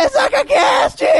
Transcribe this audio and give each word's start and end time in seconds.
ExacaCast! 0.00 1.04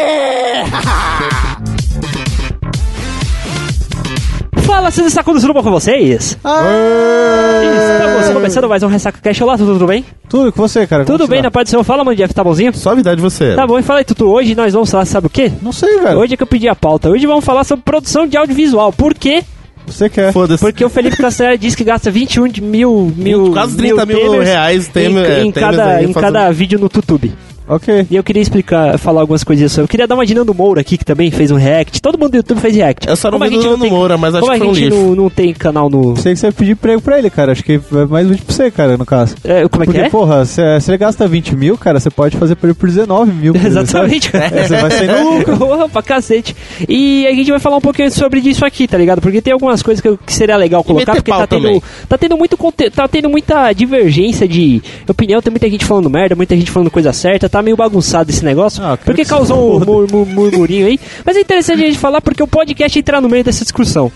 Fala, 4.65 4.91
vocês 4.91 5.07
está 5.09 5.23
tudo 5.23 5.52
bom 5.52 5.62
com 5.62 5.71
vocês? 5.71 6.38
Estamos 6.38 8.30
começando 8.33 8.71
mais 8.71 8.83
um 8.83 8.87
Ressaca 8.87 9.19
Cash. 9.21 9.38
Olá, 9.43 9.59
tudo, 9.59 9.74
tudo 9.74 9.87
bem? 9.87 10.02
Tudo 10.30 10.51
com 10.51 10.62
você, 10.66 10.87
cara. 10.87 11.05
Tudo 11.05 11.29
bem, 11.29 11.41
você 11.41 11.43
na 11.43 11.51
paz 11.51 11.66
do 11.66 11.71
Senhor? 11.71 11.85
Fala, 11.85 12.02
mano, 12.05 12.16
Jeff, 12.16 12.33
tá 12.33 12.43
bonzinho? 12.43 12.74
Suavidade 12.74 13.16
de 13.16 13.23
você. 13.23 13.55
Tá 13.55 13.66
bom, 13.66 13.79
e 13.79 13.83
fala 13.83 13.98
aí, 13.98 14.05
Tutu. 14.05 14.30
Hoje 14.30 14.55
nós 14.55 14.73
vamos 14.73 14.91
falar, 14.91 15.05
sabe 15.05 15.27
o 15.27 15.30
quê? 15.30 15.52
Não 15.60 15.73
sei, 15.73 16.01
velho. 16.01 16.19
Hoje 16.19 16.33
é 16.33 16.37
que 16.38 16.43
eu 16.43 16.47
pedi 16.47 16.66
a 16.66 16.74
pauta. 16.74 17.10
Hoje 17.10 17.27
vamos 17.27 17.45
falar 17.45 17.65
sobre 17.65 17.85
produção 17.85 18.27
de 18.27 18.38
audiovisual. 18.38 18.91
Por 18.95 19.12
quê? 19.12 19.45
Você 19.87 20.09
quer. 20.09 20.33
Foda-se. 20.33 20.65
Porque 20.65 20.83
o 20.83 20.88
Felipe 20.88 21.19
Castanheira 21.19 21.59
disse 21.60 21.77
que 21.77 21.85
gasta 21.85 22.10
21 22.10 22.49
de 22.49 22.62
mil, 22.62 23.12
mil 23.15 23.52
Quase 23.52 23.77
30 23.77 24.07
mil 24.07 24.19
temers 24.19 24.45
reais 24.49 24.88
em, 24.88 24.91
temer- 24.91 25.30
em, 25.45 25.49
é, 25.51 25.52
temers 25.52 25.77
cada, 25.77 26.02
em 26.02 26.12
cada 26.15 26.51
vídeo 26.51 26.79
no 26.79 26.87
YouTube. 26.87 27.35
Ok. 27.74 28.07
E 28.10 28.16
eu 28.16 28.23
queria 28.24 28.43
explicar, 28.43 28.99
falar 28.99 29.21
algumas 29.21 29.45
coisinhas 29.45 29.71
sobre. 29.73 29.85
Eu 29.85 29.88
queria 29.88 30.07
dar 30.07 30.15
uma 30.16 30.26
de 30.26 30.35
Nando 30.35 30.52
Moura 30.52 30.80
aqui, 30.80 30.99
que 30.99 31.04
também 31.04 31.30
fez 31.30 31.51
um 31.51 31.57
react. 31.57 32.02
Todo 32.02 32.18
mundo 32.18 32.32
do 32.32 32.37
YouTube 32.38 32.60
fez 32.60 32.74
react. 32.74 33.09
Eu 33.09 33.16
só 33.16 33.30
não 33.30 33.38
vi 33.38 33.51
do 33.51 33.62
Nando 33.62 33.79
tem- 33.82 33.90
Moura, 33.90 34.18
mas 34.18 34.35
acho 34.35 34.45
que 34.51 34.59
foi 34.59 34.66
um 34.68 34.74
gente 34.74 34.85
lixo. 34.90 34.96
não, 35.01 35.15
não 35.15 35.30
tem 35.30 35.54
canal 35.54 35.88
no. 35.88 36.16
Sei 36.16 36.32
que 36.35 36.40
você 36.40 36.51
pedir 36.51 36.73
emprego 36.73 37.01
pra 37.01 37.18
ele, 37.18 37.30
cara. 37.30 37.52
Acho 37.52 37.62
que 37.62 37.74
é 37.74 38.07
mais 38.07 38.29
útil 38.30 38.45
pra 38.45 38.54
você, 38.54 38.71
cara, 38.71 38.96
no 38.99 39.07
caso. 39.07 39.37
É, 39.45 39.68
como 39.68 39.85
é 39.85 39.87
Porque, 39.87 40.01
que 40.01 40.07
é? 40.07 40.10
porra, 40.10 40.45
se, 40.45 40.60
ele 40.88 40.99
gasta 40.99 41.29
20 41.29 41.54
mil, 41.54 41.79
cara, 41.79 42.01
você 42.01 42.10
pode 42.10 42.37
fazer 42.37 42.57
ele 42.62 42.74
por 42.74 42.88
19 42.88 43.32
mil. 43.32 43.54
Exatamente, 43.65 44.32
cara. 44.32 44.46
É, 44.46 44.66
você 44.66 44.77
vai 44.77 44.90
sair 44.90 45.07
no 45.09 45.30
lucro. 45.38 45.57
Porra, 45.57 45.88
pra 45.88 46.02
cacete. 46.02 46.57
E 46.88 47.27
a 47.27 47.32
gente 47.32 47.51
vai 47.51 47.60
falar 47.60 47.77
um 47.77 47.80
pouquinho 47.80 48.10
sobre 48.10 48.40
isso 48.40 48.65
aqui, 48.65 48.88
tá 48.88 48.99
ligado? 48.99 49.21
Porque 49.21 49.40
tem 49.40 49.52
algumas 49.52 49.82
coisas 49.82 50.01
que, 50.01 50.09
eu- 50.09 50.18
que 50.18 50.32
seria 50.32 50.57
legal 50.57 50.82
colocar, 50.82 51.15
porque 51.15 51.30
tá 51.30 51.46
tendo, 51.46 51.62
também. 51.62 51.82
tá 52.09 52.18
tendo 52.18 52.37
muito 52.37 52.57
conte- 52.57 52.90
tá 52.90 53.07
tendo 53.07 53.29
muita 53.30 53.73
divergência 53.73 54.49
de 54.49 54.82
opinião, 55.09 55.40
tem 55.40 55.51
muita 55.52 55.68
gente 55.71 55.84
falando 55.84 56.10
merda, 56.10 56.34
muita 56.34 56.57
gente 56.57 56.71
falando 56.71 56.90
coisa 56.90 57.12
certa, 57.12 57.49
tá 57.49 57.60
meio 57.63 57.77
bagunçado 57.77 58.30
esse 58.30 58.45
negócio. 58.45 58.83
Ah, 58.83 58.97
quero 58.97 59.05
porque 59.05 59.25
causou 59.25 59.77
um 59.77 59.85
mur- 59.85 60.07
mur- 60.11 60.27
murmurinho 60.27 60.87
aí. 60.87 60.99
Mas 61.25 61.37
é 61.37 61.41
interessante 61.41 61.83
a 61.83 61.87
gente 61.87 61.99
falar 61.99 62.21
porque 62.21 62.43
o 62.43 62.47
podcast 62.47 62.99
entrar 62.99 63.21
no 63.21 63.29
meio 63.29 63.45
dessa 63.45 63.63
discussão. 63.65 64.11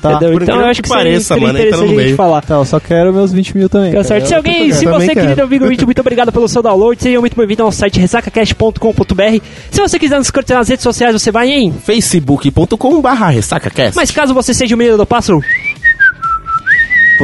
Tá. 0.00 0.18
Então 0.20 0.60
eu 0.60 0.64
acho 0.66 0.82
que 0.82 0.88
que 0.88 0.94
pareça, 0.94 1.34
seria 1.34 1.46
mano, 1.46 1.58
interessante 1.60 1.92
no 1.92 2.00
a 2.00 2.02
gente 2.02 2.16
falar. 2.16 2.42
Tá, 2.42 2.54
eu 2.56 2.64
só 2.64 2.80
quero 2.80 3.12
meus 3.12 3.32
20 3.32 3.56
mil 3.56 3.68
também. 3.68 3.90
Tá 3.90 3.98
cara. 3.98 4.04
certo. 4.08 4.26
Se 4.26 4.34
alguém, 4.34 4.72
se 4.72 4.80
quero. 4.80 4.90
você 4.96 5.14
querido 5.14 5.34
quero. 5.36 5.46
amigo 5.46 5.64
ouvinte, 5.64 5.84
muito 5.84 6.00
obrigado 6.00 6.32
pelo 6.32 6.48
seu 6.48 6.60
download. 6.60 7.00
Seja 7.00 7.20
muito 7.20 7.36
bem-vindo 7.36 7.62
ao 7.62 7.70
site 7.70 8.00
resacacast.com.br. 8.00 9.40
Se 9.70 9.80
você 9.80 9.98
quiser 10.00 10.18
nos 10.18 10.28
curtir 10.30 10.54
nas 10.54 10.68
redes 10.68 10.82
sociais, 10.82 11.12
você 11.12 11.30
vai 11.30 11.50
em. 11.50 11.72
facebook.com 11.72 13.00
barra 13.00 13.28
ressacacast. 13.28 13.94
Mas 13.94 14.10
caso 14.10 14.34
você 14.34 14.52
seja 14.52 14.74
o 14.74 14.78
menino 14.78 14.96
do 14.96 15.06
pássaro, 15.06 15.40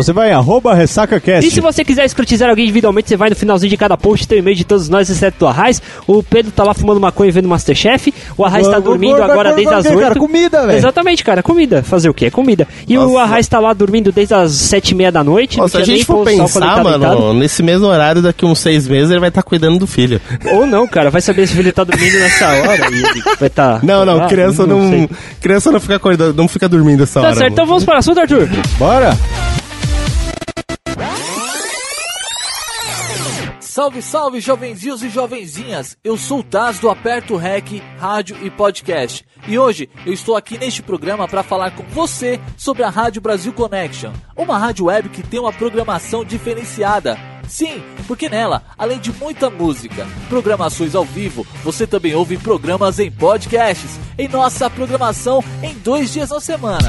Você 0.02 0.12
vai 0.12 0.30
em 0.30 0.32
arroba 0.32 0.74
ressacacast. 0.74 1.46
E 1.46 1.50
se 1.50 1.60
você 1.60 1.84
quiser 1.84 2.04
escrotizar 2.04 2.48
alguém 2.48 2.64
individualmente, 2.64 3.08
você 3.08 3.16
vai 3.16 3.28
no 3.30 3.36
finalzinho 3.36 3.70
de 3.70 3.76
cada 3.76 3.96
post, 3.96 4.26
tem 4.26 4.38
o 4.38 4.40
e-mail 4.40 4.56
de 4.56 4.64
todos 4.64 4.88
nós, 4.88 5.08
exceto 5.10 5.38
do 5.40 5.46
Arraiz. 5.46 5.80
O 6.06 6.22
Pedro 6.22 6.50
tá 6.52 6.64
lá 6.64 6.72
fumando 6.74 7.00
maconha 7.00 7.28
e 7.28 7.32
vendo 7.32 7.48
Masterchef. 7.48 8.12
O 8.36 8.44
Arraiz 8.44 8.66
tá 8.68 8.78
dormindo 8.78 9.22
agora 9.22 9.52
desde 9.52 9.74
as 9.74 9.84
gordo, 9.84 9.96
8. 9.98 10.08
cara, 10.08 10.20
comida, 10.20 10.66
velho. 10.66 10.78
Exatamente, 10.78 11.24
cara, 11.24 11.42
comida. 11.42 11.82
Fazer 11.82 12.08
o 12.08 12.14
quê? 12.14 12.26
É 12.26 12.30
comida. 12.30 12.66
E 12.86 12.96
o. 12.96 13.18
Arraiz 13.18 13.48
tá 13.48 13.58
lá 13.58 13.72
dormindo 13.72 14.12
desde 14.12 14.34
as 14.34 14.52
7 14.52 14.90
e 14.90 14.94
meia 14.94 15.10
da 15.12 15.24
noite. 15.24 15.58
Nossa, 15.58 15.78
se 15.78 15.82
a 15.82 15.84
gente 15.84 16.04
for 16.04 16.24
o 16.24 16.28
ele 16.28 16.38
pensar, 16.38 16.60
tá 16.76 16.84
mano, 16.84 16.98
deitado. 16.98 17.34
nesse 17.34 17.62
mesmo 17.62 17.86
horário, 17.86 18.22
daqui 18.22 18.44
uns 18.46 18.58
seis 18.60 18.86
meses, 18.86 19.10
ele 19.10 19.20
vai 19.20 19.28
estar 19.28 19.42
cuidando 19.42 19.78
do 19.78 19.86
filho. 19.86 20.20
Ou 20.52 20.66
não, 20.66 20.86
cara, 20.86 21.10
vai 21.10 21.20
saber 21.20 21.46
se 21.46 21.52
o 21.54 21.56
filho 21.56 21.72
tá 21.72 21.82
dormindo 21.84 22.18
nessa 22.18 22.46
hora 22.48 22.88
e 22.90 22.94
ele 22.94 23.22
vai 23.40 23.50
tá. 23.50 23.80
Não, 23.88 24.04
não, 24.04 24.28
criança 24.28 24.66
não, 24.66 25.08
criança 25.40 25.70
não 25.72 25.80
fica 25.80 25.96
acordando, 25.96 26.34
não 26.34 26.46
fica 26.48 26.68
dormindo 26.68 27.02
essa 27.02 27.20
Tá 27.20 27.26
hora. 27.28 27.36
certo, 27.36 27.52
então 27.52 27.66
vamos 27.66 27.84
para 27.84 27.96
o 27.96 27.98
assunto, 27.98 28.20
Arthur. 28.20 28.48
Bora. 28.78 29.16
Salve, 33.78 34.02
salve, 34.02 34.40
jovenzinhos 34.40 35.04
e 35.04 35.08
jovenzinhas! 35.08 35.96
Eu 36.02 36.16
sou 36.16 36.40
o 36.40 36.42
Taz 36.42 36.80
do 36.80 36.90
Aperto 36.90 37.36
Rec, 37.36 37.80
Rádio 37.96 38.36
e 38.42 38.50
Podcast. 38.50 39.24
E 39.46 39.56
hoje 39.56 39.88
eu 40.04 40.12
estou 40.12 40.36
aqui 40.36 40.58
neste 40.58 40.82
programa 40.82 41.28
para 41.28 41.44
falar 41.44 41.70
com 41.70 41.84
você 41.84 42.40
sobre 42.56 42.82
a 42.82 42.90
Rádio 42.90 43.22
Brasil 43.22 43.52
Connection, 43.52 44.12
uma 44.36 44.58
rádio 44.58 44.86
web 44.86 45.08
que 45.10 45.22
tem 45.22 45.38
uma 45.38 45.52
programação 45.52 46.24
diferenciada. 46.24 47.16
Sim, 47.46 47.80
porque 48.08 48.28
nela, 48.28 48.64
além 48.76 48.98
de 48.98 49.12
muita 49.12 49.48
música, 49.48 50.08
programações 50.28 50.96
ao 50.96 51.04
vivo, 51.04 51.46
você 51.62 51.86
também 51.86 52.16
ouve 52.16 52.36
programas 52.36 52.98
em 52.98 53.12
podcasts, 53.12 53.96
em 54.18 54.26
nossa 54.26 54.68
programação 54.68 55.40
em 55.62 55.74
dois 55.74 56.12
dias 56.12 56.30
na 56.30 56.40
semana. 56.40 56.88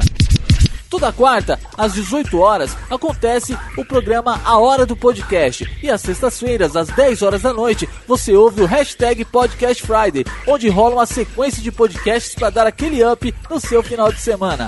Toda 0.90 1.12
quarta, 1.12 1.60
às 1.78 1.94
18 1.94 2.40
horas, 2.40 2.76
acontece 2.90 3.56
o 3.78 3.86
programa 3.86 4.42
A 4.44 4.58
Hora 4.58 4.84
do 4.86 4.96
Podcast. 4.96 5.70
E 5.84 5.90
às 5.90 6.02
sextas-feiras, 6.02 6.76
às 6.76 6.88
10 6.90 7.22
horas 7.22 7.44
da 7.44 7.54
noite, 7.54 7.88
você 8.08 8.36
ouve 8.36 8.62
o 8.62 8.66
hashtag 8.66 9.24
Podcast 9.26 9.84
Friday, 9.84 10.26
onde 10.48 10.68
rola 10.68 10.96
uma 10.96 11.06
sequência 11.06 11.62
de 11.62 11.72
podcasts 11.72 12.34
para 12.34 12.50
dar 12.50 12.66
aquele 12.66 13.06
up 13.06 13.36
no 13.50 13.60
seu 13.60 13.84
final 13.84 14.12
de 14.12 14.20
semana. 14.20 14.68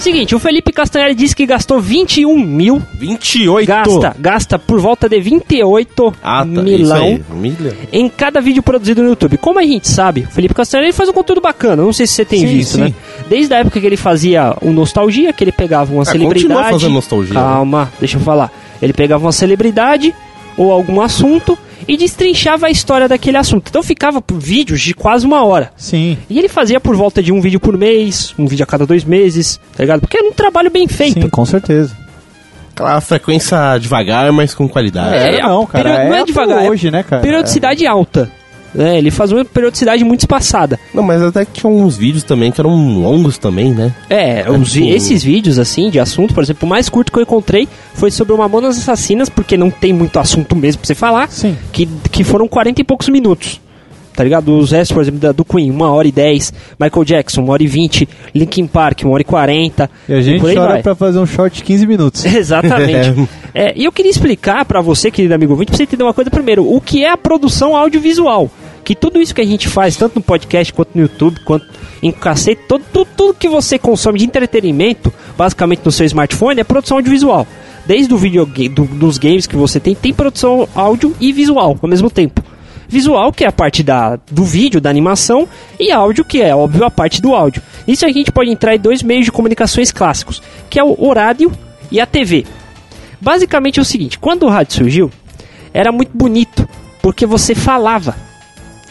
Seguinte, 0.00 0.34
o 0.34 0.38
Felipe 0.38 0.72
Castanheira 0.72 1.12
disse 1.14 1.34
que 1.34 1.44
gastou 1.44 1.80
21 1.80 2.38
mil. 2.38 2.80
28. 2.94 3.66
Gasta, 3.66 4.16
gasta 4.18 4.58
por 4.58 4.80
volta 4.80 5.08
de 5.08 5.20
28 5.20 6.14
Ah, 6.22 6.38
tá. 6.38 6.44
Milão. 6.44 6.96
aí, 6.96 7.22
milha. 7.32 7.76
em 7.92 8.08
cada 8.08 8.40
vídeo 8.40 8.62
produzido 8.62 9.02
no 9.02 9.08
YouTube. 9.10 9.36
Como 9.38 9.58
a 9.58 9.62
gente 9.64 9.88
sabe, 9.88 10.22
o 10.22 10.32
Felipe 10.32 10.54
Castanheira 10.54 10.92
faz 10.94 11.08
um 11.08 11.12
conteúdo 11.12 11.40
bacana. 11.40 11.82
Não 11.82 11.92
sei 11.92 12.06
se 12.06 12.14
você 12.14 12.24
tem 12.24 12.40
Sim, 12.40 12.46
visto, 12.46 12.72
sim. 12.74 12.80
né? 12.80 12.94
Desde 13.28 13.52
a 13.52 13.58
época 13.58 13.80
que 13.80 13.86
ele 13.86 13.96
fazia 13.96 14.54
o 14.62 14.70
Nostalgia, 14.70 15.32
que 15.32 15.42
ele 15.44 15.52
pegava 15.52 15.92
uma 15.92 16.02
Ah, 16.02 16.06
celebridade. 16.06 16.70
fazendo 16.70 16.92
Nostalgia, 16.92 17.34
né? 17.34 17.40
Calma, 17.40 17.92
deixa 17.98 18.16
eu 18.18 18.20
falar. 18.22 18.52
Ele 18.80 18.92
pegava 18.92 19.24
uma 19.26 19.32
celebridade 19.32 20.14
ou 20.56 20.70
algum 20.72 21.00
assunto 21.00 21.58
e 21.88 21.96
destrinchava 21.96 22.66
a 22.66 22.70
história 22.70 23.08
daquele 23.08 23.38
assunto. 23.38 23.68
Então 23.70 23.82
ficava 23.82 24.20
por 24.20 24.38
vídeos 24.38 24.80
de 24.82 24.92
quase 24.94 25.26
uma 25.26 25.42
hora. 25.44 25.72
Sim. 25.76 26.18
E 26.28 26.38
ele 26.38 26.48
fazia 26.48 26.78
por 26.78 26.94
volta 26.94 27.22
de 27.22 27.32
um 27.32 27.40
vídeo 27.40 27.58
por 27.58 27.76
mês, 27.76 28.34
um 28.38 28.46
vídeo 28.46 28.62
a 28.62 28.66
cada 28.66 28.86
dois 28.86 29.02
meses, 29.04 29.58
tá 29.76 29.82
ligado? 29.82 30.00
Porque 30.00 30.18
era 30.18 30.28
um 30.28 30.32
trabalho 30.32 30.70
bem 30.70 30.86
feito. 30.86 31.22
Sim, 31.22 31.28
com 31.30 31.44
certeza. 31.46 31.96
Aquela 32.74 33.00
frequência 33.00 33.76
devagar, 33.78 34.30
mas 34.32 34.54
com 34.54 34.68
qualidade. 34.68 35.16
É, 35.16 35.34
Era 35.36 35.48
não, 35.48 35.66
cara. 35.66 35.84
perio- 35.94 36.08
não 36.10 36.14
é 36.14 36.18
até 36.20 36.26
devagar, 36.26 36.64
é 36.64 36.70
hoje, 36.70 36.90
né, 36.92 37.02
cara? 37.02 37.22
Periodicidade 37.22 37.84
alta. 37.86 38.30
É, 38.78 38.96
ele 38.96 39.10
faz 39.10 39.32
uma 39.32 39.44
periodicidade 39.44 40.04
muito 40.04 40.20
espaçada. 40.20 40.78
Não, 40.94 41.02
mas 41.02 41.20
até 41.20 41.44
que 41.44 41.52
tinha 41.60 41.70
uns 41.70 41.96
vídeos 41.96 42.22
também 42.22 42.52
que 42.52 42.60
eram 42.60 42.70
longos 43.00 43.36
também, 43.36 43.74
né? 43.74 43.92
É, 44.08 44.48
os- 44.50 44.72
tipo- 44.72 44.86
esses 44.86 45.22
vídeos, 45.22 45.58
assim, 45.58 45.90
de 45.90 45.98
assunto, 45.98 46.32
por 46.32 46.42
exemplo, 46.42 46.64
o 46.64 46.68
mais 46.68 46.88
curto 46.88 47.10
que 47.10 47.18
eu 47.18 47.22
encontrei 47.22 47.68
foi 47.94 48.10
sobre 48.10 48.32
o 48.32 48.38
Mamonas 48.38 48.78
Assassinas, 48.78 49.28
porque 49.28 49.56
não 49.56 49.68
tem 49.70 49.92
muito 49.92 50.18
assunto 50.18 50.54
mesmo 50.54 50.80
pra 50.80 50.86
você 50.86 50.94
falar, 50.94 51.28
Sim. 51.28 51.56
que, 51.72 51.86
que 52.10 52.22
foram 52.22 52.46
40 52.46 52.80
e 52.80 52.84
poucos 52.84 53.08
minutos. 53.08 53.60
Tá 54.14 54.24
ligado? 54.24 54.56
Os 54.58 54.72
restos, 54.72 54.92
por 54.92 55.00
exemplo, 55.00 55.20
da- 55.20 55.30
do 55.30 55.44
Queen, 55.44 55.70
1 55.70 55.80
hora 55.80 56.08
e 56.08 56.10
10, 56.10 56.52
Michael 56.78 57.04
Jackson, 57.04 57.42
1 57.42 57.50
hora 57.50 57.62
e 57.62 57.68
20, 57.68 58.08
Linkin 58.34 58.66
Park, 58.66 59.04
1 59.04 59.10
hora 59.12 59.22
e 59.22 59.24
40. 59.24 59.88
E 60.08 60.12
a 60.12 60.20
gente 60.20 60.40
chora 60.40 60.82
pra 60.82 60.94
fazer 60.96 61.20
um 61.20 61.26
short 61.26 61.56
de 61.58 61.62
15 61.62 61.86
minutos. 61.86 62.24
Exatamente. 62.26 63.28
É, 63.54 63.72
e 63.76 63.86
eu 63.86 63.90
queria 63.92 64.10
explicar 64.10 64.64
pra 64.66 64.80
você, 64.80 65.10
querido 65.10 65.34
amigo 65.34 65.52
ouvinte, 65.52 65.68
pra 65.70 65.76
você 65.76 65.82
entender 65.82 66.04
uma 66.04 66.14
coisa 66.14 66.30
primeiro. 66.30 66.70
O 66.70 66.80
que 66.80 67.02
é 67.04 67.10
a 67.10 67.16
produção 67.16 67.74
audiovisual? 67.74 68.48
Que 68.88 68.94
tudo 68.94 69.20
isso 69.20 69.34
que 69.34 69.42
a 69.42 69.44
gente 69.44 69.68
faz, 69.68 69.98
tanto 69.98 70.14
no 70.14 70.22
podcast, 70.22 70.72
quanto 70.72 70.92
no 70.94 71.02
YouTube, 71.02 71.40
quanto 71.40 71.66
em 72.02 72.10
cacete, 72.10 72.62
todo, 72.66 72.82
tudo, 72.90 73.06
tudo 73.14 73.34
que 73.34 73.46
você 73.46 73.78
consome 73.78 74.18
de 74.18 74.24
entretenimento, 74.24 75.12
basicamente 75.36 75.82
no 75.84 75.92
seu 75.92 76.06
smartphone, 76.06 76.58
é 76.58 76.64
produção 76.64 76.96
audiovisual. 76.96 77.46
Desde 77.84 78.14
o 78.14 78.16
videogame, 78.16 78.70
do, 78.70 78.86
dos 78.86 79.18
games 79.18 79.46
que 79.46 79.56
você 79.56 79.78
tem, 79.78 79.94
tem 79.94 80.14
produção 80.14 80.66
áudio 80.74 81.14
e 81.20 81.34
visual 81.34 81.78
ao 81.82 81.86
mesmo 81.86 82.08
tempo. 82.08 82.42
Visual, 82.88 83.30
que 83.30 83.44
é 83.44 83.48
a 83.48 83.52
parte 83.52 83.82
da, 83.82 84.18
do 84.30 84.42
vídeo, 84.42 84.80
da 84.80 84.88
animação, 84.88 85.46
e 85.78 85.92
áudio, 85.92 86.24
que 86.24 86.40
é, 86.40 86.56
óbvio, 86.56 86.86
a 86.86 86.90
parte 86.90 87.20
do 87.20 87.34
áudio. 87.34 87.60
Isso 87.86 88.06
a 88.06 88.10
gente 88.10 88.32
pode 88.32 88.50
entrar 88.50 88.74
em 88.74 88.78
dois 88.78 89.02
meios 89.02 89.26
de 89.26 89.30
comunicações 89.30 89.92
clássicos, 89.92 90.40
que 90.70 90.78
é 90.78 90.82
o 90.82 91.12
rádio 91.12 91.52
e 91.90 92.00
a 92.00 92.06
TV. 92.06 92.46
Basicamente 93.20 93.78
é 93.80 93.82
o 93.82 93.84
seguinte, 93.84 94.18
quando 94.18 94.44
o 94.44 94.48
rádio 94.48 94.76
surgiu, 94.76 95.10
era 95.74 95.92
muito 95.92 96.16
bonito, 96.16 96.66
porque 97.02 97.26
você 97.26 97.54
falava. 97.54 98.27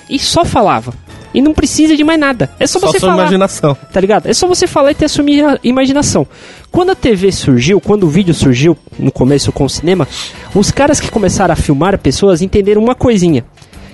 E 0.09 0.17
só 0.19 0.45
falava. 0.45 0.93
E 1.33 1.41
não 1.41 1.53
precisa 1.53 1.95
de 1.95 2.03
mais 2.03 2.19
nada. 2.19 2.49
É 2.59 2.65
só, 2.65 2.79
Só 2.79 2.87
você 2.87 2.99
sua 2.99 3.09
falar. 3.09 3.23
imaginação. 3.23 3.77
Tá 3.91 3.99
ligado? 3.99 4.27
É 4.27 4.33
só 4.33 4.47
você 4.47 4.65
falar 4.65 4.91
e 4.91 4.95
ter 4.95 5.05
a 5.05 5.09
sua 5.09 5.23
imagina- 5.23 5.59
imaginação. 5.63 6.25
Quando 6.71 6.91
a 6.91 6.95
TV 6.95 7.31
surgiu, 7.31 7.79
quando 7.81 8.03
o 8.03 8.09
vídeo 8.09 8.33
surgiu, 8.33 8.77
no 8.97 9.11
começo 9.11 9.51
com 9.51 9.65
o 9.65 9.69
cinema, 9.69 10.07
os 10.55 10.71
caras 10.71 10.99
que 10.99 11.11
começaram 11.11 11.53
a 11.53 11.55
filmar 11.55 11.97
pessoas 11.99 12.41
entenderam 12.41 12.81
uma 12.81 12.95
coisinha. 12.95 13.43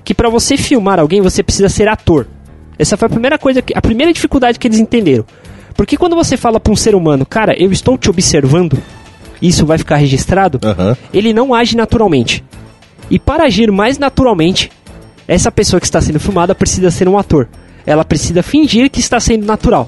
Que 0.03 0.13
pra 0.13 0.29
você 0.29 0.55
filmar 0.57 0.99
alguém, 0.99 1.21
você 1.21 1.41
precisa 1.41 1.67
ser 1.69 1.87
ator. 1.87 2.27
Essa 2.77 2.95
foi 2.95 3.07
a 3.07 3.09
primeira 3.09 3.37
coisa, 3.37 3.61
que, 3.61 3.73
a 3.75 3.81
primeira 3.81 4.13
dificuldade 4.13 4.59
que 4.59 4.67
eles 4.67 4.79
entenderam. 4.79 5.25
Porque 5.75 5.97
quando 5.97 6.15
você 6.15 6.37
fala 6.37 6.59
pra 6.59 6.71
um 6.71 6.75
ser 6.75 6.93
humano, 6.95 7.25
cara, 7.25 7.53
eu 7.59 7.71
estou 7.71 7.97
te 7.97 8.09
observando, 8.09 8.77
isso 9.41 9.65
vai 9.65 9.77
ficar 9.77 9.95
registrado, 9.95 10.59
Aham. 10.63 10.95
ele 11.13 11.33
não 11.33 11.53
age 11.53 11.75
naturalmente. 11.75 12.43
E 13.09 13.17
para 13.19 13.45
agir 13.45 13.71
mais 13.71 13.97
naturalmente, 13.97 14.71
essa 15.27 15.51
pessoa 15.51 15.79
que 15.79 15.85
está 15.85 16.01
sendo 16.01 16.19
filmada 16.19 16.53
precisa 16.55 16.91
ser 16.91 17.07
um 17.07 17.17
ator. 17.17 17.47
Ela 17.85 18.03
precisa 18.05 18.41
fingir 18.43 18.89
que 18.89 18.99
está 18.99 19.19
sendo 19.19 19.45
natural. 19.45 19.87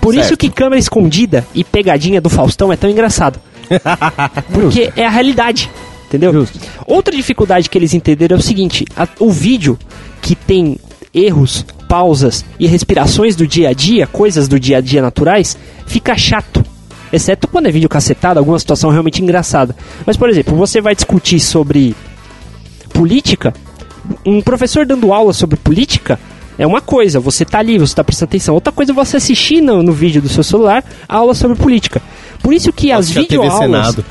Por 0.00 0.14
isso 0.14 0.28
Certo. 0.28 0.40
que 0.40 0.50
câmera 0.50 0.78
escondida 0.78 1.46
e 1.54 1.64
pegadinha 1.64 2.20
do 2.20 2.28
Faustão 2.28 2.72
é 2.72 2.76
tão 2.76 2.90
engraçado. 2.90 3.40
Porque 4.52 4.92
é 4.96 5.06
a 5.06 5.10
realidade. 5.10 5.70
Entendeu? 6.06 6.46
Outra 6.86 7.14
dificuldade 7.16 7.68
que 7.68 7.76
eles 7.78 7.94
entenderam 7.94 8.36
é 8.36 8.38
o 8.38 8.42
seguinte: 8.42 8.84
a- 8.96 9.08
o 9.18 9.30
vídeo 9.30 9.78
que 10.20 10.34
tem 10.34 10.76
erros, 11.12 11.64
pausas 11.88 12.44
e 12.58 12.66
respirações 12.66 13.34
do 13.34 13.46
dia 13.46 13.70
a 13.70 13.72
dia, 13.72 14.06
coisas 14.06 14.46
do 14.46 14.60
dia 14.60 14.78
a 14.78 14.80
dia 14.80 15.00
naturais, 15.02 15.56
fica 15.86 16.16
chato. 16.16 16.62
Exceto 17.12 17.48
quando 17.48 17.66
é 17.66 17.70
vídeo 17.72 17.88
cacetado, 17.88 18.38
alguma 18.38 18.58
situação 18.58 18.90
realmente 18.90 19.22
engraçada. 19.22 19.74
Mas, 20.04 20.16
por 20.16 20.28
exemplo, 20.28 20.54
você 20.56 20.80
vai 20.80 20.94
discutir 20.94 21.40
sobre 21.40 21.94
política, 22.92 23.54
um 24.24 24.40
professor 24.40 24.86
dando 24.86 25.12
aula 25.12 25.32
sobre 25.32 25.56
política 25.56 26.18
é 26.56 26.66
uma 26.66 26.80
coisa, 26.80 27.18
você 27.18 27.44
tá 27.44 27.58
ali, 27.58 27.78
você 27.78 27.94
tá 27.94 28.04
prestando 28.04 28.30
atenção. 28.30 28.54
Outra 28.54 28.72
coisa 28.72 28.92
é 28.92 28.94
você 28.94 29.16
assistir 29.16 29.60
no, 29.60 29.82
no 29.82 29.92
vídeo 29.92 30.22
do 30.22 30.28
seu 30.28 30.44
celular 30.44 30.84
a 31.08 31.16
aula 31.16 31.34
sobre 31.34 31.56
política. 31.56 32.00
Por 32.42 32.54
isso 32.54 32.72
que 32.72 32.92
as 32.92 33.10
a 33.10 33.14
TV 33.14 33.20
videoaulas... 33.22 33.58
Senado. 33.58 34.04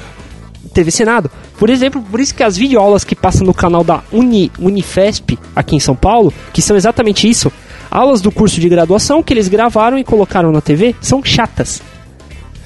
TV 0.74 0.92
Senado. 0.92 1.32
Por 1.58 1.70
exemplo, 1.70 2.02
por 2.02 2.20
isso 2.20 2.34
que 2.34 2.44
as 2.44 2.58
videoaulas 2.58 3.04
que 3.04 3.16
passam 3.16 3.46
no 3.46 3.54
canal 3.54 3.84
da 3.84 4.04
Uni, 4.12 4.52
Unifesp, 4.60 5.38
aqui 5.56 5.76
em 5.76 5.80
São 5.80 5.96
Paulo, 5.96 6.34
que 6.52 6.62
são 6.62 6.76
exatamente 6.76 7.30
isso, 7.30 7.52
aulas 7.90 8.22
do 8.22 8.32
curso 8.32 8.60
de 8.60 8.68
graduação 8.68 9.22
que 9.22 9.34
eles 9.34 9.48
gravaram 9.48 9.98
e 9.98 10.04
colocaram 10.04 10.52
na 10.52 10.62
TV, 10.62 10.96
são 11.00 11.24
chatas. 11.24 11.82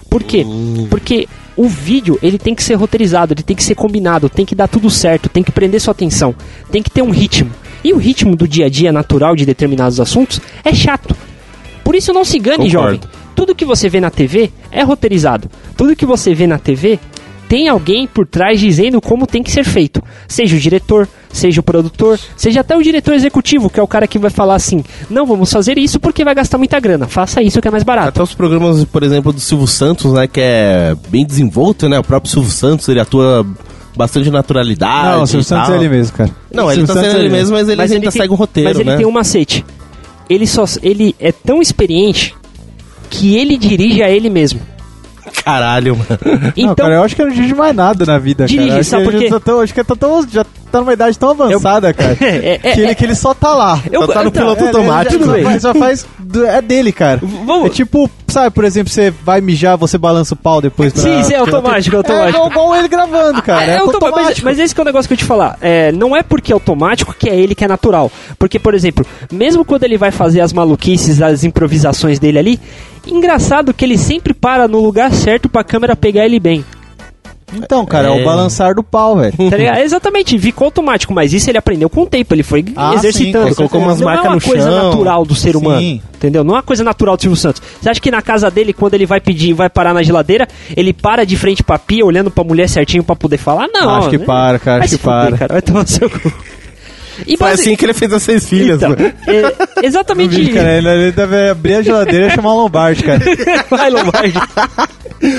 Por 0.10 0.24
quê? 0.24 0.46
Porque 0.90 1.28
o 1.58 1.68
vídeo, 1.68 2.20
ele 2.22 2.38
tem 2.38 2.54
que 2.54 2.64
ser 2.64 2.76
roteirizado, 2.76 3.34
ele 3.34 3.42
tem 3.42 3.56
que 3.56 3.64
ser 3.64 3.76
combinado, 3.76 4.30
tem 4.30 4.46
que 4.46 4.54
dar 4.54 4.68
tudo 4.68 4.90
certo, 4.90 5.28
tem 5.28 5.44
que 5.44 5.52
prender 5.52 5.82
sua 5.82 5.92
atenção, 5.92 6.36
tem 6.72 6.84
que 6.84 6.92
ter 6.92 7.02
um 7.02 7.10
ritmo. 7.10 7.50
E 7.84 7.92
o 7.94 7.98
ritmo 7.98 8.36
do 8.36 8.48
dia 8.48 8.68
a 8.68 8.70
dia 8.70 8.92
natural 8.92 9.36
de 9.36 9.46
determinados 9.46 10.00
assuntos 10.00 10.40
é 10.64 10.74
chato. 10.74 11.16
Por 11.84 11.96
isso 11.96 12.14
não 12.14 12.24
se 12.24 12.38
engane, 12.38 12.66
Concordo. 12.66 12.72
jovem. 12.72 13.02
Tudo 13.36 13.56
que 13.56 13.66
você 13.66 13.90
vê 13.90 14.00
na 14.00 14.10
TV 14.10 14.52
é 14.72 14.84
roteirizado. 14.84 15.50
Tudo 15.76 15.96
que 15.96 16.06
você 16.06 16.34
vê 16.34 16.46
na 16.48 16.58
TV 16.60 17.00
tem 17.50 17.68
alguém 17.70 18.06
por 18.08 18.26
trás 18.28 18.60
dizendo 18.60 19.00
como 19.02 19.26
tem 19.26 19.42
que 19.42 19.52
ser 19.52 19.64
feito. 19.64 20.02
Seja 20.28 20.56
o 20.56 20.60
diretor, 20.60 21.08
seja 21.32 21.60
o 21.62 21.64
produtor, 21.64 22.20
seja 22.36 22.60
até 22.62 22.76
o 22.76 22.82
diretor 22.84 23.14
executivo, 23.14 23.70
que 23.70 23.80
é 23.80 23.84
o 23.84 23.88
cara 23.88 24.08
que 24.08 24.20
vai 24.20 24.30
falar 24.30 24.56
assim: 24.56 24.84
não, 25.10 25.26
vamos 25.26 25.52
fazer 25.52 25.78
isso 25.78 26.00
porque 26.00 26.24
vai 26.26 26.36
gastar 26.36 26.58
muita 26.58 26.80
grana. 26.80 27.08
Faça 27.08 27.42
isso 27.42 27.62
que 27.62 27.68
é 27.68 27.72
mais 27.72 27.84
barato. 27.84 28.10
Até 28.10 28.24
os 28.24 28.34
programas, 28.34 28.84
por 28.86 29.04
exemplo, 29.04 29.32
do 29.32 29.40
Silvio 29.40 29.68
Santos, 29.68 30.12
né? 30.14 30.28
Que 30.28 30.42
é 30.42 30.96
bem 31.10 31.26
desenvolto, 31.26 31.88
né? 31.88 31.98
O 32.00 32.04
próprio 32.04 32.32
Silvio 32.32 32.52
Santos, 32.52 32.88
ele 32.90 33.00
atua 33.00 33.46
bastante 33.96 34.30
naturalidade. 34.30 35.16
Não, 35.18 35.24
o 35.24 35.28
Silvio 35.28 35.44
Santos 35.44 35.70
é 35.70 35.76
ele 35.76 35.90
mesmo, 35.90 36.16
cara. 36.18 36.30
Não, 36.54 36.72
ele 36.72 36.86
Silvio 36.86 36.96
tá 36.96 37.02
sendo 37.02 37.16
é 37.18 37.20
ele 37.20 37.30
mesmo, 37.30 37.56
mas 37.56 37.70
ele 37.70 37.82
ainda 37.82 38.00
tem- 38.00 38.12
segue 38.12 38.32
um 38.34 38.36
roteiro, 38.36 38.70
Mas 38.70 38.80
ele 38.80 38.90
né? 38.90 38.98
tem 38.98 39.06
um 39.06 39.12
macete. 39.12 39.66
Ele, 40.30 40.46
só, 40.46 40.66
ele 40.84 41.16
é 41.20 41.32
tão 41.32 41.62
experiente 41.62 42.36
que 43.10 43.38
ele 43.38 43.58
dirige 43.58 44.04
a 44.04 44.10
ele 44.10 44.30
mesmo. 44.30 44.60
Caralho, 45.48 45.96
mano. 45.96 46.08
Não, 46.42 46.52
Então, 46.58 46.76
cara, 46.76 46.96
eu 46.96 47.04
acho 47.04 47.16
que 47.16 47.22
ele 47.22 47.30
não 47.30 47.36
dirige 47.36 47.56
mais 47.56 47.74
nada 47.76 48.06
na 48.06 48.18
vida, 48.20 48.46
Dirige, 48.46 48.68
cara. 48.68 48.80
Acho 48.82 48.90
sabe 48.90 49.06
que 49.06 49.12
por 49.12 49.20
quê? 49.20 49.30
tá 49.30 49.40
tão- 49.40 49.60
acho 49.62 49.74
que 49.74 49.84
tá, 49.84 49.96
tão- 49.96 50.28
já 50.30 50.46
tá 50.72 50.80
numa 50.80 50.94
idade 50.94 51.18
tão 51.18 51.30
avançada, 51.32 51.94
cara. 51.94 52.18
É, 52.22 52.56
é, 52.56 52.58
que, 52.74 52.80
ele, 52.82 52.92
é. 52.92 52.96
que 52.96 53.04
ele 53.06 53.16
só 53.16 53.34
tá 53.34 53.54
lá. 53.54 53.80
Eu- 53.92 54.02
Só 54.06 54.08
tá 54.14 54.24
no 54.24 54.30
então, 54.30 54.42
piloto 54.44 54.64
É, 54.64 54.68
ele 54.70 54.78
automático. 54.78 55.20
já- 55.20 55.26
só 55.26 55.32
bem. 55.34 55.44
faz, 55.44 55.62
só 55.62 55.74
faz 55.74 56.06
é 56.48 56.62
dele, 56.62 56.92
cara. 56.92 57.20
Vamos- 57.24 57.68
É 57.68 57.70
tipo, 57.70 58.10
sabe, 58.28 58.52
por 58.52 58.64
exemplo, 58.66 58.92
você 58.92 59.12
vai 59.24 59.40
mijar, 59.42 59.78
você 59.78 59.98
balança 59.98 60.34
o 60.34 60.38
pau 60.38 60.62
depois 60.62 60.92
pra... 60.94 61.02
Sim, 61.02 61.24
sim, 61.24 61.34
é 61.34 61.38
automático, 61.38 61.96
é 61.96 61.98
É 61.98 62.00
automático. 62.00 62.30
igual, 62.38 62.50
igual 62.52 62.76
ele 62.76 62.88
gravando, 62.88 63.42
cara. 63.42 63.64
É, 63.66 63.70
É, 63.70 63.78
automa- 63.78 64.00
mas, 64.02 64.12
automático. 64.14 64.46
mas 64.46 64.60
esse 64.60 64.76
que 64.76 64.82
é 64.82 64.84
o 64.84 64.86
negócio 64.86 65.08
que 65.08 65.14
eu 65.14 65.18
te 65.18 65.26
falar. 65.26 65.58
É, 65.62 65.92
não 65.92 66.16
é 66.16 66.22
porque 66.24 66.52
é 66.52 66.54
automático 66.54 67.16
que 67.18 67.30
é 67.30 67.36
ele 67.36 67.56
que 67.56 67.64
é 67.64 67.68
natural. 67.68 68.12
Porque, 68.38 68.60
por 68.60 68.74
exemplo, 68.74 69.06
mesmo 69.32 69.64
quando 69.66 69.84
ele 69.84 69.98
vai 69.98 70.12
fazer 70.12 70.42
as 70.42 70.52
maluquices, 70.54 71.22
as 71.22 71.44
improvisações 71.44 72.20
dele 72.20 72.38
ali, 72.40 72.60
engraçado 73.06 73.74
que 73.74 73.86
ele 73.86 73.98
sempre 73.98 74.34
para 74.34 74.68
no 74.68 74.80
lugar 74.82 75.12
certo 75.14 75.48
pra 75.50 75.64
câmera 75.64 75.96
pegar 75.96 76.26
ele 76.26 76.40
bem. 76.40 76.64
Então, 77.56 77.86
cara, 77.86 78.10
é, 78.10 78.18
É. 78.18 78.22
o 78.22 78.26
balançar 78.26 78.76
do 78.76 78.84
pau, 78.84 79.16
velho. 79.18 79.34
Tá 79.50 79.56
ligado? 79.56 79.78
Exatamente, 79.80 80.38
ficou 80.38 80.66
automático, 80.66 81.14
mas 81.14 81.32
isso 81.34 81.50
ele 81.50 81.58
aprendeu 81.58 81.90
com 81.90 82.02
o 82.02 82.06
tempo, 82.06 82.34
ele 82.34 82.44
foi 82.44 82.66
Ah, 82.76 82.94
exercitando. 82.96 83.46
sim, 83.46 83.50
com 83.52 83.56
colocou 83.56 83.82
umas 83.82 84.02
não 84.02 84.10
é 84.10 84.14
marcas 84.16 84.30
uma 84.32 84.36
no 84.36 84.42
coisa 84.42 84.70
chão. 84.70 84.84
natural 84.92 85.26
do 85.26 85.34
ser 85.34 85.52
Sim. 85.54 85.58
humano. 85.58 86.02
Entendeu? 86.18 86.44
Não 86.44 86.56
é 86.56 86.58
uma 86.58 86.64
coisa 86.64 86.84
natural 86.84 87.16
do 87.16 87.22
Silvio 87.22 87.38
Santos. 87.38 87.62
Você 87.82 87.90
acha 87.90 88.02
que 88.02 88.12
na 88.12 88.22
casa 88.22 88.52
dele, 88.52 88.74
quando 88.74 88.96
ele 88.96 89.06
vai 89.06 89.22
pedir, 89.22 89.54
vai 89.54 89.70
parar 89.70 89.94
na 89.94 90.04
geladeira, 90.04 90.48
ele 90.76 90.92
para 90.92 91.26
de 91.26 91.38
frente 91.38 91.64
pra 91.64 91.80
pia, 91.80 92.06
olhando 92.06 92.30
pra 92.30 92.44
mulher 92.44 92.68
certinho 92.68 93.04
pra 93.04 93.16
poder 93.16 93.38
falar? 93.38 93.68
Não. 93.74 93.96
Acho 93.96 94.10
que 94.10 94.18
né? 94.18 94.26
para, 94.26 94.60
cara, 94.60 94.84
acho 94.84 94.98
que 94.98 95.04
para. 95.04 95.24
fuder, 95.26 95.40
cara. 95.40 95.54
Vai 95.54 95.62
tomar 95.62 95.82
no 95.84 95.88
seu 95.88 96.10
cu. 96.10 96.34
E 97.26 97.38
Foi 97.38 97.48
basi- 97.50 97.62
assim 97.62 97.76
que 97.76 97.86
ele 97.86 97.94
fez 97.94 98.12
as 98.14 98.22
seis 98.24 98.48
filhas, 98.48 98.78
Então, 98.78 98.90
mano. 98.90 99.14
é, 99.28 99.86
exatamente 99.86 100.36
vídeo, 100.36 100.54
cara, 100.54 100.78
ele, 100.78 100.88
ele 100.90 101.12
deve 101.12 101.50
abrir 101.50 101.76
a 101.76 101.82
geladeira 101.82 102.28
e 102.28 102.32
chamar 102.32 102.54
o 102.54 102.58
Lombardi, 102.64 103.04
cara. 103.04 103.22
Vai, 103.70 103.90
Lombardi. 103.90 104.38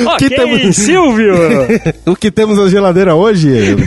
ok, 0.06 0.28
temos- 0.30 0.76
Silvio. 0.76 1.34
O 2.06 2.16
que 2.16 2.30
temos 2.30 2.58
na 2.58 2.68
geladeira 2.68 3.14
hoje? 3.14 3.48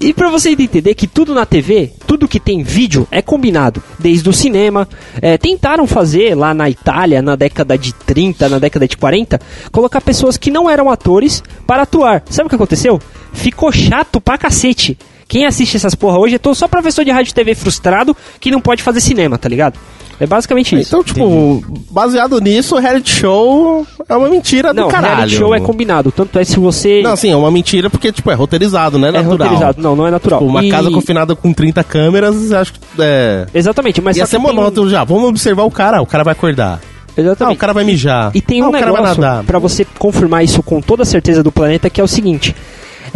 E 0.00 0.12
pra 0.12 0.28
você 0.28 0.50
entender 0.50 0.94
que 0.94 1.06
tudo 1.06 1.34
na 1.34 1.46
TV, 1.46 1.92
tudo 2.06 2.28
que 2.28 2.38
tem 2.40 2.62
vídeo 2.62 3.06
é 3.10 3.22
combinado. 3.22 3.82
Desde 3.98 4.28
o 4.28 4.32
cinema, 4.32 4.88
é, 5.22 5.38
tentaram 5.38 5.86
fazer 5.86 6.34
lá 6.34 6.52
na 6.52 6.68
Itália, 6.68 7.22
na 7.22 7.34
década 7.36 7.78
de 7.78 7.92
30, 7.94 8.48
na 8.48 8.58
década 8.58 8.86
de 8.86 8.96
40, 8.96 9.40
colocar 9.72 10.00
pessoas 10.00 10.36
que 10.36 10.50
não 10.50 10.68
eram 10.68 10.90
atores 10.90 11.42
para 11.66 11.82
atuar. 11.82 12.22
Sabe 12.28 12.46
o 12.46 12.50
que 12.50 12.56
aconteceu? 12.56 13.00
Ficou 13.32 13.70
chato 13.72 14.20
pra 14.20 14.36
cacete. 14.36 14.98
Quem 15.28 15.44
assiste 15.44 15.76
essas 15.76 15.94
porra 15.94 16.18
hoje 16.18 16.36
é 16.36 16.38
todo 16.38 16.54
só 16.54 16.66
professor 16.66 17.04
de 17.04 17.10
rádio 17.10 17.30
e 17.30 17.34
TV 17.34 17.54
frustrado 17.54 18.16
que 18.40 18.50
não 18.50 18.60
pode 18.60 18.82
fazer 18.82 19.00
cinema, 19.00 19.36
tá 19.36 19.48
ligado? 19.48 19.78
É 20.20 20.26
basicamente 20.26 20.74
isso. 20.76 20.88
Então, 20.88 21.04
tipo, 21.04 21.62
baseado 21.92 22.40
nisso, 22.40 22.74
o 22.74 22.78
reality 22.78 23.08
show 23.10 23.86
é 24.08 24.16
uma 24.16 24.28
mentira 24.28 24.72
não, 24.72 24.84
do 24.86 24.90
caralho. 24.90 25.14
reality 25.16 25.36
show 25.36 25.54
é 25.54 25.60
combinado. 25.60 26.10
Tanto 26.10 26.36
é 26.40 26.44
se 26.44 26.58
você. 26.58 27.02
Não, 27.02 27.12
assim, 27.12 27.30
é 27.30 27.36
uma 27.36 27.50
mentira 27.52 27.88
porque, 27.88 28.10
tipo, 28.10 28.28
é 28.30 28.34
roteirizado, 28.34 28.98
não 28.98 29.06
é 29.06 29.12
natural. 29.12 29.30
roteirizado. 29.38 29.80
Não, 29.82 29.94
não 29.94 30.06
é 30.06 30.10
natural. 30.10 30.40
Tipo, 30.40 30.50
uma 30.50 30.64
E- 30.64 30.70
casa 30.70 30.90
confinada 30.90 31.36
com 31.36 31.52
30 31.52 31.84
câmeras, 31.84 32.50
acho 32.50 32.72
que 32.72 32.80
é... 32.98 33.46
Exatamente, 33.54 34.00
mas 34.00 34.16
Ia 34.16 34.26
ser 34.26 34.38
que 34.38 34.42
tem 34.44 34.54
monótono 34.54 34.90
já. 34.90 35.04
Vamos 35.04 35.28
observar 35.28 35.62
o 35.62 35.70
cara, 35.70 36.02
o 36.02 36.06
cara 36.06 36.24
vai 36.24 36.32
acordar. 36.32 36.80
Ah, 36.82 37.20
Exatamente. 37.20 37.56
o 37.56 37.58
cara 37.58 37.72
vai 37.72 37.84
mijar. 37.84 38.30
E 38.34 38.40
tem 38.40 38.60
ah, 38.60 38.64
um 38.66 38.68
o 38.68 38.72
cara 38.72 38.86
vai 38.90 39.00
negócio 39.02 39.20
nadar. 39.20 39.44
pra 39.44 39.58
você 39.60 39.86
confirmar 39.98 40.42
isso 40.42 40.62
com 40.64 40.80
toda 40.80 41.02
a 41.02 41.06
certeza 41.06 41.42
do 41.44 41.52
planeta 41.52 41.88
que 41.88 42.00
é 42.00 42.04
o 42.04 42.08
seguinte. 42.08 42.54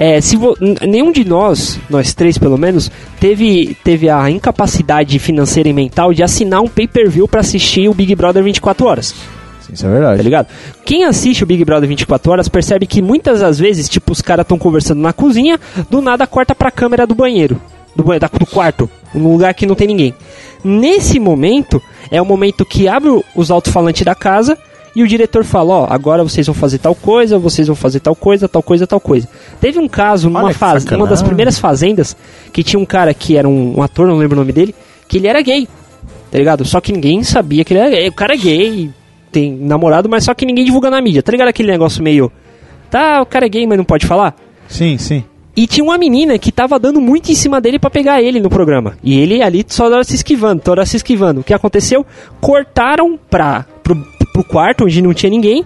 É, 0.05 0.21
se 0.21 0.37
vo- 0.37 0.57
nenhum 0.85 1.13
de 1.13 1.25
nós, 1.25 1.79
nós 1.89 2.13
três 2.13 2.37
pelo 2.37 2.59
menos, 2.59 2.91
teve, 3.21 3.77
teve 3.85 4.09
a 4.11 4.29
incapacidade 4.29 5.17
financeira 5.21 5.69
e 5.69 5.73
mental 5.73 6.13
de 6.13 6.25
assinar 6.25 6.61
um 6.61 6.67
pay-per-view 6.67 7.29
pra 7.29 7.39
assistir 7.41 7.89
o 7.89 7.95
Big 7.95 8.13
Brother 8.17 8.43
24 8.43 8.85
horas, 8.85 9.15
isso 9.73 9.87
é 9.87 9.89
tá 9.89 9.95
verdade. 9.95 10.23
ligado? 10.23 10.49
Quem 10.85 11.05
assiste 11.05 11.45
o 11.45 11.47
Big 11.47 11.65
Brother 11.65 11.89
24 11.89 12.33
horas 12.33 12.49
percebe 12.49 12.85
que 12.85 13.01
muitas 13.01 13.39
das 13.39 13.61
vezes, 13.61 13.89
tipo, 13.89 14.11
os 14.11 14.21
caras 14.21 14.43
estão 14.43 14.59
conversando 14.59 15.01
na 15.01 15.13
cozinha, 15.13 15.57
do 15.89 16.03
nada 16.03 16.27
corta 16.27 16.53
pra 16.53 16.73
câmera 16.73 17.07
do 17.07 17.15
banheiro, 17.15 17.61
do, 17.95 18.03
banhe- 18.03 18.19
da- 18.19 18.27
do 18.29 18.45
quarto, 18.45 18.91
num 19.15 19.31
lugar 19.31 19.55
que 19.55 19.67
não 19.67 19.77
tem 19.77 19.87
ninguém. 19.87 20.13
Nesse 20.65 21.21
momento, 21.21 21.81
é 22.11 22.21
o 22.21 22.27
momento 22.27 22.65
que 22.65 22.89
abre 22.89 23.09
os 23.37 23.51
alto-falantes 23.53 24.03
da 24.05 24.17
casa 24.17 24.59
e 24.95 25.03
o 25.03 25.09
diretor 25.09 25.45
fala, 25.45 25.75
ó, 25.75 25.87
agora 25.89 26.23
vocês 26.23 26.47
vão 26.47 26.55
fazer 26.55 26.79
tal 26.79 26.95
coisa, 26.95 27.39
vocês 27.39 27.67
vão 27.67 27.75
fazer 27.75 28.01
tal 28.01 28.15
coisa, 28.15 28.49
tal 28.49 28.63
coisa, 28.63 28.87
tal 28.87 29.01
coisa. 29.01 29.29
Teve 29.61 29.79
um 29.79 29.89
caso 29.89 30.29
numa 30.29 30.53
fase, 30.53 30.95
uma 30.95 31.07
das 31.07 31.23
primeiras 31.23 31.59
fazendas, 31.59 32.17
que 32.53 32.63
tinha 32.63 32.79
um 32.79 32.85
cara 32.85 33.15
que 33.15 33.37
era 33.37 33.49
um, 33.49 33.79
um 33.79 33.83
ator, 33.83 34.07
não 34.07 34.17
lembro 34.17 34.37
o 34.37 34.41
nome 34.41 34.53
dele, 34.53 34.75
que 35.09 35.17
ele 35.17 35.29
era 35.29 35.41
gay, 35.41 35.67
tá 36.31 36.39
ligado? 36.39 36.65
Só 36.65 36.81
que 36.81 36.93
ninguém 36.93 37.23
sabia 37.23 37.65
que 37.65 37.73
ele 37.73 37.81
era 37.81 37.91
gay. 37.91 38.09
O 38.09 38.13
cara 38.13 38.35
é 38.35 38.37
gay, 38.37 38.91
tem 39.31 39.57
namorado, 39.57 40.09
mas 40.09 40.25
só 40.25 40.35
que 40.35 40.45
ninguém 40.45 40.65
divulga 40.65 40.91
na 40.91 41.01
mídia, 41.01 41.23
tá 41.23 41.33
ligado? 41.33 41.49
Aquele 41.49 41.71
negócio 41.71 42.03
meio, 42.03 42.31
tá, 42.91 43.23
o 43.23 43.27
cara 43.27 43.47
é 43.47 43.49
gay, 43.49 43.67
mas 43.67 43.79
não 43.79 43.85
pode 43.85 44.07
falar? 44.07 44.37
Sim, 44.69 44.99
sim. 44.99 45.25
E 45.55 45.67
tinha 45.67 45.85
uma 45.85 45.99
menina 45.99 46.39
que 46.39 46.51
tava 46.51 46.79
dando 46.79 46.99
muito 47.01 47.31
em 47.31 47.35
cima 47.35 47.61
dele 47.61 47.79
pra 47.79 47.91
pegar 47.91 48.23
ele 48.23 48.41
no 48.41 48.49
programa. 48.49 48.97
E 49.03 49.19
ele 49.19 49.43
ali 49.43 49.63
só 49.67 49.85
hora 49.85 50.03
se 50.03 50.15
esquivando, 50.15 50.63
toda 50.63 50.81
hora 50.81 50.87
se 50.87 50.97
esquivando. 50.97 51.41
O 51.43 51.45
que 51.45 51.53
aconteceu? 51.53 52.07
Cortaram 52.41 53.19
pra, 53.29 53.67
pro, 54.33 54.45
quarto 54.45 54.85
onde 54.85 55.03
não 55.03 55.15
tinha 55.15 55.31
ninguém 55.31 55.65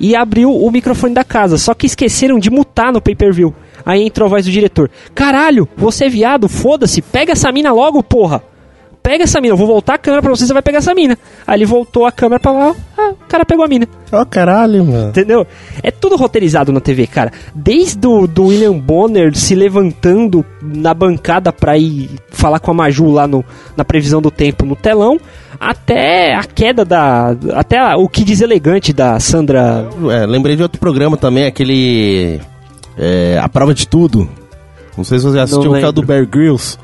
e 0.00 0.14
abriu 0.14 0.54
o 0.54 0.70
microfone 0.70 1.14
da 1.14 1.24
casa. 1.24 1.58
Só 1.58 1.74
que 1.74 1.86
esqueceram 1.86 2.38
de 2.38 2.50
mutar 2.50 2.92
no 2.92 3.00
pay-per-view. 3.00 3.54
Aí 3.84 4.02
entrou 4.02 4.26
a 4.26 4.30
voz 4.30 4.44
do 4.44 4.50
diretor: 4.50 4.90
Caralho, 5.14 5.68
você 5.76 6.06
é 6.06 6.08
viado, 6.08 6.48
foda-se, 6.48 7.02
pega 7.02 7.32
essa 7.32 7.50
mina 7.52 7.72
logo, 7.72 8.02
porra. 8.02 8.42
Pega 9.02 9.24
essa 9.24 9.40
mina, 9.40 9.54
eu 9.54 9.56
vou 9.56 9.66
voltar 9.66 9.94
a 9.94 9.98
câmera 9.98 10.20
pra 10.20 10.30
você, 10.30 10.46
você 10.46 10.52
vai 10.52 10.60
pegar 10.62 10.78
essa 10.78 10.94
mina. 10.94 11.16
Aí 11.46 11.56
ele 11.58 11.64
voltou 11.64 12.04
a 12.04 12.12
câmera 12.12 12.38
pra 12.38 12.52
lá, 12.52 12.74
ah, 12.98 13.10
o 13.12 13.26
cara 13.28 13.44
pegou 13.46 13.64
a 13.64 13.68
mina. 13.68 13.86
Ó, 14.12 14.22
caralho, 14.24 14.84
mano. 14.84 15.08
Entendeu? 15.08 15.46
É 15.82 15.90
tudo 15.90 16.16
roteirizado 16.16 16.72
na 16.72 16.80
TV, 16.80 17.06
cara. 17.06 17.32
Desde 17.54 18.06
o 18.06 18.26
do 18.26 18.46
William 18.46 18.78
Bonner 18.78 19.34
se 19.34 19.54
levantando 19.54 20.44
na 20.62 20.92
bancada 20.92 21.50
pra 21.52 21.78
ir 21.78 22.10
falar 22.30 22.58
com 22.60 22.70
a 22.70 22.74
Maju 22.74 23.10
lá 23.10 23.26
no, 23.26 23.42
na 23.76 23.84
previsão 23.84 24.20
do 24.20 24.30
tempo 24.30 24.66
no 24.66 24.76
telão, 24.76 25.18
até 25.58 26.34
a 26.34 26.44
queda 26.44 26.84
da. 26.84 27.34
Até 27.54 27.78
a- 27.78 27.96
o 27.96 28.08
que 28.08 28.22
diz 28.24 28.40
elegante 28.42 28.92
da 28.92 29.18
Sandra. 29.18 29.88
É, 30.10 30.26
lembrei 30.26 30.54
de 30.54 30.62
outro 30.62 30.78
programa 30.78 31.16
também, 31.16 31.46
aquele. 31.46 32.40
é, 32.96 33.38
a 33.42 33.48
prova 33.48 33.72
de 33.72 33.88
tudo. 33.88 34.28
Não 34.96 35.04
sei 35.04 35.18
se 35.18 35.24
você 35.24 35.38
assistiu, 35.38 35.72
que 35.72 35.84
é 35.84 35.88
o 35.88 35.92
do 35.92 36.02
Bear 36.02 36.26
Grylls. 36.26 36.76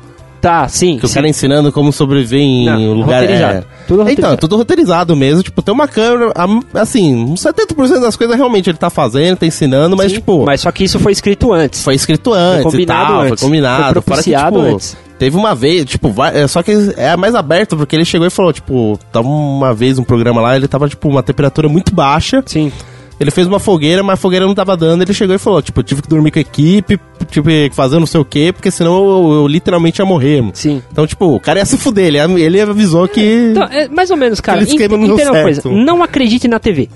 Tá, 0.45 0.67
sim. 0.67 0.99
Que 0.99 1.05
o 1.05 1.07
sim. 1.07 1.15
cara 1.15 1.27
ensinando 1.27 1.71
como 1.71 1.91
sobreviver 1.91 2.39
em 2.39 2.65
Não, 2.65 2.93
lugar. 2.93 3.21
roteirizado. 3.21 3.57
É. 3.57 3.59
Tudo 3.61 3.93
Então, 3.93 3.97
roteirizado. 4.03 4.33
é 4.33 4.37
tudo 4.37 4.57
roteirizado 4.57 5.15
mesmo. 5.15 5.41
Tipo, 5.41 5.61
tem 5.63 5.73
uma 5.73 5.87
câmera. 5.87 6.31
Assim, 6.75 7.15
uns 7.15 7.41
70% 7.41 7.99
das 7.99 8.15
coisas 8.15 8.35
realmente 8.35 8.69
ele 8.69 8.77
tá 8.77 8.91
fazendo, 8.91 9.37
tá 9.37 9.47
ensinando, 9.47 9.97
mas, 9.97 10.11
Sim, 10.11 10.17
tipo. 10.19 10.45
Mas 10.45 10.61
só 10.61 10.71
que 10.71 10.83
isso 10.83 10.99
foi 10.99 11.13
escrito 11.13 11.51
antes. 11.51 11.81
Foi 11.83 11.95
escrito 11.95 12.31
antes 12.31 12.63
combinado 12.71 13.03
e 13.03 13.07
tal, 13.07 13.21
antes. 13.21 13.39
foi 13.39 13.47
combinado. 13.49 14.01
Foi 14.03 14.17
que, 14.17 14.35
tipo, 14.35 14.59
antes. 14.59 14.95
Teve 15.17 15.35
uma 15.35 15.55
vez, 15.55 15.85
tipo, 15.85 16.13
é, 16.31 16.47
só 16.47 16.61
que 16.61 16.93
é 16.95 17.17
mais 17.17 17.33
aberto, 17.33 17.75
porque 17.75 17.95
ele 17.95 18.05
chegou 18.05 18.27
e 18.27 18.29
falou, 18.29 18.53
tipo, 18.53 18.99
tava 19.11 19.27
uma 19.27 19.73
vez 19.73 19.97
um 19.97 20.03
programa 20.03 20.41
lá, 20.41 20.55
ele 20.57 20.67
tava, 20.67 20.87
tipo, 20.87 21.09
uma 21.09 21.23
temperatura 21.23 21.67
muito 21.67 21.95
baixa. 21.95 22.43
Sim. 22.45 22.71
Ele 23.19 23.31
fez 23.31 23.47
uma 23.47 23.59
fogueira, 23.59 24.03
mas 24.03 24.15
a 24.15 24.17
fogueira 24.17 24.45
não 24.45 24.53
tava 24.53 24.75
dando. 24.75 25.01
Ele 25.01 25.13
chegou 25.13 25.35
e 25.35 25.39
falou, 25.39 25.61
tipo, 25.61 25.79
eu 25.79 25.83
tive 25.83 26.01
que 26.01 26.09
dormir 26.09 26.31
com 26.31 26.39
a 26.39 26.41
equipe, 26.41 26.99
tipo, 27.29 27.49
fazer 27.71 27.97
não 27.99 28.05
sei 28.05 28.19
o 28.19 28.25
quê, 28.25 28.51
porque 28.51 28.69
senão 28.69 28.95
eu, 28.97 29.33
eu 29.33 29.47
literalmente 29.47 30.01
ia 30.01 30.05
morrer. 30.05 30.41
mano. 30.41 30.51
Sim. 30.53 30.81
Então, 30.91 31.07
tipo, 31.07 31.25
o 31.25 31.39
cara 31.39 31.59
ia 31.59 31.65
se 31.65 31.77
fuder, 31.77 32.13
ele, 32.13 32.41
ele 32.41 32.59
avisou 32.59 33.07
que... 33.07 33.21
Então, 33.51 33.63
é 33.63 33.87
mais 33.87 34.11
ou 34.11 34.17
menos, 34.17 34.41
cara. 34.41 34.65
Deu 34.65 34.73
entenda 34.75 34.95
uma 34.95 35.41
coisa. 35.41 35.69
Não 35.69 36.03
acredite 36.03 36.47
na 36.47 36.59
TV. 36.59 36.89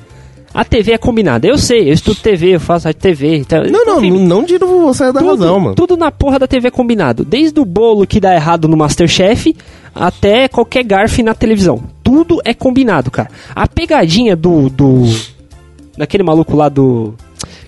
A 0.54 0.66
TV 0.66 0.94
é 0.94 0.98
combinada. 0.98 1.48
Eu 1.48 1.58
sei, 1.58 1.90
eu 1.90 1.94
estudo 1.94 2.20
TV, 2.20 2.56
eu 2.56 2.60
faço 2.60 2.92
TV. 2.94 3.38
Então, 3.38 3.64
Não, 3.64 3.86
não, 3.86 3.98
enfim, 4.00 4.12
não, 4.12 4.20
não 4.40 4.44
digo 4.44 4.66
você 4.82 5.04
é 5.04 5.14
da 5.14 5.20
tudo, 5.20 5.30
razão, 5.30 5.60
mano. 5.60 5.76
Tudo 5.76 5.96
na 5.96 6.12
porra 6.12 6.40
da 6.40 6.48
TV 6.48 6.70
é 6.70 6.72
combinado. 6.72 7.24
Desde 7.24 7.60
o 7.60 7.66
bolo 7.66 8.08
que 8.08 8.20
dá 8.20 8.34
errado 8.34 8.68
no 8.68 8.76
Masterchef 8.76 9.56
até 9.94 10.48
qualquer 10.48 10.84
garfe 10.84 11.22
na 11.22 11.36
televisão. 11.36 11.84
Tudo 12.04 12.42
é 12.44 12.54
combinado, 12.54 13.12
cara. 13.12 13.30
A 13.56 13.68
pegadinha 13.68 14.36
do. 14.36 14.70
do 14.70 15.04
daquele 16.00 16.24
maluco 16.24 16.56
lá 16.56 16.68
do. 16.70 17.14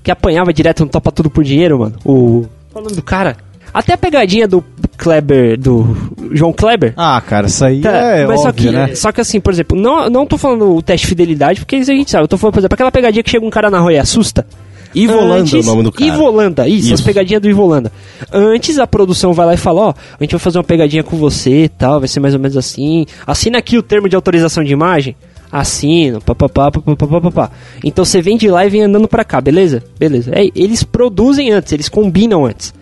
que 0.01 0.09
apanhava 0.09 0.51
direto 0.53 0.83
no 0.83 0.89
Topa 0.89 1.11
Tudo 1.11 1.29
por 1.29 1.43
Dinheiro, 1.43 1.77
mano. 1.79 1.95
O. 2.05 2.45
Qual 2.71 2.77
é 2.77 2.79
o 2.79 2.83
nome 2.83 2.95
do 2.95 3.03
cara? 3.03 3.37
Até 3.73 3.93
a 3.93 3.97
pegadinha 3.97 4.47
do 4.47 4.63
Kleber. 4.97 5.57
do 5.59 5.95
João 6.33 6.51
Kleber. 6.51 6.93
Ah, 6.97 7.21
cara, 7.25 7.47
isso 7.47 7.63
aí 7.63 7.79
Tá, 7.81 7.89
é 7.91 8.25
mas 8.25 8.41
só 8.41 8.49
óbvio, 8.49 8.69
que, 8.71 8.75
né? 8.75 8.95
só 8.95 9.11
que 9.11 9.21
assim, 9.21 9.39
por 9.39 9.53
exemplo, 9.53 9.79
não, 9.79 10.09
não 10.09 10.25
tô 10.25 10.37
falando 10.37 10.75
o 10.75 10.81
teste 10.81 11.05
de 11.05 11.09
fidelidade, 11.09 11.59
porque 11.61 11.77
isso 11.77 11.91
a 11.91 11.95
gente 11.95 12.09
sabe. 12.11 12.23
Eu 12.23 12.27
tô 12.27 12.37
falando, 12.37 12.53
por 12.53 12.59
exemplo, 12.59 12.73
aquela 12.73 12.91
pegadinha 12.91 13.23
que 13.23 13.29
chega 13.29 13.45
um 13.45 13.49
cara 13.49 13.69
na 13.69 13.79
rua 13.79 13.93
e 13.93 13.97
assusta. 13.97 14.45
Ivolanda 14.93 15.25
é 15.25 15.37
o 15.37 15.39
Antes- 15.39 15.65
nome 15.65 15.83
do 15.83 15.91
cara. 15.93 16.05
Ivolanda, 16.05 16.67
isso, 16.67 16.93
as 16.93 16.99
Isso. 16.99 17.03
pegadinhas 17.07 17.41
do 17.41 17.49
Ivolanda. 17.49 17.89
Antes 18.29 18.77
a 18.77 18.85
produção 18.85 19.31
vai 19.31 19.45
lá 19.45 19.53
e 19.53 19.57
fala, 19.57 19.81
ó, 19.81 19.89
a 20.19 20.23
gente 20.23 20.31
vai 20.31 20.39
fazer 20.39 20.57
uma 20.57 20.65
pegadinha 20.65 21.01
com 21.01 21.15
você 21.15 21.63
e 21.63 21.69
tal, 21.69 21.99
vai 21.99 22.09
ser 22.09 22.19
mais 22.19 22.33
ou 22.33 22.39
menos 22.41 22.57
assim. 22.57 23.05
Assina 23.25 23.57
aqui 23.57 23.77
o 23.77 23.81
termo 23.83 24.09
de 24.09 24.17
autorização 24.17 24.65
de 24.65 24.73
imagem. 24.73 25.15
Assina, 25.51 26.21
papapá, 26.21 26.71
papapá, 26.71 27.07
papapá. 27.07 27.51
Então 27.83 28.05
você 28.05 28.21
vem 28.21 28.37
de 28.37 28.47
lá 28.47 28.65
e 28.65 28.69
vem 28.69 28.83
andando 28.83 29.07
pra 29.07 29.25
cá, 29.25 29.41
beleza? 29.41 29.83
Beleza. 29.99 30.31
É, 30.33 30.49
eles 30.55 30.83
produzem 30.83 31.51
antes, 31.51 31.73
eles 31.73 31.89
combinam 31.89 32.45
antes. 32.45 32.73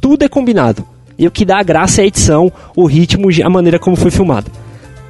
Tudo 0.00 0.24
é 0.24 0.28
combinado. 0.28 0.84
E 1.18 1.26
o 1.26 1.30
que 1.30 1.44
dá 1.44 1.58
a 1.58 1.62
graça 1.62 2.00
é 2.00 2.04
a 2.04 2.06
edição, 2.06 2.52
o 2.76 2.86
ritmo, 2.86 3.28
a 3.44 3.50
maneira 3.50 3.78
como 3.78 3.96
foi 3.96 4.10
filmado. 4.10 4.50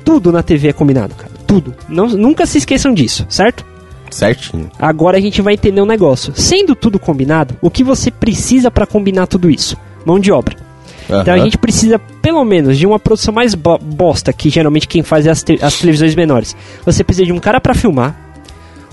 Tudo 0.04 0.32
na 0.32 0.42
TV 0.42 0.68
é 0.68 0.72
combinado, 0.72 1.14
cara. 1.14 1.30
Tudo. 1.46 1.74
Não, 1.88 2.08
nunca 2.08 2.46
se 2.46 2.58
esqueçam 2.58 2.94
disso, 2.94 3.26
certo? 3.28 3.64
Certinho. 4.10 4.70
Agora 4.78 5.18
a 5.18 5.20
gente 5.20 5.42
vai 5.42 5.54
entender 5.54 5.80
um 5.80 5.86
negócio. 5.86 6.32
Sendo 6.34 6.74
tudo 6.74 6.98
combinado, 6.98 7.56
o 7.60 7.70
que 7.70 7.84
você 7.84 8.10
precisa 8.10 8.70
pra 8.70 8.86
combinar 8.86 9.26
tudo 9.26 9.50
isso? 9.50 9.76
Mão 10.04 10.18
de 10.18 10.32
obra. 10.32 10.67
Então 11.08 11.32
a 11.34 11.38
gente 11.38 11.56
precisa, 11.56 11.98
pelo 11.98 12.44
menos, 12.44 12.76
de 12.78 12.86
uma 12.86 12.98
produção 12.98 13.32
mais 13.32 13.54
bo- 13.54 13.78
bosta, 13.78 14.32
que 14.32 14.50
geralmente 14.50 14.86
quem 14.86 15.02
faz 15.02 15.26
é 15.26 15.30
as, 15.30 15.42
te- 15.42 15.58
as 15.62 15.78
televisões 15.78 16.14
menores. 16.14 16.54
Você 16.84 17.02
precisa 17.02 17.24
de 17.26 17.32
um 17.32 17.38
cara 17.38 17.60
pra 17.60 17.74
filmar, 17.74 18.14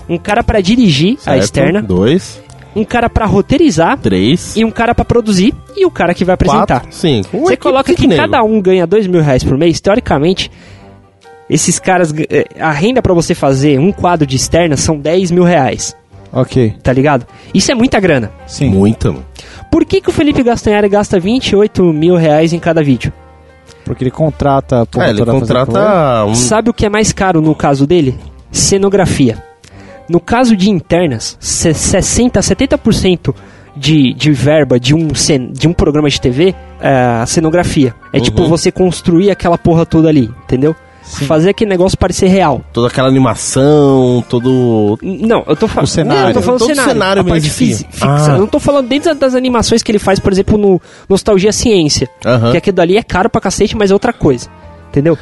um 0.08 0.16
cara 0.16 0.42
pra 0.42 0.60
dirigir 0.60 1.16
a 1.20 1.32
Certo. 1.32 1.42
externa, 1.44 1.82
Dois, 1.82 2.40
um 2.74 2.84
cara 2.84 3.10
pra 3.10 3.26
roteirizar 3.26 3.98
três, 3.98 4.56
e 4.56 4.64
um 4.64 4.70
cara 4.70 4.94
pra 4.94 5.04
produzir 5.04 5.52
e 5.76 5.84
o 5.84 5.90
cara 5.90 6.14
que 6.14 6.24
vai 6.24 6.34
apresentar. 6.34 6.80
quatro, 6.80 6.88
cinco. 6.92 7.38
Você 7.40 7.56
coloca 7.56 7.92
que 7.94 8.06
nego. 8.06 8.20
cada 8.20 8.42
um 8.42 8.60
ganha 8.60 8.86
dois 8.86 9.06
mil 9.06 9.20
reais 9.20 9.44
por 9.44 9.56
mês, 9.58 9.80
teoricamente, 9.80 10.50
esses 11.50 11.78
caras, 11.78 12.12
eh, 12.30 12.46
a 12.58 12.72
renda 12.72 13.00
pra 13.02 13.14
você 13.14 13.34
fazer 13.34 13.78
um 13.78 13.92
quadro 13.92 14.26
de 14.26 14.36
externa 14.36 14.76
são 14.76 14.98
10 14.98 15.30
mil 15.30 15.44
reais, 15.44 15.94
Ok, 16.32 16.74
tá 16.82 16.92
ligado? 16.92 17.26
Isso 17.54 17.70
é 17.70 17.74
muita 17.74 18.00
grana. 18.00 18.30
sim. 18.46 18.68
Muita, 18.68 19.12
mano. 19.12 19.24
Por 19.70 19.84
que, 19.84 20.00
que 20.00 20.08
o 20.08 20.12
Felipe 20.12 20.42
Gastanhari 20.42 20.88
gasta 20.88 21.18
28 21.20 21.82
mil 21.92 22.16
reais 22.16 22.52
em 22.52 22.58
cada 22.58 22.82
vídeo? 22.82 23.12
Porque 23.84 24.02
ele 24.04 24.10
contrata 24.10 24.82
a 24.82 25.04
É, 25.04 25.10
ele 25.10 25.24
contrata 25.24 26.24
um... 26.26 26.34
Sabe 26.34 26.70
o 26.70 26.74
que 26.74 26.86
é 26.86 26.88
mais 26.88 27.12
caro 27.12 27.40
no 27.40 27.54
caso 27.54 27.86
dele? 27.86 28.18
Cenografia. 28.50 29.42
No 30.08 30.18
caso 30.20 30.56
de 30.56 30.70
internas, 30.70 31.36
se- 31.40 31.74
60 31.74 32.38
a 32.38 32.42
70% 32.42 33.34
de, 33.76 34.14
de 34.14 34.32
verba 34.32 34.78
de 34.80 34.94
um, 34.94 35.14
cen- 35.14 35.50
de 35.52 35.68
um 35.68 35.72
programa 35.72 36.08
de 36.08 36.20
TV 36.20 36.54
é 36.80 36.88
a 37.22 37.26
cenografia. 37.26 37.94
É 38.12 38.16
Uhum. 38.18 38.22
tipo 38.22 38.46
você 38.48 38.72
construir 38.72 39.30
aquela 39.30 39.58
porra 39.58 39.84
toda 39.84 40.08
ali, 40.08 40.30
entendeu? 40.44 40.74
Fazer 41.06 41.50
aquele 41.50 41.70
negócio 41.70 41.96
parecer 41.96 42.26
real. 42.26 42.62
toda 42.72 42.88
aquela 42.88 43.08
animação, 43.08 44.24
todo... 44.28 44.98
Não, 45.02 45.44
eu 45.46 45.54
tô 45.54 45.68
falando. 45.68 45.86
O 45.86 45.88
cenário. 45.88 46.22
Não, 46.22 46.28
eu 46.28 46.34
tô 46.34 46.42
falando 46.42 46.58
Todo 46.58 46.68
cenário. 46.68 46.92
cenário 46.92 47.22
a 47.22 47.24
parte 47.24 47.48
sim. 47.48 47.50
fixa. 47.50 47.86
Ah. 48.00 48.26
Eu 48.30 48.38
não 48.38 48.46
tô 48.46 48.58
falando 48.58 48.88
dentro 48.88 49.14
das 49.14 49.34
animações 49.34 49.82
que 49.82 49.92
ele 49.92 49.98
faz, 49.98 50.18
por 50.18 50.32
exemplo, 50.32 50.58
no 50.58 50.80
Nostalgia 51.08 51.52
Ciência. 51.52 52.08
Aham. 52.24 52.50
Que 52.50 52.56
aquilo 52.58 52.80
ali 52.80 52.96
é 52.96 53.02
caro 53.02 53.30
pra 53.30 53.40
cacete, 53.40 53.76
mas 53.76 53.90
é 53.90 53.94
outra 53.94 54.12
coisa. 54.12 54.48
Entendeu? 54.88 55.16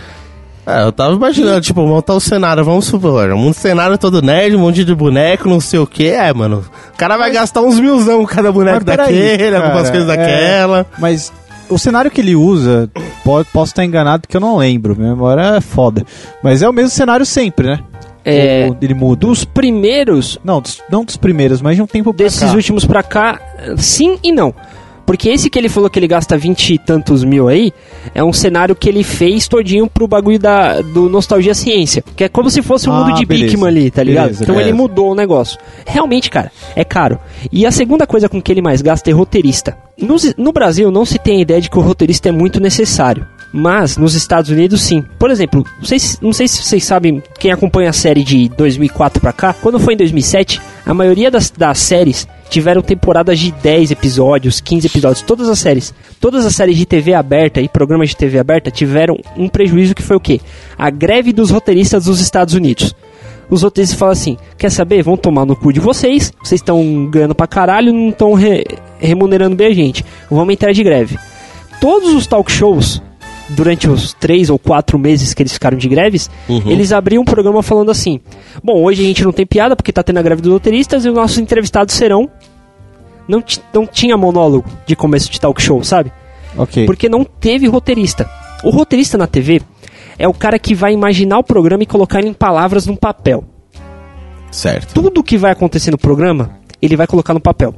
É, 0.67 0.83
eu 0.83 0.93
tava 0.93 1.15
imaginando, 1.15 1.61
tipo, 1.61 1.87
montar 1.87 2.15
o 2.15 2.21
cenário, 2.21 2.65
vamos 2.65 2.87
supor, 2.87 3.31
um 3.33 3.53
cenário 3.53 3.99
todo 3.99 4.23
nerd, 4.23 4.57
um 4.57 4.61
monte 4.61 4.83
de 4.83 4.95
boneco, 4.95 5.47
não 5.47 5.61
sei 5.61 5.79
o 5.79 5.87
que, 5.87 6.09
é, 6.09 6.33
mano. 6.33 6.65
O 6.95 6.97
cara 6.97 7.19
vai 7.19 7.31
gastar 7.31 7.61
uns 7.61 7.79
milzão 7.79 8.21
com 8.21 8.27
cada 8.27 8.51
boneco 8.51 8.77
Mas 8.77 8.97
peraí, 8.97 9.33
daquele, 9.33 9.57
algumas 9.57 9.83
cara, 9.83 9.91
coisas 9.91 10.09
é, 10.09 10.17
daquela. 10.17 10.87
Mas 10.99 11.31
o 11.75 11.79
cenário 11.79 12.11
que 12.11 12.21
ele 12.21 12.35
usa, 12.37 12.89
pode, 13.25 13.49
posso 13.53 13.73
estar 13.73 13.85
enganado 13.85 14.27
que 14.29 14.37
eu 14.37 14.41
não 14.41 14.57
lembro, 14.57 14.95
minha 14.97 15.11
memória 15.11 15.57
é 15.57 15.61
foda. 15.61 16.05
Mas 16.43 16.63
é 16.63 16.69
o 16.69 16.73
mesmo 16.73 16.91
cenário 16.91 17.27
sempre, 17.27 17.67
né? 17.69 17.81
É. 18.25 18.71
Ele 18.81 18.95
muda. 18.95 19.27
Dos 19.27 19.45
primeiros, 19.45 20.39
Não, 20.43 20.61
dos- 20.61 20.81
não 20.91 21.05
dos 21.05 21.17
primeiros, 21.17 21.61
mas 21.61 21.77
de 21.77 21.83
um 21.83 21.87
tempo 21.87 22.15
pra 22.15 22.25
desses 22.25 22.41
cá. 22.51 22.55
últimos 22.55 22.85
pra 22.87 23.03
cá, 23.03 23.39
sim 23.77 24.19
e 24.23 24.33
não. 24.33 24.55
Porque 25.07 25.29
esse 25.29 25.51
que 25.51 25.59
ele 25.59 25.69
falou 25.69 25.91
que 25.91 25.99
ele 25.99 26.09
gasta 26.09 26.37
20 26.37 26.75
e 26.75 26.79
tantos 26.79 27.23
mil 27.25 27.49
aí, 27.49 27.73
é 28.15 28.25
um 28.25 28.33
cenário 28.33 28.75
que 28.75 28.89
ele 28.89 29.05
fez 29.05 29.47
todinho 29.47 29.87
pro 29.87 30.09
bagulho 30.09 30.39
da, 30.39 30.81
do 30.81 31.09
Nostalgia 31.09 31.55
Ciência. 31.55 32.03
Que 32.17 32.25
é 32.25 32.29
como 32.29 32.49
se 32.51 32.63
fosse 32.63 32.89
um 32.89 32.93
Ah, 32.93 33.05
mundo 33.05 33.15
de 33.19 33.27
beleza. 33.27 33.51
Bigman 33.53 33.69
ali, 33.69 33.91
tá 33.91 34.03
ligado? 34.03 34.25
Beleza, 34.25 34.43
então 34.45 34.55
ele 34.55 34.65
beleza. 34.65 34.83
mudou 34.83 35.13
o 35.13 35.15
negócio. 35.15 35.59
Realmente, 35.87 36.31
cara, 36.31 36.51
é 36.75 36.85
caro. 36.85 37.19
E 37.53 37.67
a 37.67 37.71
segunda 37.71 38.07
coisa 38.07 38.29
com 38.29 38.41
que 38.41 38.51
ele 38.51 38.63
mais 38.63 38.81
gasta 38.83 39.11
é 39.11 39.13
roteirista. 39.13 39.77
Nos- 40.01 40.35
no 40.37 40.53
Brasil 40.53 40.91
não 40.91 41.05
se 41.05 41.19
tem 41.19 41.39
a 41.39 41.43
ideia 41.43 41.61
de 41.61 41.69
que 41.71 41.79
o 41.79 41.83
roteirista 41.83 42.29
é 42.29 42.33
muito 42.33 42.59
necessário. 42.61 43.27
Mas 43.53 43.97
nos 43.97 44.15
Estados 44.15 44.51
Unidos 44.51 44.83
sim. 44.83 45.05
Por 45.19 45.31
exemplo, 45.31 45.65
não 45.79 45.85
sei, 45.85 45.99
se- 46.01 46.19
não 46.21 46.33
sei 46.33 46.49
se 46.49 46.61
vocês 46.63 46.83
sabem, 46.85 47.23
quem 47.39 47.53
acompanha 47.53 47.91
a 47.91 47.93
série 47.93 48.25
de 48.25 48.49
2004 48.49 49.21
pra 49.21 49.33
cá, 49.33 49.53
quando 49.53 49.79
foi 49.79 49.95
em 49.95 49.97
2007, 49.97 50.61
a 50.85 50.93
maioria 50.93 51.31
das, 51.31 51.51
das 51.51 51.79
séries 51.79 52.27
tiveram 52.55 52.81
temporadas 52.83 53.39
de 53.39 53.51
10 53.53 53.91
episódios, 53.91 54.61
15 54.61 54.87
episódios, 54.87 55.23
todas 55.23 55.49
as 55.49 55.59
séries. 55.59 55.93
Todas 56.21 56.47
as 56.47 56.55
séries 56.55 56.77
de 56.79 56.87
TV 56.87 57.13
aberta 57.13 57.61
e 57.61 57.69
programas 57.69 58.09
de 58.11 58.17
TV 58.17 58.39
aberta 58.39 58.71
tiveram 58.71 59.19
um 59.37 59.49
prejuízo 59.49 59.95
que 59.95 60.03
foi 60.03 60.17
o 60.17 60.21
quê? 60.21 60.41
A 60.79 60.89
greve 60.89 61.33
dos 61.33 61.51
roteiristas 61.51 62.05
dos 62.05 62.21
Estados 62.21 62.55
Unidos. 62.55 62.95
Os 63.51 63.63
roteiristas 63.63 63.99
falam 63.99 64.13
assim: 64.13 64.37
quer 64.57 64.71
saber? 64.71 65.03
Vão 65.03 65.17
tomar 65.17 65.45
no 65.45 65.55
cu 65.57 65.73
de 65.73 65.81
vocês, 65.81 66.33
vocês 66.43 66.61
estão 66.61 67.07
ganhando 67.11 67.35
pra 67.35 67.47
caralho, 67.47 67.93
não 67.93 68.09
estão 68.09 68.33
remunerando 68.99 69.57
bem 69.57 69.67
a 69.67 69.75
gente. 69.75 70.05
Vamos 70.31 70.55
entrar 70.55 70.73
de 70.73 70.83
greve. 70.83 71.19
Todos 71.81 72.15
os 72.15 72.27
talk 72.27 72.51
shows, 72.51 73.03
durante 73.51 73.89
os 73.91 74.15
três 74.15 74.49
ou 74.49 74.59
quatro 74.59 74.99
meses 74.99 75.35
que 75.35 75.43
eles 75.43 75.53
ficaram 75.53 75.77
de 75.77 75.87
greves, 75.89 76.31
Uhum. 76.49 76.63
eles 76.71 76.93
abriam 76.93 77.21
um 77.21 77.25
programa 77.27 77.63
falando 77.63 77.91
assim: 77.91 78.19
Bom, 78.63 78.83
hoje 78.83 79.03
a 79.03 79.07
gente 79.07 79.23
não 79.23 79.33
tem 79.33 79.45
piada 79.45 79.77
porque 79.77 79.93
tá 79.93 80.03
tendo 80.03 80.19
a 80.19 80.23
greve 80.23 80.41
dos 80.41 80.51
roteiristas 80.53 81.05
e 81.05 81.09
os 81.11 81.15
nossos 81.15 81.37
entrevistados 81.39 81.95
serão 81.95 82.31
não, 83.29 83.43
não 83.73 83.87
tinha 83.87 84.17
monólogo 84.17 84.69
de 84.87 84.95
começo 84.95 85.31
de 85.31 85.41
talk 85.41 85.61
show, 85.63 85.83
sabe? 85.83 86.13
Ok. 86.57 86.87
Porque 86.87 87.09
não 87.09 87.25
teve 87.25 87.67
roteirista. 87.67 88.29
O 88.63 88.71
roteirista 88.71 89.19
na 89.19 89.27
TV 89.27 89.61
é 90.19 90.29
o 90.29 90.35
cara 90.35 90.59
que 90.59 90.75
vai 90.75 90.93
imaginar 90.93 91.39
o 91.39 91.45
programa 91.45 91.83
e 91.83 91.87
colocar 91.87 92.21
ele 92.21 92.29
em 92.29 92.35
palavras 92.35 92.87
num 92.87 92.97
papel. 92.97 93.45
Certo. 94.51 94.95
Tudo 94.95 95.23
que 95.23 95.37
vai 95.37 95.51
acontecer 95.51 95.91
no 95.91 95.99
programa, 95.99 96.59
ele 96.81 96.97
vai 96.97 97.07
colocar 97.07 97.35
no 97.35 97.41
papel. 97.41 97.75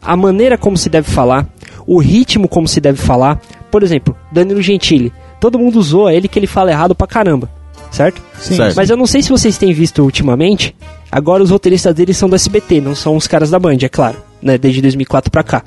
A 0.00 0.16
maneira 0.16 0.56
como 0.56 0.76
se 0.76 0.88
deve 0.88 1.10
falar, 1.10 1.48
o 1.86 1.98
ritmo 1.98 2.48
como 2.48 2.68
se 2.68 2.80
deve 2.80 2.98
falar. 2.98 3.40
Por 3.70 3.82
exemplo, 3.82 4.16
Danilo 4.30 4.62
Gentili. 4.62 5.12
Todo 5.40 5.58
mundo 5.58 5.82
zoa 5.82 6.12
ele 6.12 6.28
que 6.28 6.38
ele 6.38 6.46
fala 6.46 6.70
errado 6.70 6.94
pra 6.94 7.06
caramba, 7.06 7.50
certo? 7.90 8.22
Sim. 8.38 8.56
Certo. 8.56 8.76
Mas 8.76 8.90
eu 8.90 8.96
não 8.96 9.06
sei 9.06 9.22
se 9.22 9.30
vocês 9.30 9.58
têm 9.58 9.72
visto 9.72 10.02
ultimamente. 10.02 10.76
Agora 11.10 11.42
os 11.42 11.50
roteiristas 11.50 11.94
dele 11.94 12.14
são 12.14 12.28
do 12.28 12.36
SBT, 12.36 12.80
não 12.80 12.94
são 12.94 13.16
os 13.16 13.26
caras 13.26 13.50
da 13.50 13.58
Band, 13.58 13.78
é 13.82 13.88
claro, 13.88 14.18
né? 14.42 14.58
Desde 14.58 14.80
2004 14.82 15.30
pra 15.30 15.42
cá. 15.42 15.62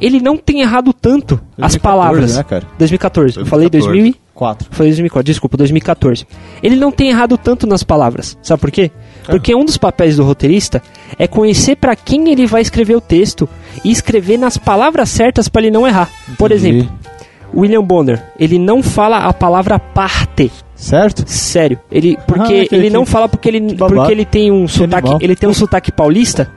Ele 0.00 0.20
não 0.20 0.36
tem 0.36 0.60
errado 0.60 0.92
tanto 0.92 1.34
as 1.56 1.72
2014, 1.74 1.78
palavras. 1.78 2.36
né, 2.36 2.42
cara? 2.42 2.64
2014. 2.78 3.38
Eu 3.38 3.46
falei 3.46 3.68
2014. 3.70 3.86
2000 4.02 4.06
e- 4.20 4.24
4. 4.34 4.68
foi 4.72 4.86
2004, 4.86 5.24
desculpa, 5.24 5.56
2014. 5.56 6.26
Ele 6.60 6.74
não 6.74 6.90
tem 6.90 7.10
errado 7.10 7.38
tanto 7.38 7.64
nas 7.68 7.84
palavras. 7.84 8.36
Sabe 8.42 8.60
por 8.60 8.70
quê? 8.72 8.90
Porque 9.24 9.54
um 9.54 9.64
dos 9.64 9.76
papéis 9.76 10.16
do 10.16 10.24
roteirista 10.24 10.82
é 11.16 11.28
conhecer 11.28 11.76
pra 11.76 11.94
quem 11.94 12.28
ele 12.32 12.44
vai 12.44 12.60
escrever 12.60 12.96
o 12.96 13.00
texto 13.00 13.48
e 13.84 13.92
escrever 13.92 14.36
nas 14.36 14.58
palavras 14.58 15.08
certas 15.10 15.48
pra 15.48 15.62
ele 15.62 15.70
não 15.70 15.86
errar. 15.86 16.10
Por 16.36 16.50
Entendi. 16.50 16.78
exemplo, 16.78 16.98
William 17.54 17.84
Bonner, 17.84 18.20
ele 18.36 18.58
não 18.58 18.82
fala 18.82 19.18
a 19.18 19.32
palavra 19.32 19.78
parte. 19.78 20.50
Certo? 20.74 21.22
Sério, 21.30 21.78
ele 21.88 22.18
porque 22.26 22.62
Ah, 22.62 22.68
que- 22.68 22.74
ele 22.74 22.90
não 22.90 23.06
fala 23.06 23.28
porque 23.28 23.48
ele 23.48 23.76
porque 23.76 24.10
ele 24.10 24.24
tem 24.24 24.50
um 24.50 24.66
sotaque, 24.66 25.08
ele 25.20 25.36
tem 25.36 25.48
um 25.48 25.54
sotaque 25.54 25.92
paulista 25.92 26.50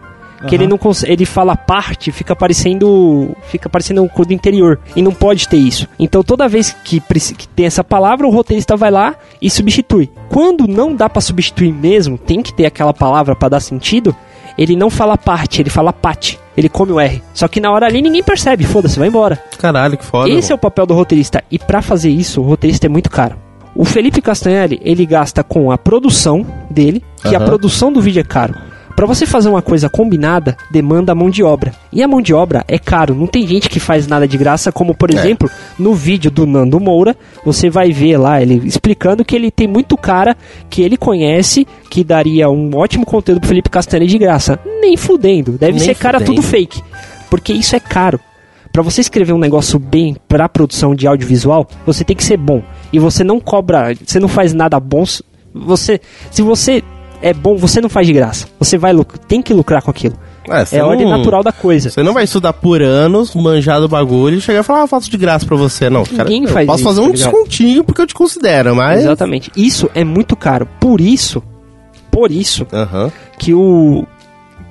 que 0.48 0.56
ele 0.56 0.64
Aham. 0.64 0.72
não 0.72 0.78
consegue, 0.78 1.14
ele 1.14 1.26
fala 1.26 1.56
parte, 1.56 2.12
fica 2.12 2.36
parecendo, 2.36 3.36
fica 3.44 3.70
parecendo 3.70 4.04
um 4.04 4.24
do 4.24 4.34
interior 4.34 4.80
e 4.96 5.02
não 5.02 5.12
pode 5.12 5.48
ter 5.48 5.58
isso. 5.58 5.88
Então 5.98 6.24
toda 6.24 6.48
vez 6.48 6.76
que, 6.84 7.00
que 7.00 7.48
tem 7.48 7.66
essa 7.66 7.84
palavra, 7.84 8.28
o 8.28 8.32
roteirista 8.32 8.76
vai 8.76 8.92
lá 8.92 9.16
e 9.42 9.50
substitui. 9.50 10.10
Quando 10.30 10.68
não 10.68 10.96
dá 10.96 11.10
pra 11.10 11.22
substituir 11.22 11.72
mesmo, 11.74 12.18
tem 12.18 12.42
que 12.42 12.54
ter 12.54 12.66
aquela 12.66 12.94
palavra 12.94 13.36
pra 13.36 13.50
dar 13.50 13.60
sentido. 13.60 14.16
Ele 14.58 14.76
não 14.76 14.90
fala 14.90 15.18
parte, 15.18 15.62
ele 15.62 15.70
fala 15.70 15.94
pate. 15.94 16.40
Ele 16.58 16.68
come 16.68 16.92
o 16.92 17.00
R. 17.00 17.22
Só 17.34 17.48
que 17.48 17.62
na 17.62 17.72
hora 17.72 17.86
ali 17.86 18.02
ninguém 18.02 18.24
percebe, 18.24 18.64
foda-se, 18.64 18.98
vai 18.98 19.08
embora. 19.08 19.42
Caralho, 19.60 19.96
que 19.98 20.04
foda. 20.04 20.28
Esse 20.30 20.52
é 20.52 20.56
o 20.56 20.58
papel 20.58 20.88
do 20.88 20.96
roteirista. 20.96 21.44
E 21.52 21.60
pra 21.60 21.82
fazer 21.84 22.10
isso, 22.10 22.42
o 22.42 22.44
roteirista 22.44 22.88
é 22.88 22.90
muito 22.90 23.10
caro. 23.10 23.36
O 23.76 23.86
Felipe 23.86 24.20
Castanhelli, 24.24 24.80
ele 24.84 25.06
gasta 25.06 25.44
com 25.44 25.72
a 25.72 25.78
produção 25.78 26.44
dele, 26.68 27.04
que 27.22 27.36
a 27.36 27.38
Aham. 27.38 27.46
produção 27.46 27.94
do 27.94 28.02
vídeo 28.02 28.22
é 28.22 28.24
caro. 28.24 28.56
Pra 28.98 29.06
você 29.06 29.28
fazer 29.28 29.48
uma 29.48 29.62
coisa 29.62 29.88
combinada, 29.92 30.58
demanda 30.72 31.14
mão 31.14 31.30
de 31.30 31.44
obra. 31.44 31.72
E 31.94 32.02
a 32.02 32.08
mão 32.08 32.20
de 32.20 32.34
obra 32.34 32.66
é 32.68 32.80
caro. 32.80 33.14
Não 33.14 33.28
tem 33.28 33.46
gente 33.46 33.70
que 33.70 33.80
faz 33.80 34.08
nada 34.08 34.28
de 34.28 34.36
graça, 34.40 34.72
como 34.72 34.96
por 34.96 35.12
É. 35.12 35.14
exemplo, 35.14 35.48
no 35.78 35.94
vídeo 35.94 36.32
do 36.32 36.48
Nando 36.48 36.80
Moura, 36.80 37.16
você 37.46 37.70
vai 37.70 37.92
ver 37.92 38.18
lá 38.18 38.42
ele 38.42 38.60
explicando 38.66 39.24
que 39.24 39.36
ele 39.36 39.52
tem 39.52 39.68
muito 39.68 39.96
cara 39.96 40.36
que 40.68 40.82
ele 40.82 40.98
conhece, 40.98 41.68
que 41.92 42.04
daria 42.04 42.50
um 42.50 42.76
ótimo 42.76 43.06
conteúdo 43.06 43.40
pro 43.40 43.48
Felipe 43.50 43.70
Castanhelli 43.70 44.10
de 44.10 44.18
graça. 44.18 44.60
Nem 44.82 44.98
fudendo. 44.98 45.52
Deve 45.52 45.74
Nem 45.74 45.80
ser 45.82 45.94
cara 45.96 46.18
fudendo. 46.20 46.38
tudo 46.38 46.48
fake. 46.48 46.82
Porque 47.30 47.54
isso 47.54 47.76
é 47.76 47.80
caro. 47.80 48.20
Pra 48.74 48.82
você 48.82 49.00
escrever 49.02 49.32
um 49.32 49.38
negócio 49.40 49.78
bem 49.78 50.16
pra 50.28 50.50
produção 50.50 50.96
de 50.96 51.06
audiovisual, 51.06 51.68
você 51.86 52.04
tem 52.04 52.16
que 52.16 52.24
ser 52.24 52.38
bom. 52.38 52.64
E 52.92 52.98
você 52.98 53.24
não 53.24 53.40
cobra, 53.40 53.94
você 54.04 54.20
não 54.20 54.28
faz 54.28 54.54
nada 54.56 54.80
bom. 54.80 55.04
Você, 55.54 56.02
se 56.32 56.42
você 56.42 56.84
é 57.22 57.34
bom, 57.34 57.56
você 57.58 57.82
não 57.82 57.90
faz 57.90 58.06
de 58.08 58.14
graça. 58.14 58.48
Você 58.60 58.78
vai 58.78 58.94
tem 59.28 59.42
que 59.42 59.54
lucrar 59.54 59.82
com 59.82 59.92
aquilo. 59.92 60.16
você 60.48 60.76
É 60.78 60.80
a 60.80 60.84
não- 60.84 60.90
ordem 60.90 61.10
natural 61.10 61.44
da 61.44 61.52
coisa. 61.52 61.90
Você 61.90 62.02
não 62.04 62.14
vai 62.14 62.24
estudar 62.24 62.54
por 62.54 62.82
anos, 62.82 63.34
manjar 63.36 63.80
do 63.82 63.88
bagulho 63.88 64.38
e 64.38 64.42
chegar 64.42 64.60
e 64.62 64.64
falar, 64.64 64.80
ah, 64.80 64.84
eu 64.84 64.88
faço 64.88 65.10
de 65.10 65.18
graça 65.18 65.46
pra 65.46 65.58
você. 65.58 65.90
Não, 65.90 66.04
cara, 66.06 66.24
Ninguém 66.30 66.44
eu 66.44 66.50
faz 66.50 66.66
posso 66.66 66.80
isso, 66.80 66.84
fazer 66.90 67.02
tá 67.02 67.08
um 67.08 67.12
ligado? 67.12 67.32
descontinho 67.32 67.84
porque 67.84 68.02
eu 68.02 68.08
te 68.08 68.14
considero, 68.14 68.76
mas... 68.76 69.02
Exatamente. 69.02 69.52
Isso 69.58 69.90
é 69.94 70.04
muito 70.04 70.36
caro. 70.36 70.68
Por 70.80 71.02
isso, 71.02 71.42
por 72.12 72.32
isso 72.32 72.66
Aham. 72.72 73.12
que 73.38 73.54
o 73.54 74.06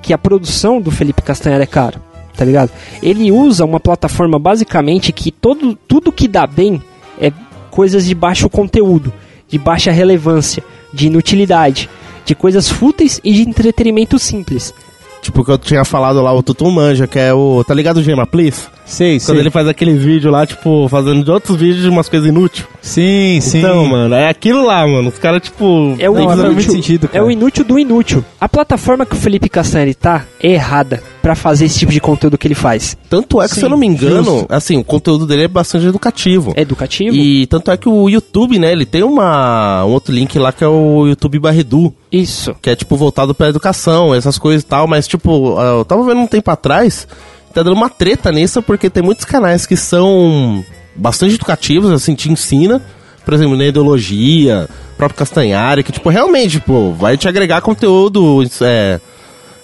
que 0.01 0.13
a 0.13 0.17
produção 0.17 0.79
do 0.79 0.89
Felipe 0.89 1.21
Castanheira 1.21 1.63
é 1.63 1.67
caro, 1.67 1.99
tá 2.35 2.45
ligado? 2.45 2.71
Ele 3.03 3.29
usa 3.31 3.65
uma 3.65 3.79
plataforma 3.79 4.39
basicamente 4.39 5.11
que 5.11 5.31
todo 5.31 5.75
tudo 5.87 6.11
que 6.11 6.27
dá 6.27 6.47
bem 6.47 6.81
é 7.19 7.31
coisas 7.69 8.05
de 8.05 8.15
baixo 8.15 8.49
conteúdo, 8.49 9.11
de 9.49 9.57
baixa 9.57 9.91
relevância, 9.91 10.63
de 10.93 11.07
inutilidade, 11.07 11.89
de 12.27 12.35
coisas 12.35 12.69
fúteis 12.69 13.21
e 13.23 13.33
de 13.33 13.41
entretenimento 13.41 14.19
simples. 14.19 14.73
Tipo, 15.21 15.43
que 15.43 15.51
eu 15.51 15.57
tinha 15.57 15.85
falado 15.85 16.21
lá, 16.21 16.33
o 16.33 16.43
Tutu 16.43 16.69
Manja, 16.69 17.07
que 17.07 17.17
é 17.17 17.33
o... 17.33 17.63
Tá 17.63 17.73
ligado 17.73 17.97
o 17.97 18.03
Gema 18.03 18.27
Please? 18.27 18.67
Sei, 18.87 19.19
Quando 19.19 19.21
sei. 19.35 19.39
ele 19.39 19.51
faz 19.51 19.67
aqueles 19.67 20.01
vídeos 20.01 20.31
lá, 20.31 20.45
tipo, 20.47 20.87
fazendo 20.87 21.23
de 21.23 21.29
outros 21.29 21.57
vídeos 21.57 21.81
de 21.83 21.89
umas 21.89 22.07
coisas 22.07 22.27
inúteis. 22.29 22.65
Sim, 22.81 23.39
sim. 23.41 23.59
Então, 23.59 23.85
mano, 23.85 24.15
é 24.15 24.29
aquilo 24.29 24.65
lá, 24.65 24.87
mano. 24.87 25.09
Os 25.09 25.19
caras, 25.19 25.41
tipo... 25.41 25.95
É 25.99 26.09
o, 26.09 26.13
Não, 26.13 26.23
inútil, 26.23 26.51
muito 26.53 26.71
sentido, 26.71 27.07
cara. 27.09 27.19
é 27.19 27.27
o 27.27 27.29
inútil 27.29 27.65
do 27.65 27.77
inútil. 27.77 28.23
A 28.39 28.47
plataforma 28.47 29.05
que 29.05 29.13
o 29.13 29.17
Felipe 29.17 29.49
Castanheira 29.49 29.93
tá 29.93 30.25
é 30.41 30.53
errada 30.53 31.03
pra 31.21 31.35
fazer 31.35 31.65
esse 31.65 31.77
tipo 31.79 31.91
de 31.91 31.99
conteúdo 31.99 32.37
que 32.37 32.47
ele 32.47 32.55
faz. 32.55 32.97
Tanto 33.09 33.41
é 33.41 33.47
que, 33.49 33.55
Sim, 33.55 33.59
se 33.59 33.65
eu 33.65 33.69
não 33.69 33.77
me 33.77 33.85
engano, 33.85 34.23
justo. 34.23 34.45
assim, 34.49 34.77
o 34.77 34.83
conteúdo 34.85 35.27
dele 35.27 35.43
é 35.43 35.47
bastante 35.49 35.85
educativo. 35.85 36.53
É 36.55 36.61
educativo? 36.61 37.13
E 37.13 37.45
tanto 37.47 37.69
é 37.71 37.75
que 37.75 37.89
o 37.89 38.07
YouTube, 38.07 38.57
né, 38.57 38.71
ele 38.71 38.85
tem 38.85 39.03
uma, 39.03 39.83
um 39.83 39.89
outro 39.89 40.13
link 40.15 40.39
lá 40.39 40.53
que 40.53 40.63
é 40.63 40.67
o 40.67 41.05
YouTube 41.07 41.39
Barredu, 41.39 41.93
Isso. 42.09 42.55
que 42.61 42.69
é 42.69 42.75
tipo 42.75 42.95
voltado 42.95 43.35
pra 43.35 43.49
educação, 43.49 44.15
essas 44.15 44.37
coisas 44.37 44.61
e 44.63 44.65
tal, 44.65 44.87
mas 44.87 45.05
tipo, 45.05 45.59
eu 45.59 45.83
tava 45.83 46.03
vendo 46.05 46.21
um 46.21 46.27
tempo 46.27 46.49
atrás, 46.49 47.05
tá 47.57 47.63
dando 47.63 47.75
uma 47.75 47.89
treta 47.89 48.31
nisso, 48.31 48.61
porque 48.61 48.89
tem 48.89 49.01
muitos 49.01 49.25
canais 49.25 49.65
que 49.65 49.75
são 49.75 50.63
bastante 50.95 51.35
educativos, 51.35 51.91
assim, 51.91 52.13
te 52.13 52.31
ensina, 52.31 52.81
por 53.25 53.33
exemplo, 53.33 53.57
na 53.57 53.65
ideologia, 53.65 54.69
próprio 54.95 55.17
Castanhari, 55.17 55.83
que 55.83 55.91
tipo, 55.91 56.07
realmente, 56.09 56.59
tipo, 56.59 56.93
vai 56.93 57.17
te 57.17 57.27
agregar 57.27 57.61
conteúdo, 57.61 58.47
é, 58.61 58.99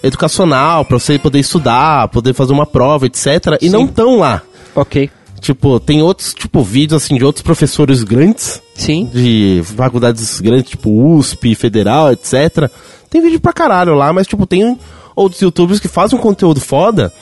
educacional, 0.02 0.84
pra 0.84 0.98
você 0.98 1.18
poder 1.20 1.38
estudar, 1.38 2.08
poder 2.08 2.34
fazer 2.34 2.52
uma 2.52 2.66
prova, 2.66 3.06
etc, 3.06 3.58
e 3.60 3.66
Sim. 3.66 3.70
não 3.70 3.86
tão 3.86 4.18
lá. 4.18 4.42
Ok. 4.74 5.08
Tipo, 5.40 5.78
tem 5.78 6.02
outros, 6.02 6.34
tipo, 6.34 6.62
vídeos, 6.62 7.02
assim, 7.02 7.16
de 7.16 7.24
outros 7.24 7.42
professores 7.42 8.02
grandes, 8.02 8.60
Sim. 8.74 9.08
de 9.12 9.62
faculdades 9.76 10.40
grandes, 10.40 10.70
tipo 10.70 10.90
USP, 10.90 11.54
Federal, 11.54 12.10
etc. 12.10 12.68
Tem 13.08 13.20
vídeo 13.20 13.38
pra 13.38 13.52
caralho 13.52 13.94
lá, 13.94 14.12
mas, 14.12 14.26
tipo, 14.26 14.46
tem 14.46 14.76
outros 15.14 15.40
youtubers 15.40 15.78
que 15.78 15.86
fazem 15.86 16.18
um 16.18 16.22
conteúdo 16.22 16.60
foda 16.60 17.12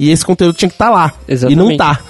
e 0.00 0.10
esse 0.10 0.24
conteúdo 0.24 0.54
tinha 0.54 0.68
que 0.70 0.74
estar 0.74 0.88
lá. 0.88 1.12
Exatamente. 1.28 1.66
E 1.66 1.68
não 1.70 1.76
tá. 1.76 2.00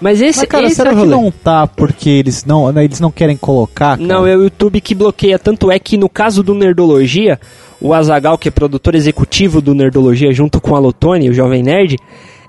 Mas 0.00 0.20
esse, 0.20 0.40
Mas, 0.40 0.48
cara, 0.48 0.66
esse 0.66 0.74
será 0.74 0.90
é 0.90 0.92
que 0.94 0.98
rolê. 0.98 1.10
não 1.10 1.30
tá 1.30 1.64
porque 1.66 2.10
eles 2.10 2.44
não, 2.44 2.72
né, 2.72 2.84
eles 2.84 2.98
não 2.98 3.10
querem 3.10 3.36
colocar? 3.36 3.96
cara? 3.96 4.02
Não, 4.02 4.26
é 4.26 4.36
o 4.36 4.42
YouTube 4.42 4.80
que 4.80 4.96
bloqueia. 4.96 5.38
Tanto 5.38 5.70
é 5.70 5.78
que 5.78 5.96
no 5.96 6.08
caso 6.08 6.42
do 6.42 6.54
Nerdologia, 6.54 7.38
o 7.80 7.94
Azagal, 7.94 8.36
que 8.36 8.48
é 8.48 8.50
produtor 8.50 8.96
executivo 8.96 9.60
do 9.60 9.74
Nerdologia, 9.76 10.32
junto 10.32 10.60
com 10.60 10.74
a 10.74 10.78
Lotone, 10.80 11.30
o 11.30 11.34
Jovem 11.34 11.62
Nerd, 11.62 11.98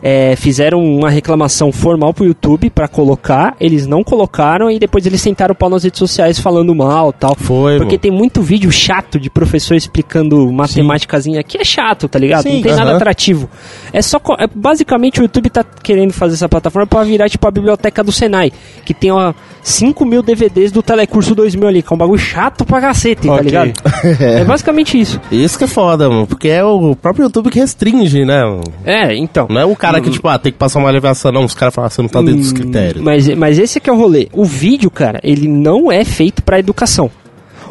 é, 0.04 0.36
fizeram 0.36 0.80
uma 0.84 1.10
reclamação 1.10 1.72
formal 1.72 2.14
pro 2.14 2.26
YouTube 2.26 2.70
pra 2.70 2.88
colocar. 2.88 3.56
Eles 3.60 3.86
não 3.88 4.04
colocaram 4.04 4.70
e 4.70 4.80
depois 4.80 5.06
eles 5.06 5.22
sentaram 5.22 5.54
o 5.54 5.56
pau 5.56 5.70
nas 5.70 5.84
redes 5.84 6.00
sociais 6.00 6.40
falando 6.40 6.74
mal 6.74 7.12
tal. 7.14 7.36
Foi, 7.36 7.74
Porque 7.78 7.94
mano. 7.94 8.00
tem 8.00 8.12
muito 8.12 8.42
vídeo 8.42 8.72
chato 8.72 9.20
de 9.20 9.30
professor 9.30 9.76
explicando 9.76 10.52
matemáticazinha 10.52 11.44
que 11.44 11.58
é 11.58 11.64
chato, 11.64 12.08
tá 12.08 12.18
ligado? 12.18 12.44
Sim, 12.44 12.56
não 12.56 12.62
tem 12.62 12.76
nada 12.76 12.96
atrativo. 12.96 13.50
É 13.94 14.02
só. 14.02 14.20
é- 14.40 14.48
basicamente 14.54 15.20
o 15.20 15.24
YouTube 15.24 15.50
tá 15.50 15.64
querendo 15.64 16.14
fazer 16.14 16.34
essa 16.36 16.50
plataforma 16.50 16.88
pra 16.88 17.04
virar 17.04 17.30
tipo 17.30 17.48
a 17.48 17.52
biblioteca 17.52 18.04
do 18.04 18.12
Senai, 18.12 18.52
que 18.86 18.94
tem 18.94 19.12
ó, 19.12 19.34
5 19.62 20.06
mil 20.06 20.22
DVDs 20.24 20.72
do 20.72 20.82
Telecurso 20.82 21.36
2000 21.36 21.68
ali, 21.68 21.82
que 21.82 21.92
é 21.92 21.96
um 21.96 21.98
bagulho 21.98 22.20
chato 22.20 22.66
pra 22.66 22.82
cacete, 22.82 23.28
tá 23.28 23.34
Ok. 23.34 23.44
ligado? 23.46 23.74
é 24.20 24.44
basicamente 24.44 25.00
isso. 25.00 25.20
Isso 25.32 25.58
que 25.58 25.64
é 25.66 25.68
foda, 25.68 26.10
mano. 26.10 26.26
Porque 26.28 26.48
é 26.48 26.64
o 26.64 26.96
próprio 26.96 27.24
YouTube 27.26 27.50
que 27.50 27.60
restringe, 27.60 28.26
né? 28.26 28.44
mano? 28.44 28.64
É, 28.84 29.16
então. 29.16 29.48
Não 29.50 29.62
é 29.62 29.66
o 29.66 29.76
cara 29.76 29.90
que, 29.99 30.10
tipo, 30.12 30.27
ah, 30.27 30.38
tem 30.38 30.51
que 30.51 30.58
passar 30.58 30.80
uma 30.80 30.88
aliviação, 30.89 31.32
não. 31.32 31.43
Os 31.43 31.54
caras 31.56 31.73
falam, 31.73 31.89
você 31.89 32.01
não 32.01 32.10
tá 32.10 32.21
dentro 32.21 32.38
dos 32.38 32.51
Hum, 32.51 32.56
critérios. 32.56 33.04
Mas, 33.04 33.27
mas 33.36 33.58
esse 33.60 33.80
é 33.80 33.82
que 33.82 33.89
é 33.89 33.93
o 33.93 33.97
rolê. 33.97 34.30
O 34.32 34.45
vídeo, 34.45 34.89
cara, 34.91 35.19
ele 35.23 35.47
não 35.47 35.91
é 35.91 36.06
feito 36.06 36.43
pra 36.43 36.60
educação. 36.60 37.10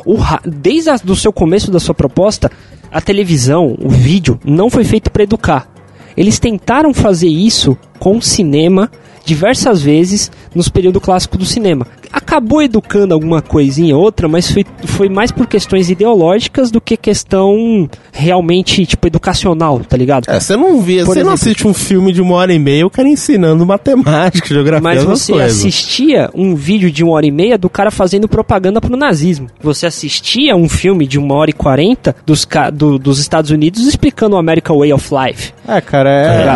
O 0.05 0.17
desde 0.45 0.91
o 1.11 1.17
seu 1.17 1.33
começo 1.33 1.71
da 1.71 1.79
sua 1.79 1.95
proposta, 1.95 2.51
a 2.91 3.01
televisão, 3.01 3.77
o 3.81 3.89
vídeo, 3.89 4.39
não 4.45 4.69
foi 4.69 4.83
feito 4.85 5.11
pra 5.11 5.23
educar. 5.23 5.69
Eles 6.17 6.39
tentaram 6.39 6.93
fazer 6.93 7.29
isso 7.29 7.79
com 7.99 8.17
o 8.17 8.23
cinema 8.23 8.91
diversas 9.25 9.81
vezes 9.81 10.31
nos 10.55 10.69
períodos 10.69 11.03
clássicos 11.03 11.39
do 11.39 11.45
cinema. 11.47 11.87
Acabou 12.13 12.63
educando 12.63 13.15
alguma 13.15 13.41
coisinha 13.43 13.97
outra, 13.97 14.29
mas 14.29 14.51
foi, 14.51 14.65
foi 14.85 15.09
mais 15.09 15.31
por 15.31 15.47
questões 15.47 15.91
ideológicas 15.91 16.71
do 16.71 16.81
que 16.81 16.97
questão 16.97 17.89
realmente, 18.13 18.85
tipo, 18.87 19.07
educacional, 19.07 19.81
tá 19.81 19.97
ligado? 19.97 20.29
É, 20.29 20.39
você 20.41 20.57
não 20.57 20.81
via, 20.81 21.05
Por 21.05 21.15
você 21.15 21.23
não 21.25 21.33
assiste 21.33 21.67
um 21.67 21.75
filme 21.75 22.13
de 22.13 22.21
uma 22.21 22.35
hora 22.35 22.53
e 22.53 22.59
meia, 22.59 22.87
o 22.87 22.91
cara 22.91 23.09
ensinando 23.09 23.65
matemática, 23.65 24.49
geografia, 24.49 24.83
Mas 24.83 25.05
você 25.05 25.33
coisas. 25.33 25.57
assistia 25.59 26.31
um 26.35 26.55
vídeo 26.55 26.91
de 26.91 27.03
uma 27.05 27.13
hora 27.13 27.27
e 27.27 27.31
meia 27.31 27.57
do 27.57 27.69
cara 27.71 27.91
fazendo 27.91 28.29
propaganda 28.29 28.81
pro 28.81 28.97
nazismo. 28.97 29.49
Você 29.63 29.87
assistia 29.87 30.57
um 30.57 30.69
filme 30.69 31.07
de 31.07 31.19
uma 31.19 31.35
hora 31.35 31.51
e 31.51 31.55
quarenta 31.55 32.15
dos, 32.27 32.47
do- 32.73 32.99
dos 32.99 33.19
Estados 33.21 33.51
Unidos 33.51 33.87
explicando 33.87 34.37
o 34.37 34.39
American 34.39 34.79
Way 34.79 34.93
of 34.93 35.09
Life. 35.15 35.53
É, 35.67 35.81
cara, 35.81 36.11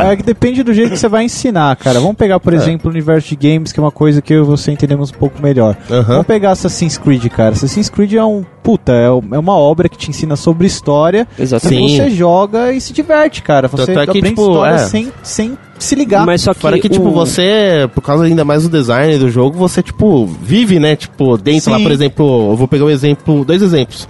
é, 0.09 0.13
é 0.13 0.17
que 0.17 0.23
depende 0.23 0.63
do 0.63 0.73
jeito 0.75 0.91
que 0.93 0.99
você 0.99 1.09
vai 1.09 1.25
ensinar, 1.25 1.75
cara. 1.77 2.01
Vamos 2.01 2.17
pegar, 2.17 2.41
por 2.41 2.53
exemplo, 2.53 2.89
o 2.89 2.91
universo 2.91 3.29
de 3.29 3.37
games, 3.37 3.71
que 3.73 3.79
é 3.79 3.83
uma 3.83 3.93
coisa 3.93 4.21
que 4.21 4.33
eu 4.33 4.43
e 4.43 4.47
você 4.47 4.73
entendemos 4.73 5.11
um 5.11 5.15
pouco 5.15 5.41
melhor. 5.45 5.77
Aham. 5.91 6.03
Vamos 6.03 6.27
pegar 6.27 6.51
Assassin's 6.53 6.99
Creed, 6.99 7.27
cara. 7.29 7.51
Assassin's 7.53 7.89
Creed 7.89 8.15
é 8.15 8.25
um. 8.25 8.45
Puta, 8.63 8.93
é 8.93 9.07
é 9.07 9.39
uma 9.39 9.57
obra 9.57 9.89
que 9.89 9.97
te 9.99 10.09
ensina 10.11 10.37
sobre 10.37 10.67
história. 10.67 11.29
Exatamente. 11.39 11.97
Você 11.97 12.11
joga 12.11 12.73
e 12.73 12.81
se 12.81 12.93
diverte, 12.93 13.43
cara. 13.43 13.69
Você 13.69 13.87
Tanto 13.87 13.99
é 14.01 14.05
que, 14.05 14.11
aprende 14.11 14.29
tipo, 14.31 14.41
história 14.43 14.75
é. 14.75 14.79
sem, 14.79 15.13
sem 15.23 15.59
se 15.79 15.95
ligar. 15.95 16.25
Mas 16.25 16.41
só 16.41 16.55
que, 16.55 16.61
Fora 16.61 16.79
que, 16.79 16.89
tipo, 16.89 17.09
o- 17.09 17.13
você, 17.13 17.89
por 17.95 18.01
causa 18.01 18.25
ainda 18.25 18.45
mais 18.45 18.63
do 18.63 18.71
design 18.71 19.19
do 19.19 19.31
jogo, 19.31 19.57
você, 19.59 19.83
tipo, 19.83 20.25
vive, 20.27 20.81
né? 20.81 20.97
Tipo, 20.97 21.37
dentro 21.37 21.71
lá, 21.71 21.77
Sim. 21.77 21.83
por 21.83 21.93
exemplo, 21.93 22.51
eu 22.53 22.57
vou 22.57 22.67
pegar 22.67 22.87
um 22.87 22.91
exemplo, 22.91 23.45
dois 23.45 23.61
exemplos. 23.63 24.09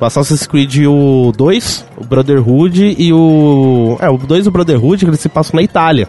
O 0.00 0.04
Assassin's 0.04 0.46
Creed 0.46 0.84
o 0.86 1.32
2, 1.36 1.86
o 1.96 2.04
Brotherhood 2.04 2.96
e 2.98 3.12
o... 3.12 3.96
É, 4.00 4.10
o 4.10 4.18
2 4.18 4.44
e 4.44 4.48
o 4.48 4.52
Brotherhood, 4.52 5.04
que 5.04 5.08
eles 5.10 5.20
se 5.20 5.28
passam 5.28 5.52
na 5.56 5.62
Itália. 5.62 6.08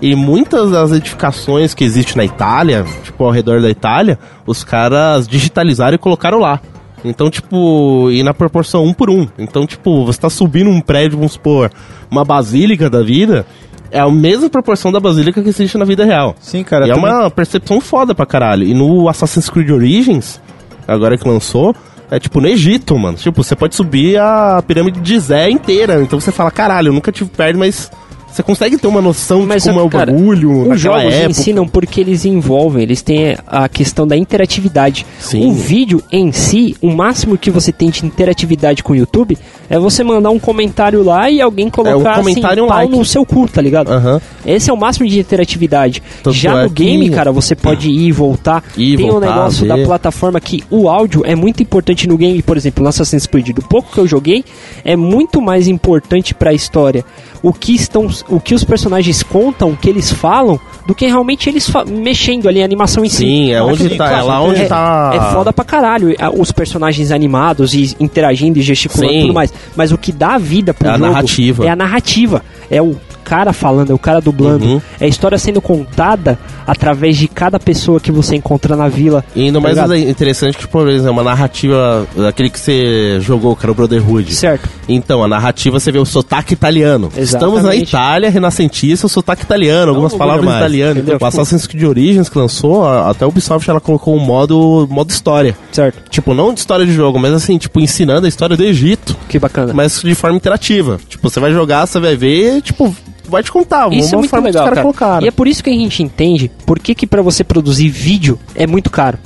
E 0.00 0.14
muitas 0.14 0.70
das 0.70 0.92
edificações 0.92 1.74
que 1.74 1.82
existem 1.84 2.16
na 2.16 2.24
Itália, 2.24 2.84
tipo, 3.02 3.24
ao 3.24 3.30
redor 3.32 3.60
da 3.60 3.68
Itália, 3.68 4.18
os 4.46 4.62
caras 4.62 5.26
digitalizaram 5.26 5.94
e 5.96 5.98
colocaram 5.98 6.38
lá. 6.38 6.60
Então, 7.04 7.30
tipo, 7.30 8.08
e 8.10 8.22
na 8.22 8.32
proporção 8.34 8.84
um 8.84 8.92
por 8.92 9.10
um. 9.10 9.26
Então, 9.38 9.66
tipo, 9.66 10.04
você 10.04 10.20
tá 10.20 10.30
subindo 10.30 10.70
um 10.70 10.80
prédio, 10.80 11.16
vamos 11.18 11.32
supor, 11.32 11.70
uma 12.10 12.24
basílica 12.24 12.88
da 12.90 13.02
vida, 13.02 13.44
é 13.90 13.98
a 14.00 14.08
mesma 14.08 14.48
proporção 14.50 14.92
da 14.92 15.00
basílica 15.00 15.42
que 15.42 15.48
existe 15.48 15.76
na 15.78 15.84
vida 15.84 16.04
real. 16.04 16.34
Sim, 16.40 16.62
cara. 16.62 16.86
e 16.86 16.90
é 16.90 16.94
também- 16.94 17.10
uma 17.12 17.30
percepção 17.30 17.80
foda 17.80 18.14
pra 18.14 18.26
caralho. 18.26 18.64
E 18.64 18.74
no 18.74 19.08
Assassin's 19.08 19.48
Creed 19.48 19.70
Origins, 19.70 20.40
agora 20.86 21.16
que 21.16 21.28
lançou, 21.28 21.74
é 22.10 22.18
tipo 22.20 22.40
no 22.40 22.46
Egito, 22.48 22.96
mano. 22.98 23.16
Tipo, 23.16 23.42
você 23.42 23.54
pode 23.56 23.74
subir 23.74 24.18
a 24.18 24.62
pirâmide 24.66 25.00
de 25.00 25.18
Zé 25.18 25.50
inteira. 25.50 26.00
Então 26.02 26.20
você 26.20 26.30
fala, 26.32 26.50
caralho, 26.50 26.88
eu 26.88 26.92
nunca 26.92 27.10
tive 27.12 27.30
perto, 27.30 27.58
mas 27.58 27.90
você 28.30 28.42
consegue 28.42 28.76
ter 28.78 28.86
uma 28.86 29.00
noção 29.02 29.44
Mas, 29.46 29.62
de 29.64 29.68
como 29.68 29.80
é 29.80 29.82
o 29.82 29.88
cara, 29.88 30.12
bagulho 30.12 30.70
Os 30.72 30.80
jogos 30.80 31.12
época. 31.12 31.30
ensinam 31.30 31.66
porque 31.66 32.00
eles 32.00 32.24
envolvem, 32.24 32.82
eles 32.82 33.02
têm 33.02 33.36
a 33.46 33.68
questão 33.68 34.06
da 34.06 34.16
interatividade. 34.16 35.04
Sim. 35.18 35.48
O 35.48 35.52
vídeo 35.52 36.02
em 36.12 36.30
si, 36.30 36.76
o 36.80 36.90
máximo 36.90 37.36
que 37.36 37.50
você 37.50 37.72
tem 37.72 37.90
de 37.90 38.04
interatividade 38.06 38.82
com 38.82 38.92
o 38.92 38.96
YouTube 38.96 39.36
é 39.68 39.78
você 39.78 40.04
mandar 40.04 40.30
um 40.30 40.38
comentário 40.38 41.02
lá 41.02 41.30
e 41.30 41.40
alguém 41.40 41.68
colocar 41.68 42.16
comentário 42.16 42.60
e 42.60 42.60
assim, 42.60 42.60
um 42.62 42.68
pau 42.68 42.78
like. 42.78 42.96
no 42.96 43.04
seu 43.04 43.24
cu, 43.26 43.48
tá 43.48 43.60
ligado? 43.60 43.90
Aham. 43.92 44.20
Esse 44.46 44.70
é 44.70 44.72
o 44.72 44.76
máximo 44.76 45.06
de 45.08 45.18
interatividade. 45.18 46.02
Tanto 46.22 46.36
Já 46.36 46.60
é 46.60 46.64
no 46.64 46.70
game, 46.70 47.08
que- 47.08 47.14
cara, 47.14 47.32
você 47.32 47.54
pode 47.56 47.88
ir 47.90 48.08
e 48.08 48.12
voltar. 48.12 48.62
Ir, 48.76 48.96
Tem 48.96 49.06
o 49.08 49.12
voltar, 49.12 49.26
negócio 49.26 49.66
da 49.66 49.76
plataforma 49.78 50.40
que 50.40 50.62
o 50.70 50.88
áudio 50.88 51.22
é 51.24 51.34
muito 51.34 51.62
importante 51.62 52.06
no 52.06 52.16
game, 52.16 52.40
por 52.42 52.56
exemplo, 52.56 52.82
no 52.82 52.88
Assassin's 52.88 53.26
Creed. 53.26 53.48
Do 53.50 53.62
pouco 53.62 53.90
que 53.92 53.98
eu 53.98 54.06
joguei, 54.06 54.44
é 54.84 54.96
muito 54.96 55.40
mais 55.42 55.66
importante 55.68 56.34
pra 56.34 56.52
história 56.52 57.04
o 57.42 57.52
que 57.52 57.74
estão, 57.74 58.08
o 58.28 58.40
que 58.40 58.54
os 58.54 58.64
personagens 58.64 59.22
contam, 59.22 59.70
o 59.70 59.76
que 59.76 59.88
eles 59.88 60.10
falam, 60.12 60.58
do 60.86 60.94
que 60.94 61.06
realmente 61.06 61.48
eles 61.48 61.70
mexendo 61.86 62.48
ali 62.48 62.60
a 62.62 62.64
animação 62.64 63.04
em 63.04 63.08
si. 63.08 63.18
Sim, 63.18 63.52
é 63.52 63.62
onde 63.62 63.90
tá, 63.96 64.10
é 64.18 64.22
lá 64.22 64.40
onde 64.42 64.62
é, 64.62 64.66
tá. 64.66 65.10
É 65.14 65.32
foda 65.34 65.52
pra 65.52 65.64
caralho 65.64 66.14
a- 66.18 66.30
os 66.30 66.50
personagens 66.50 67.10
animados 67.10 67.74
e 67.74 67.94
interagindo 68.00 68.58
e 68.58 68.62
gesticulando 68.62 69.12
e 69.12 69.16
Sim. 69.16 69.20
tudo 69.22 69.34
mais. 69.34 69.52
Mas 69.76 69.92
o 69.92 69.98
que 69.98 70.10
dá 70.12 70.38
vida 70.38 70.72
pro 70.74 70.88
É 70.88 70.90
a 70.90 70.94
jogo 70.98 71.06
narrativa. 71.12 71.66
é 71.66 71.68
a 71.70 71.76
narrativa. 71.76 72.42
É 72.70 72.82
o 72.82 72.96
cara 73.28 73.52
falando, 73.52 73.90
é 73.90 73.94
o 73.94 73.98
cara 73.98 74.20
dublando. 74.20 74.64
Uhum. 74.64 74.80
É 74.98 75.04
a 75.04 75.08
história 75.08 75.36
sendo 75.36 75.60
contada 75.60 76.38
através 76.66 77.16
de 77.16 77.28
cada 77.28 77.58
pessoa 77.60 78.00
que 78.00 78.10
você 78.10 78.36
encontra 78.36 78.74
na 78.76 78.88
vila. 78.88 79.24
E 79.36 79.42
ainda 79.42 79.58
tá 79.58 79.62
mais 79.62 79.74
ligado? 79.76 79.96
interessante 79.96 80.56
que, 80.56 80.66
por 80.66 80.88
exemplo, 80.88 81.08
é 81.08 81.10
uma 81.10 81.24
narrativa 81.24 82.06
daquele 82.16 82.48
que 82.50 82.58
você 82.58 83.18
jogou, 83.20 83.54
que 83.54 83.64
era 83.64 83.72
o 83.72 83.74
Brotherhood. 83.74 84.34
Certo. 84.34 84.68
Então, 84.88 85.22
a 85.22 85.28
narrativa 85.28 85.78
você 85.78 85.92
vê 85.92 85.98
o 85.98 86.04
sotaque 86.06 86.54
italiano. 86.54 87.10
Estamos 87.16 87.54
na 87.62 87.70
Exatamente. 87.74 87.88
Itália, 87.88 88.30
renascentista, 88.30 89.06
o 89.06 89.10
sotaque 89.10 89.42
italiano, 89.42 89.90
algumas 89.90 90.12
Não 90.12 90.18
palavras 90.18 90.44
italianas. 90.56 90.96
entendeu? 90.98 91.18
O 91.20 91.24
Assassin's 91.24 91.66
Creed 91.66 91.84
Origins 91.84 92.28
que 92.28 92.38
lançou, 92.38 92.86
até 92.88 93.24
o 93.26 93.28
Ubisoft 93.28 93.68
ela 93.68 93.80
colocou 93.80 94.16
um 94.16 94.20
modo, 94.20 94.86
modo 94.90 95.10
história. 95.10 95.56
Certo. 95.72 95.98
Tipo, 96.10 96.32
não 96.34 96.52
de 96.54 96.60
história 96.60 96.86
de 96.86 96.92
jogo, 96.92 97.18
mas 97.18 97.32
assim, 97.32 97.58
tipo, 97.58 97.80
ensinando 97.80 98.26
a 98.26 98.28
história 98.28 98.56
do 98.56 98.64
Egito, 98.64 99.16
Que 99.28 99.38
bacana. 99.38 99.72
mas 99.74 100.00
de 100.02 100.14
forma 100.14 100.36
interativa. 100.36 100.98
Tipo, 101.08 101.28
você 101.28 101.40
vai 101.40 101.52
jogar, 101.52 101.86
você 101.86 101.98
vai 102.00 102.16
ver, 102.16 102.62
tipo, 102.62 102.94
vai 103.28 103.42
te 103.42 103.52
contar. 103.52 103.92
Isso 103.92 104.14
é 104.14 104.16
uma 104.16 104.20
muito 104.20 104.30
forma 104.30 104.48
que 104.48 104.52
legal, 104.52 104.62
os 104.62 104.64
caras 104.64 104.76
cara. 104.76 104.82
colocaram. 104.82 105.24
E 105.24 105.28
é 105.28 105.30
por 105.30 105.46
isso 105.46 105.62
que 105.62 105.70
a 105.70 105.72
gente 105.72 106.02
entende 106.02 106.50
por 106.66 106.78
que, 106.78 106.94
que 106.94 107.06
para 107.06 107.22
você 107.22 107.44
produzir 107.44 107.88
vídeo 107.88 108.38
é 108.54 108.66
muito 108.66 108.90
caro. 108.90 109.18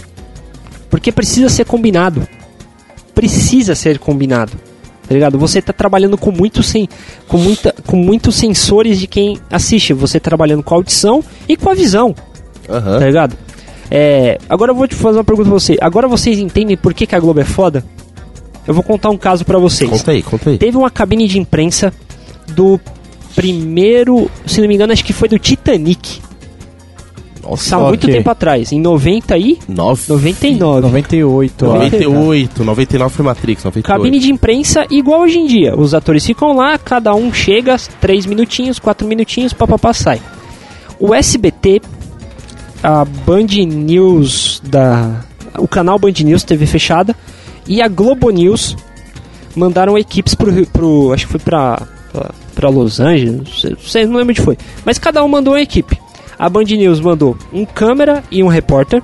Porque 0.91 1.11
precisa 1.11 1.49
ser 1.49 1.65
combinado. 1.65 2.27
Precisa 3.15 3.75
ser 3.75 3.99
combinado. 3.99 4.53
Tá 5.09 5.15
ligado? 5.15 5.39
Você 5.39 5.61
tá 5.61 5.73
trabalhando 5.73 6.17
com 6.17 6.31
muito 6.31 6.63
sem, 6.63 6.89
com 7.29 7.37
muita, 7.37 7.75
com 7.87 7.97
muitos 7.97 8.35
sensores 8.35 8.99
de 8.99 9.07
quem 9.07 9.39
assiste. 9.51 9.93
Você 9.93 10.21
trabalhando 10.21 10.63
com 10.63 10.75
a 10.75 10.77
audição 10.79 11.23
e 11.49 11.57
com 11.57 11.71
a 11.71 11.75
visão, 11.75 12.15
Aham. 12.69 12.99
tá 12.99 13.07
ligado? 13.07 13.37
É, 13.91 14.39
agora 14.49 14.71
eu 14.71 14.75
vou 14.75 14.89
te 14.89 14.95
fazer 14.95 15.19
uma 15.19 15.25
pergunta 15.25 15.51
pra 15.51 15.59
você. 15.59 15.77
Agora 15.81 16.09
vocês 16.09 16.39
entendem 16.39 16.77
por 16.77 16.95
que, 16.95 17.07
que 17.07 17.15
a 17.15 17.21
Globo 17.21 17.41
é 17.41 17.45
foda? 17.45 17.85
Eu 18.67 18.73
vou 18.73 18.83
contar 18.83 19.11
um 19.11 19.19
caso 19.19 19.45
pra 19.45 19.59
vocês. 19.59 19.91
Conta 19.91 20.13
aí, 20.13 20.23
conta 20.23 20.51
aí. 20.51 20.57
Teve 20.57 20.77
uma 20.77 20.89
cabine 20.91 21.27
de 21.27 21.39
imprensa 21.39 21.93
do 22.55 22.81
primeiro, 23.35 24.31
se 24.47 24.61
não 24.61 24.69
me 24.69 24.75
engano, 24.75 24.93
acho 24.93 25.05
que 25.05 25.13
foi 25.13 25.29
do 25.29 25.39
Titanic. 25.39 26.21
Nossa, 27.43 27.77
Há 27.77 27.81
muito 27.89 28.05
ok. 28.05 28.15
tempo 28.15 28.31
atrás, 28.31 28.71
em 28.71 28.81
90 28.81 29.37
e 29.37 29.59
9, 29.69 30.03
99. 30.09 30.81
98, 30.83 31.67
ó. 31.67 31.73
98, 31.75 32.65
99 32.65 33.15
foi 33.15 33.25
Matrix, 33.25 33.65
98. 33.65 33.85
Cabine 33.99 34.21
de 34.21 34.31
imprensa 34.31 34.87
igual 34.89 35.23
hoje 35.23 35.39
em 35.39 35.47
dia. 35.47 35.77
Os 35.77 35.93
atores 35.93 36.25
ficam 36.25 36.55
lá, 36.55 36.79
cada 36.79 37.13
um 37.15 37.33
chega, 37.33 37.77
3 38.01 38.27
minutinhos, 38.27 38.79
4 38.79 39.07
minutinhos, 39.09 39.53
papapá 39.53 39.93
sai. 39.93 40.23
O 41.01 41.13
SBT, 41.13 41.83
a 42.83 43.05
Band 43.05 43.47
News 43.67 44.63
da. 44.65 45.25
O 45.59 45.67
canal 45.67 45.99
Band 45.99 46.15
News 46.25 46.45
TV 46.45 46.65
fechada 46.65 47.15
e 47.67 47.83
a 47.83 47.89
Globo 47.89 48.31
News 48.31 48.77
mandaram 49.55 49.99
equipes 49.99 50.35
pro, 50.35 50.65
pro 50.67 51.13
acho 51.13 51.27
que 51.27 51.33
foi 51.33 51.41
pra, 51.41 51.83
pra, 52.13 52.31
pra 52.55 52.69
Los 52.69 53.01
Angeles, 53.01 53.65
não 53.65 53.77
sei, 53.79 54.07
não 54.07 54.17
lembro 54.17 54.33
onde 54.33 54.43
foi. 54.43 54.57
Mas 54.85 54.99
cada 54.99 55.25
um 55.25 55.29
mandou 55.29 55.55
uma 55.55 55.61
equipe. 55.61 55.99
A 56.39 56.49
Band 56.49 56.65
News 56.65 57.01
mandou 57.01 57.37
um 57.53 57.65
câmera 57.65 58.23
e 58.31 58.43
um 58.43 58.49
repórter. 58.49 59.03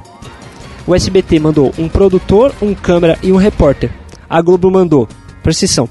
O 0.87 0.95
SBT 0.95 1.39
mandou 1.39 1.73
um 1.79 1.89
produtor, 1.89 2.55
um 2.61 2.75
câmera 2.75 3.19
e 3.23 3.33
um 3.33 3.37
repórter. 3.37 3.91
A 4.29 4.41
Globo 4.41 4.71
mandou, 4.71 5.09
atenção, 5.43 5.89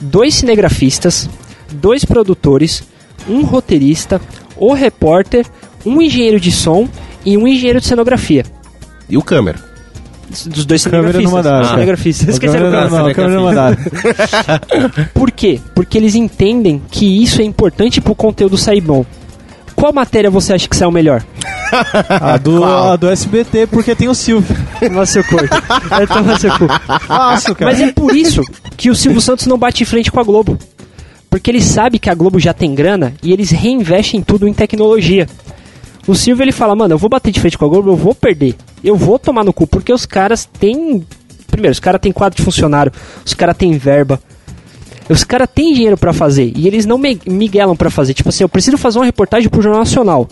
dois 0.00 0.34
cinegrafistas, 0.34 1.28
dois 1.72 2.04
produtores, 2.04 2.82
um 3.28 3.44
roteirista, 3.44 4.20
o 4.56 4.72
repórter, 4.72 5.46
um 5.84 6.00
engenheiro 6.00 6.40
de 6.40 6.50
som 6.50 6.88
e 7.24 7.36
um 7.36 7.46
engenheiro 7.46 7.80
de 7.80 7.86
cenografia. 7.86 8.44
E 9.08 9.16
o 9.16 9.22
câmera? 9.22 9.67
Dos 10.46 10.64
dois 10.66 10.84
Câmera 10.84 11.12
cinegrafistas. 11.18 11.32
mandaram, 11.32 11.66
Ah. 11.66 11.70
cinegrafistas. 11.70 12.28
Esqueceram 12.28 12.70
câmera 12.70 12.90
não, 12.90 13.12
câmera 13.14 13.40
não. 13.72 15.06
Por 15.14 15.30
quê? 15.30 15.60
Porque 15.74 15.96
eles 15.96 16.14
entendem 16.14 16.82
que 16.90 17.22
isso 17.22 17.40
é 17.40 17.44
importante 17.44 18.00
pro 18.00 18.14
conteúdo 18.14 18.56
sair 18.58 18.80
bom. 18.80 19.04
Qual 19.74 19.92
matéria 19.92 20.28
você 20.30 20.52
acha 20.52 20.68
que 20.68 20.76
saiu 20.76 20.90
melhor? 20.90 21.24
A 22.20 22.36
do, 22.36 22.64
a 22.64 22.96
do 22.96 23.08
SBT, 23.08 23.68
porque 23.68 23.94
tem 23.94 24.08
o 24.08 24.14
Silvio. 24.14 24.56
Toma 24.80 25.06
seu 25.06 25.22
corpo. 25.22 25.48
Tomar 26.08 26.38
seu 26.40 26.50
cu. 26.58 26.66
Fácil, 27.06 27.54
cara. 27.54 27.70
Mas 27.70 27.80
é 27.80 27.92
por 27.92 28.14
isso 28.14 28.42
que 28.76 28.90
o 28.90 28.94
Silvio 28.94 29.20
Santos 29.20 29.46
não 29.46 29.56
bate 29.56 29.82
em 29.84 29.86
frente 29.86 30.10
com 30.10 30.18
a 30.18 30.24
Globo. 30.24 30.58
Porque 31.30 31.50
ele 31.50 31.60
sabe 31.62 31.98
que 31.98 32.10
a 32.10 32.14
Globo 32.14 32.40
já 32.40 32.52
tem 32.52 32.74
grana 32.74 33.12
e 33.22 33.32
eles 33.32 33.50
reinvestem 33.50 34.20
tudo 34.22 34.48
em 34.48 34.52
tecnologia. 34.52 35.28
O 36.08 36.14
Silvio 36.14 36.42
ele 36.42 36.52
fala, 36.52 36.74
mano, 36.74 36.94
eu 36.94 36.98
vou 36.98 37.08
bater 37.10 37.30
de 37.30 37.38
frente 37.38 37.56
com 37.58 37.66
a 37.66 37.68
Globo, 37.68 37.90
eu 37.90 37.96
vou 37.96 38.14
perder. 38.14 38.56
Eu 38.82 38.96
vou 38.96 39.18
tomar 39.18 39.44
no 39.44 39.52
cu, 39.52 39.66
porque 39.66 39.92
os 39.92 40.06
caras 40.06 40.44
têm. 40.46 41.06
Primeiro, 41.48 41.72
os 41.72 41.78
caras 41.78 42.00
têm 42.00 42.10
quadro 42.12 42.36
de 42.36 42.42
funcionário, 42.42 42.90
os 43.24 43.34
caras 43.34 43.56
têm 43.56 43.76
verba. 43.76 44.18
Os 45.08 45.22
caras 45.24 45.48
têm 45.54 45.72
dinheiro 45.72 45.96
pra 45.96 46.12
fazer 46.12 46.52
e 46.56 46.66
eles 46.66 46.84
não 46.84 46.98
me- 46.98 47.20
miguelam 47.26 47.76
pra 47.76 47.90
fazer. 47.90 48.14
Tipo 48.14 48.28
assim, 48.30 48.42
eu 48.44 48.48
preciso 48.48 48.76
fazer 48.76 48.98
uma 48.98 49.04
reportagem 49.06 49.48
pro 49.48 49.62
Jornal 49.62 49.80
Nacional. 49.80 50.28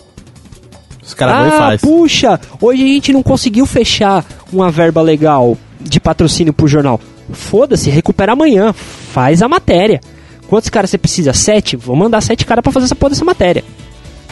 Os 1.03 1.13
caras 1.13 1.35
vão 1.37 1.45
e 1.45 1.51
ah, 1.51 1.57
faz. 1.57 1.81
puxa, 1.81 2.39
hoje 2.61 2.83
a 2.83 2.87
gente 2.87 3.13
não 3.13 3.23
conseguiu 3.23 3.65
fechar 3.65 4.25
uma 4.51 4.69
verba 4.69 5.01
legal 5.01 5.57
de 5.79 5.99
patrocínio 5.99 6.53
pro 6.53 6.67
jornal. 6.67 6.99
Foda-se, 7.31 7.89
recupera 7.89 8.33
amanhã, 8.33 8.73
faz 8.73 9.41
a 9.41 9.47
matéria. 9.47 9.99
Quantos 10.47 10.69
caras 10.69 10.89
você 10.89 10.97
precisa? 10.97 11.33
Sete? 11.33 11.75
Vou 11.75 11.95
mandar 11.95 12.21
sete 12.21 12.45
caras 12.45 12.61
pra 12.63 12.71
fazer 12.71 12.85
essa 12.85 12.95
porra 12.95 13.11
dessa 13.11 13.25
matéria. 13.25 13.63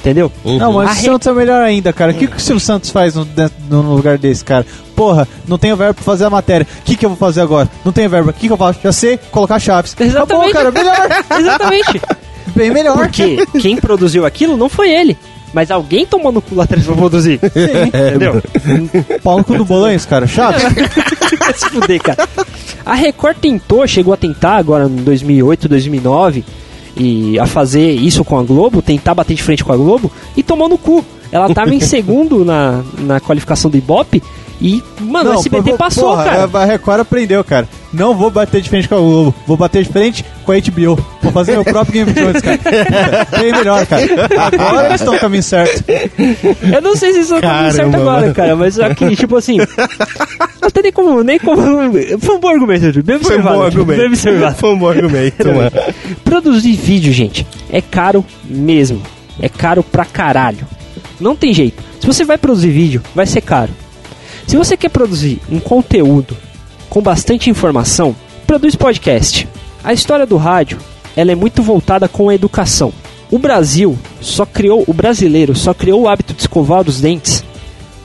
Entendeu? 0.05 0.31
Uhum. 0.43 0.59
Não, 0.59 0.71
mas 0.71 0.99
o 0.99 1.01
Santos 1.01 1.27
é 1.27 1.33
melhor 1.33 1.63
ainda, 1.63 1.91
cara. 1.91 2.11
O 2.11 2.13
que, 2.13 2.27
que 2.27 2.37
o 2.37 2.39
Silvio 2.39 2.59
Santos 2.59 2.91
faz 2.91 3.15
no, 3.15 3.27
no 3.67 3.95
lugar 3.95 4.19
desse, 4.19 4.45
cara? 4.45 4.63
Porra, 4.95 5.27
não 5.47 5.57
tenho 5.57 5.75
verba 5.75 5.95
pra 5.95 6.03
fazer 6.03 6.25
a 6.25 6.29
matéria. 6.29 6.67
O 6.81 6.83
que, 6.83 6.95
que 6.95 7.03
eu 7.03 7.09
vou 7.09 7.17
fazer 7.17 7.41
agora? 7.41 7.67
Não 7.83 7.91
tenho 7.91 8.07
verba. 8.07 8.29
O 8.29 8.33
que, 8.33 8.45
que 8.45 8.53
eu 8.53 8.57
faço? 8.57 8.79
Já 8.83 8.91
sei, 8.91 9.17
colocar 9.31 9.57
chaves. 9.57 9.95
Exatamente. 9.99 10.55
Acabou, 10.55 10.71
cara. 10.71 10.71
Melhor. 10.71 11.23
Exatamente. 11.39 12.01
Bem 12.55 12.69
melhor. 12.69 12.95
Porque 12.97 13.47
quem 13.59 13.77
produziu 13.77 14.27
aquilo 14.27 14.55
não 14.55 14.69
foi 14.69 14.91
ele. 14.91 15.17
Mas 15.51 15.71
alguém 15.71 16.05
tomou 16.05 16.31
no 16.31 16.41
cu 16.41 16.53
lá 16.53 16.65
atrás 16.65 16.85
pra 16.85 16.93
produzir. 16.93 17.39
Entendeu? 17.43 18.43
Pau 19.23 19.39
no 19.39 19.43
cu 19.43 19.57
do 19.57 19.65
Bolanhos, 19.65 20.05
cara. 20.05 20.27
Chaves. 20.27 20.61
Vai 20.61 21.53
se 21.55 21.67
fuder, 21.67 21.99
cara. 21.99 22.29
A 22.85 22.93
Record 22.93 23.37
tentou, 23.37 23.87
chegou 23.87 24.13
a 24.13 24.17
tentar 24.17 24.57
agora 24.57 24.85
em 24.85 24.97
2008, 24.97 25.67
2009, 25.67 26.45
e 26.95 27.37
a 27.39 27.45
fazer 27.45 27.91
isso 27.91 28.23
com 28.23 28.37
a 28.37 28.43
Globo, 28.43 28.81
tentar 28.81 29.13
bater 29.13 29.35
de 29.35 29.43
frente 29.43 29.63
com 29.63 29.73
a 29.73 29.77
Globo, 29.77 30.11
e 30.35 30.43
tomou 30.43 30.69
no 30.69 30.77
cu. 30.77 31.03
Ela 31.31 31.53
tava 31.53 31.73
em 31.73 31.79
segundo 31.81 32.45
na, 32.45 32.83
na 32.99 33.19
qualificação 33.19 33.69
do 33.69 33.77
Ibope, 33.77 34.23
e, 34.61 34.81
mano, 35.01 35.31
o 35.31 35.33
SBT 35.33 35.71
pô, 35.71 35.77
passou, 35.77 36.09
porra, 36.11 36.23
cara. 36.23 36.49
A 36.53 36.65
Record 36.65 37.01
aprendeu, 37.01 37.43
cara. 37.43 37.67
Não 37.93 38.13
vou 38.15 38.29
bater 38.29 38.61
de 38.61 38.69
frente 38.69 38.87
com 38.87 38.95
a 38.95 38.99
Globo. 38.99 39.35
Vou 39.45 39.57
bater 39.57 39.83
de 39.83 39.89
frente 39.89 40.25
com 40.45 40.51
a 40.51 40.55
HBO. 40.55 41.05
Vou 41.21 41.31
fazer 41.31 41.53
meu 41.53 41.63
próprio 41.65 42.05
Game 42.05 42.11
of 42.11 42.19
Thrones, 42.19 42.41
cara. 42.41 43.27
Bem 43.39 43.51
melhor, 43.51 43.85
cara. 43.85 44.03
Agora 44.37 44.87
eles 44.87 45.01
estão 45.01 45.13
no 45.13 45.19
caminho 45.19 45.43
certo. 45.43 45.83
Eu 46.73 46.81
não 46.81 46.95
sei 46.95 47.13
se 47.13 47.19
isso 47.21 47.39
tá 47.39 47.41
dando 47.41 47.41
Caramba, 47.41 47.73
certo 47.73 47.95
agora, 47.95 48.33
cara, 48.33 48.55
mas 48.55 48.79
aqui, 48.79 49.15
tipo 49.15 49.35
assim. 49.35 49.57
Não 50.61 50.69
tem 50.69 50.83
nem 50.83 50.91
como. 50.91 51.23
Nem 51.23 51.39
como 51.39 51.91
foi 52.19 52.35
um 52.35 52.39
bom 52.39 52.49
argumento, 52.49 52.85
Arthur. 52.87 53.03
Bem 53.03 53.19
Foi 53.19 53.35
um 53.35 53.39
observado. 53.39 53.57
bom 53.57 53.63
argumento. 53.63 54.05
observado. 54.05 54.55
Foi 54.55 54.69
um 54.69 54.77
bom 54.79 54.89
argumento, 54.89 55.47
mano. 55.47 55.71
Produzir 56.23 56.73
vídeo, 56.73 57.13
gente, 57.13 57.45
é 57.69 57.81
caro 57.81 58.25
mesmo. 58.43 59.01
É 59.41 59.49
caro 59.49 59.83
pra 59.83 60.05
caralho. 60.05 60.65
Não 61.19 61.35
tem 61.35 61.53
jeito. 61.53 61.83
Se 61.99 62.07
você 62.07 62.23
vai 62.23 62.37
produzir 62.37 62.69
vídeo, 62.71 63.01
vai 63.13 63.25
ser 63.25 63.41
caro. 63.41 63.71
Se 64.47 64.57
você 64.57 64.77
quer 64.77 64.89
produzir 64.89 65.41
um 65.49 65.59
conteúdo 65.59 66.35
com 66.89 67.01
bastante 67.01 67.49
informação, 67.49 68.15
produz 68.45 68.75
podcast. 68.75 69.47
A 69.83 69.93
história 69.93 70.25
do 70.25 70.37
rádio, 70.37 70.77
ela 71.15 71.31
é 71.31 71.35
muito 71.35 71.61
voltada 71.63 72.07
com 72.07 72.29
a 72.29 72.35
educação. 72.35 72.93
O 73.31 73.39
Brasil 73.39 73.97
só 74.21 74.45
criou, 74.45 74.83
o 74.87 74.93
brasileiro 74.93 75.55
só 75.55 75.73
criou 75.73 76.03
o 76.03 76.07
hábito 76.07 76.33
de 76.33 76.41
escovar 76.41 76.87
os 76.87 77.01
dentes 77.01 77.43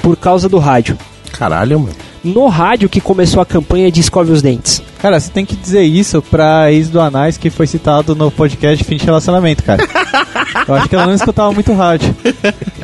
por 0.01 0.17
causa 0.17 0.49
do 0.49 0.59
rádio. 0.59 0.97
Caralho, 1.33 1.81
mano. 1.81 1.95
No 2.23 2.49
rádio 2.49 2.89
que 2.89 3.01
começou 3.01 3.41
a 3.41 3.47
campanha 3.47 3.91
de 3.91 4.01
escove 4.01 4.33
os 4.33 4.43
dentes. 4.43 4.83
Cara, 5.01 5.19
você 5.19 5.31
tem 5.31 5.47
que 5.47 5.57
dizer 5.57 5.83
isso 5.83 6.21
pra 6.21 6.71
ex 6.71 6.91
do 6.91 7.01
Anais 7.01 7.39
que 7.39 7.49
foi 7.49 7.67
citado 7.67 8.15
no 8.15 8.31
podcast 8.31 8.85
Fim 8.85 8.97
de 8.97 9.07
Relacionamento, 9.07 9.63
cara. 9.63 9.83
Eu 10.69 10.75
acho 10.75 10.89
que 10.89 10.95
ela 10.95 11.07
não 11.07 11.15
escutava 11.15 11.53
muito 11.53 11.73
rádio. 11.73 12.15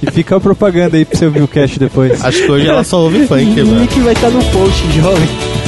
E 0.07 0.11
fica 0.11 0.37
a 0.37 0.41
propaganda 0.41 0.97
aí 0.97 1.05
pra 1.05 1.19
você 1.19 1.27
ouvir 1.27 1.43
o 1.43 1.49
cast 1.49 1.79
depois. 1.79 2.25
Acho 2.25 2.45
que 2.45 2.51
hoje 2.51 2.67
ela 2.67 2.85
só 2.85 3.01
ouve 3.01 3.27
funk, 3.27 3.61
o 3.61 3.67
mano. 3.67 3.81
link 3.81 4.01
vai 4.01 4.13
estar 4.13 4.31
no 4.31 4.45
post, 4.45 4.93
jovem. 4.93 5.66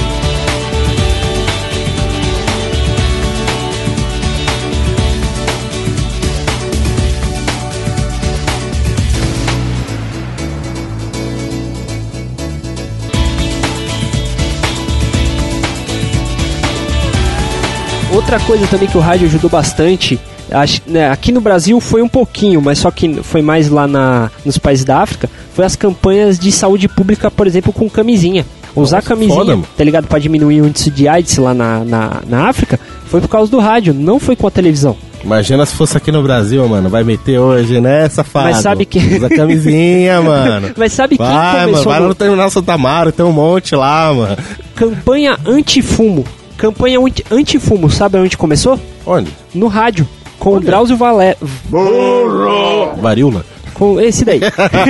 Outra 18.31 18.47
coisa 18.47 18.67
também 18.67 18.87
que 18.87 18.99
o 18.99 19.01
rádio 19.01 19.27
ajudou 19.27 19.49
bastante, 19.49 20.21
né, 20.87 21.09
aqui 21.11 21.33
no 21.33 21.41
Brasil 21.41 21.81
foi 21.81 22.03
um 22.03 22.09
pouquinho, 22.09 22.61
mas 22.61 22.79
só 22.79 22.91
que 22.91 23.23
foi 23.23 23.41
mais 23.41 23.71
lá 23.71 23.87
na, 23.87 24.31
nos 24.45 24.59
países 24.59 24.85
da 24.85 24.99
África, 25.01 25.31
foi 25.55 25.65
as 25.65 25.75
campanhas 25.75 26.39
de 26.39 26.53
saúde 26.53 26.89
pública, 26.89 27.31
por 27.31 27.47
exemplo, 27.47 27.73
com 27.73 27.89
camisinha. 27.89 28.45
Usar 28.77 28.99
Nossa, 28.99 29.09
camisinha, 29.09 29.35
foda, 29.35 29.53
mano. 29.53 29.67
tá 29.75 29.83
ligado, 29.83 30.07
pra 30.07 30.19
diminuir 30.19 30.61
o 30.61 30.67
índice 30.67 30.91
de 30.91 31.09
AIDS 31.09 31.39
lá 31.39 31.55
na, 31.55 31.83
na, 31.85 32.21
na 32.29 32.49
África, 32.51 32.79
foi 33.07 33.19
por 33.23 33.29
causa 33.29 33.51
do 33.51 33.59
rádio, 33.61 33.95
não 33.95 34.21
foi 34.21 34.37
com 34.37 34.47
a 34.47 34.51
televisão. 34.51 34.95
Imagina 35.25 35.65
se 35.65 35.75
fosse 35.75 35.97
aqui 35.97 36.13
no 36.13 36.23
Brasil, 36.23 36.69
mano. 36.69 36.91
Vai 36.91 37.03
meter 37.05 37.39
hoje, 37.39 37.81
né, 37.81 38.09
safado? 38.11 38.51
Mas 38.51 38.59
sabe 38.59 38.85
que- 38.85 38.99
Usa 39.17 39.31
camisinha, 39.31 40.21
mano. 40.23 40.71
Mas 40.77 40.93
sabe 40.93 41.17
quem 41.17 41.27
Vai, 41.27 41.35
mano. 41.61 41.69
começou 41.71 41.85
Vai 41.87 41.95
lá 41.95 42.01
no- 42.03 42.09
no 42.11 42.15
Terminal 42.15 42.51
Santa 42.51 42.77
Mara, 42.77 43.11
tem 43.11 43.25
um 43.25 43.33
monte 43.33 43.75
lá, 43.75 44.13
mano. 44.13 44.37
campanha 44.77 45.37
anti-fumo? 45.47 46.25
Campanha 46.59 46.99
anti- 47.01 47.25
anti-fumo, 47.31 47.89
sabe 47.89 48.19
onde 48.19 48.37
começou? 48.37 48.79
Onde? 49.07 49.31
No 49.55 49.69
rádio, 49.69 50.07
com 50.39 50.55
o 50.57 50.61
Drauzio 50.61 50.97
Valé... 50.97 51.37
Varíola. 53.01 53.45
Com 53.75 54.01
esse 54.01 54.25
daí. 54.25 54.41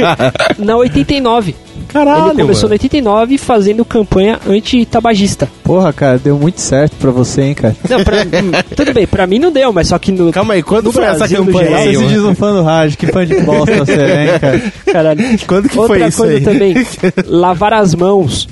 na 0.58 0.76
89. 0.78 1.54
Caralho, 1.88 2.30
Ele 2.32 2.40
começou 2.42 2.62
mano. 2.64 2.70
na 2.70 2.74
89 2.74 3.36
fazendo 3.38 3.84
campanha 3.84 4.40
anti-tabagista. 4.48 5.46
Porra, 5.62 5.92
cara, 5.92 6.18
deu 6.18 6.38
muito 6.38 6.58
certo 6.60 6.94
pra 6.98 7.10
você, 7.10 7.42
hein, 7.42 7.54
cara. 7.54 7.76
Não, 7.88 8.02
pra, 8.02 8.16
tudo 8.74 8.94
bem, 8.94 9.06
pra 9.06 9.26
mim 9.26 9.38
não 9.38 9.52
deu, 9.52 9.72
mas 9.74 9.88
só 9.88 9.98
que 9.98 10.10
no. 10.10 10.32
Calma 10.32 10.54
aí, 10.54 10.62
quando 10.62 10.90
foi 10.90 11.04
essa 11.04 11.18
Brasil, 11.18 11.40
no 11.44 11.46
campanha 11.52 11.66
geral, 11.68 11.82
aí, 11.82 11.96
Você 11.96 12.06
diz 12.06 12.22
um 12.24 12.34
fã 12.34 12.52
do 12.54 12.62
rádio, 12.62 12.96
que 12.98 13.06
fã 13.08 13.26
de 13.26 13.40
bosta 13.42 13.76
você 13.76 13.92
é, 13.92 14.22
hein, 14.32 14.38
cara. 14.40 14.72
Caralho. 14.90 15.20
Quando 15.46 15.68
que 15.68 15.78
Outra 15.78 15.96
foi 15.98 16.08
isso 16.08 16.18
coisa 16.18 16.34
aí? 16.36 16.40
também, 16.42 16.74
lavar 17.26 17.74
as 17.74 17.94
mãos 17.94 18.48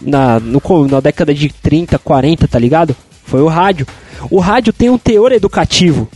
na, 0.00 0.38
no 0.40 0.60
na 0.90 1.00
década 1.00 1.34
de 1.34 1.48
30, 1.48 1.98
40, 1.98 2.46
tá 2.48 2.58
ligado? 2.58 2.94
Foi 3.24 3.40
o 3.40 3.46
rádio. 3.46 3.86
O 4.30 4.38
rádio 4.38 4.72
tem 4.72 4.88
um 4.90 4.98
teor 4.98 5.32
educativo, 5.32 6.08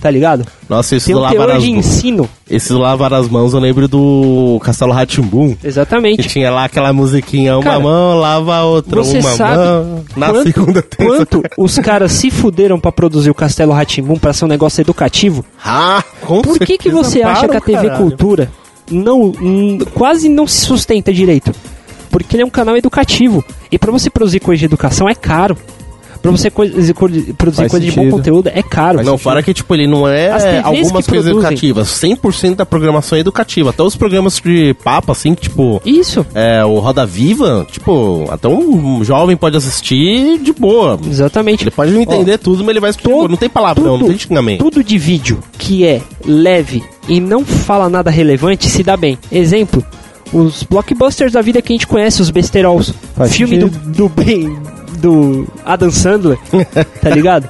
tá 0.00 0.10
ligado? 0.10 0.46
Nossa, 0.68 0.96
isso 0.96 1.06
Tem 1.06 1.14
do 1.14 1.20
um 1.20 1.22
lavar 1.22 1.36
teor 1.46 1.50
as 1.56 1.62
de 1.62 1.70
mãos. 1.70 1.86
ensino. 1.86 2.28
Esse 2.50 2.68
do 2.70 2.78
lavar 2.78 3.12
as 3.12 3.28
mãos, 3.28 3.52
eu 3.52 3.60
lembro 3.60 3.86
do 3.86 4.58
Castelo 4.64 4.92
Ratimbum. 4.92 5.54
Que 5.54 5.66
Exatamente. 5.66 6.26
tinha 6.28 6.50
lá 6.50 6.64
aquela 6.64 6.92
musiquinha, 6.92 7.54
uma 7.56 7.62
Cara, 7.62 7.80
mão, 7.80 8.18
lava 8.18 8.56
a 8.56 8.64
outra, 8.64 9.02
Você 9.04 9.18
uma 9.18 9.30
sabe 9.30 9.56
mão. 9.56 10.04
Na 10.16 10.30
quanto, 10.30 10.42
segunda, 10.42 10.82
terça. 10.82 11.26
quanto 11.26 11.42
os 11.58 11.78
caras 11.78 12.12
se 12.12 12.30
fuderam 12.30 12.80
pra 12.80 12.90
produzir 12.90 13.30
o 13.30 13.34
Castelo 13.34 13.72
Ratimbum 13.72 14.16
pra 14.16 14.32
ser 14.32 14.46
um 14.46 14.48
negócio 14.48 14.80
educativo? 14.80 15.44
Ah, 15.64 16.02
com 16.22 16.40
Por 16.42 16.58
que, 16.58 16.78
que 16.78 16.90
você 16.90 17.22
acha 17.22 17.46
para 17.46 17.60
que 17.60 17.72
a 17.72 17.76
TV 17.76 17.88
caralho. 17.88 18.02
Cultura 18.08 18.50
não, 18.90 19.32
quase 19.94 20.28
não 20.28 20.46
se 20.46 20.64
sustenta 20.66 21.12
direito? 21.12 21.52
Porque 22.14 22.36
ele 22.36 22.44
é 22.44 22.46
um 22.46 22.50
canal 22.50 22.76
educativo. 22.76 23.44
E 23.72 23.76
pra 23.76 23.90
você 23.90 24.08
produzir 24.08 24.38
coisa 24.38 24.60
de 24.60 24.66
educação 24.66 25.08
é 25.08 25.16
caro. 25.16 25.58
Pra 26.22 26.30
você 26.30 26.48
produzir 26.48 27.34
Faz 27.54 27.70
coisa 27.70 27.80
de 27.80 27.90
bom 27.90 27.96
sentido. 28.04 28.10
conteúdo 28.10 28.46
é 28.54 28.62
caro. 28.62 29.02
Não, 29.02 29.18
fora 29.18 29.42
que, 29.42 29.52
tipo, 29.52 29.74
ele 29.74 29.86
não 29.88 30.06
é 30.08 30.30
algumas 30.62 31.06
coisas 31.06 31.06
produzem. 31.06 31.32
educativas. 31.32 31.88
100% 31.88 32.54
da 32.54 32.64
programação 32.64 33.18
é 33.18 33.20
educativa. 33.20 33.70
Até 33.70 33.82
os 33.82 33.96
programas 33.96 34.40
de 34.42 34.74
papo, 34.82 35.10
assim, 35.12 35.34
que, 35.34 35.42
tipo... 35.42 35.82
Isso, 35.84 36.24
É, 36.34 36.64
o 36.64 36.78
Roda 36.78 37.04
Viva, 37.04 37.66
tipo, 37.70 38.24
até 38.30 38.46
um 38.48 39.04
jovem 39.04 39.36
pode 39.36 39.56
assistir 39.56 40.38
de 40.38 40.52
boa. 40.54 40.98
exatamente. 41.10 41.64
Ele 41.64 41.70
pode 41.72 41.90
não 41.90 42.00
entender 42.00 42.38
tudo, 42.38 42.60
mas 42.60 42.70
ele 42.70 42.80
vai 42.80 42.90
assistir. 42.90 43.08
Não 43.08 43.36
tem 43.36 43.50
palavrão, 43.50 43.98
não 43.98 44.06
tem 44.06 44.16
xingamento. 44.16 44.64
tudo 44.64 44.82
de 44.84 44.96
vídeo 44.96 45.40
que 45.58 45.84
é 45.84 46.00
leve 46.24 46.82
e 47.06 47.20
não 47.20 47.44
fala 47.44 47.88
nada 47.90 48.10
relevante 48.10 48.70
se 48.70 48.82
dá 48.82 48.96
bem. 48.96 49.18
Exemplo, 49.30 49.84
os 50.34 50.62
blockbusters 50.64 51.32
da 51.32 51.40
vida 51.40 51.62
que 51.62 51.72
a 51.72 51.76
gente 51.76 51.86
conhece, 51.86 52.20
os 52.20 52.30
besterols. 52.30 52.92
Faz 53.16 53.34
filme 53.34 53.56
do, 53.58 53.68
do 53.68 54.08
bem 54.08 54.56
do 54.98 55.46
Adam 55.64 55.90
Sandler, 55.90 56.38
tá 57.00 57.10
ligado? 57.10 57.48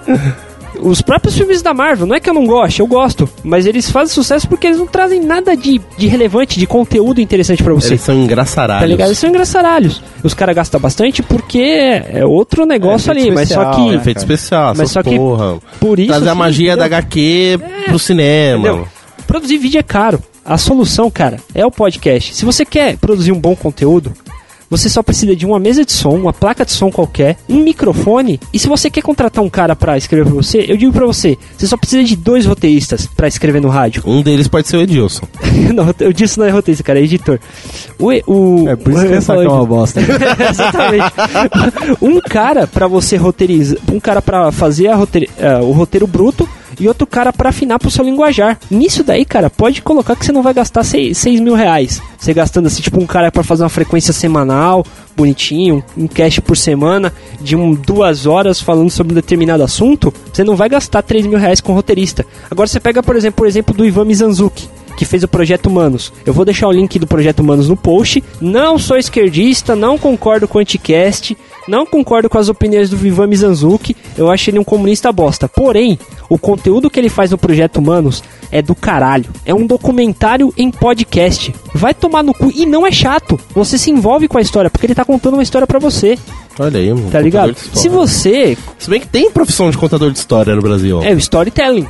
Os 0.81 1.01
próprios 1.01 1.37
filmes 1.37 1.63
da 1.63 1.73
Marvel, 1.73 2.05
não 2.05 2.17
é 2.17 2.21
que 2.21 2.29
eu 2.29 2.35
não 2.35 2.45
goste, 2.45 2.81
eu 2.81 2.87
gosto, 2.87 3.29
mas 3.45 3.65
eles 3.65 3.89
fazem 3.91 4.13
sucesso 4.13 4.49
porque 4.49 4.67
eles 4.67 4.79
não 4.79 4.89
trazem 4.89 5.21
nada 5.21 5.57
de, 5.57 5.81
de 5.97 6.09
relevante, 6.09 6.59
de 6.59 6.67
conteúdo 6.67 7.21
interessante 7.21 7.63
pra 7.63 7.73
você. 7.73 7.91
Eles 7.91 8.01
são 8.01 8.15
engraçaralhos. 8.15 8.81
Tá 8.83 8.87
ligado? 8.87 9.07
Eles 9.09 9.19
são 9.19 9.31
engraçaralhos. 9.31 10.03
Os 10.23 10.35
caras 10.35 10.57
gastam 10.57 10.81
bastante 10.81 11.23
porque 11.23 11.61
é 11.61 12.27
outro 12.27 12.67
negócio 12.67 13.09
É, 13.09 13.13
ali, 13.13 13.31
mas 13.31 13.51
só 13.51 13.63
especial, 13.63 13.75
que. 13.87 13.91
né? 13.93 13.97
Efeito 13.97 14.19
especial, 14.19 14.75
Mas 14.77 14.91
só 14.91 15.01
que 15.03 15.17
porra. 15.17 15.59
Por 15.79 15.99
isso. 16.01 16.09
Trazer 16.09 16.29
a 16.29 16.35
magia 16.35 16.77
da 16.77 16.87
entendeu? 16.87 16.99
HQ 16.99 17.61
pro 17.87 17.99
cinema. 17.99 18.69
Entendeu? 18.69 18.89
Produzir 19.29 19.59
vídeo 19.59 19.79
é 19.79 19.83
caro. 19.83 20.21
A 20.45 20.59
solução, 20.59 21.11
cara, 21.11 21.39
é 21.55 21.65
o 21.65 21.71
podcast. 21.71 22.35
Se 22.35 22.45
você 22.45 22.65
quer 22.65 22.97
produzir 22.99 23.33
um 23.33 23.41
bom 23.41 23.57
conteúdo, 23.57 24.13
você 24.69 24.89
só 24.91 25.03
precisa 25.03 25.37
de 25.37 25.47
uma 25.47 25.59
mesa 25.59 25.85
de 25.85 25.93
som, 25.93 26.11
uma 26.11 26.33
placa 26.33 26.65
de 26.65 26.73
som 26.73 26.91
qualquer, 26.91 27.37
um 27.49 27.63
microfone. 27.63 28.41
E 28.53 28.59
se 28.59 28.67
você 28.67 28.91
quer 28.91 29.03
contratar 29.03 29.43
um 29.45 29.49
cara 29.49 29.77
pra 29.77 29.97
escrever 29.97 30.25
pra 30.27 30.35
você, 30.35 30.65
eu 30.69 30.77
digo 30.77 30.93
pra 30.93 31.07
você, 31.07 31.39
você 31.57 31.67
só 31.67 31.77
precisa 31.77 32.03
de 32.05 32.17
dois 32.17 32.45
roteiristas 32.45 33.07
pra 33.07 33.29
escrever 33.29 33.61
no 33.61 33.69
rádio. 33.69 34.03
Um 34.07 34.21
deles 34.21 34.49
pode 34.49 34.67
ser 34.69 34.77
o 34.77 34.81
Edilson. 34.83 35.27
não, 35.75 35.95
eu 36.01 36.13
disse 36.13 36.39
não 36.39 36.47
é 36.47 36.51
roteirista, 36.51 36.83
cara, 36.83 36.99
é 36.99 37.03
editor. 37.03 37.39
O, 37.99 38.07
o, 38.31 38.69
É 38.69 38.77
por 38.77 38.93
isso 38.93 39.03
que 39.07 39.13
eu 39.13 39.15
essa 39.19 39.35
é 39.35 39.49
uma 39.49 39.65
bosta. 39.65 40.01
Exatamente. 40.51 41.13
Um 42.03 42.21
cara 42.21 42.67
pra 42.67 42.87
você 42.89 43.17
roteirizar, 43.17 43.79
um 43.93 44.01
cara 44.01 44.21
pra 44.21 44.51
fazer 44.53 44.89
a 44.89 44.97
roteir- 44.97 45.31
eh, 45.39 45.59
o 45.59 45.73
roteiro 45.73 46.07
bruto 46.07 46.49
e 46.79 46.89
outro 46.89 47.07
cara 47.07 47.33
pra 47.33 47.51
afinar 47.51 47.79
pro 47.79 47.91
seu 47.91 48.05
linguajar. 48.05 48.59
Nisso 48.71 49.03
daí, 49.03 49.25
cara, 49.25 49.51
pode 49.51 49.83
colocar 49.83 50.17
que 50.17 50.25
você 50.25 50.33
não 50.33 50.43
vai 50.43 50.55
gastar 50.55 50.85
6 50.85 51.25
mil 51.41 51.55
reais. 51.55 52.01
Você 52.19 52.33
gastando 52.33 52.67
assim, 52.67 52.83
tipo 52.83 53.01
um 53.01 53.07
cara 53.07 53.31
pra 53.31 53.43
fazer 53.43 53.63
uma 53.63 53.69
frequência 53.69 54.13
semanal, 54.13 54.85
bonitinho, 55.17 55.85
um 55.97 56.07
cast 56.07 56.41
por 56.41 56.57
semana, 56.57 57.13
de 57.41 57.55
um, 57.57 57.75
duas 57.75 58.27
horas 58.27 58.61
falando 58.61 58.91
sobre 58.91 59.13
um 59.13 59.17
determinado 59.17 59.63
assunto, 59.63 60.13
você 60.33 60.43
não 60.43 60.57
vai 60.57 60.69
gastar 60.69 61.03
3 61.03 61.27
mil 61.27 61.39
reais 61.39 61.61
com 61.61 61.73
roteirista. 61.73 62.25
Agora 62.51 62.67
você 62.67 62.81
pega, 62.81 63.03
por 63.03 63.17
exemplo, 63.17 63.45
o 63.45 63.49
exemplo 63.49 63.75
do 63.75 63.85
Ivan 63.85 64.05
Mizanzuki. 64.05 64.69
Que 64.97 65.05
fez 65.05 65.23
o 65.23 65.29
Projeto 65.29 65.67
Humanos. 65.67 66.13
Eu 66.25 66.33
vou 66.33 66.45
deixar 66.45 66.69
o 66.69 66.73
link 66.73 66.99
do 66.99 67.07
Projeto 67.07 67.41
Humanos 67.41 67.69
no 67.69 67.77
post. 67.77 68.23
Não 68.41 68.79
sou 68.79 68.97
esquerdista, 68.97 69.75
não 69.75 69.99
concordo 69.99 70.47
com 70.47 70.59
o 70.59 70.61
Anticast, 70.61 71.37
não 71.67 71.87
concordo 71.87 72.29
com 72.29 72.39
as 72.39 72.49
opiniões 72.49 72.91
do 72.91 72.97
Vivan 72.97 73.27
Mizanzuki, 73.27 73.97
eu 74.17 74.31
acho 74.31 74.51
ele 74.51 74.59
um 74.59 74.65
comunista 74.65 75.11
bosta. 75.11 75.49
Porém, 75.49 75.99
o 76.29 76.39
conteúdo 76.39 76.91
que 76.91 76.99
ele 77.01 77.09
faz 77.09 77.31
no 77.31 77.39
Projeto 77.39 77.79
Humanos 77.79 78.23
é 78.51 78.61
do 78.63 78.75
caralho. 78.75 79.31
É 79.45 79.55
um 79.55 79.67
documentário 79.67 80.53
em 80.57 80.71
podcast. 80.71 81.55
Vai 81.75 81.95
tomar 81.95 82.23
no 82.23 82.35
cu 82.35 82.53
e 82.55 82.67
não 82.67 82.87
é 82.87 82.93
chato. 82.93 83.39
Você 83.55 83.79
se 83.79 83.91
envolve 83.91 84.29
com 84.29 84.39
a 84.39 84.43
história, 84.43 84.71
porque 84.71 84.87
ele 84.87 84.95
tá 84.95 85.05
contando 85.05 85.35
uma 85.35 85.43
história 85.43 85.67
pra 85.67 85.79
você, 85.79 86.19
Olha 86.59 86.79
aí, 86.79 86.93
mano. 86.93 87.11
tá 87.11 87.21
ligado? 87.21 87.57
Se 87.73 87.89
você 87.89 88.57
Se 88.79 88.89
bem 88.89 89.01
que 89.01 89.09
tem 89.09 89.31
profissão 89.31 89.71
de 89.71 89.79
contador 89.79 90.11
de 90.11 90.19
história 90.19 90.55
no 90.55 90.63
Brasil. 90.63 91.03
É 91.03 91.13
o 91.13 91.19
storytelling. 91.19 91.87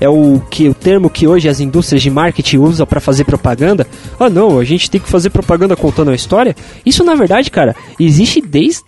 É 0.00 0.08
o 0.08 0.40
que 0.50 0.68
o 0.68 0.74
termo 0.74 1.08
que 1.08 1.26
hoje 1.26 1.48
as 1.48 1.58
indústrias 1.60 2.02
de 2.02 2.10
marketing 2.10 2.58
usam 2.58 2.86
pra 2.86 3.00
fazer 3.00 3.24
propaganda. 3.24 3.86
Ah, 4.20 4.28
não, 4.28 4.58
a 4.58 4.64
gente 4.64 4.90
tem 4.90 5.00
que 5.00 5.08
fazer 5.08 5.30
propaganda 5.30 5.74
contando 5.74 6.10
a 6.10 6.14
história. 6.14 6.54
Isso 6.84 7.02
na 7.02 7.14
verdade, 7.14 7.50
cara, 7.50 7.74
existe 7.98 8.40
desde 8.40 8.82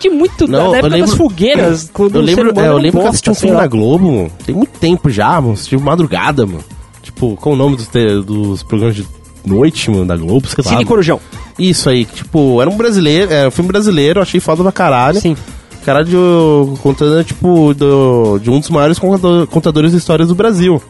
de 0.00 0.08
muito 0.10 0.46
Não, 0.48 0.70
da 0.72 0.78
época 0.78 0.90
das 0.90 1.00
lembro- 1.00 1.16
fogueiras, 1.16 1.90
quando 1.92 2.16
Eu 2.16 2.22
lembro, 2.22 2.52
é, 2.60 2.68
eu 2.68 2.76
lembro 2.78 3.00
que 3.00 3.06
eu 3.06 3.10
assisti 3.10 3.30
um 3.30 3.34
filme 3.34 3.54
lá. 3.54 3.62
na 3.62 3.66
Globo, 3.68 4.10
mano. 4.10 4.30
Tem 4.44 4.54
muito 4.54 4.78
tempo 4.78 5.08
já, 5.10 5.40
mano. 5.40 5.52
Assisti 5.52 5.76
madrugada, 5.76 6.44
mano. 6.46 6.64
Tipo, 7.02 7.36
qual 7.36 7.54
o 7.54 7.58
nome 7.58 7.76
dos, 7.76 7.88
dos 8.24 8.62
programas 8.62 8.96
de 8.96 9.06
noite, 9.46 9.90
mano, 9.90 10.06
da 10.06 10.16
Globo, 10.16 10.46
sei 10.48 10.64
lá. 10.64 10.70
Cine 10.70 10.84
Corujão. 10.84 11.20
Isso 11.58 11.88
aí, 11.88 12.04
tipo, 12.06 12.60
era 12.60 12.68
um 12.68 12.76
brasileiro, 12.76 13.32
era 13.32 13.48
um 13.48 13.50
filme 13.50 13.68
brasileiro, 13.68 14.20
achei 14.20 14.40
foda 14.40 14.62
pra 14.62 14.72
caralho. 14.72 15.20
Sim. 15.20 15.36
Caralho, 15.84 16.78
contando, 16.82 17.22
tipo, 17.24 17.74
do, 17.74 18.38
de 18.38 18.50
um 18.50 18.58
dos 18.58 18.70
maiores 18.70 18.98
contador- 18.98 19.46
contadores 19.46 19.90
de 19.92 19.98
histórias 19.98 20.28
do 20.28 20.34
Brasil. 20.34 20.82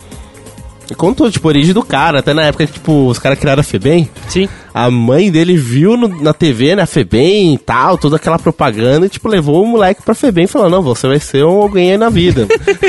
E 0.90 0.94
contou, 0.94 1.30
tipo, 1.30 1.48
a 1.48 1.50
origem 1.50 1.72
do 1.74 1.82
cara, 1.82 2.20
até 2.20 2.32
na 2.34 2.42
época 2.42 2.66
tipo, 2.66 3.08
os 3.08 3.18
caras 3.18 3.38
criaram 3.38 3.60
a 3.60 3.64
FEBEM. 3.64 4.08
Sim. 4.28 4.48
A 4.76 4.90
mãe 4.90 5.30
dele 5.30 5.56
viu 5.56 5.96
no- 5.96 6.20
na 6.20 6.34
TV, 6.34 6.74
né, 6.74 6.82
a 6.82 6.86
FEBEM 6.86 7.54
e 7.54 7.58
tal, 7.58 7.96
toda 7.96 8.16
aquela 8.16 8.40
propaganda, 8.40 9.06
e, 9.06 9.08
tipo, 9.08 9.28
levou 9.28 9.62
o 9.62 9.66
moleque 9.68 10.02
pra 10.02 10.16
FEBEM 10.16 10.46
e 10.46 10.48
falou, 10.48 10.68
não, 10.68 10.82
você 10.82 11.06
vai 11.06 11.20
ser 11.20 11.44
um 11.44 11.62
alguém 11.62 11.92
aí 11.92 11.96
na 11.96 12.10
vida. 12.10 12.48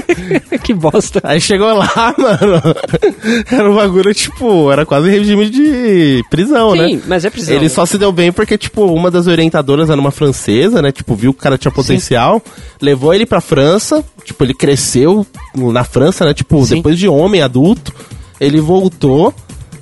que 0.63 0.73
bosta. 0.73 1.21
aí 1.23 1.39
chegou 1.39 1.71
lá, 1.77 1.87
mano, 2.17 2.61
era 3.51 3.71
um 3.71 3.75
bagulho, 3.75 4.11
tipo, 4.15 4.71
era 4.71 4.83
quase 4.83 5.11
regime 5.11 5.47
de 5.47 6.23
prisão, 6.29 6.73
né? 6.73 6.87
Sim, 6.87 7.01
mas 7.05 7.23
é 7.23 7.29
prisão. 7.29 7.55
Ele 7.55 7.69
só 7.69 7.85
se 7.85 7.99
deu 7.99 8.11
bem 8.11 8.31
porque, 8.31 8.57
tipo, 8.57 8.83
uma 8.85 9.11
das 9.11 9.27
orientadoras 9.27 9.87
era 9.89 10.01
uma 10.01 10.09
francesa, 10.11 10.81
né? 10.81 10.91
Tipo, 10.91 11.13
viu 11.13 11.33
que 11.33 11.39
o 11.39 11.43
cara 11.43 11.55
tinha 11.55 11.71
potencial, 11.71 12.41
levou 12.81 13.13
ele 13.13 13.27
pra 13.27 13.39
França, 13.39 14.03
tipo, 14.23 14.43
ele 14.43 14.55
cresceu 14.55 15.23
na 15.53 15.83
França, 15.83 16.25
né? 16.25 16.33
Tipo, 16.33 16.65
Sim. 16.65 16.77
depois 16.77 16.97
de 16.97 17.07
homem, 17.07 17.43
adulto, 17.43 17.93
ele 18.41 18.59
voltou. 18.59 19.31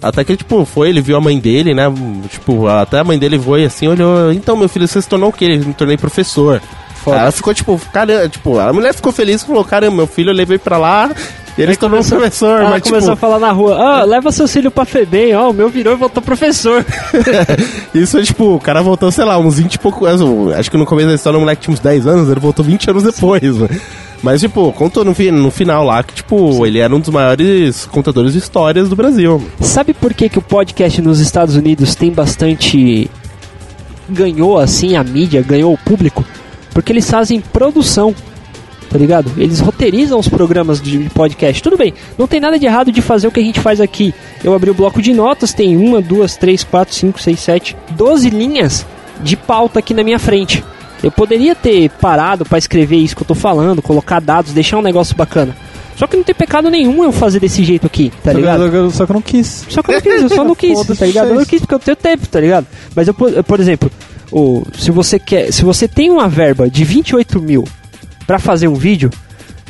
Até 0.04 0.24
que, 0.26 0.36
tipo, 0.36 0.66
foi, 0.66 0.89
ele 0.89 1.00
viu 1.00 1.16
a 1.16 1.22
mãe 1.22 1.39
dele, 1.39 1.74
né? 1.74 1.86
Tipo, 2.30 2.68
até 2.68 3.00
a 3.00 3.04
mãe 3.06 3.18
dele 3.18 3.39
foi 3.39 3.63
assim, 3.63 3.88
olhou. 3.88 4.34
Então, 4.34 4.58
meu 4.58 4.68
filho, 4.68 4.86
você 4.86 5.02
se 5.02 5.08
tornou 5.08 5.30
o 5.30 5.34
quê? 5.34 5.46
Ele 5.46 5.66
me 5.66 5.74
tornei 5.74 5.96
professor. 5.96 6.62
Foda. 7.04 7.18
Ela 7.18 7.32
ficou, 7.32 7.54
tipo, 7.54 7.80
caramba, 7.92 8.30
tipo, 8.30 8.60
a 8.60 8.72
mulher 8.72 8.94
ficou 8.94 9.12
feliz 9.12 9.42
e 9.42 9.46
falou, 9.46 9.63
caramba, 9.63 9.96
meu 9.96 10.08
filho 10.08 10.30
eu 10.30 10.36
levei 10.36 10.58
pra 10.58 10.78
lá 10.78 11.10
e 11.58 11.62
ele 11.62 11.74
se 11.74 11.80
tornou 11.80 12.00
um 12.00 12.04
professor, 12.04 12.62
Ela 12.62 12.70
mas, 12.70 12.84
começou 12.84 13.13
tipo, 13.13 13.26
a 13.26 13.30
falar 13.30 13.39
na 13.39 13.52
rua, 13.52 13.76
ah, 13.78 14.04
leva 14.04 14.32
seu 14.32 14.48
filho 14.48 14.72
pra 14.72 14.86
Febem, 14.86 15.36
ó, 15.36 15.50
o 15.50 15.54
meu 15.54 15.70
virou 15.70 15.94
e 15.94 15.98
voltou 15.98 16.24
professor. 16.24 16.86
Isso 17.94 18.18
é 18.18 18.24
tipo, 18.24 18.56
o 18.56 18.60
cara 18.60 18.82
voltou, 18.82 19.12
sei 19.12 19.26
lá, 19.26 19.38
uns 19.38 19.58
20 19.58 19.76
e 19.76 19.80
pouco 19.80 20.06
anos. 20.06 20.54
Acho 20.54 20.72
que 20.72 20.78
no 20.78 20.86
começo 20.86 21.10
da 21.10 21.16
história 21.16 21.38
o 21.38 21.42
moleque 21.42 21.62
tinha 21.63 21.74
uns 21.74 21.80
10 21.80 22.08
anos, 22.08 22.30
ele 22.30 22.39
voltou 22.39 22.66
20 22.66 22.89
anos 22.89 23.04
depois, 23.04 23.58
né? 23.58 23.68
Mas, 24.24 24.40
tipo, 24.40 24.72
contou 24.72 25.04
no, 25.04 25.14
no 25.34 25.52
final 25.52 25.84
lá 25.84 26.02
que, 26.02 26.14
tipo, 26.14 26.66
ele 26.66 26.80
era 26.80 26.96
um 26.96 27.00
dos 27.00 27.10
maiores 27.10 27.86
contadores 27.88 28.32
de 28.32 28.40
histórias 28.40 28.88
do 28.88 28.96
Brasil. 28.96 29.44
Sabe 29.60 29.94
por 29.94 30.14
que, 30.14 30.30
que 30.30 30.40
o 30.40 30.42
podcast 30.42 31.02
nos 31.02 31.20
Estados 31.20 31.58
Unidos 31.58 31.94
tem 31.94 32.10
bastante. 32.10 33.12
ganhou 34.08 34.58
assim 34.58 34.96
a 34.96 35.04
mídia, 35.04 35.42
ganhou 35.42 35.74
o 35.74 35.78
público? 35.78 36.24
Porque 36.74 36.94
eles 36.94 37.10
fazem 37.10 37.42
produção, 37.42 38.16
tá 38.90 38.98
ligado? 38.98 39.30
Eles 39.38 39.60
roteirizam 39.60 40.18
os 40.18 40.30
programas 40.30 40.82
de 40.82 41.00
podcast. 41.14 41.62
Tudo 41.62 41.76
bem, 41.76 41.94
não 42.18 42.26
tem 42.26 42.40
nada 42.40 42.58
de 42.58 42.66
errado 42.66 42.94
de 42.94 43.02
fazer 43.02 43.28
o 43.28 43.32
que 43.32 43.42
a 43.42 43.44
gente 43.44 43.60
faz 43.60 43.82
aqui. 43.82 44.14
Eu 44.42 44.54
abri 44.54 44.70
o 44.70 44.74
bloco 44.74 45.02
de 45.02 45.12
notas, 45.14 45.54
tem 45.54 45.76
uma, 45.76 46.02
duas, 46.02 46.38
três, 46.38 46.64
quatro, 46.64 46.96
cinco, 46.96 47.22
seis, 47.22 47.42
sete, 47.42 47.76
doze 47.92 48.30
linhas 48.30 48.86
de 49.22 49.36
pauta 49.36 49.80
aqui 49.80 49.94
na 49.94 50.02
minha 50.04 50.18
frente. 50.18 50.64
Eu 51.04 51.12
poderia 51.12 51.54
ter 51.54 51.89
parado 51.89 52.46
pra 52.46 52.58
escrever 52.58 52.96
isso 52.96 53.16
que 53.16 53.22
eu 53.24 53.28
tô 53.28 53.36
falando, 53.36 53.82
colocar 53.82 54.20
dados, 54.22 54.54
deixar 54.54 54.78
um 54.78 54.82
negócio 54.82 55.16
bacana. 55.16 55.56
Só 55.98 56.08
que 56.08 56.16
não 56.18 56.24
tem 56.24 56.34
pecado 56.34 56.70
nenhum 56.72 57.04
eu 57.04 57.12
fazer 57.12 57.39
desse 57.39 57.63
jeito 57.63 57.86
aqui, 57.86 58.10
tá 58.24 58.32
Só 58.32 58.36
que- 58.36 58.36
ligado? 58.38 58.70
que 58.70 58.76
eu- 58.76 58.92
Só 58.92 59.06
que 59.06 59.12
eu 59.12 59.13
não 59.13 59.22
quis. 59.22 59.66
Só 59.70 59.84
que 59.84 59.92
eu 59.92 59.96
não 59.96 60.02
quis, 60.02 60.22
eu 60.24 60.30
só 60.30 60.44
não 60.44 60.56
quis, 60.56 60.80
tá 60.98 61.06
ligado? 61.06 61.28
Eu 61.28 61.36
não 61.36 61.46
quis 61.46 61.60
porque 61.62 61.76
eu 61.76 61.80
tenho 61.80 61.96
tempo, 61.98 62.28
tá 62.28 62.39
ligado? 62.39 62.66
Mas 62.96 63.08
eu, 63.08 63.13
por 63.13 63.60
exemplo, 63.60 63.92
o, 64.32 64.63
se 64.78 64.89
você 64.92 65.20
quer. 65.20 65.52
Se 65.52 65.63
você 65.63 65.88
tem 65.88 66.10
uma 66.10 66.28
verba 66.30 66.70
de 66.70 66.84
28 66.84 67.39
mil 67.42 67.63
pra 68.26 68.39
fazer 68.39 68.68
um 68.68 68.74
vídeo, 68.74 69.12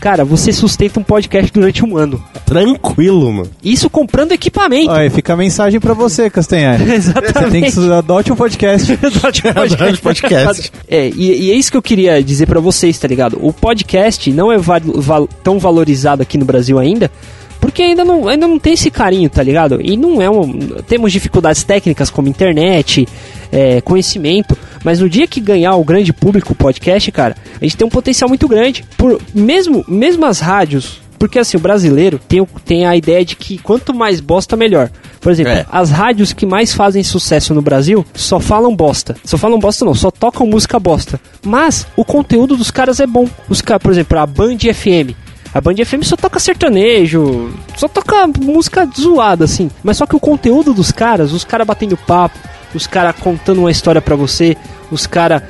cara, 0.04 0.26
você 0.26 0.52
sustenta 0.52 1.00
um 1.00 1.04
podcast 1.04 1.50
durante 1.54 1.82
um 1.86 1.96
ano. 1.96 2.22
Tranquilo, 2.46 3.32
mano. 3.32 3.50
Isso 3.64 3.90
comprando 3.90 4.34
equipamento. 4.34 4.92
Olha, 4.92 5.10
fica 5.10 5.32
a 5.32 5.38
mensagem 5.38 5.80
pra 5.80 5.94
você, 5.94 6.30
Castanhari. 6.30 6.84
Você 6.84 6.92
tem 6.92 6.96
Exatamente. 6.98 7.72
que 7.72 7.92
adote 7.94 8.34
um 8.34 8.36
podcast. 8.36 8.92
Adote 9.00 10.02
podcast. 10.02 10.74
É, 10.90 11.08
e, 11.08 11.44
e 11.46 11.52
é 11.52 11.56
isso 11.56 11.72
que 11.72 11.78
eu 11.78 11.82
queria 11.82 12.22
dizer 12.22 12.48
pra 12.48 12.60
vocês, 12.60 13.00
tá 13.00 13.08
ligado? 13.08 13.38
O 13.42 13.54
podcast 13.54 14.30
não 14.34 14.52
é 14.52 14.58
val- 14.58 14.82
val- 14.96 15.30
tão 15.42 15.58
valorizado 15.58 16.22
aqui 16.22 16.38
no 16.38 16.44
Brasil 16.44 16.78
ainda, 16.78 17.10
porque 17.62 17.82
ainda 17.82 18.04
não, 18.04 18.28
ainda 18.28 18.46
não 18.46 18.60
tem 18.60 18.74
esse 18.74 18.92
carinho, 18.92 19.30
tá 19.30 19.42
ligado? 19.42 19.80
E 19.82 19.96
não 19.96 20.22
é 20.22 20.30
um. 20.30 20.52
Temos 20.86 21.14
dificuldades 21.14 21.64
técnicas 21.64 22.10
como 22.10 22.28
internet, 22.28 23.08
é, 23.54 23.80
conhecimento, 23.82 24.58
mas 24.84 25.00
no 25.00 25.08
dia 25.08 25.28
que 25.28 25.40
ganhar 25.40 25.76
o 25.76 25.84
grande 25.84 26.12
público 26.12 26.54
o 26.54 26.56
podcast, 26.56 27.12
cara, 27.12 27.38
a 27.62 27.64
gente 27.64 27.78
tem 27.78 27.86
um 27.86 27.90
potencial 27.90 28.28
muito 28.28 28.48
grande. 28.48 28.84
Por, 28.98 29.22
mesmo, 29.34 29.86
mesmo 29.88 30.26
as 30.26 30.40
rádios. 30.40 31.02
Porque 31.20 31.40
assim, 31.40 31.56
o 31.56 31.60
brasileiro 31.60 32.20
tem, 32.28 32.46
tem 32.66 32.86
a 32.86 32.98
ideia 32.98 33.24
de 33.24 33.38
que 33.38 33.58
quanto 33.58 33.94
mais 33.94 34.20
bosta, 34.20 34.58
melhor. 34.58 34.90
Por 35.22 35.32
exemplo, 35.32 35.54
É. 35.54 35.66
as 35.72 35.90
rádios 35.90 36.34
que 36.34 36.46
mais 36.46 36.74
fazem 36.74 37.02
sucesso 37.02 37.54
no 37.54 37.62
Brasil 37.62 38.04
só 38.14 38.42
falam 38.42 38.76
bosta. 38.76 39.16
Só 39.24 39.38
falam 39.38 39.58
bosta 39.58 39.86
não, 39.86 39.94
só 39.96 40.12
tocam 40.12 40.46
música 40.46 40.78
bosta. 40.80 41.22
Mas 41.46 41.88
o 41.96 42.04
conteúdo 42.04 42.58
dos 42.58 42.72
caras 42.72 43.00
é 43.00 43.08
bom. 43.08 43.30
Os 43.48 43.62
caras, 43.62 43.82
por 43.84 43.92
exemplo, 43.94 44.20
a 44.20 44.26
Band 44.26 44.58
FM. 44.74 45.16
A 45.54 45.62
Band 45.62 45.76
FM 45.86 46.04
só 46.04 46.18
toca 46.18 46.40
sertanejo, 46.40 47.52
só 47.78 47.88
toca 47.88 48.28
música 48.28 48.90
zoada, 49.00 49.46
assim. 49.46 49.70
Mas 49.84 49.98
só 49.98 50.06
que 50.06 50.16
o 50.16 50.20
conteúdo 50.20 50.74
dos 50.74 50.92
caras, 50.92 51.32
os 51.32 51.44
caras 51.46 51.66
batendo 51.68 51.96
papo, 51.96 52.38
os 52.74 52.88
caras 52.88 53.16
contando 53.20 53.60
uma 53.60 53.72
história 53.72 54.02
pra 54.02 54.16
você, 54.16 54.56
os 54.92 55.06
caras 55.08 55.42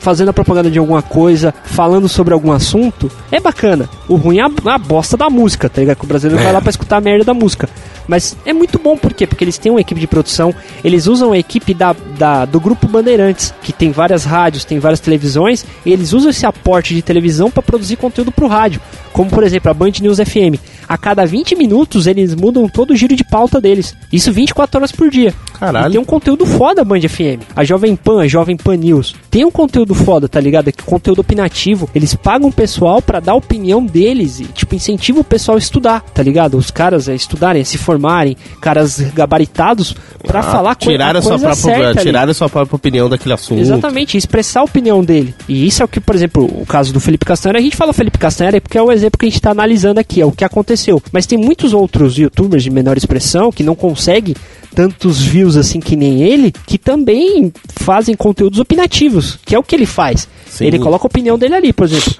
fazendo 0.00 0.28
a 0.28 0.32
propaganda 0.32 0.70
de 0.70 0.78
alguma 0.78 1.02
coisa, 1.02 1.52
falando 1.64 2.08
sobre 2.08 2.34
algum 2.34 2.52
assunto, 2.52 3.10
é 3.30 3.40
bacana. 3.40 3.88
O 4.08 4.16
ruim 4.16 4.38
é 4.38 4.42
a, 4.42 4.74
a 4.74 4.78
bosta 4.78 5.16
da 5.16 5.28
música, 5.30 5.68
tá 5.68 5.80
ligado? 5.80 5.98
Que 5.98 6.04
o 6.04 6.08
brasileiro 6.08 6.42
vai 6.42 6.52
lá 6.52 6.60
pra 6.60 6.70
escutar 6.70 6.96
a 6.96 7.00
merda 7.00 7.24
da 7.24 7.34
música. 7.34 7.68
Mas 8.08 8.36
é 8.46 8.52
muito 8.52 8.78
bom, 8.78 8.96
por 8.96 9.12
quê? 9.12 9.26
Porque 9.26 9.42
eles 9.42 9.58
têm 9.58 9.72
uma 9.72 9.80
equipe 9.80 10.00
de 10.00 10.06
produção, 10.06 10.54
eles 10.84 11.06
usam 11.08 11.32
a 11.32 11.38
equipe 11.38 11.74
da, 11.74 11.94
da- 12.16 12.44
do 12.44 12.60
Grupo 12.60 12.86
Bandeirantes, 12.86 13.52
que 13.62 13.72
tem 13.72 13.90
várias 13.90 14.24
rádios, 14.24 14.64
tem 14.64 14.78
várias 14.78 15.00
televisões, 15.00 15.64
e 15.84 15.92
eles 15.92 16.12
usam 16.12 16.30
esse 16.30 16.46
aporte 16.46 16.94
de 16.94 17.02
televisão 17.02 17.50
para 17.50 17.62
produzir 17.64 17.96
conteúdo 17.96 18.30
pro 18.30 18.46
rádio. 18.46 18.80
Como, 19.12 19.28
por 19.28 19.42
exemplo, 19.42 19.70
a 19.70 19.74
Band 19.74 19.92
News 20.00 20.18
FM. 20.18 20.60
A 20.88 20.96
cada 20.96 21.24
20 21.26 21.54
minutos, 21.56 22.06
eles 22.06 22.34
mudam 22.34 22.68
todo 22.68 22.90
o 22.92 22.96
giro 22.96 23.16
de 23.16 23.24
pauta 23.24 23.60
deles. 23.60 23.94
Isso 24.12 24.32
24 24.32 24.78
horas 24.78 24.92
por 24.92 25.10
dia. 25.10 25.34
Caralho. 25.58 25.88
E 25.88 25.92
tem 25.92 26.00
um 26.00 26.04
conteúdo 26.04 26.44
foda 26.46 26.82
a 26.82 26.84
Band 26.84 27.00
FM. 27.00 27.42
A 27.54 27.64
Jovem 27.64 27.96
Pan, 27.96 28.22
a 28.22 28.28
Jovem 28.28 28.56
Pan 28.56 28.76
News. 28.76 29.14
Tem 29.30 29.44
um 29.44 29.50
conteúdo 29.50 29.94
foda, 29.94 30.28
tá 30.28 30.38
ligado? 30.40 30.68
É 30.68 30.72
que 30.72 30.82
conteúdo 30.82 31.20
opinativo. 31.20 31.88
Eles 31.94 32.14
pagam 32.14 32.48
o 32.48 32.52
pessoal 32.52 33.00
pra 33.02 33.20
dar 33.20 33.32
a 33.32 33.36
opinião 33.36 33.84
deles 33.84 34.38
e, 34.40 34.44
tipo, 34.44 34.74
incentiva 34.74 35.20
o 35.20 35.24
pessoal 35.24 35.56
a 35.56 35.58
estudar, 35.58 36.00
tá 36.14 36.22
ligado? 36.22 36.56
Os 36.56 36.70
caras 36.70 37.08
a 37.08 37.14
estudarem, 37.14 37.62
a 37.62 37.64
se 37.64 37.78
formarem, 37.78 38.36
caras 38.60 39.00
gabaritados 39.14 39.94
pra 40.26 40.42
falar 40.42 40.74
coi- 40.76 40.92
tirar 40.92 41.16
a 41.16 41.22
sua 41.22 41.38
própria, 41.38 41.54
certa 42.02 42.30
a 42.30 42.34
sua 42.34 42.48
própria 42.48 42.76
opinião 42.76 43.08
daquele 43.08 43.34
assunto. 43.34 43.60
Exatamente, 43.60 44.16
expressar 44.16 44.60
a 44.60 44.64
opinião 44.64 45.02
dele. 45.02 45.34
E 45.48 45.66
isso 45.66 45.82
é 45.82 45.84
o 45.84 45.88
que, 45.88 46.00
por 46.00 46.14
exemplo, 46.14 46.44
o 46.44 46.66
caso 46.66 46.92
do 46.92 47.00
Felipe 47.00 47.24
Castanheira, 47.24 47.58
a 47.58 47.62
gente 47.62 47.76
fala 47.76 47.92
Felipe 47.92 48.18
Castanheira 48.18 48.60
porque 48.60 48.78
é 48.78 48.82
o 48.82 48.92
exemplo 48.92 49.18
que 49.18 49.26
a 49.26 49.28
gente 49.28 49.40
tá 49.40 49.50
analisando 49.50 49.98
aqui, 50.00 50.20
é 50.20 50.26
o 50.26 50.32
que 50.32 50.44
aconteceu. 50.44 50.75
Mas 51.12 51.26
tem 51.26 51.38
muitos 51.38 51.72
outros 51.72 52.16
youtubers 52.16 52.62
de 52.62 52.70
menor 52.70 52.96
expressão 52.96 53.50
que 53.50 53.62
não 53.62 53.74
conseguem 53.74 54.34
tantos 54.74 55.20
views 55.22 55.56
assim 55.56 55.80
que 55.80 55.96
nem 55.96 56.22
ele, 56.22 56.52
que 56.66 56.76
também 56.76 57.52
fazem 57.68 58.14
conteúdos 58.14 58.58
opinativos, 58.58 59.38
que 59.44 59.54
é 59.54 59.58
o 59.58 59.62
que 59.62 59.74
ele 59.74 59.86
faz. 59.86 60.28
Sim. 60.46 60.66
Ele 60.66 60.78
coloca 60.78 61.06
a 61.06 61.08
opinião 61.08 61.38
dele 61.38 61.54
ali, 61.54 61.72
por 61.72 61.86
exemplo. 61.86 62.14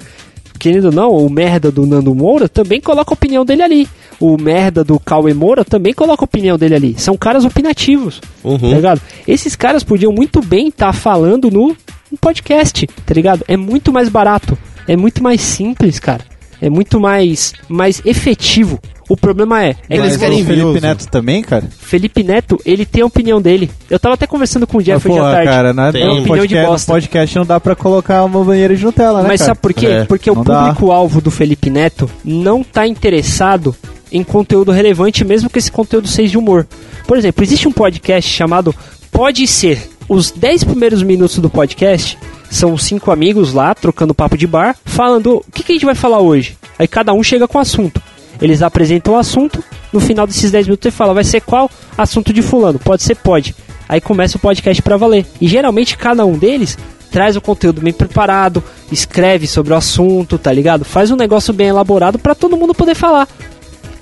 Querendo 0.58 0.86
ou 0.86 0.92
não, 0.92 1.10
o 1.10 1.28
merda 1.28 1.70
do 1.70 1.84
Nando 1.84 2.14
Moura 2.14 2.48
também 2.48 2.80
coloca 2.80 3.12
a 3.12 3.14
opinião 3.14 3.44
dele 3.44 3.62
ali. 3.62 3.88
O 4.18 4.38
merda 4.38 4.82
do 4.82 4.98
Cauê 4.98 5.34
Moura 5.34 5.64
também 5.64 5.92
coloca 5.92 6.24
a 6.24 6.24
opinião 6.24 6.56
dele 6.56 6.74
ali. 6.74 6.94
São 6.98 7.14
caras 7.16 7.44
opinativos. 7.44 8.22
Uhum. 8.42 8.58
Tá 8.58 8.68
ligado? 8.68 9.00
Esses 9.28 9.54
caras 9.54 9.84
podiam 9.84 10.12
muito 10.12 10.40
bem 10.40 10.68
estar 10.68 10.94
falando 10.94 11.50
no, 11.50 11.76
no 12.10 12.18
podcast, 12.18 12.86
tá 13.04 13.12
ligado? 13.12 13.44
É 13.46 13.56
muito 13.56 13.92
mais 13.92 14.08
barato, 14.08 14.56
é 14.88 14.96
muito 14.96 15.22
mais 15.22 15.42
simples, 15.42 15.98
cara. 15.98 16.24
É 16.60 16.70
muito 16.70 16.98
mais, 17.00 17.52
mais 17.68 18.00
efetivo. 18.04 18.78
O 19.08 19.16
problema 19.16 19.62
é, 19.64 19.76
é 19.88 19.96
Eles 19.96 20.14
que 20.14 20.18
querem 20.18 20.42
o 20.42 20.44
Felipe. 20.44 20.80
Neto 20.80 21.06
também, 21.08 21.40
cara? 21.40 21.64
Felipe 21.78 22.24
Neto, 22.24 22.60
ele 22.66 22.84
tem 22.84 23.02
a 23.02 23.06
opinião 23.06 23.40
dele. 23.40 23.70
Eu 23.88 24.00
tava 24.00 24.14
até 24.14 24.26
conversando 24.26 24.66
com 24.66 24.78
o 24.78 24.82
Jeff 24.82 25.08
hoje 25.08 25.18
à 25.18 25.22
tarde. 25.22 25.48
cara, 25.48 25.72
na, 25.72 25.92
Tem 25.92 26.04
no, 26.04 26.10
opinião 26.10 26.24
de 26.24 26.28
podcast, 26.38 26.64
no 26.66 26.72
bosta. 26.72 26.92
podcast 26.92 27.36
não 27.36 27.46
dá 27.46 27.60
pra 27.60 27.76
colocar 27.76 28.24
uma 28.24 28.42
banheira 28.42 28.74
de 28.74 28.84
Nutella, 28.84 29.22
né, 29.22 29.28
Mas 29.28 29.40
cara? 29.40 29.50
sabe 29.50 29.60
por 29.60 29.72
quê? 29.72 29.86
É, 29.86 30.04
Porque 30.06 30.28
o 30.28 30.34
público-alvo 30.34 31.20
do 31.20 31.30
Felipe 31.30 31.70
Neto 31.70 32.10
não 32.24 32.64
tá 32.64 32.84
interessado 32.84 33.76
em 34.10 34.24
conteúdo 34.24 34.72
relevante, 34.72 35.24
mesmo 35.24 35.48
que 35.48 35.58
esse 35.58 35.70
conteúdo 35.70 36.08
seja 36.08 36.30
de 36.32 36.38
humor. 36.38 36.66
Por 37.06 37.16
exemplo, 37.16 37.44
existe 37.44 37.68
um 37.68 37.72
podcast 37.72 38.28
chamado 38.28 38.74
Pode 39.12 39.46
Ser. 39.46 39.88
Os 40.08 40.32
10 40.32 40.64
primeiros 40.64 41.02
minutos 41.04 41.38
do 41.38 41.48
podcast 41.50 42.18
são 42.50 42.76
cinco 42.76 43.10
amigos 43.10 43.52
lá, 43.52 43.74
trocando 43.74 44.14
papo 44.14 44.36
de 44.36 44.46
bar, 44.46 44.76
falando 44.84 45.44
o 45.46 45.52
que, 45.52 45.62
que 45.62 45.72
a 45.72 45.74
gente 45.74 45.84
vai 45.84 45.94
falar 45.94 46.20
hoje. 46.20 46.56
Aí 46.78 46.86
cada 46.86 47.12
um 47.12 47.22
chega 47.22 47.48
com 47.48 47.58
o 47.58 47.60
assunto. 47.60 48.00
Eles 48.40 48.62
apresentam 48.62 49.14
o 49.14 49.18
assunto, 49.18 49.62
no 49.92 50.00
final 50.00 50.26
desses 50.26 50.50
10 50.50 50.66
minutos 50.66 50.84
você 50.84 50.90
fala, 50.90 51.14
vai 51.14 51.24
ser 51.24 51.40
qual 51.40 51.70
assunto 51.96 52.32
de 52.32 52.42
fulano? 52.42 52.78
Pode 52.78 53.02
ser, 53.02 53.14
pode. 53.16 53.54
Aí 53.88 54.00
começa 54.00 54.36
o 54.36 54.40
podcast 54.40 54.82
pra 54.82 54.96
valer. 54.96 55.24
E 55.40 55.48
geralmente 55.48 55.96
cada 55.96 56.24
um 56.24 56.36
deles 56.36 56.76
traz 57.10 57.36
o 57.36 57.40
conteúdo 57.40 57.80
bem 57.80 57.92
preparado, 57.92 58.62
escreve 58.92 59.46
sobre 59.46 59.72
o 59.72 59.76
assunto, 59.76 60.38
tá 60.38 60.52
ligado? 60.52 60.84
Faz 60.84 61.10
um 61.10 61.16
negócio 61.16 61.52
bem 61.54 61.68
elaborado 61.68 62.18
pra 62.18 62.34
todo 62.34 62.56
mundo 62.56 62.74
poder 62.74 62.94
falar. 62.94 63.28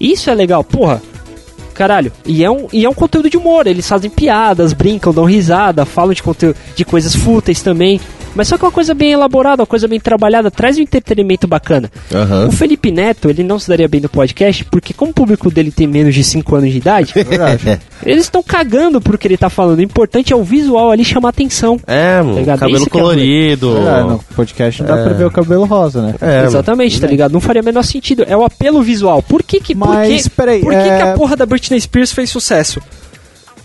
Isso 0.01 0.31
é 0.31 0.35
legal, 0.35 0.65
porra. 0.65 1.01
Caralho, 1.75 2.13
e 2.25 2.45
é, 2.45 2.51
um, 2.51 2.69
e 2.73 2.85
é 2.85 2.89
um 2.89 2.95
conteúdo 2.95 3.29
de 3.29 3.37
humor, 3.37 3.67
eles 3.67 3.89
fazem 3.89 4.09
piadas, 4.09 4.73
brincam, 4.73 5.13
dão 5.13 5.25
risada, 5.25 5.85
falam 5.85 6.15
de 6.15 6.23
conteúdo 6.23 6.57
de 6.75 6.85
coisas 6.85 7.17
fúteis 7.17 7.63
também. 7.63 8.01
Mas 8.35 8.49
só 8.49 8.57
que 8.59 8.65
é 8.65 8.67
uma 8.67 8.73
coisa 8.73 8.95
bem 8.95 9.13
elaborada, 9.13 9.63
uma 9.63 9.67
coisa 9.67 9.87
bem 9.87 10.01
trabalhada, 10.01 10.51
traz 10.51 10.77
um 10.79 10.83
entretenimento 10.83 11.47
bacana. 11.47 11.91
Aham. 12.13 12.49
O 12.49 12.53
Felipe 12.53 12.91
Neto, 12.91 13.31
ele 13.31 13.43
não 13.43 13.59
se 13.59 13.69
daria 13.69 13.89
bem 13.89 14.01
no 14.01 14.09
podcast, 14.09 14.65
porque 14.65 14.93
como 14.93 15.11
o 15.11 15.15
público 15.15 15.51
dele 15.51 15.71
tem 15.71 15.87
menos 15.87 16.15
de 16.15 16.25
5 16.25 16.57
anos 16.57 16.71
de 16.73 16.79
idade, 16.79 17.15
É, 17.65 17.79
eles 18.05 18.25
estão 18.25 18.43
cagando 18.43 19.01
pro 19.01 19.17
que 19.19 19.27
ele 19.29 19.37
tá 19.37 19.49
falando. 19.51 19.79
O 19.79 19.83
importante 19.83 20.33
é 20.33 20.37
o 20.37 20.43
visual 20.43 20.91
ali 20.91 21.05
chamar 21.05 21.29
atenção. 21.31 21.79
é 21.87 22.19
mano, 22.23 22.39
Ligado? 22.39 22.59
cabelo 22.61 22.85
é 22.85 22.89
colorido. 22.89 23.77
É, 23.89 24.03
no 24.03 24.19
podcast 24.35 24.83
não 24.83 24.89
dá 24.89 25.03
pra 25.03 25.13
ver 25.13 25.25
o 25.27 25.31
cabelo 25.31 25.65
rosa, 25.65 26.03
né? 26.03 26.15
É, 26.21 26.37
mano. 26.37 26.47
Exatamente, 26.49 27.01
tá 27.01 27.07
ligado? 27.07 27.33
Não 27.33 27.41
faria 27.41 27.63
o 27.63 27.65
menor 27.65 27.83
sentido. 27.83 28.25
É 28.27 28.37
o 28.37 28.45
apelo 28.45 28.83
visual. 28.83 29.23
Por 29.23 29.43
que 29.43 29.61
que, 29.61 29.75
Mas, 29.75 30.23
por 30.23 30.31
que, 30.31 30.37
peraí, 30.37 30.61
por 30.61 30.71
que, 30.73 30.77
é- 30.79 30.97
que 30.97 31.03
a 31.03 31.13
porra 31.15 31.37
da 31.37 31.47
Britney 31.47 31.81
Spears 31.81 32.13
fez 32.13 32.31
sucesso? 32.31 32.81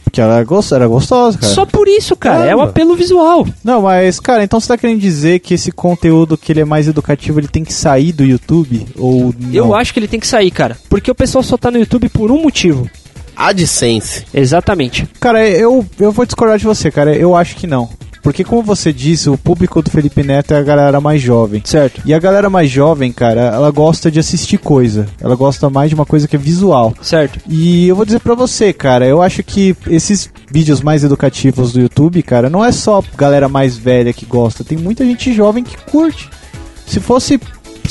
Porque 0.09 0.19
ela 0.21 0.35
era 0.37 0.43
gos- 0.43 0.71
era 0.71 0.87
gostosa, 0.87 1.37
cara. 1.37 1.53
Só 1.53 1.65
por 1.65 1.87
isso, 1.87 2.15
cara. 2.15 2.39
É 2.45 2.55
o 2.55 2.57
Caramba. 2.57 2.63
apelo 2.71 2.95
visual. 2.95 3.47
Não, 3.63 3.83
mas, 3.83 4.19
cara, 4.19 4.43
então 4.43 4.59
você 4.59 4.67
tá 4.67 4.77
querendo 4.77 4.99
dizer 4.99 5.39
que 5.39 5.53
esse 5.53 5.71
conteúdo 5.71 6.35
que 6.37 6.51
ele 6.51 6.61
é 6.61 6.65
mais 6.65 6.87
educativo, 6.87 7.39
ele 7.39 7.47
tem 7.47 7.63
que 7.63 7.71
sair 7.73 8.11
do 8.11 8.23
YouTube? 8.23 8.87
Ou 8.97 9.33
não? 9.39 9.53
Eu 9.53 9.75
acho 9.75 9.93
que 9.93 9.99
ele 9.99 10.07
tem 10.07 10.19
que 10.19 10.27
sair, 10.27 10.49
cara. 10.51 10.75
Porque 10.89 11.11
o 11.11 11.15
pessoal 11.15 11.43
só 11.43 11.57
tá 11.57 11.69
no 11.69 11.77
YouTube 11.77 12.09
por 12.09 12.31
um 12.31 12.41
motivo. 12.41 12.89
AdSense. 13.35 14.25
Exatamente. 14.33 15.07
Cara, 15.19 15.47
eu, 15.47 15.85
eu 15.99 16.11
vou 16.11 16.25
discordar 16.25 16.57
de 16.57 16.65
você, 16.65 16.91
cara. 16.91 17.15
Eu 17.15 17.35
acho 17.35 17.55
que 17.55 17.65
não. 17.67 17.87
Porque, 18.21 18.43
como 18.43 18.61
você 18.61 18.91
disse, 18.91 19.29
o 19.29 19.37
público 19.37 19.81
do 19.81 19.89
Felipe 19.89 20.23
Neto 20.23 20.53
é 20.53 20.57
a 20.57 20.63
galera 20.63 20.99
mais 20.99 21.21
jovem. 21.21 21.61
Certo. 21.65 22.01
E 22.05 22.13
a 22.13 22.19
galera 22.19 22.49
mais 22.49 22.69
jovem, 22.69 23.11
cara, 23.11 23.41
ela 23.41 23.71
gosta 23.71 24.11
de 24.11 24.19
assistir 24.19 24.57
coisa. 24.57 25.05
Ela 25.21 25.35
gosta 25.35 25.69
mais 25.69 25.89
de 25.89 25.95
uma 25.95 26.05
coisa 26.05 26.27
que 26.27 26.35
é 26.35 26.39
visual. 26.39 26.93
Certo. 27.01 27.39
E 27.47 27.87
eu 27.87 27.95
vou 27.95 28.05
dizer 28.05 28.19
pra 28.19 28.35
você, 28.35 28.73
cara, 28.73 29.05
eu 29.05 29.21
acho 29.21 29.43
que 29.43 29.75
esses 29.87 30.29
vídeos 30.51 30.81
mais 30.81 31.03
educativos 31.03 31.73
do 31.73 31.81
YouTube, 31.81 32.21
cara, 32.23 32.49
não 32.49 32.63
é 32.63 32.71
só 32.71 33.03
galera 33.17 33.47
mais 33.47 33.77
velha 33.77 34.13
que 34.13 34.25
gosta, 34.25 34.63
tem 34.63 34.77
muita 34.77 35.05
gente 35.05 35.33
jovem 35.33 35.63
que 35.63 35.77
curte. 35.77 36.29
Se 36.85 36.99
fosse, 36.99 37.39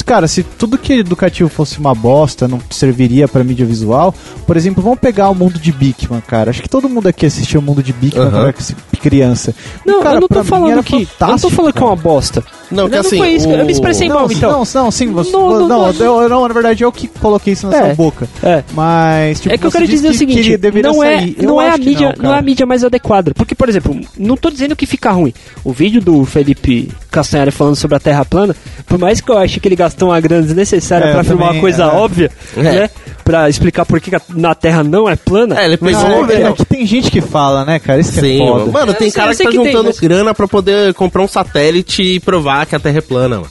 cara, 0.05 0.27
se 0.29 0.43
tudo 0.43 0.79
que 0.79 0.93
é 0.93 0.97
educativo 0.99 1.49
fosse 1.49 1.79
uma 1.79 1.95
bosta, 1.95 2.47
não 2.49 2.61
serviria 2.71 3.27
pra 3.29 3.43
mídia 3.45 3.65
visual, 3.67 4.15
por 4.47 4.57
exemplo, 4.57 4.83
vamos 4.83 4.99
pegar 4.99 5.29
o 5.31 5.35
mundo 5.35 5.59
de 5.59 5.73
Bigman, 5.73 6.21
cara. 6.27 6.51
Acho 6.51 6.63
que 6.63 6.69
todo 6.69 6.89
mundo 6.89 7.09
aqui 7.09 7.27
assistiu 7.27 7.61
o 7.61 7.63
mundo 7.63 7.83
de 7.83 7.93
Bigman 7.93 8.23
Aham. 8.23 8.31
quando 8.31 8.43
era 8.45 8.55
criança. 9.01 9.55
Não, 9.87 10.03
cara, 10.03 10.17
eu 10.17 10.21
não 10.23 10.29
tô 10.29 10.43
falando 10.45 10.83
que. 10.83 11.07
Eu 11.21 11.27
não 11.29 11.39
tô 11.39 11.51
falando 11.51 11.73
que 11.73 11.83
é 11.83 11.87
uma 11.87 11.97
bosta. 11.97 12.43
Não, 12.71 12.87
que 12.89 12.95
não 12.97 13.01
assim. 13.01 13.17
foi 13.19 13.31
isso. 13.31 13.49
o- 13.49 13.53
Eu 13.53 13.65
me 13.65 13.73
expressei 13.73 14.09
mal, 14.09 14.31
então. 14.31 14.51
não, 14.51 14.83
não, 14.83 14.91
sim, 14.91 15.11
você, 15.13 15.31
Não, 15.31 15.49
não, 15.49 15.59
não, 15.61 15.69
não, 15.69 15.93
não. 15.93 16.23
eu- 16.23 16.29
não, 16.29 16.47
na 16.49 16.53
verdade 16.55 16.83
eu 16.85 16.93
que 16.93 17.07
coloquei 17.09 17.53
isso 17.55 17.67
na 17.69 17.77
É. 17.77 17.85
sua 17.87 17.95
boca. 17.95 18.29
É. 18.43 18.63
Mas, 18.75 19.41
tipo, 19.41 19.55
é 19.55 19.59
que 19.59 19.65
eu 19.67 19.71
quero 19.71 19.87
dizer 19.87 20.09
o 20.09 20.11
que 20.13 20.19
seguinte, 20.19 20.57
deveria 20.57 20.91
não 20.91 21.03
é, 21.03 21.19
sair. 21.19 21.37
Eu 21.39 21.49
não 21.49 21.61
é 21.63 21.71
a 21.71 21.79
que 21.79 21.85
mídia, 21.87 22.15
não, 22.19 22.25
não, 22.31 22.35
é 22.35 22.39
a 22.39 22.43
mídia 22.43 22.67
mais 22.67 22.85
adequada. 22.85 23.33
Porque, 23.35 23.55
por 23.55 23.69
exemplo, 23.69 23.99
não 24.19 24.37
tô 24.37 24.51
dizendo 24.51 24.75
que 24.77 24.85
fica 24.85 25.11
ruim. 25.13 25.33
O 25.65 25.73
vídeo 25.73 26.01
do 26.03 26.25
Felipe 26.25 26.91
Castanhari 27.11 27.51
falando 27.51 27.77
sobre 27.77 27.97
a 27.97 28.01
Terra 28.01 28.25
plana, 28.25 28.55
por 28.87 28.99
mais 28.99 29.21
que 29.21 29.31
eu 29.31 29.39
ache 29.39 29.61
que 29.61 29.69
ele 29.69 29.77
gastou 29.77 29.88
uma 30.05 30.21
grana 30.21 30.43
desnecessária 30.43 31.05
É, 31.05 31.09
pra 31.09 31.17
eu 31.17 31.21
afirmar 31.21 31.53
uma 31.53 31.61
coisa 31.61 31.85
é. 31.85 31.87
óbvia, 31.87 32.31
É. 32.57 32.63
né? 32.63 32.91
Pra 33.25 33.49
explicar 33.49 33.85
por 33.85 34.01
que 34.01 34.15
a, 34.15 34.21
na 34.31 34.55
Terra 34.55 34.83
não 34.83 35.09
é 35.09 35.15
plana. 35.15 35.61
É, 35.61 35.67
ele 35.67 35.77
pegou. 35.77 36.01
Não, 36.03 36.31
é, 36.31 36.43
é 36.45 36.53
que 36.53 36.65
tem 36.65 36.87
gente 36.87 37.11
que 37.11 37.21
fala, 37.21 37.65
né, 37.65 37.79
cara? 37.79 38.01
Isso 38.01 38.13
que 38.15 38.21
Sim, 38.21 38.43
é 38.43 38.47
foda. 38.49 38.71
mano, 38.73 38.95
tem 38.95 39.11
cara 39.11 39.33
que 39.35 39.43
tá 39.45 39.51
que 39.51 39.57
tem, 39.57 39.67
juntando 39.67 39.85
mas- 39.89 40.01
grana 40.01 40.35
pra 40.35 40.49
poder 40.49 40.95
comprar 40.95 41.23
um 41.23 41.29
satélite 41.29 42.03
e 42.03 42.21
provar 42.21 42.65
que 42.65 42.75
a 42.75 42.81
Terra 42.81 42.99
é 42.99 43.03
plana, 43.03 43.37
mano. 43.37 43.51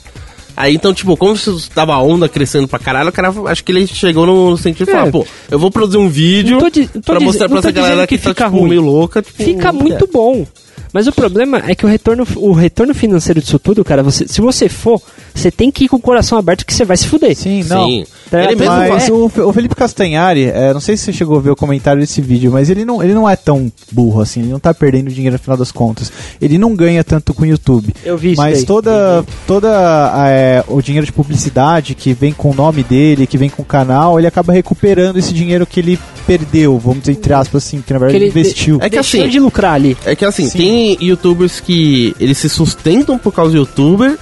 Aí 0.56 0.74
então, 0.74 0.92
tipo, 0.92 1.16
como 1.16 1.36
tava 1.72 1.94
a 1.94 2.02
onda 2.02 2.28
crescendo 2.28 2.66
pra 2.66 2.80
caralho, 2.80 3.10
o 3.10 3.12
cara 3.12 3.32
acho 3.46 3.62
que 3.62 3.70
ele 3.70 3.86
chegou 3.86 4.26
no, 4.26 4.50
no 4.50 4.56
sentido 4.56 4.86
de 4.86 4.90
É. 4.92 4.98
falar, 4.98 5.12
pô, 5.12 5.24
eu 5.48 5.56
vou 5.56 5.70
produzir 5.70 5.98
um 5.98 6.08
vídeo 6.08 6.58
Não 6.60 6.68
tô 6.68 6.80
não 6.80 6.86
tô 6.88 7.00
pra 7.02 7.20
mostrar 7.20 7.48
pra 7.48 7.60
essa 7.60 7.70
galera 7.70 8.04
que, 8.08 8.18
que 8.18 8.24
tá, 8.24 8.30
fica 8.30 8.44
tipo, 8.46 8.56
ruim. 8.58 8.70
meio 8.70 8.82
louca. 8.82 9.22
Tipo, 9.22 9.44
Fica 9.44 9.72
muito 9.72 10.08
bom. 10.12 10.44
Mas 10.92 11.06
o 11.06 11.12
problema 11.12 11.62
é 11.66 11.74
que 11.74 11.84
o 11.84 11.88
retorno, 11.88 12.26
o 12.36 12.52
retorno 12.52 12.94
financeiro 12.94 13.40
disso 13.40 13.58
tudo, 13.58 13.84
cara, 13.84 14.02
você, 14.02 14.26
se 14.26 14.40
você 14.40 14.68
for, 14.68 15.00
você 15.34 15.50
tem 15.50 15.70
que 15.70 15.84
ir 15.84 15.88
com 15.88 15.96
o 15.96 16.00
coração 16.00 16.38
aberto 16.38 16.64
que 16.64 16.72
você 16.74 16.84
vai 16.84 16.96
se 16.96 17.06
fuder. 17.06 17.34
Sim, 17.36 17.62
não. 17.64 17.86
Sim. 17.86 18.04
Tá, 18.30 18.44
Ele 18.44 18.56
mesmo 18.56 18.74
Mas 18.74 19.06
fala- 19.06 19.18
o, 19.18 19.28
Fe- 19.28 19.40
o 19.40 19.52
Felipe 19.52 19.74
Castanhari, 19.74 20.44
é, 20.44 20.72
não 20.74 20.80
sei 20.80 20.96
se 20.96 21.04
você 21.04 21.12
chegou 21.14 21.38
a 21.38 21.40
ver 21.40 21.50
o 21.50 21.56
comentário 21.56 22.00
desse 22.00 22.20
vídeo, 22.20 22.50
mas 22.52 22.68
ele 22.68 22.84
não, 22.84 23.02
ele 23.02 23.14
não 23.14 23.28
é 23.28 23.34
tão 23.36 23.72
burro 23.90 24.20
assim, 24.20 24.40
ele 24.40 24.50
não 24.52 24.58
tá 24.60 24.74
perdendo 24.74 25.10
dinheiro 25.10 25.34
no 25.34 25.38
final 25.38 25.56
das 25.56 25.72
contas. 25.72 26.12
Ele 26.40 26.58
não 26.58 26.74
ganha 26.76 27.02
tanto 27.02 27.32
com 27.32 27.42
o 27.42 27.46
YouTube. 27.46 27.94
Eu 28.04 28.18
vi 28.18 28.32
isso 28.32 28.40
Mas 28.40 28.58
daí. 28.58 28.66
toda, 28.66 29.24
toda 29.46 30.12
é, 30.28 30.62
o 30.68 30.80
dinheiro 30.82 31.06
de 31.06 31.12
publicidade 31.12 31.94
que 31.94 32.12
vem 32.12 32.32
com 32.32 32.50
o 32.50 32.54
nome 32.54 32.82
dele, 32.82 33.26
que 33.26 33.38
vem 33.38 33.48
com 33.48 33.62
o 33.62 33.64
canal, 33.64 34.18
ele 34.18 34.26
acaba 34.26 34.52
recuperando 34.52 35.16
esse 35.18 35.32
dinheiro 35.32 35.66
que 35.66 35.80
ele 35.80 35.98
perdeu, 36.26 36.78
vamos 36.78 37.00
dizer 37.00 37.12
entre 37.12 37.32
aspas 37.32 37.64
assim, 37.64 37.80
que 37.80 37.92
na 37.92 37.98
verdade 37.98 38.18
Que 38.18 38.24
ele 38.24 38.30
investiu. 38.30 38.78
É 38.82 38.90
que 38.90 38.98
assim- 38.98 39.26
de 39.28 39.40
lucrar 39.40 39.72
ali. 39.74 39.96
É 40.04 40.14
que 40.14 40.24
assim, 40.24 40.48
Sim. 40.48 40.58
tem 40.58 40.77
youtubers 41.00 41.60
que 41.60 42.14
eles 42.20 42.38
se 42.38 42.48
sustentam 42.48 43.18
por 43.18 43.32
causa 43.32 43.52
do 43.52 43.58
youtuber, 43.58 44.18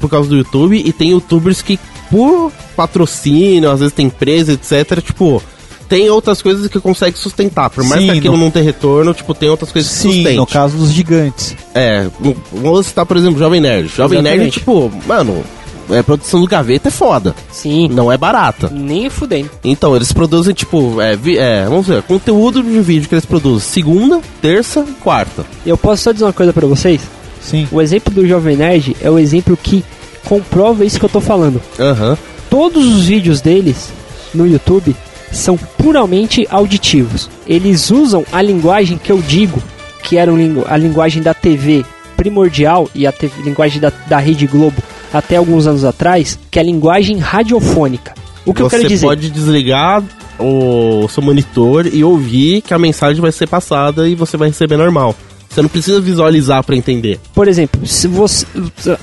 por 0.00 0.08
causa 0.08 0.28
do 0.28 0.36
YouTube, 0.36 0.76
e 0.84 0.92
tem 0.92 1.10
youtubers 1.10 1.60
que 1.62 1.78
por 2.10 2.50
patrocínio, 2.76 3.70
às 3.70 3.80
vezes 3.80 3.94
tem 3.94 4.06
empresa, 4.06 4.52
etc, 4.52 5.02
tipo, 5.04 5.42
tem 5.88 6.08
outras 6.10 6.40
coisas 6.42 6.66
que 6.68 6.80
consegue 6.80 7.16
sustentar. 7.18 7.68
Por 7.70 7.84
mais 7.84 8.00
Sim, 8.00 8.12
que 8.12 8.18
aquilo 8.18 8.36
no- 8.36 8.44
não 8.44 8.50
tenha 8.50 8.64
retorno, 8.64 9.12
tipo, 9.14 9.34
tem 9.34 9.48
outras 9.48 9.70
coisas 9.70 9.90
que 9.90 9.98
Sim, 9.98 10.08
sustentem. 10.12 10.36
no 10.36 10.46
caso 10.46 10.76
dos 10.76 10.90
gigantes. 10.92 11.54
É, 11.74 12.08
vamos 12.52 12.86
citar, 12.86 13.04
por 13.06 13.16
exemplo, 13.16 13.38
Jovem 13.38 13.60
Nerd. 13.60 13.88
Jovem 13.94 14.22
Nerd, 14.22 14.34
Exatamente. 14.46 14.58
tipo, 14.60 14.92
mano, 15.06 15.44
é, 15.90 16.02
produção 16.02 16.40
do 16.40 16.46
gaveta 16.46 16.88
é 16.88 16.90
foda. 16.90 17.34
Sim. 17.50 17.88
Não 17.88 18.10
é 18.10 18.16
barata. 18.18 18.68
Nem 18.72 19.08
fudendo. 19.10 19.50
Então, 19.64 19.94
eles 19.96 20.12
produzem, 20.12 20.54
tipo, 20.54 21.00
é, 21.00 21.14
vi- 21.16 21.38
é, 21.38 21.64
vamos 21.66 21.86
ver, 21.86 22.02
conteúdo 22.02 22.62
de 22.62 22.80
vídeo 22.80 23.08
que 23.08 23.14
eles 23.14 23.24
produzem 23.26 23.68
segunda, 23.68 24.20
terça 24.40 24.84
e 24.88 24.92
quarta. 24.94 25.44
Eu 25.64 25.76
posso 25.76 26.02
só 26.04 26.12
dizer 26.12 26.24
uma 26.24 26.32
coisa 26.32 26.52
pra 26.52 26.66
vocês? 26.66 27.00
Sim. 27.40 27.68
O 27.70 27.80
exemplo 27.80 28.12
do 28.12 28.26
Jovem 28.26 28.56
Nerd 28.56 28.96
é 29.00 29.10
o 29.10 29.18
exemplo 29.18 29.56
que 29.56 29.84
comprova 30.24 30.84
isso 30.84 30.98
que 30.98 31.04
eu 31.04 31.08
tô 31.08 31.20
falando. 31.20 31.60
Aham. 31.78 32.16
Todos 32.50 32.84
os 32.84 33.04
vídeos 33.06 33.40
deles 33.40 33.90
no 34.34 34.46
YouTube 34.46 34.94
são 35.32 35.56
puramente 35.56 36.46
auditivos. 36.50 37.28
Eles 37.46 37.90
usam 37.90 38.24
a 38.32 38.40
linguagem 38.42 38.98
que 38.98 39.10
eu 39.12 39.20
digo, 39.20 39.62
que 40.02 40.16
era 40.16 40.32
a 40.68 40.76
linguagem 40.76 41.22
da 41.22 41.34
TV 41.34 41.84
primordial 42.16 42.88
e 42.94 43.06
a 43.06 43.12
te- 43.12 43.30
linguagem 43.44 43.80
da, 43.80 43.92
da 44.08 44.18
Rede 44.18 44.46
Globo 44.46 44.82
até 45.18 45.36
alguns 45.36 45.66
anos 45.66 45.84
atrás, 45.84 46.38
que 46.50 46.58
é 46.58 46.62
a 46.62 46.64
linguagem 46.64 47.18
radiofônica. 47.18 48.14
O 48.44 48.54
que 48.54 48.62
eu 48.62 48.70
Você 48.70 48.76
quero 48.76 48.88
dizer? 48.88 49.06
pode 49.06 49.30
desligar 49.30 50.02
o 50.38 51.08
seu 51.08 51.22
monitor 51.22 51.86
e 51.86 52.04
ouvir 52.04 52.60
que 52.62 52.72
a 52.74 52.78
mensagem 52.78 53.20
vai 53.20 53.32
ser 53.32 53.48
passada 53.48 54.08
e 54.08 54.14
você 54.14 54.36
vai 54.36 54.48
receber 54.48 54.76
normal. 54.76 55.14
Você 55.48 55.62
não 55.62 55.68
precisa 55.70 56.00
visualizar 56.02 56.62
pra 56.62 56.76
entender. 56.76 57.18
Por 57.34 57.48
exemplo, 57.48 57.86
se 57.86 58.06
você. 58.06 58.44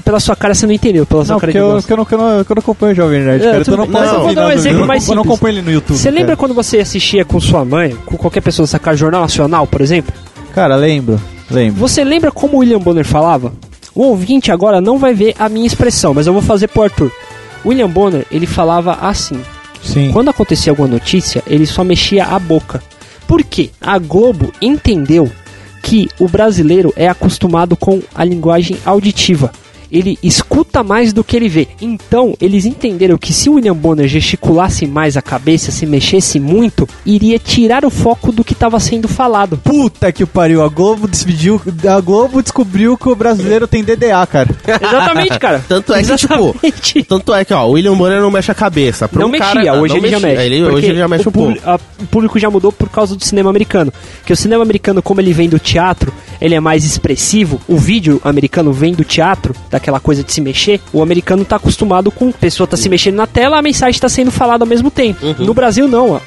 Pela 0.06 0.20
sua 0.20 0.36
cara 0.36 0.54
você 0.54 0.68
não 0.68 0.74
entendeu, 0.74 1.04
pela 1.04 1.26
sua 1.26 1.34
Não, 1.34 1.40
cara 1.40 1.52
de 1.52 1.58
eu, 1.58 1.72
gosto. 1.72 1.90
eu, 1.90 1.98
não, 1.98 2.08
eu, 2.12 2.18
não, 2.18 2.28
eu 2.30 2.46
não 2.48 2.60
acompanho 2.60 2.92
o 2.92 2.96
Jovem 2.96 3.22
Nerd, 3.22 3.42
É, 3.42 3.46
cara. 3.46 3.62
Então 3.62 3.74
eu 3.74 3.78
não 3.80 3.88
posso 3.88 4.14
eu 4.14 4.22
vou 4.22 4.36
dar 4.36 4.48
um 4.48 4.52
exemplo 4.52 4.80
eu 4.82 4.86
mais 4.86 5.08
Eu 5.08 5.16
não 5.16 5.24
simples. 5.24 5.36
acompanho 5.40 5.56
ele 5.58 5.62
no 5.64 5.72
YouTube. 5.72 5.98
Você 5.98 6.12
lembra 6.12 6.26
cara. 6.28 6.38
quando 6.38 6.54
você 6.54 6.78
assistia 6.78 7.26
com 7.26 7.40
sua 7.40 7.66
mãe, 7.66 7.96
com 8.06 8.16
qualquer 8.18 8.42
pessoa 8.42 8.68
sacar 8.68 8.96
Jornal 8.96 9.22
Nacional, 9.22 9.66
por 9.66 9.82
exemplo? 9.82 10.14
Cara, 10.54 10.76
lembro. 10.76 11.20
Lembro. 11.50 11.80
Você 11.80 12.04
lembra 12.04 12.32
como 12.32 12.58
o 12.58 12.60
William 12.60 12.80
Bonner 12.80 13.06
falava? 13.06 13.52
O 13.96 14.04
ouvinte 14.04 14.52
agora 14.52 14.82
não 14.82 14.98
vai 14.98 15.14
ver 15.14 15.36
a 15.38 15.48
minha 15.48 15.68
expressão, 15.68 16.14
mas 16.14 16.26
eu 16.26 16.34
vou 16.34 16.42
fazer 16.42 16.68
pro 16.68 16.84
Arthur. 16.84 17.12
William 17.66 17.90
Bonner, 17.90 18.26
ele 18.32 18.46
falava 18.46 18.94
assim. 19.02 19.42
Sim. 19.82 20.12
Quando 20.12 20.30
acontecia 20.30 20.72
alguma 20.72 20.88
notícia, 20.88 21.44
ele 21.46 21.66
só 21.66 21.84
mexia 21.84 22.26
a 22.26 22.40
boca. 22.40 22.82
Por 23.28 23.44
quê? 23.44 23.70
A 23.80 23.98
Globo 24.00 24.52
entendeu 24.62 25.30
que 25.82 26.10
o 26.18 26.28
brasileiro 26.28 26.94
é 26.96 27.08
acostumado 27.08 27.76
com 27.76 28.02
a 28.16 28.24
linguagem 28.24 28.78
auditiva. 28.86 29.52
Ele 29.94 30.18
escuta 30.24 30.84
mais 30.84 31.14
do 31.14 31.24
que 31.24 31.38
ele 31.38 31.48
vê. 31.48 31.68
Então, 31.80 32.36
eles 32.42 32.66
entenderam 32.66 33.18
que 33.18 33.32
se 33.32 33.50
o 33.50 33.54
William 33.54 33.76
Bonner 33.76 34.08
gesticulasse 34.08 34.88
mais 34.88 35.16
a 35.16 35.22
cabeça, 35.22 35.72
se 35.72 35.86
mexesse 35.86 36.40
muito, 36.40 36.90
iria 37.06 37.38
tirar 37.38 37.86
o 37.86 37.90
foco 37.92 38.32
do 38.32 38.44
que 38.44 38.54
estava 38.54 38.80
sendo 38.80 39.08
falado. 39.08 39.58
Puta 39.58 40.12
que 40.12 40.26
pariu, 40.26 40.64
a 40.64 40.68
Globo 40.68 41.08
decidiu, 41.08 41.62
a 41.88 42.00
Globo 42.02 42.42
descobriu 42.42 42.98
que 42.98 43.08
o 43.08 43.16
brasileiro 43.16 43.68
tem 43.68 43.84
DDA, 43.84 44.26
cara. 44.26 44.50
Exatamente, 44.66 45.38
cara. 45.40 45.64
Tanto 45.68 45.94
é 45.94 46.02
que, 46.04 46.16
tipo, 46.16 46.34
Exatamente. 46.34 47.04
Tanto 47.04 47.34
é 47.34 47.46
que, 47.46 47.54
ó, 47.54 47.68
o 47.68 47.72
William 47.74 47.96
Bonner 47.96 48.20
não 48.20 48.32
mexe 48.32 48.52
a 48.52 48.56
cabeça. 48.56 49.08
Pra 49.08 49.20
não 49.20 49.28
um 49.28 49.32
mexia, 49.32 49.48
cara, 49.66 49.80
hoje 49.82 49.94
não 49.94 50.00
ele 50.00 50.10
já 50.10 50.20
mexia. 50.20 50.30
mexe. 50.40 50.46
Ele- 50.54 50.64
hoje 50.64 50.86
ele 50.88 50.98
já 50.98 51.08
mexe 51.08 51.28
o 51.28 51.30
um 51.30 51.32
pouco. 51.32 51.54
publi- 51.54 51.62
a- 51.70 51.80
O 52.02 52.06
público 52.08 52.40
já 52.40 52.50
mudou 52.50 52.72
por 52.72 52.90
causa 52.90 53.16
do 53.16 53.24
cinema 53.24 53.50
americano. 53.50 53.94
Que 54.26 54.34
o 54.34 54.36
cinema 54.36 54.64
americano, 54.64 55.02
como 55.02 55.22
ele 55.22 55.32
vem 55.34 55.48
do 55.48 55.60
teatro, 55.60 56.12
ele 56.42 56.56
é 56.56 56.60
mais 56.60 56.84
expressivo. 56.84 57.62
O 57.68 57.78
vídeo 57.78 58.20
americano 58.24 58.74
vem 58.74 58.94
do 58.94 59.04
teatro, 59.04 59.56
daquela 59.84 60.00
coisa 60.00 60.24
de 60.24 60.32
se 60.32 60.40
mexer. 60.40 60.80
O 60.94 61.02
americano 61.04 61.44
tá 61.44 61.58
acostumado 61.58 62.10
com 62.10 62.30
a 62.30 62.32
pessoa 62.34 62.66
tá 62.66 62.78
se 62.78 62.88
mexendo 62.88 63.16
na 63.16 63.28
tela, 63.28 63.58
a 63.60 63.62
mensagem 63.62 64.00
tá 64.00 64.08
sendo 64.08 64.32
falada 64.32 64.64
ao 64.64 64.68
mesmo 64.68 64.90
tempo. 64.90 65.26
Uhum. 65.26 65.36
No 65.46 65.54
Brasil, 65.54 65.88
não. 65.88 66.16
A, 66.16 66.22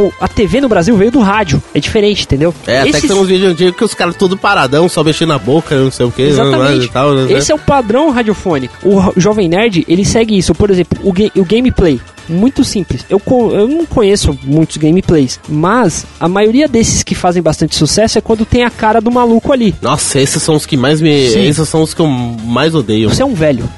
o- 0.00 0.12
a 0.20 0.26
TV 0.26 0.60
no 0.62 0.68
Brasil 0.68 0.96
veio 0.96 1.10
do 1.10 1.20
rádio. 1.20 1.62
É 1.74 1.78
diferente, 1.80 2.24
entendeu? 2.24 2.54
É, 2.66 2.80
até 2.80 2.88
Esses- 2.88 3.02
que 3.02 3.08
tem 3.08 3.16
uns 3.16 3.28
vídeos 3.28 3.52
antigos 3.52 3.76
que 3.76 3.84
os 3.84 3.92
caras 3.94 4.16
tudo 4.16 4.36
paradão, 4.36 4.88
só 4.88 5.04
mexendo 5.04 5.28
na 5.28 5.38
boca, 5.38 5.76
não 5.76 5.90
sei 5.90 6.06
o 6.06 6.10
que, 6.10 6.22
Exatamente. 6.22 6.88
tal. 6.88 7.14
né? 7.14 7.32
Esse 7.32 7.52
é 7.52 7.54
o 7.54 7.58
padrão 7.58 8.10
radiofônico. 8.10 8.74
O 8.82 9.12
Jovem 9.20 9.48
Nerd, 9.48 9.84
ele 9.86 10.04
segue 10.04 10.36
isso. 10.38 10.54
Por 10.54 10.70
exemplo, 10.70 10.98
o, 11.02 11.12
ga- 11.12 11.30
o 11.36 11.44
gameplay. 11.44 12.00
Muito 12.28 12.64
simples. 12.64 13.04
Eu, 13.08 13.20
eu 13.52 13.68
não 13.68 13.86
conheço 13.86 14.38
muitos 14.42 14.76
gameplays, 14.76 15.38
mas 15.48 16.06
a 16.18 16.28
maioria 16.28 16.66
desses 16.66 17.02
que 17.02 17.14
fazem 17.14 17.42
bastante 17.42 17.74
sucesso 17.76 18.18
é 18.18 18.20
quando 18.20 18.44
tem 18.44 18.64
a 18.64 18.70
cara 18.70 19.00
do 19.00 19.10
maluco 19.10 19.52
ali. 19.52 19.74
Nossa, 19.82 20.20
esses 20.20 20.42
são 20.42 20.54
os 20.54 20.66
que 20.66 20.76
mais 20.76 21.00
me. 21.00 21.30
Sim. 21.30 21.46
Esses 21.46 21.68
são 21.68 21.82
os 21.82 21.92
que 21.94 22.00
eu 22.00 22.06
mais 22.06 22.74
odeio. 22.74 23.08
Você 23.08 23.22
é 23.22 23.26
um 23.26 23.34
velho. 23.34 23.68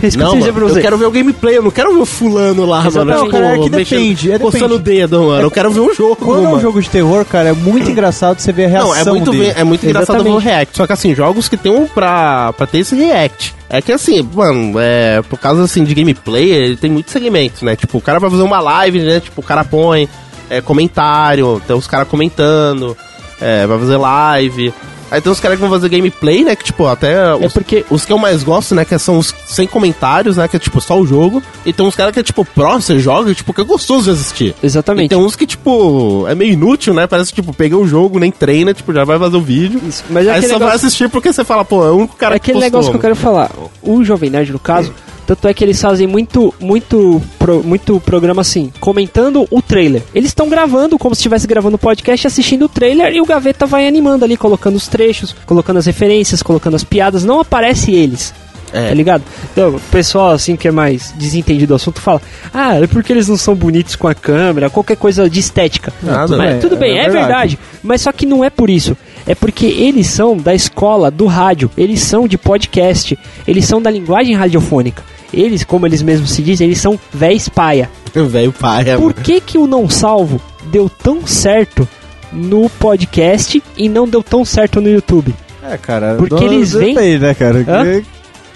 É 0.00 0.16
Não, 0.16 0.36
mano, 0.36 0.52
pra 0.52 0.64
você. 0.64 0.78
eu 0.78 0.82
quero 0.82 0.96
ver 0.96 1.06
o 1.06 1.10
gameplay, 1.10 1.56
eu 1.56 1.62
não 1.62 1.70
quero 1.72 1.92
ver 1.92 2.00
o 2.00 2.06
fulano 2.06 2.64
lá, 2.64 2.86
Exatamente. 2.86 3.16
mano. 3.16 3.24
Não, 3.24 3.30
cara, 3.30 3.56
é 3.56 3.58
que 3.58 3.68
depende, 3.70 4.30
é 4.32 4.38
Coçando 4.38 4.76
o 4.76 4.78
dedo, 4.78 5.24
mano. 5.24 5.42
Eu 5.42 5.50
quero 5.50 5.70
ver 5.72 5.80
um 5.80 5.92
jogo, 5.92 6.14
Quando 6.16 6.36
é 6.44 6.46
um 6.46 6.50
mano. 6.52 6.60
jogo 6.62 6.80
de 6.80 6.88
terror, 6.88 7.24
cara, 7.24 7.48
é 7.48 7.52
muito 7.52 7.90
engraçado 7.90 8.38
você 8.38 8.52
ver 8.52 8.66
a 8.66 8.68
reação 8.68 8.88
Não, 8.90 8.96
é 8.96 9.04
muito, 9.04 9.30
dele. 9.32 9.52
é 9.56 9.64
muito 9.64 9.84
engraçado 9.84 10.22
ver 10.22 10.30
o 10.30 10.38
react. 10.38 10.76
Só 10.76 10.86
que 10.86 10.92
assim, 10.92 11.14
jogos 11.14 11.48
que 11.48 11.56
tem 11.56 11.72
um 11.72 11.86
pra, 11.86 12.52
pra 12.52 12.66
ter 12.66 12.78
esse 12.78 12.94
react. 12.94 13.54
É 13.68 13.82
que 13.82 13.90
assim, 13.90 14.22
mano, 14.32 14.74
é, 14.78 15.20
por 15.28 15.38
causa 15.38 15.64
assim 15.64 15.82
de 15.82 15.92
gameplay, 15.94 16.48
ele 16.50 16.76
tem 16.76 16.90
muitos 16.90 17.12
segmentos, 17.12 17.62
né? 17.62 17.74
Tipo, 17.74 17.98
o 17.98 18.00
cara 18.00 18.20
vai 18.20 18.30
fazer 18.30 18.42
uma 18.44 18.60
live, 18.60 19.00
né? 19.00 19.18
Tipo, 19.20 19.40
o 19.40 19.44
cara 19.44 19.64
põe 19.64 20.08
é, 20.48 20.60
comentário, 20.60 21.60
tem 21.66 21.74
os 21.76 21.86
caras 21.88 22.06
comentando, 22.08 22.96
é, 23.40 23.66
vai 23.66 23.78
fazer 23.78 23.96
live. 23.96 24.72
Aí 25.10 25.20
tem 25.20 25.32
os 25.32 25.40
caras 25.40 25.56
que 25.56 25.60
vão 25.62 25.70
fazer 25.70 25.88
gameplay, 25.88 26.44
né? 26.44 26.54
Que 26.54 26.64
tipo, 26.64 26.86
até 26.86 27.34
os, 27.34 27.52
porque- 27.52 27.84
os 27.90 28.04
que 28.04 28.12
eu 28.12 28.18
mais 28.18 28.42
gosto, 28.42 28.74
né? 28.74 28.84
Que 28.84 28.98
são 28.98 29.18
os 29.18 29.34
sem 29.46 29.66
comentários, 29.66 30.36
né? 30.36 30.46
Que 30.48 30.56
é 30.56 30.58
tipo 30.58 30.80
só 30.80 30.98
o 31.00 31.06
jogo. 31.06 31.42
E 31.64 31.72
tem 31.72 31.84
uns 31.86 31.94
caras 31.94 32.12
que 32.12 32.20
é 32.20 32.22
tipo, 32.22 32.44
pró, 32.44 32.74
você 32.80 32.98
joga, 32.98 33.34
tipo, 33.34 33.52
que 33.54 33.60
é 33.60 33.64
gostoso 33.64 34.04
de 34.04 34.10
assistir. 34.10 34.54
E 34.62 34.66
Exatamente. 34.66 35.08
tem 35.08 35.18
uns 35.18 35.34
que, 35.36 35.46
tipo, 35.46 36.26
é 36.28 36.34
meio 36.34 36.52
inútil, 36.52 36.92
né? 36.94 37.06
Parece, 37.06 37.32
tipo, 37.32 37.52
peguei 37.52 37.76
o 37.78 37.86
jogo, 37.86 38.18
nem 38.18 38.30
treina, 38.30 38.74
tipo, 38.74 38.92
já 38.92 39.04
vai 39.04 39.18
fazer 39.18 39.36
o 39.36 39.40
vídeo. 39.40 39.80
Isso, 39.88 40.04
mas 40.10 40.26
é 40.26 40.30
Aí 40.30 40.36
aquele 40.38 40.52
só 40.52 40.58
vai 40.58 40.68
negócio- 40.68 40.86
assistir 40.86 41.08
porque 41.08 41.32
você 41.32 41.44
fala, 41.44 41.64
pô, 41.64 41.84
é 41.86 41.90
o 41.90 41.96
único 41.96 42.16
cara 42.16 42.34
é 42.34 42.36
aquele 42.36 42.58
que 42.58 42.64
postou, 42.64 42.70
negócio 42.80 42.90
que 42.92 42.96
eu 42.96 43.00
quero 43.00 43.16
falar. 43.16 43.50
O 43.82 44.04
Jovem 44.04 44.30
Nerd, 44.30 44.52
no 44.52 44.58
caso, 44.58 44.92
tanto 45.28 45.46
é 45.46 45.52
que 45.52 45.62
eles 45.62 45.78
fazem 45.78 46.06
muito, 46.06 46.54
muito, 46.58 47.20
pro- 47.38 47.62
muito 47.62 48.00
programa 48.00 48.40
assim, 48.40 48.72
comentando 48.80 49.46
o 49.50 49.60
trailer. 49.60 50.02
Eles 50.14 50.30
estão 50.30 50.48
gravando 50.48 50.98
como 50.98 51.14
se 51.14 51.18
estivesse 51.20 51.46
gravando 51.46 51.76
o 51.76 51.78
podcast, 51.78 52.26
assistindo 52.26 52.64
o 52.64 52.68
trailer 52.68 53.12
e 53.12 53.20
o 53.20 53.26
Gaveta 53.26 53.66
vai 53.66 53.86
animando 53.86 54.24
ali, 54.24 54.38
colocando 54.38 54.76
os 54.76 54.88
trechos, 54.88 55.36
colocando 55.44 55.76
as 55.76 55.84
referências, 55.84 56.42
colocando 56.42 56.76
as 56.76 56.82
piadas. 56.84 57.24
Não 57.24 57.40
aparece 57.40 57.92
eles. 57.92 58.32
É. 58.72 58.88
Tá 58.88 58.94
ligado? 58.94 59.22
Então, 59.52 59.76
o 59.76 59.80
pessoal 59.90 60.30
assim 60.30 60.54
que 60.54 60.68
é 60.68 60.70
mais 60.70 61.12
desentendido 61.16 61.68
do 61.68 61.74
assunto 61.74 62.00
fala: 62.02 62.20
Ah, 62.52 62.74
é 62.76 62.86
porque 62.86 63.12
eles 63.12 63.26
não 63.26 63.36
são 63.38 63.54
bonitos 63.54 63.96
com 63.96 64.06
a 64.08 64.14
câmera, 64.14 64.68
qualquer 64.68 64.96
coisa 64.96 65.28
de 65.28 65.40
estética. 65.40 65.90
Nada, 66.02 66.36
Mas 66.36 66.54
né? 66.54 66.58
tudo 66.60 66.74
É 66.74 66.78
bem, 66.78 66.98
é, 66.98 67.02
verdade. 67.04 67.18
verdade. 67.26 67.58
Mas 67.82 68.02
só 68.02 68.12
que 68.12 68.26
não 68.26 68.44
é 68.44 68.50
por 68.50 68.68
isso. 68.68 68.94
É 69.26 69.34
porque 69.34 69.64
eles 69.64 70.06
são 70.08 70.36
da 70.36 70.54
escola 70.54 71.10
do 71.10 71.24
rádio, 71.26 71.70
eles 71.78 72.00
são 72.00 72.28
de 72.28 72.36
podcast, 72.36 73.18
eles 73.46 73.64
são 73.64 73.80
da 73.80 73.90
linguagem 73.90 74.34
radiofônica. 74.34 75.02
Eles, 75.32 75.62
como 75.64 75.86
eles 75.86 76.02
mesmos 76.02 76.30
se 76.30 76.42
dizem, 76.42 76.66
eles 76.66 76.80
são 76.80 76.98
véis 77.12 77.48
paia. 77.48 77.90
Velho 78.14 78.52
pai, 78.52 78.88
é, 78.90 78.96
Por 78.96 79.12
que 79.14 79.40
que 79.40 79.58
o 79.58 79.66
Não 79.66 79.88
Salvo 79.88 80.40
deu 80.72 80.88
tão 80.88 81.26
certo 81.26 81.86
no 82.32 82.68
podcast 82.68 83.62
e 83.76 83.88
não 83.88 84.08
deu 84.08 84.22
tão 84.22 84.44
certo 84.44 84.80
no 84.80 84.88
YouTube? 84.90 85.34
É, 85.62 85.76
cara. 85.76 86.14
Porque 86.16 86.34
do- 86.34 86.42
eles 86.52 86.72
vêm- 86.72 86.94
depende, 86.94 87.18
né, 87.20 87.34
cara? 87.34 87.58
Hã? 87.68 87.84
Que, 87.84 88.04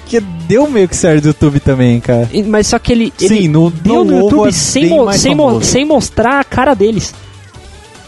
que 0.06 0.20
deu 0.48 0.68
meio 0.68 0.88
que 0.88 0.96
certo 0.96 1.22
do 1.22 1.28
YouTube 1.28 1.60
também, 1.60 2.00
cara. 2.00 2.28
Mas 2.46 2.66
só 2.66 2.78
que 2.78 2.92
ele, 2.92 3.12
Sim, 3.16 3.26
ele 3.26 3.48
no- 3.48 3.70
deu 3.70 4.04
no 4.04 4.10
no, 4.10 4.18
YouTube 4.20 4.48
é 4.48 4.52
sem, 4.52 4.88
mo- 4.88 5.12
sem, 5.12 5.34
mo- 5.34 5.62
sem 5.62 5.84
mostrar 5.84 6.40
a 6.40 6.44
cara 6.44 6.74
deles. 6.74 7.14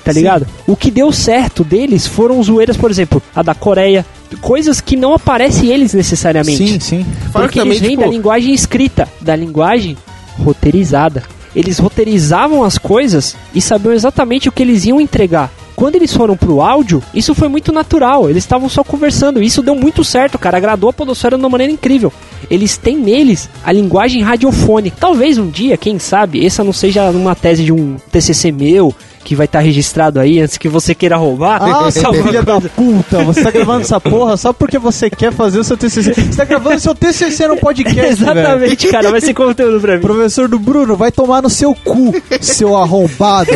Tá 0.05 0.12
Sim. 0.12 0.18
ligado? 0.18 0.46
O 0.66 0.76
que 0.76 0.90
deu 0.90 1.11
certo 1.11 1.64
deles 1.64 2.07
foram 2.07 2.42
zoeiras, 2.42 2.76
por 2.76 2.90
exemplo, 2.90 3.22
a 3.34 3.42
da 3.42 3.55
Coreia. 3.55 4.05
Coisas 4.40 4.80
que 4.80 4.96
não 4.96 5.14
aparecem 5.14 5.70
eles 5.70 5.94
necessariamente. 5.94 6.59
Sim, 6.59 6.80
sim. 6.80 7.07
Fora 7.32 7.46
Porque 7.46 7.61
que 7.61 7.66
eles 7.66 7.80
vêm 7.80 7.90
tipo, 7.90 8.02
da 8.02 8.09
linguagem 8.09 8.52
escrita, 8.52 9.09
da 9.20 9.34
linguagem 9.34 9.96
roteirizada. 10.38 11.22
Eles 11.55 11.78
roteirizavam 11.78 12.64
as 12.64 12.76
coisas 12.76 13.36
e 13.55 13.61
sabiam 13.61 13.94
exatamente 13.94 14.48
o 14.48 14.52
que 14.52 14.62
eles 14.62 14.84
iam 14.84 15.00
entregar. 15.00 15.50
Quando 15.76 15.96
eles 15.96 16.12
foram 16.12 16.36
pro 16.36 16.61
áudio, 16.61 17.02
isso 17.12 17.34
foi 17.34 17.48
muito 17.48 17.72
natural. 17.72 18.28
Eles 18.28 18.44
estavam 18.44 18.68
só 18.68 18.84
conversando. 18.84 19.42
Isso 19.42 19.62
deu 19.62 19.74
muito 19.74 20.05
certo, 20.05 20.38
cara. 20.38 20.57
Agradou 20.57 20.90
a 20.90 20.92
Podosfera 20.92 21.36
de 21.36 21.42
uma 21.42 21.48
maneira 21.48 21.72
incrível. 21.72 22.12
Eles 22.50 22.76
têm 22.76 22.96
neles 22.96 23.48
a 23.64 23.72
linguagem 23.72 24.22
radiofônica. 24.22 24.96
Talvez 24.98 25.38
um 25.38 25.48
dia, 25.48 25.76
quem 25.76 25.98
sabe, 25.98 26.44
essa 26.44 26.62
não 26.62 26.72
seja 26.72 27.09
uma 27.11 27.34
tese 27.34 27.64
de 27.64 27.72
um 27.72 27.96
TCC 28.11 28.52
meu 28.52 28.94
que 29.24 29.34
vai 29.34 29.46
estar 29.46 29.60
registrado 29.60 30.20
aí 30.20 30.40
antes 30.40 30.58
que 30.58 30.68
você 30.68 30.94
queira 30.94 31.16
roubar. 31.16 31.60
Ah, 31.62 31.90
seu 31.94 32.06
Alguma 32.06 32.28
filho 32.28 32.44
da 32.44 32.60
puta, 32.60 33.24
você 33.24 33.42
tá 33.42 33.50
gravando 33.50 33.80
essa 33.80 33.98
porra 33.98 34.36
só 34.36 34.52
porque 34.52 34.78
você 34.78 35.08
quer 35.08 35.32
fazer 35.32 35.58
o 35.58 35.64
seu 35.64 35.76
TCC. 35.76 36.12
Você 36.12 36.36
tá 36.36 36.44
gravando 36.44 36.76
o 36.76 36.80
seu 36.80 36.94
TCC 36.94 37.48
no 37.48 37.56
podcast, 37.56 38.22
velho. 38.22 38.38
Exatamente, 38.38 38.86
cara. 38.88 39.10
Vai 39.10 39.20
ser 39.20 39.34
conteúdo 39.34 39.80
pra 39.80 39.96
mim. 39.96 40.02
Professor 40.02 40.46
do 40.46 40.58
Bruno, 40.58 40.96
vai 40.96 41.10
tomar 41.10 41.42
no 41.42 41.50
seu 41.50 41.74
cu, 41.74 42.14
seu 42.40 42.76
arrombado. 42.76 43.50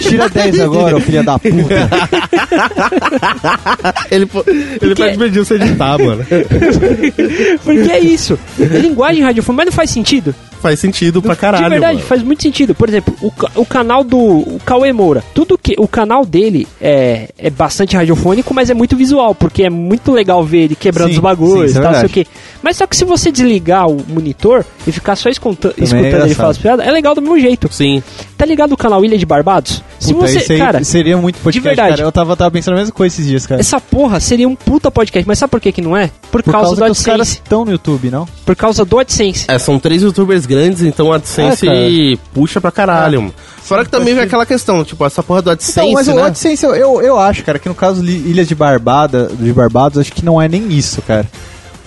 Tira 0.00 0.28
10 0.28 0.60
agora, 0.60 0.98
filha 1.00 1.22
da 1.22 1.38
puta. 1.38 1.54
ele, 4.10 4.22
ele 4.22 4.26
Porque- 4.26 4.94
pode 4.94 5.18
pedir 5.18 5.38
você 5.40 5.54
editar, 5.54 5.98
mano. 5.98 6.24
Porque 7.62 7.92
é 7.92 8.00
isso. 8.00 8.38
É 8.58 8.78
linguagem 8.78 9.22
radiofônica, 9.22 9.56
mas 9.56 9.66
não 9.66 9.72
faz 9.72 9.90
sentido. 9.90 10.34
Faz 10.64 10.80
sentido 10.80 11.20
pra 11.20 11.36
caralho, 11.36 11.64
de 11.64 11.70
verdade, 11.70 11.94
mano. 11.96 12.06
faz 12.06 12.22
muito 12.22 12.42
sentido. 12.42 12.74
Por 12.74 12.88
exemplo, 12.88 13.14
o, 13.20 13.30
o 13.60 13.66
canal 13.66 14.02
do 14.02 14.18
o 14.18 14.58
Cauê 14.64 14.92
Moura. 14.94 15.22
Tudo 15.34 15.58
que. 15.58 15.74
O 15.78 15.86
canal 15.86 16.24
dele 16.24 16.66
é, 16.80 17.28
é 17.38 17.50
bastante 17.50 17.94
radiofônico, 17.96 18.54
mas 18.54 18.70
é 18.70 18.74
muito 18.74 18.96
visual, 18.96 19.34
porque 19.34 19.62
é 19.64 19.68
muito 19.70 20.10
legal 20.10 20.42
ver 20.42 20.62
ele 20.62 20.74
quebrando 20.74 21.08
Sim, 21.10 21.14
os 21.16 21.18
bagulhos 21.20 21.58
sim, 21.58 21.64
isso 21.66 21.78
e 21.78 21.80
é 21.80 21.82
tal, 21.82 21.94
sei 21.96 22.06
o 22.06 22.08
quê. 22.08 22.26
Mas 22.62 22.78
só 22.78 22.86
que 22.86 22.96
se 22.96 23.04
você 23.04 23.30
desligar 23.30 23.86
o 23.88 24.02
monitor 24.08 24.64
e 24.86 24.90
ficar 24.92 25.16
só 25.16 25.28
escuta- 25.28 25.68
é 25.78 25.84
escutando 25.84 25.98
ele 26.06 26.08
engraçado. 26.08 26.34
falar 26.36 26.50
as 26.50 26.58
piadas, 26.58 26.86
é 26.86 26.90
legal 26.90 27.14
do 27.14 27.20
mesmo 27.20 27.38
jeito. 27.38 27.68
Sim. 27.70 28.02
Tá 28.38 28.46
ligado 28.46 28.72
o 28.72 28.76
canal 28.76 29.04
Ilha 29.04 29.18
de 29.18 29.26
Barbados? 29.26 29.82
Se 30.00 30.14
Puta, 30.14 30.26
você. 30.28 30.38
isso 30.38 30.52
aí 30.52 30.58
Cara, 30.58 30.82
seria 30.84 31.16
muito 31.18 31.36
podcast, 31.40 31.66
verdade. 31.68 31.90
cara. 31.96 32.02
Eu 32.08 32.12
tava, 32.12 32.34
tava 32.36 32.50
pensando 32.50 32.74
a 32.74 32.78
mesma 32.78 32.92
coisa 32.94 33.14
esses 33.14 33.26
dias, 33.26 33.46
cara. 33.46 33.60
essa 33.60 33.78
porra 33.80 34.18
seria 34.20 34.48
um 34.48 34.54
puta 34.56 34.90
podcast, 34.90 35.26
mas 35.28 35.38
sabe 35.38 35.50
por 35.50 35.60
que, 35.60 35.72
que 35.72 35.82
não 35.82 35.96
é? 35.96 36.10
Por, 36.30 36.42
Por 36.42 36.52
causa, 36.52 36.68
causa 36.68 36.80
do 36.80 36.84
que 36.86 36.90
os 36.90 37.02
caras 37.02 37.20
AdSense. 37.28 37.40
estão 37.44 37.64
no 37.64 37.70
YouTube, 37.72 38.10
não? 38.10 38.26
Por 38.46 38.56
causa 38.56 38.84
do 38.84 38.98
AdSense. 38.98 39.44
É, 39.48 39.58
são 39.58 39.78
três 39.78 40.02
youtubers 40.02 40.46
grandes, 40.46 40.53
então 40.62 41.08
o 41.08 41.12
AdSense 41.12 41.66
É, 41.68 41.70
cara. 41.70 42.22
puxa 42.32 42.60
pra 42.60 42.70
caralho, 42.70 43.22
mano. 43.22 43.34
Fora 43.62 43.84
que 43.84 43.90
também 43.90 44.14
vem 44.14 44.22
ser. 44.22 44.26
aquela 44.26 44.44
questão, 44.44 44.84
tipo, 44.84 45.04
essa 45.06 45.22
porra 45.22 45.40
do 45.42 45.50
AdSense, 45.50 45.80
Então, 45.80 45.92
mas 45.92 46.08
o 46.08 46.14
né? 46.14 46.22
AdSense, 46.22 46.64
eu, 46.64 47.00
eu, 47.02 47.18
acho, 47.18 47.42
cara, 47.44 47.58
que 47.58 47.68
no 47.68 47.74
caso 47.74 48.04
Ilhas 48.04 48.46
de 48.46 48.54
Barbada, 48.54 49.30
de 49.38 49.52
Barbados, 49.52 49.98
acho 49.98 50.12
que 50.12 50.24
não 50.24 50.40
é 50.40 50.48
nem 50.48 50.70
isso, 50.70 51.00
cara. 51.02 51.26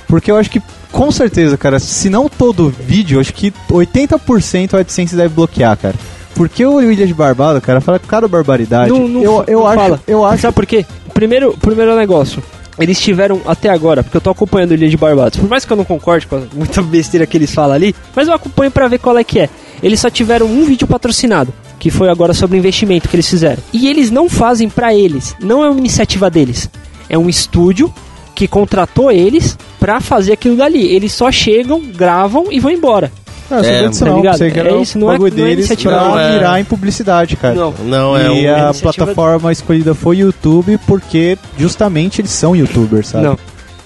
Porque 0.08 0.32
eu 0.32 0.38
acho 0.38 0.50
que, 0.50 0.62
com 0.92 1.12
certeza, 1.12 1.58
cara, 1.58 1.80
se 1.80 2.10
não 2.10 2.28
todo 2.30 2.74
vídeo, 2.80 3.20
acho 3.20 3.34
que 3.34 3.54
80% 3.70 4.74
o 4.74 4.78
AdSense 4.78 5.16
deve 5.16 5.30
bloquear, 5.36 5.78
cara. 5.78 5.96
Porque 6.34 6.66
o 6.66 6.82
Ilha 6.82 7.06
de 7.06 7.14
Barbado, 7.14 7.60
cara, 7.60 7.82
fala 7.82 8.00
cada 8.00 8.28
barbaridade. 8.28 8.92
Não, 8.92 9.08
não, 9.08 9.22
eu, 9.24 9.44
eu 9.48 9.60
não 9.60 9.68
acho, 9.68 9.78
fala. 9.80 10.00
eu 10.08 10.26
acho 10.26 10.42
Sabe 10.44 10.54
por 10.56 10.66
quê? 10.66 10.86
Primeiro, 11.14 11.58
primeiro 11.58 11.96
negócio. 11.96 12.42
Eles 12.80 13.00
tiveram 13.00 13.42
até 13.46 13.70
agora, 13.70 14.04
porque 14.04 14.18
eu 14.18 14.22
tô 14.22 14.30
acompanhando 14.30 14.74
Ilha 14.74 14.90
de 14.90 14.98
Barbados. 14.98 15.40
Por 15.40 15.50
mais 15.50 15.66
que 15.66 15.72
eu 15.72 15.78
não 15.78 15.86
concorde 15.86 16.28
com 16.28 16.46
muita 16.54 16.82
besteira 16.82 17.26
que 17.26 17.38
eles 17.38 17.54
falam 17.54 17.76
ali, 17.76 17.96
mas 18.16 18.28
eu 18.28 18.34
acompanho 18.34 18.72
pra 18.72 18.88
ver 18.88 19.00
qual 19.00 19.18
é 19.18 19.24
que 19.24 19.40
é. 19.40 19.50
Eles 19.82 20.00
só 20.00 20.10
tiveram 20.10 20.48
um 20.48 20.66
vídeo 20.66 20.88
patrocinado, 20.88 21.54
que 21.80 21.92
foi 21.92 22.10
agora 22.10 22.34
sobre 22.34 22.58
o 22.58 22.60
investimento 22.60 23.08
que 23.10 23.16
eles 23.16 23.30
fizeram. 23.30 23.62
E 23.74 23.88
eles 23.88 24.12
não 24.12 24.30
fazem 24.30 24.70
pra 24.70 24.94
eles, 24.94 25.36
não 25.40 25.64
é 25.64 25.70
uma 25.70 25.80
iniciativa 25.80 26.30
deles. 26.30 26.70
É 27.10 27.18
um 27.18 27.30
estúdio 27.30 27.94
que 28.36 28.48
contratou 28.48 29.12
eles 29.12 29.58
pra 29.80 30.00
fazer 30.00 30.34
aquilo 30.34 30.56
dali. 30.56 30.86
Eles 30.86 31.12
só 31.12 31.32
chegam, 31.32 31.82
gravam 31.82 32.52
e 32.52 32.60
vão 32.60 32.72
embora. 32.72 33.12
Não, 33.50 33.58
eu 33.60 33.64
sabia 33.64 33.78
É, 33.80 33.88
disso 33.88 34.06
tá? 34.06 34.32
Pensei 34.32 34.52
que 34.52 34.60
É 34.60 34.62
era 34.62 34.72
isso, 34.78 34.98
o 34.98 35.02
não 35.02 35.08
é- 35.10 35.12
bagulho 35.14 35.34
não 35.36 35.44
é 35.44 35.48
deles 35.48 35.58
iniciativa 35.70 35.94
pra 35.96 36.04
não, 36.10 36.20
é- 36.20 36.32
virar 36.38 36.60
em 36.60 36.64
publicidade, 36.66 37.36
cara. 37.38 37.56
Não. 37.56 37.74
Não, 37.86 38.18
é 38.18 38.28
e 38.28 38.48
um... 38.52 38.68
a 38.70 38.74
plataforma 38.74 39.52
escolhida 39.52 39.94
foi 39.96 40.18
YouTube 40.18 40.78
porque 40.86 41.38
justamente 41.58 42.22
eles 42.22 42.32
são 42.32 42.56
youtubers, 42.56 43.08
sabe? 43.08 43.24
Não. 43.26 43.38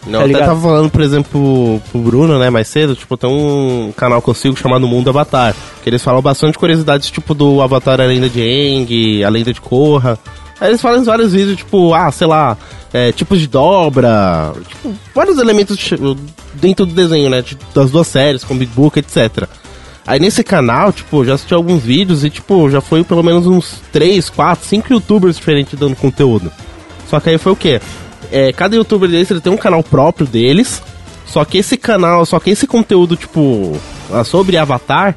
Não, 0.07 0.13
tá 0.13 0.17
eu 0.17 0.19
até 0.21 0.27
ligado? 0.29 0.45
tava 0.47 0.61
falando, 0.61 0.89
por 0.89 1.01
exemplo, 1.01 1.79
pro 1.91 2.01
Bruno, 2.01 2.39
né, 2.39 2.49
mais 2.49 2.67
cedo, 2.67 2.95
tipo, 2.95 3.15
tem 3.15 3.29
um 3.29 3.93
canal 3.95 4.19
que 4.19 4.27
eu 4.27 4.33
sigo 4.33 4.57
chamado 4.57 4.87
Mundo 4.87 5.11
Avatar, 5.11 5.53
que 5.83 5.87
eles 5.87 6.01
falam 6.01 6.23
bastante 6.23 6.57
curiosidades, 6.57 7.11
tipo, 7.11 7.35
do 7.35 7.61
Avatar 7.61 8.01
A 8.01 8.05
Lenda 8.05 8.27
de 8.27 8.41
Aang, 8.41 9.23
A 9.23 9.29
Lenda 9.29 9.53
de 9.53 9.61
Korra. 9.61 10.17
Aí 10.61 10.69
eles 10.69 10.81
falam 10.81 11.01
em 11.01 11.03
vários 11.03 11.33
vídeos, 11.33 11.57
tipo, 11.57 11.91
ah, 11.93 12.11
sei 12.11 12.27
lá, 12.27 12.55
é, 12.93 13.11
tipos 13.11 13.39
de 13.39 13.47
dobra, 13.47 14.53
tipo, 14.69 14.93
vários 15.13 15.39
elementos 15.39 15.75
de- 15.77 15.97
dentro 16.53 16.85
do 16.85 16.93
desenho, 16.93 17.29
né, 17.31 17.41
de- 17.41 17.57
das 17.73 17.89
duas 17.91 18.07
séries, 18.07 18.43
Comic 18.43 18.71
Book, 18.75 18.97
etc. 18.99 19.47
Aí 20.05 20.19
nesse 20.19 20.43
canal, 20.43 20.93
tipo, 20.93 21.25
já 21.25 21.33
assisti 21.33 21.53
alguns 21.53 21.81
vídeos 21.83 22.23
e, 22.23 22.29
tipo, 22.29 22.69
já 22.69 22.79
foi 22.79 23.03
pelo 23.03 23.23
menos 23.23 23.47
uns 23.47 23.81
3, 23.91 24.29
4, 24.29 24.63
5 24.67 24.93
youtubers 24.93 25.35
diferentes 25.37 25.77
dando 25.79 25.95
conteúdo. 25.95 26.51
Só 27.09 27.19
que 27.19 27.29
aí 27.31 27.37
foi 27.39 27.51
o 27.51 27.55
quê? 27.55 27.81
É, 28.31 28.53
cada 28.53 28.75
youtuber 28.75 29.09
deles 29.09 29.29
ele 29.31 29.41
tem 29.41 29.51
um 29.51 29.57
canal 29.57 29.83
próprio 29.83 30.25
deles. 30.27 30.81
Só 31.25 31.43
que 31.45 31.57
esse 31.57 31.77
canal, 31.77 32.25
só 32.25 32.39
que 32.39 32.49
esse 32.49 32.67
conteúdo, 32.67 33.15
tipo, 33.15 33.75
sobre 34.25 34.57
Avatar, 34.57 35.15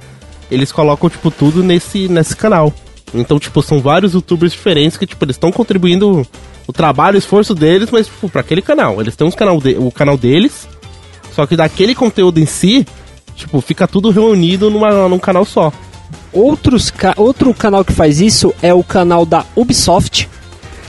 eles 0.51 0.71
colocam, 0.71 1.11
tipo, 1.11 1.31
tudo 1.31 1.63
nesse, 1.63 2.07
nesse 2.09 2.37
canal. 2.37 2.73
Então, 3.15 3.39
tipo, 3.39 3.63
são 3.63 3.81
vários 3.81 4.13
youtubers 4.15 4.53
diferentes 4.53 4.97
que, 4.99 5.07
tipo, 5.07 5.25
eles 5.25 5.37
estão 5.37 5.53
contribuindo 5.53 6.27
o 6.67 6.73
trabalho, 6.73 7.15
o 7.15 7.19
esforço 7.19 7.55
deles, 7.55 7.89
mas, 7.91 8.07
tipo, 8.07 8.29
pra 8.29 8.41
aquele 8.41 8.61
canal. 8.61 9.01
Eles 9.01 9.15
têm 9.15 9.31
canal 9.31 9.61
de- 9.61 9.77
o 9.79 9.91
canal 9.91 10.17
deles, 10.17 10.67
só 11.35 11.47
que 11.47 11.57
daquele 11.57 11.95
conteúdo 11.95 12.39
em 12.41 12.47
si, 12.47 12.87
tipo, 13.37 13.61
fica 13.61 13.87
tudo 13.87 14.11
reunido 14.11 14.69
numa, 14.71 15.09
num 15.09 15.19
canal 15.19 15.45
só. 15.45 15.73
Outros 16.33 16.91
ca- 16.91 17.15
outro 17.17 17.53
canal 17.55 17.85
que 17.85 17.93
faz 17.93 18.21
isso 18.21 18.53
é 18.61 18.75
o 18.75 18.83
canal 18.83 19.25
da 19.25 19.45
Ubisoft, 19.55 20.29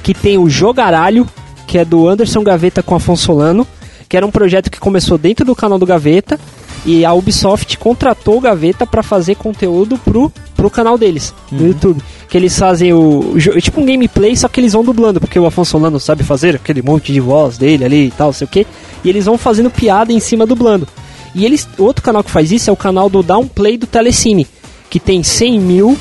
que 0.02 0.14
tem 0.14 0.38
o 0.38 0.50
Jogaralho, 0.50 1.28
que 1.68 1.78
é 1.78 1.86
do 1.86 2.08
Anderson 2.08 2.44
Gaveta 2.44 2.82
com 2.82 2.96
Afonso 2.96 3.26
Solano, 3.26 3.68
que 4.10 4.18
era 4.18 4.26
um 4.26 4.32
projeto 4.32 4.72
que 4.72 4.80
começou 4.80 5.18
dentro 5.18 5.46
do 5.46 5.56
canal 5.56 5.78
do 5.78 5.86
Gaveta, 5.86 6.40
e 6.86 7.04
a 7.04 7.14
Ubisoft 7.14 7.78
contratou 7.78 8.38
o 8.38 8.42
Gaveta 8.42 8.86
pra 8.86 9.02
fazer 9.04 9.36
conteúdo 9.36 9.98
pro, 9.98 10.32
pro 10.56 10.70
canal 10.70 10.98
deles, 10.98 11.34
no 11.52 11.68
YouTube. 11.68 12.02
Que 12.30 12.38
eles 12.38 12.58
fazem 12.58 12.92
o, 12.94 13.32
o 13.34 13.40
jo- 13.40 13.60
tipo 13.62 13.80
um 13.82 13.86
gameplay, 13.86 14.36
só 14.36 14.48
que 14.48 14.60
eles 14.60 14.74
vão 14.74 14.84
dublando, 14.84 15.20
porque 15.20 15.38
o 15.40 15.46
Afonso 15.46 15.72
Solano 15.72 16.00
sabe 16.00 16.24
fazer 16.24 16.56
aquele 16.56 16.82
monte 16.82 17.14
de 17.14 17.20
voz 17.20 17.58
dele 17.58 17.86
ali 17.86 18.08
e 18.08 18.12
tal, 18.12 18.34
sei 18.34 18.46
o 18.46 18.48
que, 18.50 18.66
e 19.04 19.10
eles 19.10 19.26
vão 19.26 19.38
fazendo 19.38 19.70
piada 19.70 20.12
em 20.12 20.20
cima 20.20 20.46
dublando. 20.46 20.88
E 21.34 21.46
eles, 21.46 21.68
outro 21.78 22.04
canal 22.04 22.24
que 22.24 22.32
faz 22.32 22.52
isso 22.52 22.70
é 22.70 22.74
o 22.74 22.78
canal 22.78 23.10
do 23.10 23.22
Downplay 23.22 23.78
do 23.78 23.86
Telecine, 23.86 24.48
que 24.90 25.00
tem 25.00 25.22
100 25.22 25.60
mil, 25.60 25.98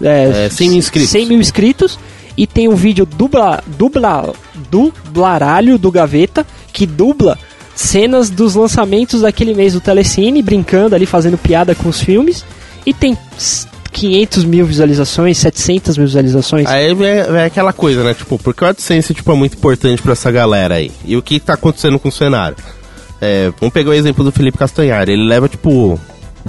é, 0.00 0.46
É, 0.46 0.48
100 0.50 0.68
mil 0.70 0.78
inscritos. 0.78 1.10
100 1.10 1.26
mil 1.26 1.40
inscritos 1.40 1.98
e 2.36 2.46
tem 2.46 2.68
um 2.68 2.76
vídeo 2.76 3.04
dubla, 3.04 3.62
dubla, 3.66 4.32
dublaralho 4.70 5.76
do 5.78 5.90
Gaveta 5.90 6.46
que 6.72 6.86
dubla 6.86 7.36
cenas 7.74 8.30
dos 8.30 8.54
lançamentos 8.54 9.22
daquele 9.22 9.54
mês 9.54 9.72
do 9.72 9.80
Telecine, 9.80 10.42
brincando 10.42 10.94
ali, 10.94 11.06
fazendo 11.06 11.36
piada 11.38 11.74
com 11.74 11.88
os 11.88 12.00
filmes. 12.00 12.44
E 12.86 12.92
tem 12.94 13.16
500 13.92 14.44
mil 14.44 14.66
visualizações, 14.66 15.38
700 15.38 15.96
mil 15.96 16.06
visualizações. 16.06 16.66
Aí 16.66 16.94
vem, 16.94 17.22
vem 17.24 17.42
aquela 17.42 17.72
coisa, 17.72 18.04
né? 18.04 18.14
Tipo, 18.14 18.38
porque 18.38 18.64
o 18.64 18.66
AdSense 18.66 19.14
tipo, 19.14 19.30
é 19.32 19.34
muito 19.34 19.56
importante 19.56 20.02
pra 20.02 20.12
essa 20.12 20.30
galera 20.30 20.76
aí. 20.76 20.90
E 21.04 21.16
o 21.16 21.22
que 21.22 21.40
tá 21.40 21.54
acontecendo 21.54 21.98
com 21.98 22.08
o 22.08 22.12
cenário? 22.12 22.56
É, 23.20 23.52
vamos 23.58 23.72
pegar 23.72 23.90
o 23.90 23.94
exemplo 23.94 24.22
do 24.24 24.30
Felipe 24.30 24.58
Castanhari. 24.58 25.12
Ele 25.12 25.24
leva, 25.24 25.48
tipo, 25.48 25.98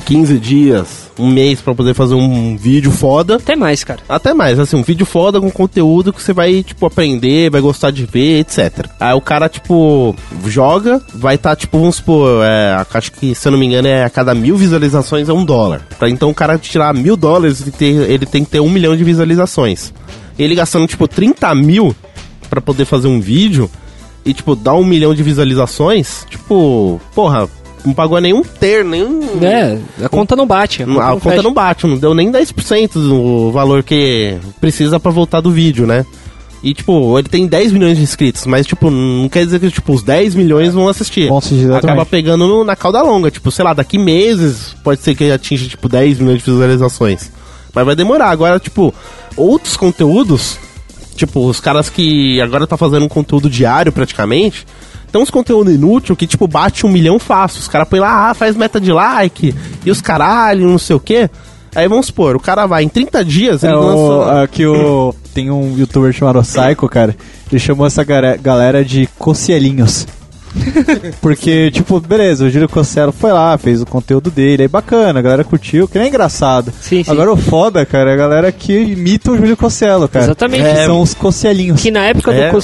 15 0.06 0.40
dias, 0.40 1.12
um 1.18 1.30
mês 1.30 1.62
pra 1.62 1.76
poder 1.76 1.94
fazer 1.94 2.16
um 2.16 2.56
vídeo 2.58 2.92
foda. 2.92 3.36
Até 3.36 3.56
mais, 3.56 3.84
cara. 3.84 4.02
Até 4.08 4.34
mais, 4.34 4.60
assim, 4.60 4.76
um 4.76 4.84
vídeo 4.84 5.06
foda 5.06 5.40
com 5.40 5.50
conteúdo 5.52 6.14
que 6.14 6.22
você 6.22 6.34
vai, 6.34 6.64
tipo, 6.64 6.86
aprender, 6.86 7.50
vai 7.50 7.62
gostar 7.62 7.92
de 7.92 8.06
ver, 8.06 8.40
etc. 8.40 8.88
Aí 9.00 9.14
o 9.14 9.22
cara, 9.22 9.50
tipo, 9.50 10.16
joga, 10.46 11.02
vai 11.14 11.36
estar, 11.36 11.56
tipo, 11.56 11.80
vamos 11.80 11.98
supor, 11.98 12.44
é, 12.44 12.86
acho 12.94 13.12
que, 13.12 13.36
se 13.36 13.48
eu 13.48 13.52
não 13.52 13.60
me 13.60 13.66
engano, 13.66 13.88
é 13.88 14.04
a 14.04 14.10
cada 14.10 14.34
mil 14.34 14.56
visualizações 14.56 15.30
é 15.30 15.34
um 15.34 15.44
dólar. 15.46 15.86
Pra 15.98 16.10
então 16.10 16.30
o 16.30 16.36
cara 16.36 16.58
tirar 16.58 16.94
mil 16.94 17.16
dólares, 17.16 17.62
ele 17.62 17.72
tem, 17.72 17.98
ele 17.98 18.26
tem 18.26 18.44
que 18.44 18.52
ter 18.52 18.60
um 18.60 18.70
milhão 18.70 18.96
de 18.96 19.04
visualizações. 19.04 19.94
Ele 20.38 20.56
gastando, 20.56 20.88
tipo, 20.88 21.08
30 21.08 21.54
mil 21.56 21.96
pra 22.50 22.62
poder 22.62 22.86
fazer 22.86 23.08
um 23.08 23.20
vídeo 23.20 23.70
e, 24.26 24.34
tipo, 24.34 24.56
dar 24.56 24.76
um 24.76 24.84
milhão 24.84 25.14
de 25.14 25.24
visualizações, 25.24 26.26
tipo, 26.30 27.00
porra, 27.16 27.50
não 27.86 27.94
pagou 27.94 28.20
nenhum 28.20 28.44
ter, 28.44 28.84
nenhum. 28.84 29.22
É, 29.42 29.78
a 30.04 30.10
conta 30.10 30.36
não 30.36 30.46
bate. 30.46 30.84
A 30.84 30.86
conta, 30.86 31.02
A 31.04 31.10
não 31.12 31.20
conta 31.20 31.42
não 31.44 31.54
bate, 31.54 31.88
não 31.88 31.98
deu 31.98 32.14
nem 32.14 32.32
10% 32.32 32.94
do 32.94 33.52
valor 33.52 33.84
que 33.84 34.38
precisa 34.60 35.00
pra 35.00 35.12
voltar 35.12 35.42
do 35.42 35.52
vídeo, 35.52 35.86
né? 35.88 36.06
E, 36.62 36.74
tipo, 36.74 37.18
ele 37.18 37.30
tem 37.30 37.48
10 37.48 37.72
milhões 37.72 37.96
de 37.98 38.04
inscritos, 38.04 38.46
mas, 38.46 38.68
tipo, 38.68 38.90
não 38.92 39.30
quer 39.30 39.46
dizer 39.46 39.62
que, 39.62 39.72
tipo, 39.72 39.94
os 39.94 40.04
10 40.04 40.36
milhões 40.36 40.74
vão 40.74 40.90
assistir. 40.90 41.30
Vão 41.30 41.38
assistir. 41.38 41.72
Acaba 41.72 42.06
pegando 42.06 42.46
no- 42.50 42.66
na 42.66 42.76
cauda 42.76 43.02
longa, 43.02 43.32
tipo, 43.32 43.50
sei 43.50 43.64
lá, 43.64 43.74
daqui 43.74 43.98
meses 43.98 44.76
pode 44.84 45.00
ser 45.02 45.16
que 45.16 45.24
ele 45.24 45.32
atinja, 45.32 45.70
tipo, 45.70 45.88
10 45.88 46.20
milhões 46.20 46.40
de 46.44 46.52
visualizações. 46.52 47.32
Mas 47.74 47.86
vai 47.86 47.96
demorar. 47.96 48.30
Agora, 48.30 48.60
tipo, 48.60 48.94
outros 49.38 49.78
conteúdos, 49.78 50.58
tipo, 51.16 51.48
os 51.48 51.62
caras 51.62 51.90
que 51.90 52.42
agora 52.42 52.68
tá 52.68 52.76
fazendo 52.76 53.06
um 53.06 53.10
conteúdo 53.10 53.50
diário 53.50 53.94
praticamente, 53.94 54.66
tem 55.12 55.22
uns 55.22 55.30
conteúdo 55.30 55.72
inútil 55.72 56.16
que, 56.16 56.28
tipo, 56.28 56.48
bate 56.48 56.86
um 56.86 56.90
milhão 56.90 57.18
fácil. 57.20 57.60
Os 57.60 57.68
caras 57.68 57.88
põem 57.88 58.00
lá, 58.00 58.30
ah, 58.30 58.34
faz 58.34 58.56
meta 58.56 58.80
de 58.80 58.92
like, 58.92 59.54
e 59.86 59.92
os 59.92 60.02
caralho, 60.02 60.68
não 60.70 60.78
sei 60.80 60.96
o 60.96 61.00
quê. 61.00 61.30
Aí 61.76 61.88
vamos 61.88 62.08
supor, 62.08 62.36
o 62.36 62.40
cara 62.40 62.66
vai 62.66 62.84
em 62.84 62.90
30 62.90 63.24
dias, 63.24 63.64
ele 63.64 63.74
É, 63.74 63.76
o, 63.76 63.80
lança. 64.20 64.42
aqui 64.44 64.66
o, 64.66 65.14
tem 65.36 65.52
um 65.52 65.78
youtuber 65.78 66.12
chamado 66.12 66.42
Psycho, 66.42 66.90
cara. 66.90 67.16
Ele 67.52 67.60
chamou 67.60 67.86
essa 67.86 68.04
galera 68.04 68.84
de 68.84 69.08
cocielinhos. 69.20 70.08
Porque, 71.22 71.70
tipo, 71.72 72.00
beleza, 72.00 72.46
o 72.46 72.50
Júlio 72.50 72.68
Cosselo 72.68 73.12
foi 73.12 73.32
lá, 73.32 73.56
fez 73.58 73.82
o 73.82 73.86
conteúdo 73.86 74.32
dele, 74.32 74.64
aí 74.64 74.68
bacana, 74.68 75.20
a 75.20 75.22
galera 75.22 75.44
curtiu, 75.44 75.88
que 75.88 75.98
nem 75.98 76.08
é 76.08 76.10
engraçado. 76.10 76.74
Sim, 76.82 77.04
sim. 77.04 77.12
Agora 77.12 77.32
o 77.32 77.38
foda, 77.38 77.86
cara, 77.86 78.10
é 78.12 78.14
a 78.14 78.18
galera 78.18 78.52
que 78.52 78.74
imita 78.74 79.32
o 79.32 79.38
Júlio 79.38 79.56
Cosselo, 79.56 80.08
cara. 80.08 80.26
Exatamente. 80.26 80.64
Que 80.64 80.68
É. 80.70 80.86
são 80.86 81.02
os 81.02 81.14
cocielinhos. 81.14 81.82
Que 81.82 81.92
na 81.92 82.06
época 82.06 82.32
É. 82.32 82.52
do 82.52 82.60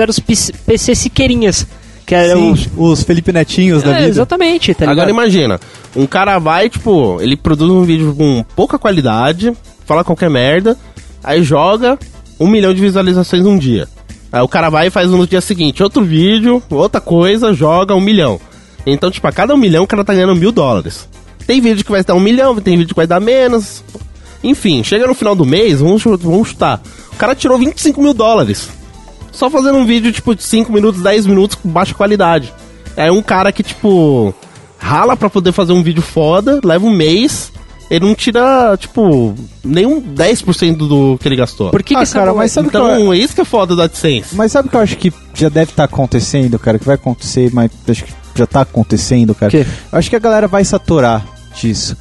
eram 0.00 0.10
os 0.10 0.18
PC 0.20 0.94
Siqueirinhas. 0.94 1.66
Que 2.08 2.14
eram 2.14 2.52
os. 2.52 2.68
os 2.76 3.02
Felipe 3.02 3.32
Netinhos 3.32 3.82
da 3.82 3.90
É, 3.92 3.96
vida. 3.98 4.08
exatamente, 4.08 4.72
tá 4.74 4.80
ligado? 4.86 4.92
Agora 4.98 5.10
imagina, 5.10 5.60
um 5.94 6.06
cara 6.06 6.38
vai, 6.38 6.68
tipo, 6.70 7.18
ele 7.20 7.36
produz 7.36 7.70
um 7.70 7.82
vídeo 7.82 8.14
com 8.16 8.42
pouca 8.56 8.78
qualidade, 8.78 9.52
fala 9.84 10.02
qualquer 10.02 10.30
merda, 10.30 10.76
aí 11.22 11.42
joga 11.42 11.98
um 12.40 12.46
milhão 12.48 12.72
de 12.72 12.80
visualizações 12.80 13.44
num 13.44 13.58
dia. 13.58 13.86
Aí 14.32 14.40
o 14.40 14.48
cara 14.48 14.70
vai 14.70 14.86
e 14.86 14.90
faz 14.90 15.10
no 15.10 15.26
dia 15.26 15.40
seguinte 15.42 15.82
outro 15.82 16.02
vídeo, 16.02 16.62
outra 16.70 17.00
coisa, 17.00 17.52
joga 17.52 17.94
um 17.94 18.00
milhão. 18.00 18.40
Então, 18.86 19.10
tipo, 19.10 19.26
a 19.26 19.32
cada 19.32 19.54
um 19.54 19.58
milhão 19.58 19.84
o 19.84 19.86
cara 19.86 20.02
tá 20.04 20.14
ganhando 20.14 20.34
mil 20.34 20.50
dólares. 20.50 21.06
Tem 21.46 21.60
vídeo 21.60 21.84
que 21.84 21.90
vai 21.90 22.02
dar 22.02 22.14
um 22.14 22.20
milhão, 22.20 22.54
tem 22.56 22.76
vídeo 22.76 22.90
que 22.94 22.96
vai 23.00 23.06
dar 23.06 23.20
menos. 23.20 23.84
Enfim, 24.42 24.82
chega 24.82 25.06
no 25.06 25.14
final 25.14 25.34
do 25.34 25.44
mês, 25.44 25.80
vamos, 25.80 26.02
vamos 26.02 26.48
chutar. 26.48 26.80
O 27.12 27.16
cara 27.16 27.34
tirou 27.34 27.58
25 27.58 28.00
mil 28.00 28.14
dólares. 28.14 28.68
Só 29.38 29.48
fazendo 29.48 29.78
um 29.78 29.86
vídeo, 29.86 30.10
tipo, 30.12 30.34
de 30.34 30.42
5 30.42 30.72
minutos, 30.72 31.00
10 31.00 31.24
minutos 31.24 31.56
com 31.56 31.68
baixa 31.68 31.94
qualidade. 31.94 32.52
É 32.96 33.08
um 33.12 33.22
cara 33.22 33.52
que, 33.52 33.62
tipo, 33.62 34.34
rala 34.76 35.16
pra 35.16 35.30
poder 35.30 35.52
fazer 35.52 35.72
um 35.72 35.80
vídeo 35.82 36.02
foda, 36.02 36.58
leva 36.64 36.84
um 36.84 36.90
mês, 36.90 37.52
ele 37.88 38.04
não 38.04 38.16
tira, 38.16 38.76
tipo, 38.76 39.36
nenhum 39.64 40.00
10% 40.00 40.76
do 40.88 41.16
que 41.20 41.28
ele 41.28 41.36
gastou. 41.36 41.70
Por 41.70 41.84
que, 41.84 41.94
Ah, 41.94 42.04
que 42.04 42.12
cara, 42.12 42.34
mas 42.34 42.50
sabe 42.50 42.66
o 42.66 42.70
que 42.72 42.76
eu- 42.76 42.84
então, 42.90 43.12
é 43.12 43.16
isso 43.16 43.32
que 43.32 43.40
é 43.40 43.44
foda 43.44 43.76
do 43.76 43.82
AdSense. 43.82 44.34
Mas 44.34 44.50
sabe 44.50 44.66
o 44.66 44.70
que 44.72 44.76
eu 44.76 44.80
acho 44.80 44.96
que 44.96 45.12
já 45.34 45.48
deve 45.48 45.70
estar 45.70 45.84
acontecendo, 45.84 46.58
cara? 46.58 46.76
Que 46.76 46.84
vai 46.84 46.96
acontecer, 46.96 47.48
mas 47.52 47.70
acho 47.88 48.04
que 48.06 48.12
já 48.34 48.44
tá 48.46 48.62
acontecendo, 48.62 49.36
cara. 49.36 49.50
Quê? 49.52 49.64
Eu 49.92 49.98
acho 50.00 50.10
que 50.10 50.16
a 50.16 50.20
galera 50.20 50.48
vai 50.48 50.64
saturar 50.64 51.24
disso. 51.54 51.96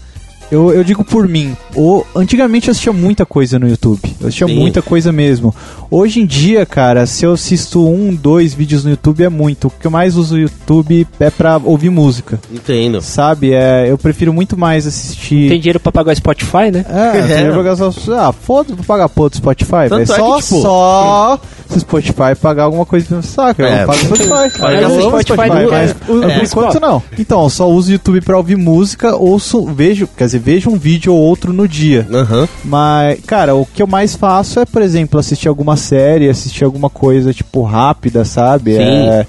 Eu, 0.49 0.71
eu 0.73 0.81
digo 0.83 1.03
por 1.03 1.27
mim, 1.27 1.57
o, 1.75 2.05
antigamente 2.15 2.67
eu 2.69 2.71
assistia 2.71 2.93
muita 2.93 3.25
coisa 3.25 3.59
no 3.59 3.67
YouTube. 3.67 3.99
Eu 4.21 4.27
assistia 4.27 4.47
Sim. 4.47 4.55
muita 4.55 4.81
coisa 4.81 5.11
mesmo. 5.11 5.53
Hoje 5.91 6.21
em 6.21 6.25
dia, 6.25 6.65
cara, 6.65 7.05
se 7.05 7.25
eu 7.25 7.33
assisto 7.33 7.85
um, 7.85 8.15
dois 8.15 8.53
vídeos 8.53 8.85
no 8.85 8.91
YouTube 8.91 9.23
é 9.23 9.29
muito. 9.29 9.67
O 9.67 9.71
que 9.71 9.85
eu 9.85 9.91
mais 9.91 10.15
uso 10.15 10.35
o 10.35 10.39
YouTube 10.39 11.05
é 11.19 11.29
pra 11.29 11.59
ouvir 11.61 11.89
música. 11.89 12.39
Entendo. 12.49 13.01
Sabe? 13.01 13.53
É, 13.53 13.91
eu 13.91 13.97
prefiro 13.97 14.33
muito 14.33 14.57
mais 14.57 14.87
assistir. 14.87 15.49
Tem 15.49 15.59
dinheiro 15.59 15.81
pra 15.81 15.91
pagar 15.91 16.13
o 16.13 16.15
Spotify, 16.15 16.71
né? 16.71 16.85
É, 16.89 17.17
É. 17.37 17.43
tem 17.43 17.51
jogar 17.53 17.75
só. 17.75 17.91
Ah, 18.17 18.31
foda-se, 18.31 18.73
vou 18.73 18.85
pagar 18.85 19.09
pô 19.09 19.29
do 19.29 19.35
Spotify, 19.35 19.89
Tanto 19.89 19.95
velho. 19.97 20.01
é 20.03 20.05
Só, 20.05 20.35
que, 20.37 20.43
tipo, 20.43 20.61
só 20.61 21.39
se 21.69 21.77
o 21.77 21.79
Spotify 21.79 22.35
pagar 22.39 22.63
alguma 22.63 22.85
coisa 22.85 23.05
pra 23.07 23.21
saca. 23.21 23.67
É. 23.67 23.83
Eu 23.83 23.87
pago 23.87 23.99
o 23.99 24.15
Spotify. 24.15 24.61
Olha, 24.61 24.81
eu 24.81 24.89
o 24.89 25.01
Spotify 25.01 25.49
mas 25.49 25.71
é, 25.71 25.83
é, 25.85 25.93
por 25.93 26.43
enquanto 26.43 26.79
não. 26.79 27.03
Então, 27.17 27.43
eu 27.43 27.49
só 27.49 27.69
uso 27.69 27.89
o 27.89 27.93
YouTube 27.93 28.21
pra 28.21 28.37
ouvir 28.37 28.55
música, 28.55 29.15
ouço, 29.15 29.65
vejo, 29.65 30.07
quer 30.15 30.25
dizer, 30.25 30.39
vejo 30.39 30.69
um 30.69 30.77
vídeo 30.77 31.13
ou 31.13 31.19
outro 31.19 31.53
no 31.53 31.67
dia. 31.67 32.07
Aham. 32.11 32.47
Mas, 32.63 33.19
cara, 33.25 33.55
o 33.55 33.65
que 33.65 33.81
eu 33.81 33.87
mais 33.87 34.15
faço 34.15 34.59
é, 34.59 34.65
por 34.65 34.81
exemplo, 34.81 35.19
assistir 35.19 35.47
alguma 35.47 35.75
série, 35.75 36.29
assistir 36.29 36.63
alguma 36.63 36.89
coisa, 36.89 37.33
tipo, 37.33 37.61
rápida, 37.63 38.23
sabe? 38.25 38.75
Sim. 38.75 38.81
É, 38.81 39.25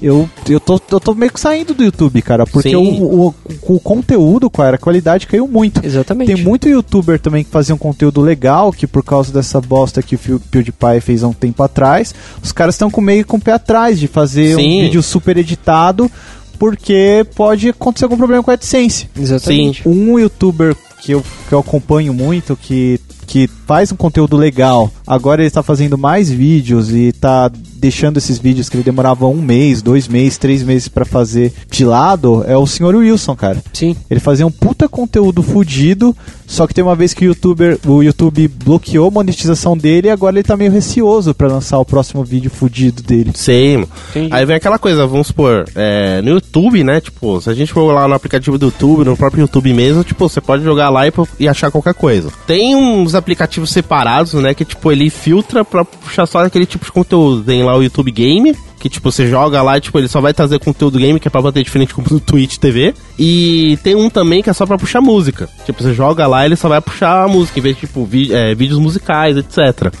eu, 0.00 0.28
eu, 0.48 0.60
tô, 0.60 0.80
eu 0.90 1.00
tô 1.00 1.14
meio 1.14 1.32
que 1.32 1.40
saindo 1.40 1.74
do 1.74 1.84
YouTube, 1.84 2.22
cara, 2.22 2.46
porque 2.46 2.74
o, 2.74 2.84
Sim. 2.84 2.98
o, 3.00 3.34
o 3.62 3.80
conteúdo, 3.80 4.48
cara, 4.48 4.76
a 4.76 4.78
qualidade 4.78 5.26
caiu 5.26 5.48
muito. 5.48 5.84
Exatamente. 5.84 6.34
Tem 6.34 6.44
muito 6.44 6.68
youtuber 6.68 7.18
também 7.18 7.44
que 7.44 7.50
fazia 7.50 7.74
um 7.74 7.78
conteúdo 7.78 8.20
legal, 8.20 8.72
que 8.72 8.86
por 8.86 9.02
causa 9.02 9.32
dessa 9.32 9.60
bosta 9.60 10.02
que 10.02 10.14
o 10.14 10.18
PewDiePie 10.18 11.00
fez 11.00 11.22
há 11.22 11.28
um 11.28 11.32
tempo 11.32 11.62
atrás, 11.62 12.14
os 12.42 12.52
caras 12.52 12.74
estão 12.74 12.90
com 12.90 13.00
meio 13.00 13.26
com 13.26 13.36
o 13.36 13.40
pé 13.40 13.52
atrás 13.52 13.98
de 13.98 14.06
fazer 14.06 14.56
um 14.56 14.60
Sim. 14.60 14.80
vídeo 14.82 15.02
super 15.02 15.36
editado, 15.36 16.10
porque 16.58 17.26
pode 17.34 17.70
acontecer 17.70 18.04
algum 18.04 18.16
problema 18.16 18.42
com 18.42 18.50
a 18.50 18.54
AdSense. 18.54 19.08
Exatamente. 19.18 19.88
Um 19.88 20.18
youtuber 20.18 20.76
que 21.00 21.12
eu, 21.12 21.24
que 21.48 21.54
eu 21.54 21.58
acompanho 21.58 22.12
muito, 22.12 22.56
que, 22.56 23.00
que 23.28 23.46
faz 23.66 23.92
um 23.92 23.96
conteúdo 23.96 24.36
legal, 24.36 24.90
agora 25.06 25.42
ele 25.42 25.48
está 25.48 25.62
fazendo 25.62 25.98
mais 25.98 26.30
vídeos 26.30 26.90
e 26.90 27.12
tá 27.12 27.50
deixando 27.78 28.16
esses 28.16 28.38
vídeos 28.38 28.68
que 28.68 28.76
ele 28.76 28.82
demorava 28.82 29.26
um 29.26 29.40
mês, 29.40 29.82
dois 29.82 30.08
meses, 30.08 30.38
três 30.38 30.62
meses 30.62 30.88
pra 30.88 31.04
fazer 31.04 31.52
de 31.70 31.84
lado, 31.84 32.42
é 32.48 32.56
o 32.56 32.66
Sr. 32.66 32.96
Wilson, 32.96 33.36
cara. 33.36 33.62
Sim. 33.72 33.94
Ele 34.10 34.18
fazia 34.18 34.46
um 34.46 34.50
puta 34.50 34.88
conteúdo 34.88 35.42
fudido, 35.42 36.16
só 36.46 36.66
que 36.66 36.74
tem 36.74 36.82
uma 36.82 36.96
vez 36.96 37.12
que 37.12 37.26
o, 37.26 37.28
YouTuber, 37.28 37.78
o 37.86 38.02
YouTube 38.02 38.48
bloqueou 38.48 39.08
a 39.08 39.10
monetização 39.10 39.76
dele 39.76 40.08
e 40.08 40.10
agora 40.10 40.36
ele 40.36 40.42
tá 40.42 40.56
meio 40.56 40.72
receoso 40.72 41.34
pra 41.34 41.46
lançar 41.46 41.78
o 41.78 41.84
próximo 41.84 42.24
vídeo 42.24 42.50
fudido 42.50 43.02
dele. 43.02 43.32
Mano. 43.76 43.88
Entendi. 44.10 44.34
Aí 44.34 44.46
vem 44.46 44.56
aquela 44.56 44.78
coisa, 44.78 45.06
vamos 45.06 45.28
supor, 45.28 45.66
é, 45.76 46.22
no 46.22 46.30
YouTube, 46.30 46.82
né? 46.82 47.00
Tipo, 47.00 47.40
se 47.40 47.50
a 47.50 47.54
gente 47.54 47.72
for 47.72 47.92
lá 47.92 48.08
no 48.08 48.14
aplicativo 48.14 48.56
do 48.56 48.66
YouTube, 48.66 49.04
no 49.04 49.16
próprio 49.16 49.42
YouTube 49.42 49.72
mesmo, 49.74 50.02
tipo, 50.02 50.28
você 50.28 50.40
pode 50.40 50.64
jogar 50.64 50.88
lá 50.88 51.06
e, 51.06 51.12
e 51.38 51.46
achar 51.46 51.70
qualquer 51.70 51.94
coisa. 51.94 52.30
Tem 52.46 52.74
uns 52.74 53.14
aplicativos 53.18 53.70
separados, 53.70 54.32
né? 54.34 54.54
Que, 54.54 54.64
tipo, 54.64 54.90
ele 54.90 55.10
filtra 55.10 55.64
pra 55.64 55.84
puxar 55.84 56.26
só 56.26 56.44
aquele 56.44 56.64
tipo 56.66 56.84
de 56.84 56.92
conteúdo. 56.92 57.42
Tem 57.44 57.62
lá 57.62 57.76
o 57.76 57.82
YouTube 57.82 58.10
Game, 58.10 58.54
que, 58.80 58.88
tipo, 58.88 59.10
você 59.10 59.26
joga 59.28 59.60
lá 59.62 59.76
e, 59.76 59.80
tipo, 59.80 59.98
ele 59.98 60.08
só 60.08 60.20
vai 60.20 60.32
trazer 60.32 60.58
conteúdo 60.60 60.98
game, 60.98 61.18
que 61.20 61.28
é 61.28 61.30
pra 61.30 61.42
bater 61.42 61.62
diferente 61.62 61.92
como 61.92 62.06
no 62.10 62.20
Twitch 62.20 62.56
TV. 62.58 62.94
E 63.18 63.78
tem 63.82 63.94
um 63.94 64.08
também 64.08 64.42
que 64.42 64.48
é 64.48 64.52
só 64.52 64.64
pra 64.64 64.78
puxar 64.78 65.00
música. 65.00 65.48
Tipo, 65.66 65.82
você 65.82 65.92
joga 65.92 66.26
lá 66.26 66.46
ele 66.46 66.56
só 66.56 66.68
vai 66.68 66.80
puxar 66.80 67.24
a 67.24 67.28
música, 67.28 67.58
em 67.58 67.62
vez 67.62 67.74
de, 67.74 67.80
tipo, 67.82 68.04
vi- 68.04 68.32
é, 68.32 68.54
vídeos 68.54 68.78
musicais, 68.78 69.36
etc. 69.36 69.92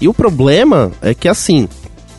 E 0.00 0.08
o 0.08 0.14
problema 0.14 0.90
é 1.02 1.12
que, 1.14 1.28
assim, 1.28 1.68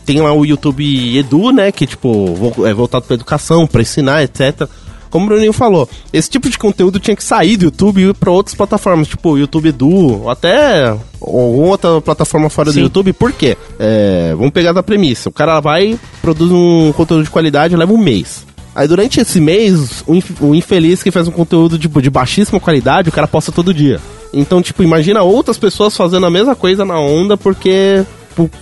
tem 0.04 0.20
lá 0.20 0.32
o 0.32 0.44
YouTube 0.44 1.16
Edu, 1.16 1.50
né? 1.52 1.70
Que, 1.72 1.86
tipo, 1.86 2.52
é 2.66 2.74
voltado 2.74 3.04
pra 3.06 3.14
educação, 3.14 3.66
pra 3.66 3.82
ensinar, 3.82 4.22
etc. 4.22 4.68
Como 5.10 5.26
o 5.26 5.28
Bruninho 5.28 5.52
falou, 5.52 5.88
esse 6.12 6.30
tipo 6.30 6.48
de 6.48 6.56
conteúdo 6.56 7.00
tinha 7.00 7.16
que 7.16 7.24
sair 7.24 7.56
do 7.56 7.64
YouTube 7.64 8.00
e 8.00 8.08
ir 8.10 8.14
pra 8.14 8.30
outras 8.30 8.54
plataformas, 8.54 9.08
tipo 9.08 9.30
o 9.32 9.38
YouTube 9.38 9.68
Edu, 9.68 10.22
ou 10.22 10.30
até 10.30 10.96
alguma 11.20 11.66
outra 11.68 12.00
plataforma 12.00 12.48
fora 12.48 12.70
Sim. 12.70 12.78
do 12.80 12.82
YouTube. 12.84 13.12
Por 13.12 13.32
quê? 13.32 13.56
É, 13.78 14.32
vamos 14.36 14.52
pegar 14.52 14.72
da 14.72 14.82
premissa. 14.82 15.28
O 15.28 15.32
cara 15.32 15.58
vai, 15.60 15.98
produz 16.22 16.50
um 16.52 16.92
conteúdo 16.92 17.24
de 17.24 17.30
qualidade, 17.30 17.74
leva 17.76 17.92
um 17.92 17.98
mês. 17.98 18.46
Aí 18.72 18.86
durante 18.86 19.20
esse 19.20 19.40
mês, 19.40 20.04
o, 20.06 20.14
inf- 20.14 20.40
o 20.40 20.54
infeliz 20.54 21.02
que 21.02 21.10
faz 21.10 21.26
um 21.26 21.32
conteúdo 21.32 21.76
tipo, 21.76 22.00
de 22.00 22.08
baixíssima 22.08 22.60
qualidade, 22.60 23.08
o 23.08 23.12
cara 23.12 23.26
posta 23.26 23.50
todo 23.50 23.74
dia. 23.74 24.00
Então, 24.32 24.62
tipo, 24.62 24.80
imagina 24.84 25.22
outras 25.22 25.58
pessoas 25.58 25.96
fazendo 25.96 26.24
a 26.24 26.30
mesma 26.30 26.54
coisa 26.54 26.84
na 26.84 27.00
onda 27.00 27.36
porque 27.36 28.04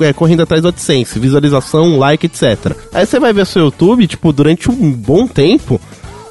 é, 0.00 0.12
correndo 0.14 0.42
atrás 0.42 0.62
do 0.62 0.68
AdSense, 0.68 1.18
visualização, 1.18 1.98
like, 1.98 2.24
etc. 2.24 2.72
Aí 2.90 3.04
você 3.04 3.20
vai 3.20 3.34
ver 3.34 3.44
seu 3.44 3.64
YouTube, 3.66 4.06
tipo, 4.06 4.32
durante 4.32 4.70
um 4.70 4.90
bom 4.90 5.26
tempo, 5.26 5.78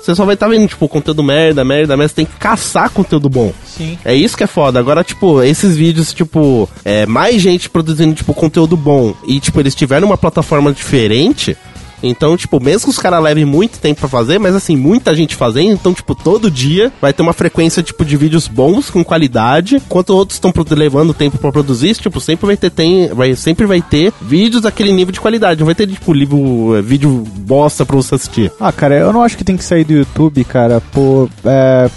você 0.08 0.16
só 0.16 0.24
vai 0.24 0.36
estar 0.36 0.48
vendo, 0.48 0.68
tipo, 0.68 0.88
conteúdo 0.88 1.22
merda, 1.22 1.66
merda, 1.66 1.98
merda, 1.98 2.08
você 2.10 2.16
tem 2.16 2.26
que 2.26 2.38
caçar 2.38 2.90
conteúdo 2.90 3.30
bom. 3.30 3.54
Sim. 3.66 3.98
É 4.06 4.16
isso 4.16 4.38
que 4.38 4.44
é 4.44 4.48
foda. 4.48 4.80
Agora, 4.80 5.04
tipo, 5.04 5.44
esses 5.44 5.76
vídeos, 5.76 6.14
tipo, 6.14 6.70
é, 6.86 7.06
mais 7.06 7.42
gente 7.42 7.70
produzindo, 7.70 8.16
tipo, 8.16 8.34
conteúdo 8.34 8.78
bom 8.78 9.14
e, 9.26 9.40
tipo, 9.40 9.60
eles 9.60 9.76
tiveram 9.76 10.08
uma 10.08 10.18
plataforma 10.18 10.72
diferente. 10.72 11.58
Então, 12.02 12.38
tipo, 12.38 12.64
mesmo 12.64 12.84
que 12.84 12.90
os 12.90 13.00
caras 13.00 13.22
levem 13.22 13.46
muito 13.46 13.80
tempo 13.80 14.00
pra 14.02 14.10
fazer, 14.10 14.40
mas 14.40 14.56
assim, 14.56 14.76
muita 14.76 15.16
gente 15.16 15.36
fazendo, 15.36 15.72
então, 15.72 15.94
tipo, 15.94 16.14
todo 16.14 16.52
dia 16.52 16.92
vai 17.02 17.14
ter 17.14 17.22
uma 17.22 17.34
frequência, 17.34 17.82
tipo, 17.82 18.06
de 18.06 18.16
vídeos 18.18 18.48
bons, 18.48 18.90
com 18.90 19.04
qualidade, 19.04 19.78
enquanto 19.78 20.12
outros 20.12 20.36
estão 20.38 20.54
levando 20.72 21.14
tempo 21.14 21.38
pra 21.38 21.52
produzir, 21.52 21.96
tipo, 21.96 22.20
sempre 22.20 22.46
vai 22.46 22.58
ter, 22.58 22.70
tem, 22.70 23.08
vai, 23.10 23.36
sempre 23.36 23.66
vai 23.66 23.82
ter 23.82 24.14
vídeos 24.22 24.62
daquele 24.62 24.92
nível 24.92 25.12
de 25.12 25.20
qualidade, 25.20 25.60
não 25.60 25.66
vai 25.66 25.76
ter, 25.76 25.88
tipo, 25.88 26.14
livro, 26.14 26.76
é, 26.76 26.82
vídeo 26.82 27.24
bosta 27.38 27.86
pra 27.86 27.96
você 27.96 28.16
assistir. 28.16 28.52
Ah, 28.60 28.72
cara, 28.72 28.96
eu 28.96 29.12
não 29.12 29.24
acho 29.24 29.38
que 29.38 29.44
tem 29.44 29.58
que 29.58 29.64
sair 29.64 29.84
do 29.84 29.94
YouTube, 29.94 30.44
cara, 30.44 30.82
por. 30.92 31.30
É, 31.44 31.90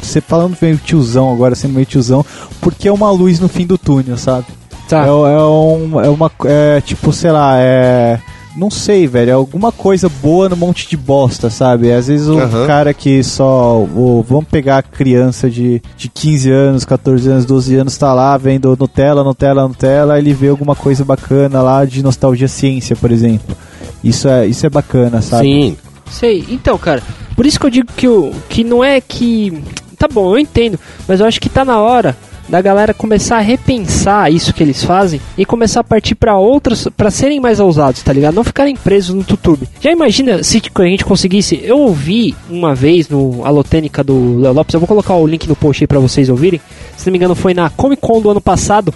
você 0.00 0.20
falando 0.20 0.56
meio 0.60 0.76
tiozão 0.78 1.32
agora, 1.32 1.54
sendo 1.54 1.74
meio 1.74 1.86
tiozão, 1.86 2.24
porque 2.60 2.88
é 2.88 2.92
uma 2.92 3.10
luz 3.10 3.38
no 3.38 3.48
fim 3.48 3.66
do 3.66 3.78
túnel, 3.78 4.16
sabe? 4.16 4.46
Tá. 4.88 5.04
É, 5.04 5.08
é 5.08 5.12
um, 5.12 6.00
é 6.00 6.08
uma. 6.08 6.30
É, 6.44 6.80
tipo, 6.80 7.12
sei 7.12 7.30
lá, 7.30 7.54
é. 7.58 8.20
Não 8.54 8.70
sei, 8.70 9.06
velho, 9.06 9.30
é 9.30 9.32
alguma 9.32 9.72
coisa 9.72 10.08
boa 10.08 10.48
no 10.48 10.56
monte 10.56 10.88
de 10.88 10.96
bosta, 10.96 11.48
sabe? 11.48 11.90
Às 11.90 12.08
vezes 12.08 12.28
o 12.28 12.38
Aham. 12.38 12.66
cara 12.66 12.92
que 12.92 13.22
só. 13.22 13.78
O, 13.78 14.24
vamos 14.28 14.44
pegar 14.44 14.78
a 14.78 14.82
criança 14.82 15.48
de, 15.48 15.82
de 15.96 16.08
15 16.08 16.50
anos, 16.50 16.84
14 16.84 17.30
anos, 17.30 17.44
12 17.46 17.76
anos, 17.76 17.96
tá 17.96 18.12
lá 18.12 18.36
vendo 18.36 18.76
Nutella, 18.78 19.24
Nutella, 19.24 19.66
Nutella, 19.66 20.18
ele 20.18 20.34
vê 20.34 20.48
alguma 20.48 20.76
coisa 20.76 21.04
bacana 21.04 21.62
lá 21.62 21.84
de 21.84 22.02
nostalgia 22.02 22.48
ciência, 22.48 22.94
por 22.94 23.10
exemplo. 23.10 23.56
Isso 24.04 24.28
é, 24.28 24.46
isso 24.46 24.66
é 24.66 24.70
bacana, 24.70 25.22
sabe? 25.22 25.44
Sim. 25.44 25.76
Sei. 26.10 26.44
Então, 26.50 26.76
cara, 26.76 27.02
por 27.34 27.46
isso 27.46 27.58
que 27.58 27.66
eu 27.66 27.70
digo 27.70 27.88
que, 27.96 28.06
o, 28.06 28.32
que 28.48 28.62
não 28.62 28.84
é 28.84 29.00
que. 29.00 29.62
Tá 29.98 30.08
bom, 30.08 30.34
eu 30.34 30.38
entendo, 30.38 30.78
mas 31.06 31.20
eu 31.20 31.26
acho 31.26 31.40
que 31.40 31.48
tá 31.48 31.64
na 31.64 31.78
hora 31.78 32.16
da 32.52 32.60
galera 32.60 32.92
começar 32.92 33.38
a 33.38 33.40
repensar 33.40 34.30
isso 34.30 34.52
que 34.52 34.62
eles 34.62 34.84
fazem 34.84 35.18
e 35.38 35.46
começar 35.46 35.80
a 35.80 35.84
partir 35.84 36.14
pra 36.14 36.36
outros, 36.36 36.86
pra 36.94 37.10
serem 37.10 37.40
mais 37.40 37.58
ousados, 37.58 38.02
tá 38.02 38.12
ligado? 38.12 38.34
Não 38.34 38.44
ficarem 38.44 38.76
presos 38.76 39.14
no 39.14 39.24
YouTube. 39.26 39.66
Já 39.80 39.90
imagina 39.90 40.42
se 40.42 40.60
tipo, 40.60 40.82
a 40.82 40.84
gente 40.84 41.02
conseguisse. 41.02 41.58
Eu 41.64 41.78
ouvi 41.78 42.36
uma 42.50 42.74
vez 42.74 43.08
no 43.08 43.42
Alotênica 43.42 44.04
do 44.04 44.38
Léo 44.38 44.52
Lopes, 44.52 44.74
eu 44.74 44.80
vou 44.80 44.86
colocar 44.86 45.14
o 45.14 45.26
link 45.26 45.48
no 45.48 45.56
post 45.56 45.82
aí 45.82 45.86
pra 45.86 45.98
vocês 45.98 46.28
ouvirem. 46.28 46.60
Se 46.94 47.06
não 47.06 47.12
me 47.12 47.16
engano, 47.16 47.34
foi 47.34 47.54
na 47.54 47.70
Comic 47.70 48.02
Con 48.02 48.20
do 48.20 48.28
ano 48.28 48.40
passado 48.40 48.92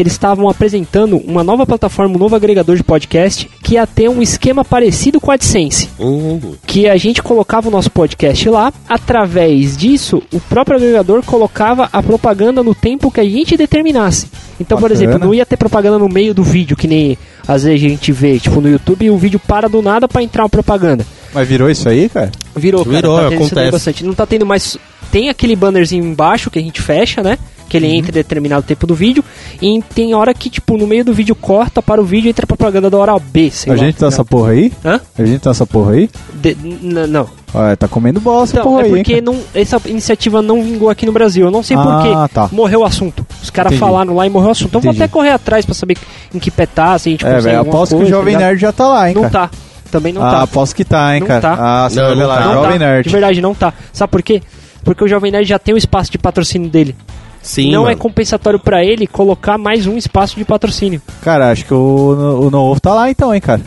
que 0.00 0.02
eles 0.02 0.14
estavam 0.14 0.48
apresentando 0.48 1.18
uma 1.18 1.44
nova 1.44 1.66
plataforma, 1.66 2.14
um 2.14 2.18
novo 2.18 2.34
agregador 2.34 2.74
de 2.74 2.82
podcast 2.82 3.50
que 3.62 3.74
ia 3.74 3.86
ter 3.86 4.08
um 4.08 4.22
esquema 4.22 4.64
parecido 4.64 5.20
com 5.20 5.30
a 5.30 5.34
AdSense 5.34 5.90
Uhum. 5.98 6.54
que 6.66 6.88
a 6.88 6.96
gente 6.96 7.22
colocava 7.22 7.68
o 7.68 7.70
nosso 7.70 7.90
podcast 7.90 8.48
lá. 8.48 8.72
Através 8.88 9.76
disso, 9.76 10.22
o 10.32 10.40
próprio 10.40 10.78
agregador 10.78 11.22
colocava 11.22 11.86
a 11.92 12.02
propaganda 12.02 12.62
no 12.62 12.74
tempo 12.74 13.10
que 13.10 13.20
a 13.20 13.24
gente 13.24 13.58
determinasse. 13.58 14.28
Então, 14.58 14.78
por 14.78 14.88
Bacana. 14.88 14.94
exemplo, 15.10 15.18
não 15.26 15.34
ia 15.34 15.44
ter 15.44 15.58
propaganda 15.58 15.98
no 15.98 16.08
meio 16.08 16.32
do 16.32 16.42
vídeo, 16.42 16.78
que 16.78 16.88
nem 16.88 17.18
às 17.46 17.64
vezes 17.64 17.84
a 17.84 17.88
gente 17.90 18.10
vê, 18.10 18.38
tipo, 18.38 18.58
no 18.58 18.70
YouTube, 18.70 19.10
o 19.10 19.18
vídeo 19.18 19.38
para 19.38 19.68
do 19.68 19.82
nada 19.82 20.08
pra 20.08 20.22
entrar 20.22 20.44
uma 20.44 20.48
propaganda. 20.48 21.04
Mas 21.34 21.46
virou 21.46 21.68
isso 21.68 21.86
aí, 21.90 22.08
cara? 22.08 22.32
Virou, 22.56 22.86
cara, 22.86 22.96
Virou, 22.96 23.16
tá 23.18 23.28
tendo 23.28 23.42
isso 23.42 23.54
daí 23.54 23.64
acontece. 23.68 23.72
bastante. 23.72 24.04
Não 24.06 24.14
tá 24.14 24.24
tendo 24.24 24.46
mais. 24.46 24.78
Tem 25.12 25.28
aquele 25.28 25.54
bannerzinho 25.54 26.02
embaixo 26.06 26.50
que 26.50 26.58
a 26.58 26.62
gente 26.62 26.80
fecha, 26.80 27.22
né? 27.22 27.36
Que 27.68 27.76
ele 27.76 27.86
entra 27.86 28.10
em 28.10 28.14
determinado 28.14 28.64
tempo 28.64 28.84
do 28.84 28.96
vídeo. 28.96 29.22
E 29.62 29.82
tem 29.94 30.14
hora 30.14 30.32
que, 30.32 30.48
tipo, 30.48 30.78
no 30.78 30.86
meio 30.86 31.04
do 31.04 31.12
vídeo 31.12 31.34
corta 31.34 31.82
para 31.82 32.00
o 32.00 32.04
vídeo 32.04 32.28
e 32.28 32.30
entra 32.30 32.46
propaganda 32.46 32.88
da 32.88 32.96
hora 32.96 33.18
B, 33.18 33.50
sei 33.50 33.70
a 33.72 33.76
lá, 33.76 33.82
gente 33.84 33.96
tá 33.98 34.06
nessa 34.06 34.24
porra 34.24 34.52
aí? 34.52 34.72
Hã? 34.84 34.98
A 35.18 35.24
gente 35.24 35.40
tá 35.40 35.50
nessa 35.50 35.66
porra 35.66 35.92
aí? 35.92 36.08
De- 36.34 36.56
não. 36.82 37.28
Olha, 37.52 37.76
tá 37.76 37.86
comendo 37.86 38.20
bola 38.20 38.44
essa 38.44 38.54
Então, 38.54 38.64
porra 38.64 38.82
é 38.82 38.84
aí. 38.84 38.90
hein, 38.90 38.96
porque 38.98 39.20
não, 39.20 39.36
essa 39.54 39.78
iniciativa 39.86 40.40
não 40.40 40.62
vingou 40.62 40.88
aqui 40.88 41.04
no 41.04 41.12
Brasil. 41.12 41.44
Eu 41.44 41.50
não 41.50 41.62
sei 41.62 41.76
Ah, 41.76 41.82
porquê. 41.82 42.34
tá. 42.34 42.48
Morreu 42.52 42.80
o 42.80 42.84
assunto. 42.84 43.26
Os 43.42 43.50
caras 43.50 43.74
falaram 43.76 44.14
lá 44.14 44.26
e 44.26 44.30
morreu 44.30 44.48
o 44.48 44.52
assunto. 44.52 44.68
Então 44.68 44.80
vou 44.80 44.92
Entendi. 44.92 45.02
até 45.04 45.12
correr 45.12 45.30
atrás 45.32 45.66
pra 45.66 45.74
saber 45.74 45.98
em 46.34 46.38
que 46.38 46.50
pé 46.50 46.64
tá, 46.64 46.98
se 46.98 47.08
a 47.08 47.12
gente 47.12 47.26
É, 47.26 47.34
consegue 47.34 47.56
alguma 47.56 47.74
aposto 47.76 47.90
que 47.90 47.96
o 47.96 47.98
coisa, 47.98 48.16
Jovem 48.16 48.34
tá? 48.34 48.40
Nerd 48.40 48.60
já 48.60 48.72
tá 48.72 48.88
lá, 48.88 49.08
hein, 49.08 49.14
Não 49.14 49.22
cara. 49.28 49.48
tá. 49.48 49.50
Também 49.90 50.12
não 50.12 50.24
ah, 50.24 50.30
tá. 50.30 50.42
aposto 50.42 50.74
que 50.76 50.84
tá, 50.84 51.12
hein, 51.14 51.20
Não 51.20 51.26
cara. 51.26 51.40
tá. 51.40 51.56
Ah, 51.58 51.90
você 51.90 51.96
Não, 52.00 52.06
vai 52.06 52.14
ver 52.14 52.20
não 52.22 52.28
lá, 52.28 52.36
tá. 52.36 52.52
Jovem. 52.54 52.78
Nerd. 52.78 53.04
De 53.04 53.10
verdade, 53.10 53.40
não 53.42 53.54
tá. 53.54 53.74
Sabe 53.92 54.10
por 54.10 54.22
quê? 54.22 54.40
Porque 54.84 55.04
o 55.04 55.08
Jovem 55.08 55.30
Nerd 55.32 55.46
já 55.48 55.58
tem 55.58 55.74
o 55.74 55.76
espaço 55.76 56.10
de 56.12 56.16
patrocínio 56.18 56.70
dele. 56.70 56.94
Sim, 57.42 57.72
não 57.72 57.82
é 57.82 57.90
mano. 57.90 57.96
compensatório 57.98 58.58
pra 58.58 58.84
ele 58.84 59.06
colocar 59.06 59.56
mais 59.56 59.86
um 59.86 59.96
espaço 59.96 60.36
de 60.36 60.44
patrocínio. 60.44 61.00
Cara, 61.22 61.50
acho 61.50 61.64
que 61.64 61.72
o, 61.74 62.40
o 62.46 62.50
No 62.50 62.58
Ovo 62.60 62.80
tá 62.80 62.92
lá 62.92 63.10
então, 63.10 63.34
hein, 63.34 63.40
cara. 63.40 63.62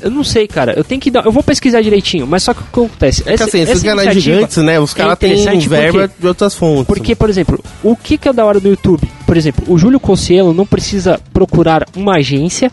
Eu 0.00 0.10
não 0.10 0.22
sei, 0.22 0.46
cara. 0.46 0.74
Eu 0.76 0.84
tenho 0.84 1.00
que 1.00 1.10
dar. 1.10 1.24
Eu 1.24 1.32
vou 1.32 1.42
pesquisar 1.42 1.80
direitinho, 1.80 2.26
mas 2.26 2.42
só 2.42 2.52
que 2.52 2.60
o 2.60 2.64
que 2.64 2.68
acontece? 2.68 3.22
Porque 3.24 3.42
assim, 3.42 3.60
esses 3.60 3.82
canais 3.82 4.14
gigantes, 4.14 4.56
né? 4.58 4.78
Os 4.78 4.92
é 4.92 4.98
caras 4.98 5.18
têm 5.18 5.32
interessante 5.32 5.68
verba 5.68 6.10
de 6.18 6.26
outras 6.26 6.54
fontes. 6.54 6.86
Porque, 6.86 7.14
por 7.14 7.30
exemplo, 7.30 7.58
o 7.82 7.96
que, 7.96 8.18
que 8.18 8.28
é 8.28 8.32
da 8.32 8.44
hora 8.44 8.60
do 8.60 8.68
YouTube? 8.68 9.08
Por 9.26 9.36
exemplo, 9.36 9.64
o 9.66 9.78
Júlio 9.78 9.98
Cossielo 9.98 10.52
não 10.52 10.66
precisa 10.66 11.18
procurar 11.32 11.86
uma 11.96 12.16
agência 12.16 12.70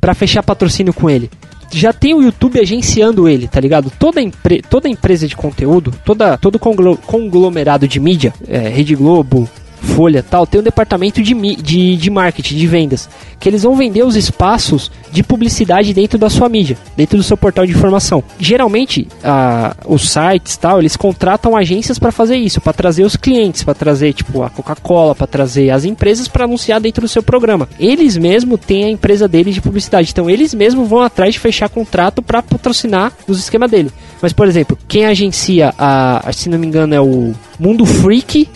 pra 0.00 0.14
fechar 0.14 0.42
patrocínio 0.42 0.92
com 0.94 1.08
ele. 1.08 1.30
Já 1.70 1.92
tem 1.92 2.14
o 2.14 2.22
YouTube 2.22 2.58
agenciando 2.60 3.28
ele, 3.28 3.48
tá 3.48 3.60
ligado? 3.60 3.90
Toda, 3.98 4.20
empre 4.20 4.62
toda 4.68 4.88
empresa 4.88 5.26
de 5.28 5.36
conteúdo, 5.36 5.94
toda, 6.04 6.36
todo 6.36 6.58
conglo- 6.58 6.98
conglomerado 6.98 7.86
de 7.86 8.00
mídia, 8.00 8.34
é, 8.48 8.68
Rede 8.68 8.94
Globo, 8.94 9.48
Folha, 9.82 10.22
tal, 10.22 10.46
tem 10.46 10.60
um 10.60 10.64
departamento 10.64 11.20
de, 11.20 11.34
de, 11.56 11.96
de 11.96 12.10
marketing, 12.10 12.56
de 12.56 12.66
vendas, 12.66 13.08
que 13.38 13.48
eles 13.48 13.62
vão 13.64 13.74
vender 13.74 14.04
os 14.04 14.14
espaços 14.16 14.90
de 15.10 15.22
publicidade 15.22 15.92
dentro 15.92 16.16
da 16.18 16.30
sua 16.30 16.48
mídia, 16.48 16.78
dentro 16.96 17.16
do 17.16 17.22
seu 17.22 17.36
portal 17.36 17.66
de 17.66 17.72
informação. 17.72 18.22
Geralmente, 18.38 19.08
a- 19.24 19.76
os 19.86 20.08
sites, 20.08 20.56
tal, 20.56 20.78
eles 20.78 20.96
contratam 20.96 21.56
agências 21.56 21.98
para 21.98 22.12
fazer 22.12 22.36
isso, 22.36 22.60
para 22.60 22.72
trazer 22.72 23.02
os 23.04 23.16
clientes, 23.16 23.62
para 23.64 23.74
trazer 23.74 24.12
tipo 24.12 24.42
a 24.42 24.48
Coca-Cola, 24.50 25.14
para 25.14 25.26
trazer 25.26 25.70
as 25.70 25.84
empresas 25.84 26.28
para 26.28 26.44
anunciar 26.44 26.80
dentro 26.80 27.02
do 27.02 27.08
seu 27.08 27.22
programa. 27.22 27.68
Eles 27.78 28.16
mesmo 28.16 28.56
têm 28.56 28.84
a 28.84 28.90
empresa 28.90 29.26
deles 29.26 29.54
de 29.54 29.60
publicidade, 29.60 30.10
então 30.10 30.30
eles 30.30 30.54
mesmos 30.54 30.88
vão 30.88 31.02
atrás 31.02 31.34
de 31.34 31.40
fechar 31.40 31.68
contrato 31.68 32.22
para 32.22 32.40
patrocinar 32.42 33.12
nos 33.26 33.38
esquemas 33.40 33.70
dele. 33.70 33.90
Mas 34.22 34.32
por 34.32 34.46
exemplo, 34.46 34.78
quem 34.86 35.04
agencia 35.06 35.74
a, 35.76 36.30
se 36.32 36.48
não 36.48 36.58
me 36.58 36.66
engano 36.66 36.94
é 36.94 37.00
o 37.00 37.32
Mundo 37.58 37.84
Freak 37.84 38.48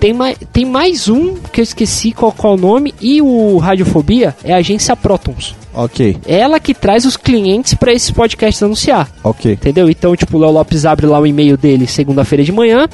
tem 0.00 0.12
mais, 0.12 0.36
tem 0.52 0.64
mais 0.64 1.08
um 1.08 1.36
que 1.36 1.60
eu 1.60 1.62
esqueci 1.62 2.12
qual, 2.12 2.32
qual 2.32 2.54
o 2.54 2.56
nome. 2.56 2.94
E 3.00 3.20
o 3.22 3.58
Radiofobia 3.58 4.34
é 4.42 4.52
a 4.52 4.56
agência 4.56 4.96
Protons. 4.96 5.54
Ok, 5.72 6.16
É 6.26 6.38
ela 6.38 6.58
que 6.58 6.74
traz 6.74 7.04
os 7.04 7.16
clientes 7.16 7.74
para 7.74 7.92
esses 7.92 8.10
podcasts 8.10 8.60
anunciar. 8.62 9.08
ok. 9.22 9.52
Entendeu? 9.52 9.88
Então, 9.88 10.16
tipo, 10.16 10.36
o 10.36 10.40
Léo 10.40 10.50
Lopes 10.50 10.84
abre 10.84 11.06
lá 11.06 11.20
o 11.20 11.26
e-mail 11.26 11.56
dele 11.56 11.86
segunda-feira 11.86 12.42
de 12.42 12.50
manhã. 12.50 12.88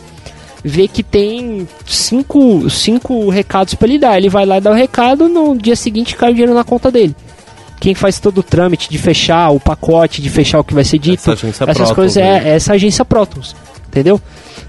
Vê 0.63 0.87
que 0.89 1.03
tem 1.03 1.67
cinco, 1.87 2.69
cinco 2.69 3.31
recados 3.31 3.75
para 3.75 3.89
ele 3.89 3.99
dar. 3.99 4.19
Ele 4.19 4.29
vai 4.29 4.45
lá 4.45 4.59
e 4.59 4.61
dá 4.61 4.71
o 4.71 4.75
recado. 4.75 5.29
No 5.29 5.57
dia 5.57 5.77
seguinte 5.77 6.17
cai 6.17 6.31
o 6.33 6.35
dinheiro 6.35 6.53
na 6.55 6.65
conta 6.65 6.91
dele. 6.91 7.15
Quem 7.81 7.95
faz 7.95 8.19
todo 8.19 8.39
o 8.39 8.43
trâmite 8.43 8.91
de 8.91 8.99
fechar 8.99 9.51
o 9.51 9.61
pacote, 9.61 10.21
de 10.21 10.29
fechar 10.29 10.59
o 10.59 10.65
que 10.65 10.75
vai 10.75 10.83
ser 10.85 10.99
dito, 10.99 11.21
Essa 11.21 11.33
agência 11.33 11.65
essas 11.65 11.77
Protons, 11.77 11.95
coisas 11.95 12.17
é, 12.17 12.49
é 12.49 12.49
essa 12.57 12.73
agência 12.75 13.05
Protons. 13.05 13.55
Entendeu? 13.97 14.21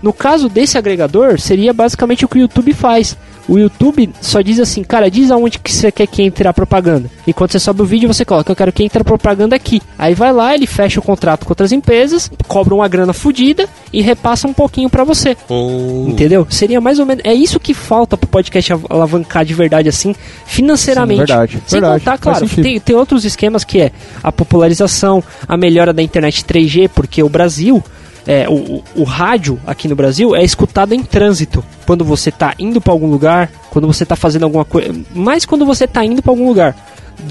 No 0.01 0.13
caso 0.13 0.47
desse 0.47 0.77
agregador, 0.77 1.37
seria 1.37 1.73
basicamente 1.73 2.23
o 2.23 2.27
que 2.29 2.37
o 2.37 2.41
YouTube 2.41 2.71
faz. 2.73 3.17
O 3.49 3.57
YouTube 3.57 4.09
só 4.21 4.41
diz 4.41 4.59
assim, 4.59 4.83
cara, 4.83 5.09
diz 5.09 5.31
aonde 5.31 5.57
que 5.59 5.71
você 5.71 5.89
quer 5.91 6.05
que 6.05 6.21
entre 6.21 6.47
a 6.47 6.53
propaganda. 6.53 7.09
E 7.25 7.31
quando 7.33 7.51
você 7.51 7.59
sobe 7.59 7.81
o 7.81 7.85
vídeo, 7.85 8.07
você 8.13 8.23
coloca, 8.25 8.51
eu 8.51 8.55
quero 8.55 8.71
que 8.73 8.83
entre 8.83 9.01
a 9.01 9.05
propaganda 9.05 9.55
aqui. 9.55 9.81
Aí 9.97 10.13
vai 10.13 10.31
lá, 10.33 10.53
ele 10.53 10.67
fecha 10.67 10.99
o 10.99 11.03
contrato 11.03 11.45
com 11.45 11.51
outras 11.51 11.71
empresas, 11.71 12.29
cobra 12.47 12.75
uma 12.75 12.87
grana 12.89 13.13
fodida 13.13 13.67
e 13.91 14.01
repassa 14.01 14.47
um 14.49 14.53
pouquinho 14.53 14.89
pra 14.89 15.05
você. 15.05 15.35
Hum, 15.49 16.07
Entendeu? 16.09 16.45
Seria 16.49 16.79
mais 16.81 16.99
ou 16.99 17.05
menos. 17.05 17.23
É 17.25 17.33
isso 17.33 17.57
que 17.59 17.73
falta 17.73 18.17
pro 18.17 18.27
podcast 18.27 18.73
av- 18.73 18.85
alavancar 18.89 19.45
de 19.45 19.53
verdade, 19.53 19.87
assim, 19.89 20.13
financeiramente. 20.45 21.19
Sim, 21.21 21.25
verdade, 21.25 21.61
Sem 21.65 21.79
verdade, 21.81 22.03
contar, 22.03 22.17
claro, 22.17 22.49
tem, 22.49 22.79
tem 22.79 22.95
outros 22.95 23.23
esquemas 23.25 23.63
que 23.63 23.79
é 23.79 23.91
a 24.21 24.31
popularização, 24.31 25.23
a 25.47 25.55
melhora 25.57 25.93
da 25.93 26.01
internet 26.03 26.43
3G, 26.43 26.89
porque 26.93 27.21
o 27.23 27.29
Brasil. 27.29 27.83
É, 28.27 28.47
o, 28.49 28.53
o- 28.53 28.83
o 28.97 29.03
rádio 29.03 29.59
aqui 29.65 29.87
no 29.87 29.95
Brasil 29.95 30.35
é 30.35 30.43
escutado 30.43 30.93
em 30.93 31.01
trânsito. 31.01 31.63
Quando 31.85 32.03
você 32.03 32.29
tá 32.29 32.53
indo 32.59 32.81
pra 32.81 32.91
algum 32.93 33.07
lugar, 33.09 33.49
quando 33.71 33.87
você 33.87 34.05
tá 34.05 34.15
fazendo 34.15 34.43
alguma 34.43 34.65
coisa. 34.65 34.93
Mais 35.15 35.45
quando 35.45 35.65
você 35.65 35.87
tá 35.87 36.03
indo 36.03 36.21
pra 36.21 36.31
algum 36.31 36.47
lugar. 36.47 36.75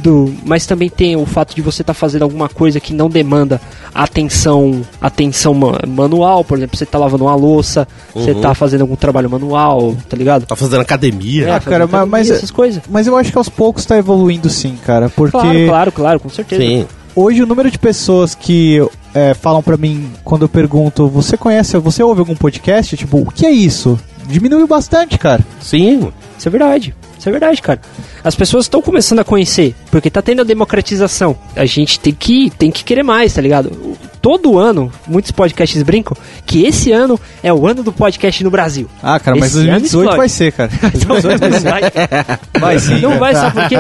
Do, 0.02 0.34
mas 0.44 0.66
também 0.66 0.88
tem 0.90 1.14
o 1.14 1.24
fato 1.24 1.54
de 1.54 1.62
você 1.62 1.82
estar 1.82 1.94
fazendo 1.94 2.22
alguma 2.22 2.48
coisa 2.48 2.80
que 2.80 2.92
não 2.92 3.08
demanda 3.08 3.60
atenção 3.94 4.82
atenção 5.00 5.54
ma- 5.54 5.78
manual, 5.86 6.44
por 6.44 6.58
exemplo, 6.58 6.76
você 6.76 6.84
tá 6.84 6.98
lavando 6.98 7.24
uma 7.24 7.34
louça, 7.36 7.86
você 8.12 8.32
Uhum. 8.32 8.40
tá 8.40 8.52
fazendo 8.52 8.82
algum 8.82 8.96
trabalho 8.96 9.30
manual, 9.30 9.94
tá 10.08 10.16
ligado? 10.16 10.44
Tá 10.46 10.56
fazendo 10.56 10.80
academia. 10.80 11.44
Ah, 11.56 11.60
fazendo 11.60 11.70
cara, 11.70 11.84
mas- 11.86 11.94
academia, 11.94 12.10
mas- 12.10 12.30
essas 12.30 12.50
coisas. 12.50 12.82
Mas 12.90 13.06
eu 13.06 13.16
acho 13.16 13.30
que 13.30 13.38
aos 13.38 13.48
poucos 13.48 13.84
tá 13.84 13.96
evoluindo 13.96 14.48
sim, 14.50 14.76
cara. 14.84 15.08
Porque 15.08 15.30
Claro, 15.38 15.66
claro, 15.66 15.92
claro, 15.92 16.20
com 16.20 16.28
certeza. 16.28 16.62
Sim. 16.62 16.86
hoje 17.14 17.42
o 17.42 17.46
número 17.46 17.70
de 17.70 17.78
pessoas 17.78 18.34
que 18.34 18.84
é, 19.16 19.32
falam 19.32 19.62
pra 19.62 19.78
mim 19.78 20.10
quando 20.22 20.42
eu 20.42 20.48
pergunto, 20.48 21.08
você 21.08 21.38
conhece, 21.38 21.78
você 21.78 22.02
ouve 22.02 22.20
algum 22.20 22.36
podcast? 22.36 22.94
Tipo, 22.98 23.18
o 23.18 23.30
que 23.30 23.46
é 23.46 23.50
isso? 23.50 23.98
Diminuiu 24.28 24.66
bastante, 24.66 25.16
cara. 25.16 25.42
Sim. 25.58 26.12
Isso 26.36 26.46
é 26.46 26.50
verdade. 26.50 26.94
Isso 27.18 27.28
é 27.28 27.32
verdade, 27.32 27.62
cara. 27.62 27.80
As 28.22 28.34
pessoas 28.34 28.66
estão 28.66 28.82
começando 28.82 29.20
a 29.20 29.24
conhecer, 29.24 29.74
porque 29.90 30.10
tá 30.10 30.20
tendo 30.20 30.42
a 30.42 30.44
democratização. 30.44 31.36
A 31.54 31.64
gente 31.64 31.98
tem 31.98 32.12
que, 32.12 32.50
tem 32.50 32.70
que 32.70 32.84
querer 32.84 33.02
mais, 33.02 33.32
tá 33.34 33.40
ligado? 33.40 33.96
Todo 34.20 34.58
ano, 34.58 34.90
muitos 35.06 35.30
podcasts 35.30 35.80
brincam 35.82 36.16
que 36.44 36.64
esse 36.64 36.90
ano 36.92 37.18
é 37.42 37.52
o 37.52 37.66
ano 37.66 37.82
do 37.82 37.92
podcast 37.92 38.42
no 38.42 38.50
Brasil. 38.50 38.88
Ah, 39.02 39.20
cara, 39.20 39.36
mas 39.36 39.50
Esse 39.54 39.68
ano 39.68 39.80
2018 39.80 39.86
explode. 40.02 40.16
vai 40.16 40.28
ser, 40.28 40.52
cara. 40.52 40.70
Então, 40.94 41.16
não 41.16 41.60
vai. 41.70 42.60
Vai 42.60 42.78
sim. 42.80 43.00
Não 43.00 43.18
vai, 43.18 43.34
sabe 43.34 43.52
por 43.60 43.68
quê? 43.68 43.76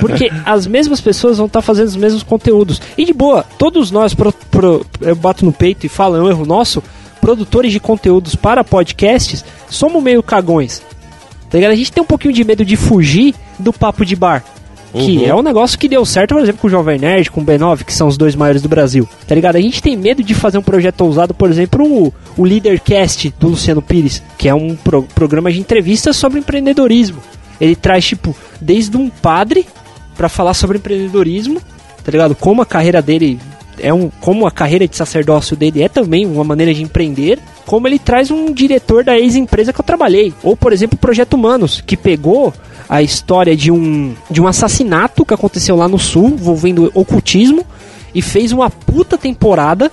Porque 0.00 0.30
as 0.44 0.66
mesmas 0.66 1.00
pessoas 1.00 1.38
vão 1.38 1.46
estar 1.46 1.62
fazendo 1.62 1.86
os 1.88 1.96
mesmos 1.96 2.22
conteúdos. 2.22 2.80
E 2.96 3.04
de 3.04 3.12
boa, 3.14 3.44
todos 3.58 3.90
nós, 3.90 4.12
pro- 4.14 4.32
pro- 4.50 4.84
eu 5.00 5.16
bato 5.16 5.44
no 5.44 5.52
peito 5.52 5.86
e 5.86 5.88
falo, 5.88 6.16
é 6.16 6.20
um 6.22 6.28
erro 6.28 6.44
nosso, 6.44 6.82
produtores 7.20 7.72
de 7.72 7.80
conteúdos 7.80 8.34
para 8.34 8.62
podcasts, 8.62 9.44
somos 9.70 10.02
meio 10.02 10.22
cagões. 10.22 10.82
Tá 11.50 11.58
ligado? 11.58 11.72
A 11.72 11.76
gente 11.76 11.92
tem 11.92 12.02
um 12.02 12.06
pouquinho 12.06 12.34
de 12.34 12.44
medo 12.44 12.64
de 12.64 12.76
fugir 12.76 13.34
do 13.58 13.72
papo 13.72 14.04
de 14.04 14.16
bar. 14.16 14.44
Que 14.92 15.18
Uhum. 15.18 15.24
é 15.26 15.34
um 15.34 15.42
negócio 15.42 15.78
que 15.78 15.88
deu 15.88 16.04
certo, 16.06 16.34
por 16.34 16.42
exemplo, 16.42 16.60
com 16.60 16.66
o 16.68 16.70
Jovem 16.70 16.98
Nerd, 16.98 17.30
com 17.30 17.42
o 17.42 17.44
B9, 17.44 17.84
que 17.84 17.92
são 17.92 18.08
os 18.08 18.16
dois 18.16 18.34
maiores 18.34 18.62
do 18.62 18.68
Brasil. 18.68 19.06
Tá 19.26 19.34
ligado? 19.34 19.56
A 19.56 19.60
gente 19.60 19.82
tem 19.82 19.96
medo 19.96 20.22
de 20.22 20.32
fazer 20.32 20.56
um 20.56 20.62
projeto 20.62 21.02
ousado, 21.02 21.34
por 21.34 21.50
exemplo, 21.50 21.84
o, 21.84 22.14
o 22.36 22.44
Leadercast 22.44 23.34
do 23.38 23.48
Luciano 23.48 23.82
Pires, 23.82 24.22
que 24.38 24.48
é 24.48 24.54
um 24.54 24.74
pro- 24.74 25.02
programa 25.02 25.52
de 25.52 25.60
entrevistas 25.60 26.16
sobre 26.16 26.38
empreendedorismo. 26.38 27.18
Ele 27.60 27.76
traz, 27.76 28.06
tipo, 28.06 28.34
desde 28.60 28.96
um 28.96 29.10
padre 29.10 29.66
pra 30.16 30.28
falar 30.30 30.54
sobre 30.54 30.78
empreendedorismo, 30.78 31.60
tá 32.02 32.10
ligado? 32.10 32.34
Como 32.34 32.62
a 32.62 32.66
carreira 32.66 33.02
dele 33.02 33.38
é 33.80 33.92
um. 33.92 34.10
Como 34.20 34.46
a 34.46 34.50
carreira 34.50 34.86
de 34.86 34.96
sacerdócio 34.96 35.56
dele 35.56 35.82
é 35.82 35.88
também 35.88 36.26
uma 36.26 36.44
maneira 36.44 36.72
de 36.72 36.82
empreender. 36.82 37.38
Como 37.64 37.86
ele 37.88 37.98
traz 37.98 38.30
um 38.30 38.52
diretor 38.52 39.02
da 39.04 39.18
ex-empresa 39.18 39.72
que 39.72 39.80
eu 39.80 39.84
trabalhei. 39.84 40.32
Ou, 40.42 40.56
por 40.56 40.72
exemplo, 40.72 40.96
o 40.96 41.00
Projeto 41.00 41.34
Humanos, 41.34 41.82
que 41.84 41.96
pegou 41.96 42.52
a 42.88 43.02
história 43.02 43.56
de 43.56 43.70
um, 43.70 44.14
de 44.30 44.40
um 44.40 44.46
assassinato 44.46 45.24
que 45.24 45.34
aconteceu 45.34 45.76
lá 45.76 45.88
no 45.88 45.98
sul, 45.98 46.28
envolvendo 46.28 46.90
ocultismo, 46.94 47.64
e 48.14 48.22
fez 48.22 48.52
uma 48.52 48.70
puta 48.70 49.18
temporada 49.18 49.90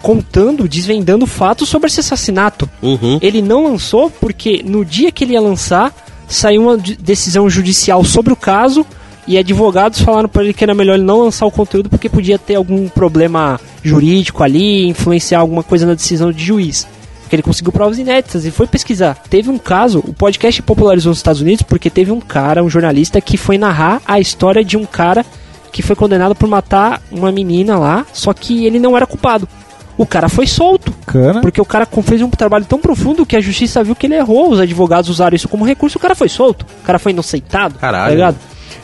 contando, 0.00 0.68
desvendando 0.68 1.26
fatos 1.26 1.68
sobre 1.68 1.88
esse 1.88 2.00
assassinato. 2.00 2.68
Uhum. 2.82 3.18
Ele 3.20 3.40
não 3.40 3.64
lançou 3.64 4.10
porque 4.10 4.62
no 4.64 4.84
dia 4.84 5.12
que 5.12 5.24
ele 5.24 5.34
ia 5.34 5.40
lançar, 5.40 5.94
saiu 6.28 6.62
uma 6.62 6.78
de- 6.78 6.96
decisão 6.96 7.48
judicial 7.48 8.02
sobre 8.04 8.32
o 8.32 8.36
caso 8.36 8.84
e 9.26 9.38
advogados 9.38 10.00
falaram 10.00 10.28
para 10.28 10.42
ele 10.42 10.52
que 10.52 10.64
era 10.64 10.74
melhor 10.74 10.94
ele 10.94 11.04
não 11.04 11.20
lançar 11.20 11.46
o 11.46 11.50
conteúdo 11.50 11.88
porque 11.88 12.08
podia 12.08 12.38
ter 12.38 12.56
algum 12.56 12.88
problema 12.88 13.60
jurídico 13.82 14.42
ali, 14.42 14.86
influenciar 14.88 15.40
alguma 15.40 15.62
coisa 15.62 15.86
na 15.86 15.94
decisão 15.94 16.32
de 16.32 16.44
juiz. 16.44 16.86
Porque 17.22 17.36
ele 17.36 17.42
conseguiu 17.42 17.72
provas 17.72 17.98
inéditas 17.98 18.44
e 18.44 18.50
foi 18.50 18.66
pesquisar. 18.66 19.16
Teve 19.30 19.48
um 19.48 19.58
caso, 19.58 20.00
o 20.00 20.12
podcast 20.12 20.60
popularizou 20.62 21.10
nos 21.10 21.18
Estados 21.18 21.40
Unidos 21.40 21.62
porque 21.62 21.88
teve 21.88 22.10
um 22.10 22.20
cara, 22.20 22.62
um 22.62 22.68
jornalista, 22.68 23.20
que 23.20 23.36
foi 23.36 23.56
narrar 23.56 24.02
a 24.06 24.20
história 24.20 24.64
de 24.64 24.76
um 24.76 24.84
cara 24.84 25.24
que 25.72 25.82
foi 25.82 25.96
condenado 25.96 26.34
por 26.34 26.48
matar 26.48 27.00
uma 27.10 27.32
menina 27.32 27.78
lá, 27.78 28.04
só 28.12 28.34
que 28.34 28.66
ele 28.66 28.78
não 28.78 28.94
era 28.96 29.06
culpado. 29.06 29.48
O 29.96 30.04
cara 30.04 30.28
foi 30.28 30.46
solto. 30.46 30.92
Porque 31.40 31.60
o 31.60 31.64
cara 31.64 31.86
fez 31.86 32.22
um 32.22 32.28
trabalho 32.28 32.64
tão 32.64 32.78
profundo 32.78 33.24
que 33.24 33.36
a 33.36 33.40
justiça 33.40 33.84
viu 33.84 33.94
que 33.94 34.06
ele 34.06 34.14
errou. 34.14 34.50
Os 34.50 34.60
advogados 34.60 35.08
usaram 35.08 35.36
isso 35.36 35.48
como 35.48 35.66
recurso. 35.66 35.98
O 35.98 36.00
cara 36.00 36.14
foi 36.14 36.28
solto. 36.28 36.66
O 36.82 36.84
cara 36.84 36.98
foi 36.98 37.12
inocentado. 37.12 37.78
Caralho. 37.78 38.04
Tá 38.04 38.10
ligado? 38.10 38.36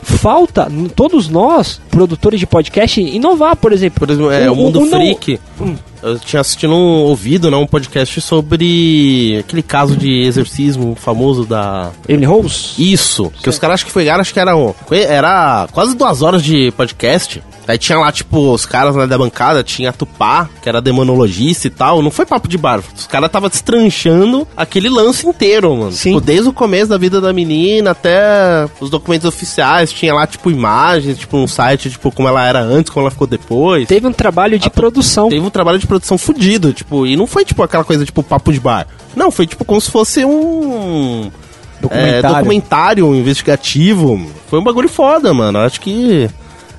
Falta, 0.03 0.69
todos 0.95 1.29
nós, 1.29 1.81
produtores 1.99 2.39
de 2.39 2.47
podcast, 2.47 3.01
inovar, 3.01 3.57
por 3.57 3.73
exemplo. 3.73 3.99
Por 3.99 4.11
exemplo, 4.11 4.31
é, 4.31 4.49
o, 4.49 4.53
O- 4.53 4.57
Mundo 4.57 4.81
o 4.81 4.87
não- 4.87 4.91
Freak. 4.91 5.41
Hum. 5.61 5.75
Eu 6.01 6.17
tinha 6.17 6.39
assistido 6.41 6.73
um 6.73 7.01
ouvido, 7.03 7.51
né, 7.51 7.57
um 7.57 7.67
podcast 7.67 8.21
sobre 8.21 9.37
aquele 9.41 9.65
caso 9.65 9.97
de 9.97 10.21
exorcismo 10.23 10.95
famoso 10.95 11.45
da. 11.45 11.91
Emily 12.09 12.25
Rose? 12.25 12.75
Isso, 12.79 13.33
que 13.43 13.49
os 13.49 13.59
caras 13.59 13.75
acho 13.75 13.87
que 13.87 13.91
foi, 13.91 14.09
acho 14.09 14.33
que 14.33 14.39
era, 14.39 14.57
um- 14.57 14.73
era 14.93 15.67
quase 15.73 15.97
duas 15.97 16.23
horas 16.23 16.43
de 16.45 16.71
podcast. 16.77 17.43
Aí 17.67 17.77
tinha 17.77 17.99
lá, 17.99 18.11
tipo, 18.11 18.51
os 18.55 18.65
caras 18.65 18.97
né, 18.97 19.07
da 19.07 19.19
bancada, 19.19 19.63
tinha 19.63 19.91
a 19.91 19.93
Tupá, 19.93 20.49
que 20.63 20.69
era 20.71 20.81
demonologista 20.81 21.67
e 21.67 21.71
tal. 21.71 22.01
Não 22.01 22.11
foi 22.11 22.25
papo 22.25 22.49
de 22.49 22.57
bar. 22.57 22.81
Os 22.97 23.07
caras 23.07 23.31
tava 23.31 23.51
destranchando 23.51 24.49
aquele 24.57 24.89
lance 24.89 25.27
inteiro, 25.27 25.77
mano. 25.77 25.93
Sim. 25.93 26.11
Tipo, 26.15 26.21
desde 26.23 26.49
o 26.49 26.53
começo 26.55 26.89
da 26.89 26.97
vida 26.97 27.21
da 27.21 27.31
menina 27.31 27.91
até 27.91 28.67
os 28.81 28.89
documentos 28.89 29.27
oficiais. 29.29 29.93
Tinha 29.93 30.15
lá, 30.15 30.27
tipo, 30.27 30.51
imagens, 30.51 31.19
tipo, 31.19 31.37
um 31.37 31.47
site, 31.47 31.88
tipo, 31.91 32.11
como 32.13 32.29
ela 32.29 32.45
era 32.47 32.61
antes, 32.61 32.91
como 32.91 33.05
ela 33.05 33.11
ficou 33.11 33.27
depois. 33.27 33.87
Teve 33.89 34.07
um 34.07 34.13
trabalho 34.13 34.59
de 34.59 34.69
A- 34.69 34.71
produção. 34.71 35.29
Teve 35.29 35.45
um 35.45 35.51
trabalho 35.51 35.79
de 35.79 35.87
produção 35.87 36.17
fudido, 36.19 36.73
tipo, 36.73 37.07
e 37.07 37.17
não 37.17 37.27
foi 37.27 37.45
tipo 37.45 37.63
aquela 37.63 37.85
coisa 37.85 38.05
tipo 38.05 38.23
papo 38.23 38.53
de 38.53 38.61
bar. 38.61 38.87
Não, 39.17 39.31
foi 39.31 39.47
tipo 39.47 39.65
como 39.65 39.81
se 39.81 39.91
fosse 39.91 40.25
um 40.25 41.27
é, 41.27 41.81
Documentário. 41.81 42.37
documentário 42.37 43.15
investigativo. 43.15 44.27
Foi 44.49 44.59
um 44.59 44.65
bagulho 44.65 44.89
foda, 44.89 45.33
mano. 45.33 45.59
Acho 45.59 45.81
que 45.81 46.29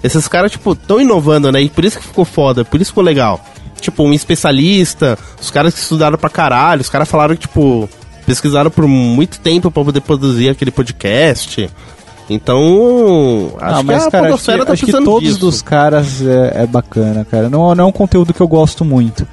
esses 0.03 0.27
caras, 0.27 0.51
tipo, 0.51 0.75
tão 0.75 0.99
inovando, 1.01 1.51
né? 1.51 1.61
E 1.61 1.69
por 1.69 1.83
isso 1.85 1.97
que 1.99 2.05
ficou 2.07 2.25
foda, 2.25 2.63
por 2.65 2.79
isso 2.81 2.91
ficou 2.91 3.03
legal. 3.03 3.43
Tipo, 3.81 4.03
um 4.03 4.13
especialista, 4.13 5.17
os 5.41 5.49
caras 5.49 5.73
que 5.73 5.79
estudaram 5.79 6.17
pra 6.17 6.29
caralho, 6.29 6.81
os 6.81 6.89
caras 6.89 7.07
falaram 7.09 7.35
que, 7.35 7.41
tipo, 7.41 7.89
pesquisaram 8.25 8.69
por 8.69 8.87
muito 8.87 9.39
tempo 9.39 9.71
pra 9.71 9.83
poder 9.83 10.01
produzir 10.01 10.49
aquele 10.49 10.69
podcast. 10.71 11.69
Então, 12.29 13.51
acho 13.59 13.79
Ah, 13.79 13.83
mas 13.83 14.01
que 14.03 14.07
a 14.07 14.11
cara, 14.11 14.33
acho 14.33 14.43
que, 14.43 14.65
tá 14.65 14.73
acho 14.73 14.85
que 14.85 14.91
todos 14.91 15.23
disso. 15.23 15.39
dos 15.39 15.61
caras 15.61 16.21
é, 16.21 16.63
é 16.63 16.67
bacana, 16.67 17.25
cara. 17.29 17.49
Não, 17.49 17.73
não 17.73 17.85
é 17.85 17.87
um 17.87 17.91
conteúdo 17.91 18.33
que 18.33 18.41
eu 18.41 18.47
gosto 18.47 18.85
muito. 18.85 19.27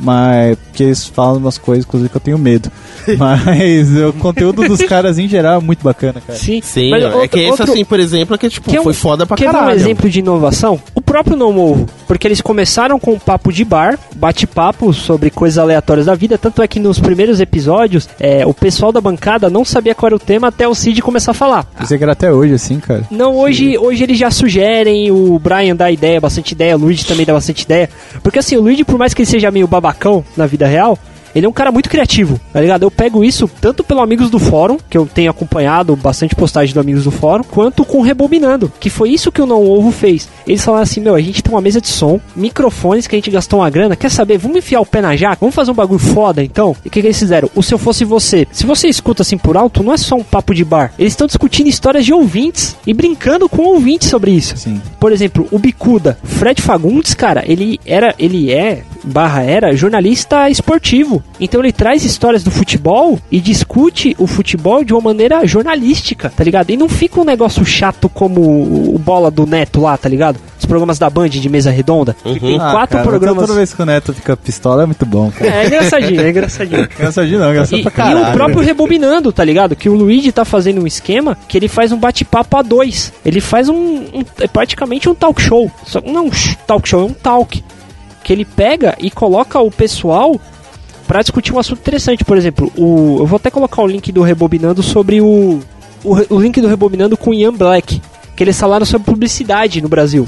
Mas, 0.00 0.56
porque 0.58 0.82
eles 0.82 1.06
falam 1.06 1.36
umas 1.38 1.56
coisas, 1.58 1.84
inclusive, 1.84 2.08
que 2.10 2.16
eu 2.16 2.20
tenho 2.20 2.38
medo. 2.38 2.70
Mas 3.18 3.88
o 3.96 4.12
conteúdo 4.14 4.66
dos 4.66 4.82
caras 4.82 5.18
em 5.18 5.28
geral 5.28 5.60
é 5.60 5.62
muito 5.64 5.82
bacana, 5.84 6.20
cara. 6.26 6.38
Sim, 6.38 6.60
Sim, 6.62 6.90
Mas 6.90 7.02
é 7.02 7.06
outro- 7.06 7.28
que 7.28 7.38
esse, 7.40 7.50
outro- 7.50 7.72
assim, 7.72 7.84
por 7.84 8.00
exemplo, 8.00 8.34
é 8.34 8.38
que, 8.38 8.48
tipo, 8.48 8.70
Quer 8.70 8.80
um- 8.80 8.84
foi 8.84 8.94
foda 8.94 9.26
pra 9.26 9.36
Quer 9.36 9.46
ver 9.46 9.52
caralho. 9.52 9.72
um 9.72 9.74
exemplo 9.76 10.08
de 10.10 10.18
inovação? 10.20 10.80
O 10.94 11.00
próprio 11.00 11.36
Não 11.36 11.56
Ovo. 11.58 11.86
Porque 12.06 12.26
eles 12.26 12.40
começaram 12.40 12.98
com 12.98 13.12
um 13.12 13.18
papo 13.18 13.52
de 13.52 13.64
bar, 13.64 13.98
bate-papo 14.16 14.92
sobre 14.92 15.30
coisas 15.30 15.58
aleatórias 15.58 16.06
da 16.06 16.14
vida. 16.14 16.36
Tanto 16.38 16.60
é 16.62 16.68
que 16.68 16.78
nos 16.80 16.98
primeiros 16.98 17.40
episódios, 17.40 18.08
é, 18.18 18.44
o 18.46 18.52
pessoal 18.54 18.90
da 18.92 19.00
bancada 19.00 19.48
não 19.50 19.64
sabia 19.64 19.94
qual 19.94 20.08
era 20.08 20.16
o 20.16 20.18
tema 20.18 20.48
até 20.48 20.66
o 20.66 20.74
Cid 20.74 21.00
começar 21.02 21.30
a 21.30 21.34
falar. 21.34 21.64
Pensei 21.78 21.96
que 21.98 22.04
era 22.04 22.12
até 22.12 22.32
hoje, 22.32 22.54
assim, 22.54 22.78
cara. 22.80 23.04
Não, 23.10 23.36
hoje, 23.36 23.76
hoje 23.78 24.02
eles 24.02 24.18
já 24.18 24.30
sugerem, 24.30 25.10
o 25.10 25.38
Brian 25.38 25.76
dá 25.76 25.90
ideia, 25.90 26.20
bastante 26.20 26.52
ideia, 26.52 26.76
o 26.76 26.80
Luigi 26.80 27.04
também 27.06 27.24
dá 27.26 27.32
bastante 27.32 27.62
ideia. 27.62 27.88
Porque 28.22 28.38
assim, 28.38 28.56
o 28.56 28.60
Luigi, 28.60 28.84
por 28.84 28.98
mais 28.98 29.12
que 29.14 29.22
ele 29.22 29.26
seja 29.30 29.50
meio 29.50 29.66
babacão 29.84 30.24
na 30.34 30.46
vida 30.46 30.66
real, 30.66 30.98
ele 31.34 31.46
é 31.46 31.48
um 31.48 31.52
cara 31.52 31.72
muito 31.72 31.88
criativo, 31.88 32.40
tá 32.52 32.60
ligado? 32.60 32.82
Eu 32.82 32.90
pego 32.90 33.24
isso 33.24 33.50
tanto 33.60 33.82
pelo 33.82 34.00
Amigos 34.00 34.30
do 34.30 34.38
Fórum, 34.38 34.78
que 34.88 34.96
eu 34.96 35.06
tenho 35.06 35.30
acompanhado 35.30 35.96
bastante 35.96 36.34
postagem 36.34 36.74
do 36.74 36.80
Amigos 36.80 37.04
do 37.04 37.10
Fórum, 37.10 37.44
quanto 37.44 37.84
com 37.84 37.98
o 37.98 38.02
Rebobinando, 38.02 38.72
que 38.78 38.90
foi 38.90 39.10
isso 39.10 39.32
que 39.32 39.42
o 39.42 39.46
Não 39.46 39.66
Ovo 39.66 39.90
fez. 39.90 40.28
Eles 40.46 40.64
falaram 40.64 40.82
assim, 40.82 41.00
meu, 41.00 41.14
a 41.14 41.20
gente 41.20 41.42
tem 41.42 41.52
uma 41.52 41.60
mesa 41.60 41.80
de 41.80 41.88
som, 41.88 42.20
microfones 42.36 43.06
que 43.06 43.14
a 43.14 43.18
gente 43.18 43.30
gastou 43.30 43.60
uma 43.60 43.70
grana, 43.70 43.96
quer 43.96 44.10
saber, 44.10 44.38
vamos 44.38 44.58
enfiar 44.58 44.80
o 44.80 44.86
pé 44.86 45.00
na 45.00 45.16
jaca? 45.16 45.38
Vamos 45.40 45.54
fazer 45.54 45.70
um 45.70 45.74
bagulho 45.74 45.98
foda, 45.98 46.42
então? 46.42 46.76
E 46.84 46.88
o 46.88 46.90
que, 46.90 47.00
que 47.00 47.06
eles 47.06 47.18
fizeram? 47.18 47.50
O 47.54 47.62
Se 47.62 47.74
Eu 47.74 47.78
Fosse 47.78 48.04
Você. 48.04 48.46
Se 48.52 48.66
você 48.66 48.88
escuta 48.88 49.22
assim 49.22 49.38
por 49.38 49.56
alto, 49.56 49.82
não 49.82 49.92
é 49.92 49.96
só 49.96 50.16
um 50.16 50.22
papo 50.22 50.54
de 50.54 50.64
bar. 50.64 50.92
Eles 50.98 51.12
estão 51.12 51.26
discutindo 51.26 51.68
histórias 51.68 52.04
de 52.04 52.12
ouvintes 52.12 52.76
e 52.86 52.94
brincando 52.94 53.48
com 53.48 53.62
ouvintes 53.62 54.08
sobre 54.08 54.30
isso. 54.30 54.56
Sim. 54.56 54.80
Por 55.00 55.12
exemplo, 55.12 55.46
o 55.50 55.58
Bicuda, 55.58 56.18
Fred 56.22 56.60
Fagundes, 56.62 57.14
cara, 57.14 57.42
ele 57.46 57.80
era, 57.84 58.14
ele 58.18 58.52
é, 58.52 58.82
barra 59.02 59.42
era, 59.42 59.76
jornalista 59.76 60.48
esportivo. 60.48 61.23
Então 61.40 61.60
ele 61.60 61.72
traz 61.72 62.04
histórias 62.04 62.44
do 62.44 62.50
futebol 62.52 63.18
e 63.28 63.40
discute 63.40 64.14
o 64.20 64.26
futebol 64.26 64.84
de 64.84 64.92
uma 64.92 65.00
maneira 65.02 65.44
jornalística, 65.44 66.30
tá 66.30 66.44
ligado? 66.44 66.70
E 66.70 66.76
não 66.76 66.88
fica 66.88 67.20
um 67.20 67.24
negócio 67.24 67.64
chato 67.64 68.08
como 68.08 68.40
o, 68.40 68.96
bola 69.00 69.32
do 69.32 69.44
Neto 69.44 69.80
lá, 69.80 69.96
tá 69.98 70.08
ligado? 70.08 70.38
Os 70.56 70.64
programas 70.64 70.96
da 70.96 71.10
Band 71.10 71.28
de 71.30 71.48
mesa 71.48 71.72
redonda. 71.72 72.14
que 72.22 72.38
Tem 72.38 72.56
Ah, 72.60 72.70
quatro 72.70 72.98
cara, 72.98 73.08
programas. 73.08 73.46
Toda 73.46 73.54
vez 73.58 73.74
que 73.74 73.82
o 73.82 73.84
Neto 73.84 74.14
fica 74.14 74.36
pistola 74.36 74.84
é 74.84 74.86
muito 74.86 75.04
bom, 75.04 75.32
cara. 75.32 75.50
É, 75.50 75.64
é 75.64 75.66
engraçadinho, 75.66 76.20
é 76.20 76.30
engraçadinho. 76.30 76.82
Engraçadinho 76.96 77.40
não, 77.40 77.50
engraçado 77.50 77.78
E, 77.80 77.82
pra 77.82 77.90
e 77.90 77.94
caralho. 77.94 78.28
o 78.28 78.32
próprio 78.32 78.60
Rebobinando, 78.60 79.32
tá 79.32 79.42
ligado? 79.44 79.74
Que 79.74 79.88
o 79.88 79.94
Luigi 79.94 80.30
tá 80.30 80.44
fazendo 80.44 80.80
um 80.82 80.86
esquema 80.86 81.36
que 81.48 81.58
ele 81.58 81.66
faz 81.66 81.90
um 81.90 81.98
bate-papo 81.98 82.56
a 82.56 82.62
dois. 82.62 83.12
Ele 83.26 83.40
faz 83.40 83.68
um, 83.68 83.74
um- 83.74 84.24
É 84.40 84.46
praticamente 84.46 85.08
um 85.08 85.14
talk 85.16 85.42
show. 85.42 85.68
Só, 85.84 86.00
não 86.00 86.26
um 86.26 86.32
sh- 86.32 86.56
talk 86.64 86.88
show, 86.88 87.00
é 87.00 87.04
um 87.04 87.12
talk. 87.12 87.62
Que 88.22 88.32
ele 88.32 88.44
pega 88.44 88.94
e 89.00 89.10
coloca 89.10 89.58
o 89.58 89.70
pessoal 89.70 90.40
pra 91.06 91.20
discutir 91.20 91.52
um 91.52 91.58
assunto 91.58 91.78
interessante. 91.80 92.24
Por 92.24 92.36
exemplo, 92.36 92.72
o, 92.76 93.18
eu 93.20 93.26
vou 93.26 93.36
até 93.36 93.50
colocar 93.50 93.82
o 93.82 93.86
link 93.86 94.10
do 94.12 94.22
Rebobinando 94.22 94.82
sobre 94.82 95.20
o. 95.20 95.60
O, 96.04 96.34
o 96.34 96.40
link 96.40 96.60
do 96.60 96.68
Rebobinando 96.68 97.16
com 97.16 97.30
o 97.30 97.34
Ian 97.34 97.52
Black. 97.54 98.00
Que 98.36 98.42
eles 98.44 98.58
falaram 98.58 98.84
sobre 98.84 99.06
publicidade 99.10 99.80
no 99.80 99.88
Brasil. 99.88 100.26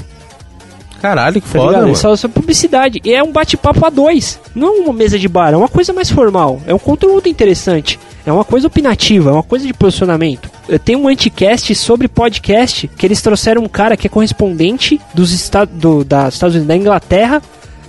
Caralho, 1.01 1.41
que 1.41 1.47
Tá 1.47 1.59
foda. 1.59 1.85
Eles 1.85 2.01
falam 2.01 2.17
sobre 2.17 2.39
publicidade. 2.39 2.99
E 3.03 3.13
é 3.13 3.21
um 3.21 3.31
bate-papo 3.31 3.85
a 3.85 3.89
dois. 3.89 4.39
Não 4.55 4.67
é 4.67 4.79
uma 4.81 4.93
mesa 4.93 5.19
de 5.19 5.27
bar, 5.27 5.53
é 5.53 5.57
uma 5.57 5.67
coisa 5.67 5.93
mais 5.93 6.09
formal. 6.09 6.59
É 6.65 6.73
um 6.73 6.79
conteúdo 6.79 7.27
interessante. 7.29 7.99
É 8.25 8.31
uma 8.31 8.43
coisa 8.43 8.67
opinativa, 8.67 9.29
é 9.29 9.33
uma 9.33 9.43
coisa 9.43 9.65
de 9.65 9.73
posicionamento. 9.73 10.49
Eh, 10.67 10.77
Tem 10.77 10.95
um 10.95 11.07
anticast 11.07 11.73
sobre 11.75 12.07
podcast 12.07 12.87
que 12.87 13.05
eles 13.05 13.21
trouxeram 13.21 13.63
um 13.63 13.69
cara 13.69 13.95
que 13.95 14.07
é 14.07 14.09
correspondente 14.09 14.99
dos 15.13 15.31
Estados, 15.31 15.73
do, 15.77 16.03
da 16.03 16.27
Estados 16.27 16.55
Unidos, 16.55 16.67
da 16.67 16.75
Inglaterra, 16.75 17.41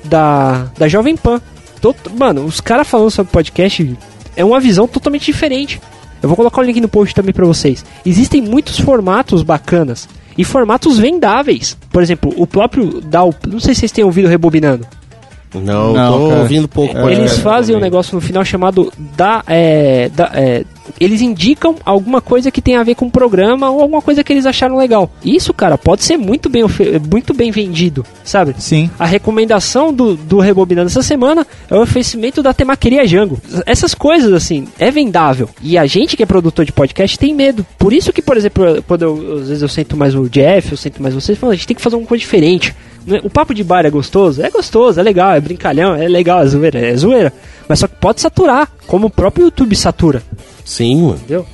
da, 0.05 0.67
da 0.79 0.87
Jovem 0.87 1.17
Pan. 1.17 1.41
Tot- 1.81 2.11
Mano, 2.17 2.45
os 2.45 2.61
caras 2.61 2.87
falando 2.89 3.11
sobre 3.11 3.33
podcast 3.33 3.97
é 4.37 4.45
uma 4.45 4.61
visão 4.61 4.87
totalmente 4.87 5.27
diferente. 5.27 5.81
Eu 6.23 6.29
vou 6.29 6.37
colocar 6.37 6.61
o 6.61 6.65
link 6.65 6.81
no 6.81 6.89
post 6.89 7.15
também 7.15 7.33
pra 7.33 7.47
vocês. 7.47 7.85
Existem 8.05 8.41
muitos 8.43 8.79
formatos 8.81 9.43
bacanas 9.43 10.09
e 10.37 10.45
formatos 10.45 10.99
vendáveis. 10.99 11.77
Por 11.91 12.03
exemplo, 12.03 12.33
o 12.37 12.47
próprio 12.47 13.01
Dal, 13.01 13.33
não 13.47 13.61
sei 13.61 13.75
se 13.75 13.81
vocês 13.81 13.93
têm 13.93 14.05
ouvido 14.05 14.29
rebobinando. 14.29 14.87
Não, 15.55 15.93
Não, 15.93 16.19
tô 16.19 16.29
cara. 16.29 16.41
ouvindo 16.41 16.69
pouco. 16.69 16.97
É, 16.97 17.13
Eles 17.13 17.39
fazem 17.39 17.75
um 17.75 17.81
negócio 17.81 18.15
no 18.15 18.21
final 18.21 18.45
chamado 18.45 18.93
da, 19.17 19.43
é, 19.47 20.09
da 20.11 20.31
é, 20.35 20.65
eles 21.01 21.21
indicam 21.21 21.77
alguma 21.85 22.21
coisa 22.21 22.51
que 22.51 22.63
tem 22.63 22.77
a 22.77 22.83
ver 22.83 22.95
com 22.95 23.07
o 23.07 23.11
programa 23.11 23.71
ou 23.71 23.81
alguma 23.83 24.01
coisa 24.03 24.25
que 24.25 24.33
eles 24.33 24.47
acharam 24.47 24.77
legal. 24.77 25.11
Isso, 25.25 25.53
cara, 25.53 25.77
pode 25.77 26.03
ser 26.05 26.17
muito 26.17 26.49
bem, 26.49 26.65
muito 27.11 27.35
bem 27.35 27.51
vendido, 27.51 28.05
sabe? 28.25 28.55
Sim. 28.59 28.91
A 28.99 29.07
recomendação 29.07 29.93
do, 29.93 30.15
do 30.15 30.39
Rebobinando 30.39 30.89
essa 30.89 31.03
semana 31.03 31.47
é 31.71 31.75
o 31.75 31.83
oferecimento 31.83 32.43
da 32.43 32.55
Temaqueria 32.55 33.07
Jango. 33.07 33.39
Essas 33.67 33.95
coisas, 33.95 34.33
assim, 34.33 34.67
é 34.79 34.91
vendável. 34.91 35.49
E 35.63 35.77
a 35.77 35.87
gente 35.87 36.17
que 36.17 36.23
é 36.23 36.27
produtor 36.27 36.65
de 36.65 36.73
podcast 36.73 37.19
tem 37.19 37.35
medo. 37.35 37.67
Por 37.79 37.93
isso 37.93 38.13
que, 38.13 38.23
por 38.23 38.37
exemplo, 38.37 38.83
quando 38.87 39.03
eu, 39.03 39.39
às 39.41 39.49
vezes 39.49 39.63
eu 39.63 39.69
sento 39.69 39.97
mais 39.97 40.15
o 40.15 40.29
Jeff, 40.29 40.73
eu 40.73 40.79
sento 40.79 41.03
mais 41.03 41.15
vocês, 41.15 41.39
falando, 41.39 41.53
a 41.53 41.57
gente 41.57 41.67
tem 41.67 41.77
que 41.77 41.83
fazer 41.83 41.97
uma 41.97 42.07
coisa 42.07 42.21
diferente. 42.21 42.75
Não 43.09 43.17
é- 43.17 43.21
O 43.25 43.31
papo 43.31 43.53
de 43.55 43.65
bar 43.65 43.85
é 43.87 43.91
gostoso? 43.91 44.43
É 44.43 44.51
gostoso, 44.51 45.01
é 45.01 45.03
legal, 45.03 45.33
é 45.33 45.41
brincalhão, 45.41 45.95
é 45.95 46.07
legal, 46.07 46.43
é 46.43 46.47
zoeira, 46.47 46.79
é 46.79 46.95
zoeira. 46.97 47.33
Mas 47.69 47.79
só 47.81 47.89
que 47.89 47.95
pode 47.97 48.21
saturar, 48.21 48.69
como 48.87 49.07
o 49.07 49.11
próprio 49.11 49.47
YouTube 49.47 49.75
satura. 49.75 50.23
Sim, 50.65 51.03
mano. 51.03 51.15
Entendeu? 51.17 51.47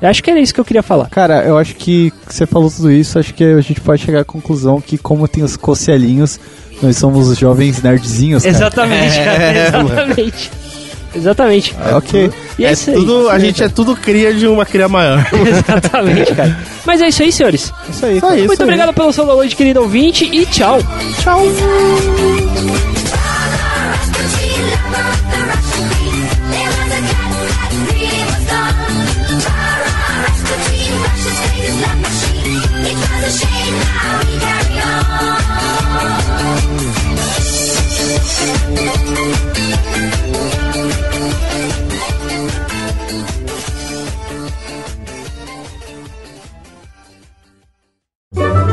Eu 0.00 0.08
acho 0.08 0.22
que 0.22 0.30
era 0.30 0.38
isso 0.38 0.54
que 0.54 0.60
eu 0.60 0.64
queria 0.64 0.82
falar. 0.82 1.08
Cara, 1.10 1.44
eu 1.44 1.58
acho 1.58 1.74
que 1.74 2.12
você 2.28 2.46
falou 2.46 2.70
tudo 2.70 2.90
isso, 2.90 3.18
acho 3.18 3.34
que 3.34 3.42
a 3.42 3.60
gente 3.60 3.80
pode 3.80 4.00
chegar 4.02 4.20
à 4.20 4.24
conclusão 4.24 4.80
que 4.80 4.96
como 4.96 5.26
tem 5.26 5.42
os 5.42 5.56
cocelinhos, 5.56 6.38
nós 6.80 6.96
somos 6.96 7.26
os 7.28 7.36
jovens 7.36 7.82
nerdzinhos, 7.82 8.44
cara. 8.44 8.54
Exatamente, 8.56 9.16
cara, 9.18 9.58
exatamente. 9.66 10.50
Exatamente. 11.18 11.76
É, 11.84 11.94
ok. 11.94 12.30
E 12.58 12.64
é, 12.64 12.68
É 12.68 12.72
isso 12.72 12.90
aí. 12.90 12.96
tudo, 12.96 13.28
a 13.28 13.38
gente 13.38 13.62
é 13.62 13.68
tudo 13.68 13.94
cria 13.96 14.32
de 14.32 14.46
uma 14.46 14.64
cria 14.64 14.88
maior. 14.88 15.26
Exatamente, 15.46 16.34
cara. 16.34 16.58
Mas 16.86 17.00
é 17.00 17.08
isso 17.08 17.22
aí, 17.22 17.32
senhores. 17.32 17.72
Isso 17.88 18.06
aí. 18.06 18.16
Isso. 18.18 18.26
Muito 18.46 18.60
aí. 18.62 18.64
obrigado 18.64 18.92
pelo 18.92 19.12
seu 19.12 19.26
download, 19.26 19.54
querido 19.54 19.80
ouvinte, 19.80 20.24
e 20.32 20.46
tchau. 20.46 20.78
Tchau. 21.22 21.42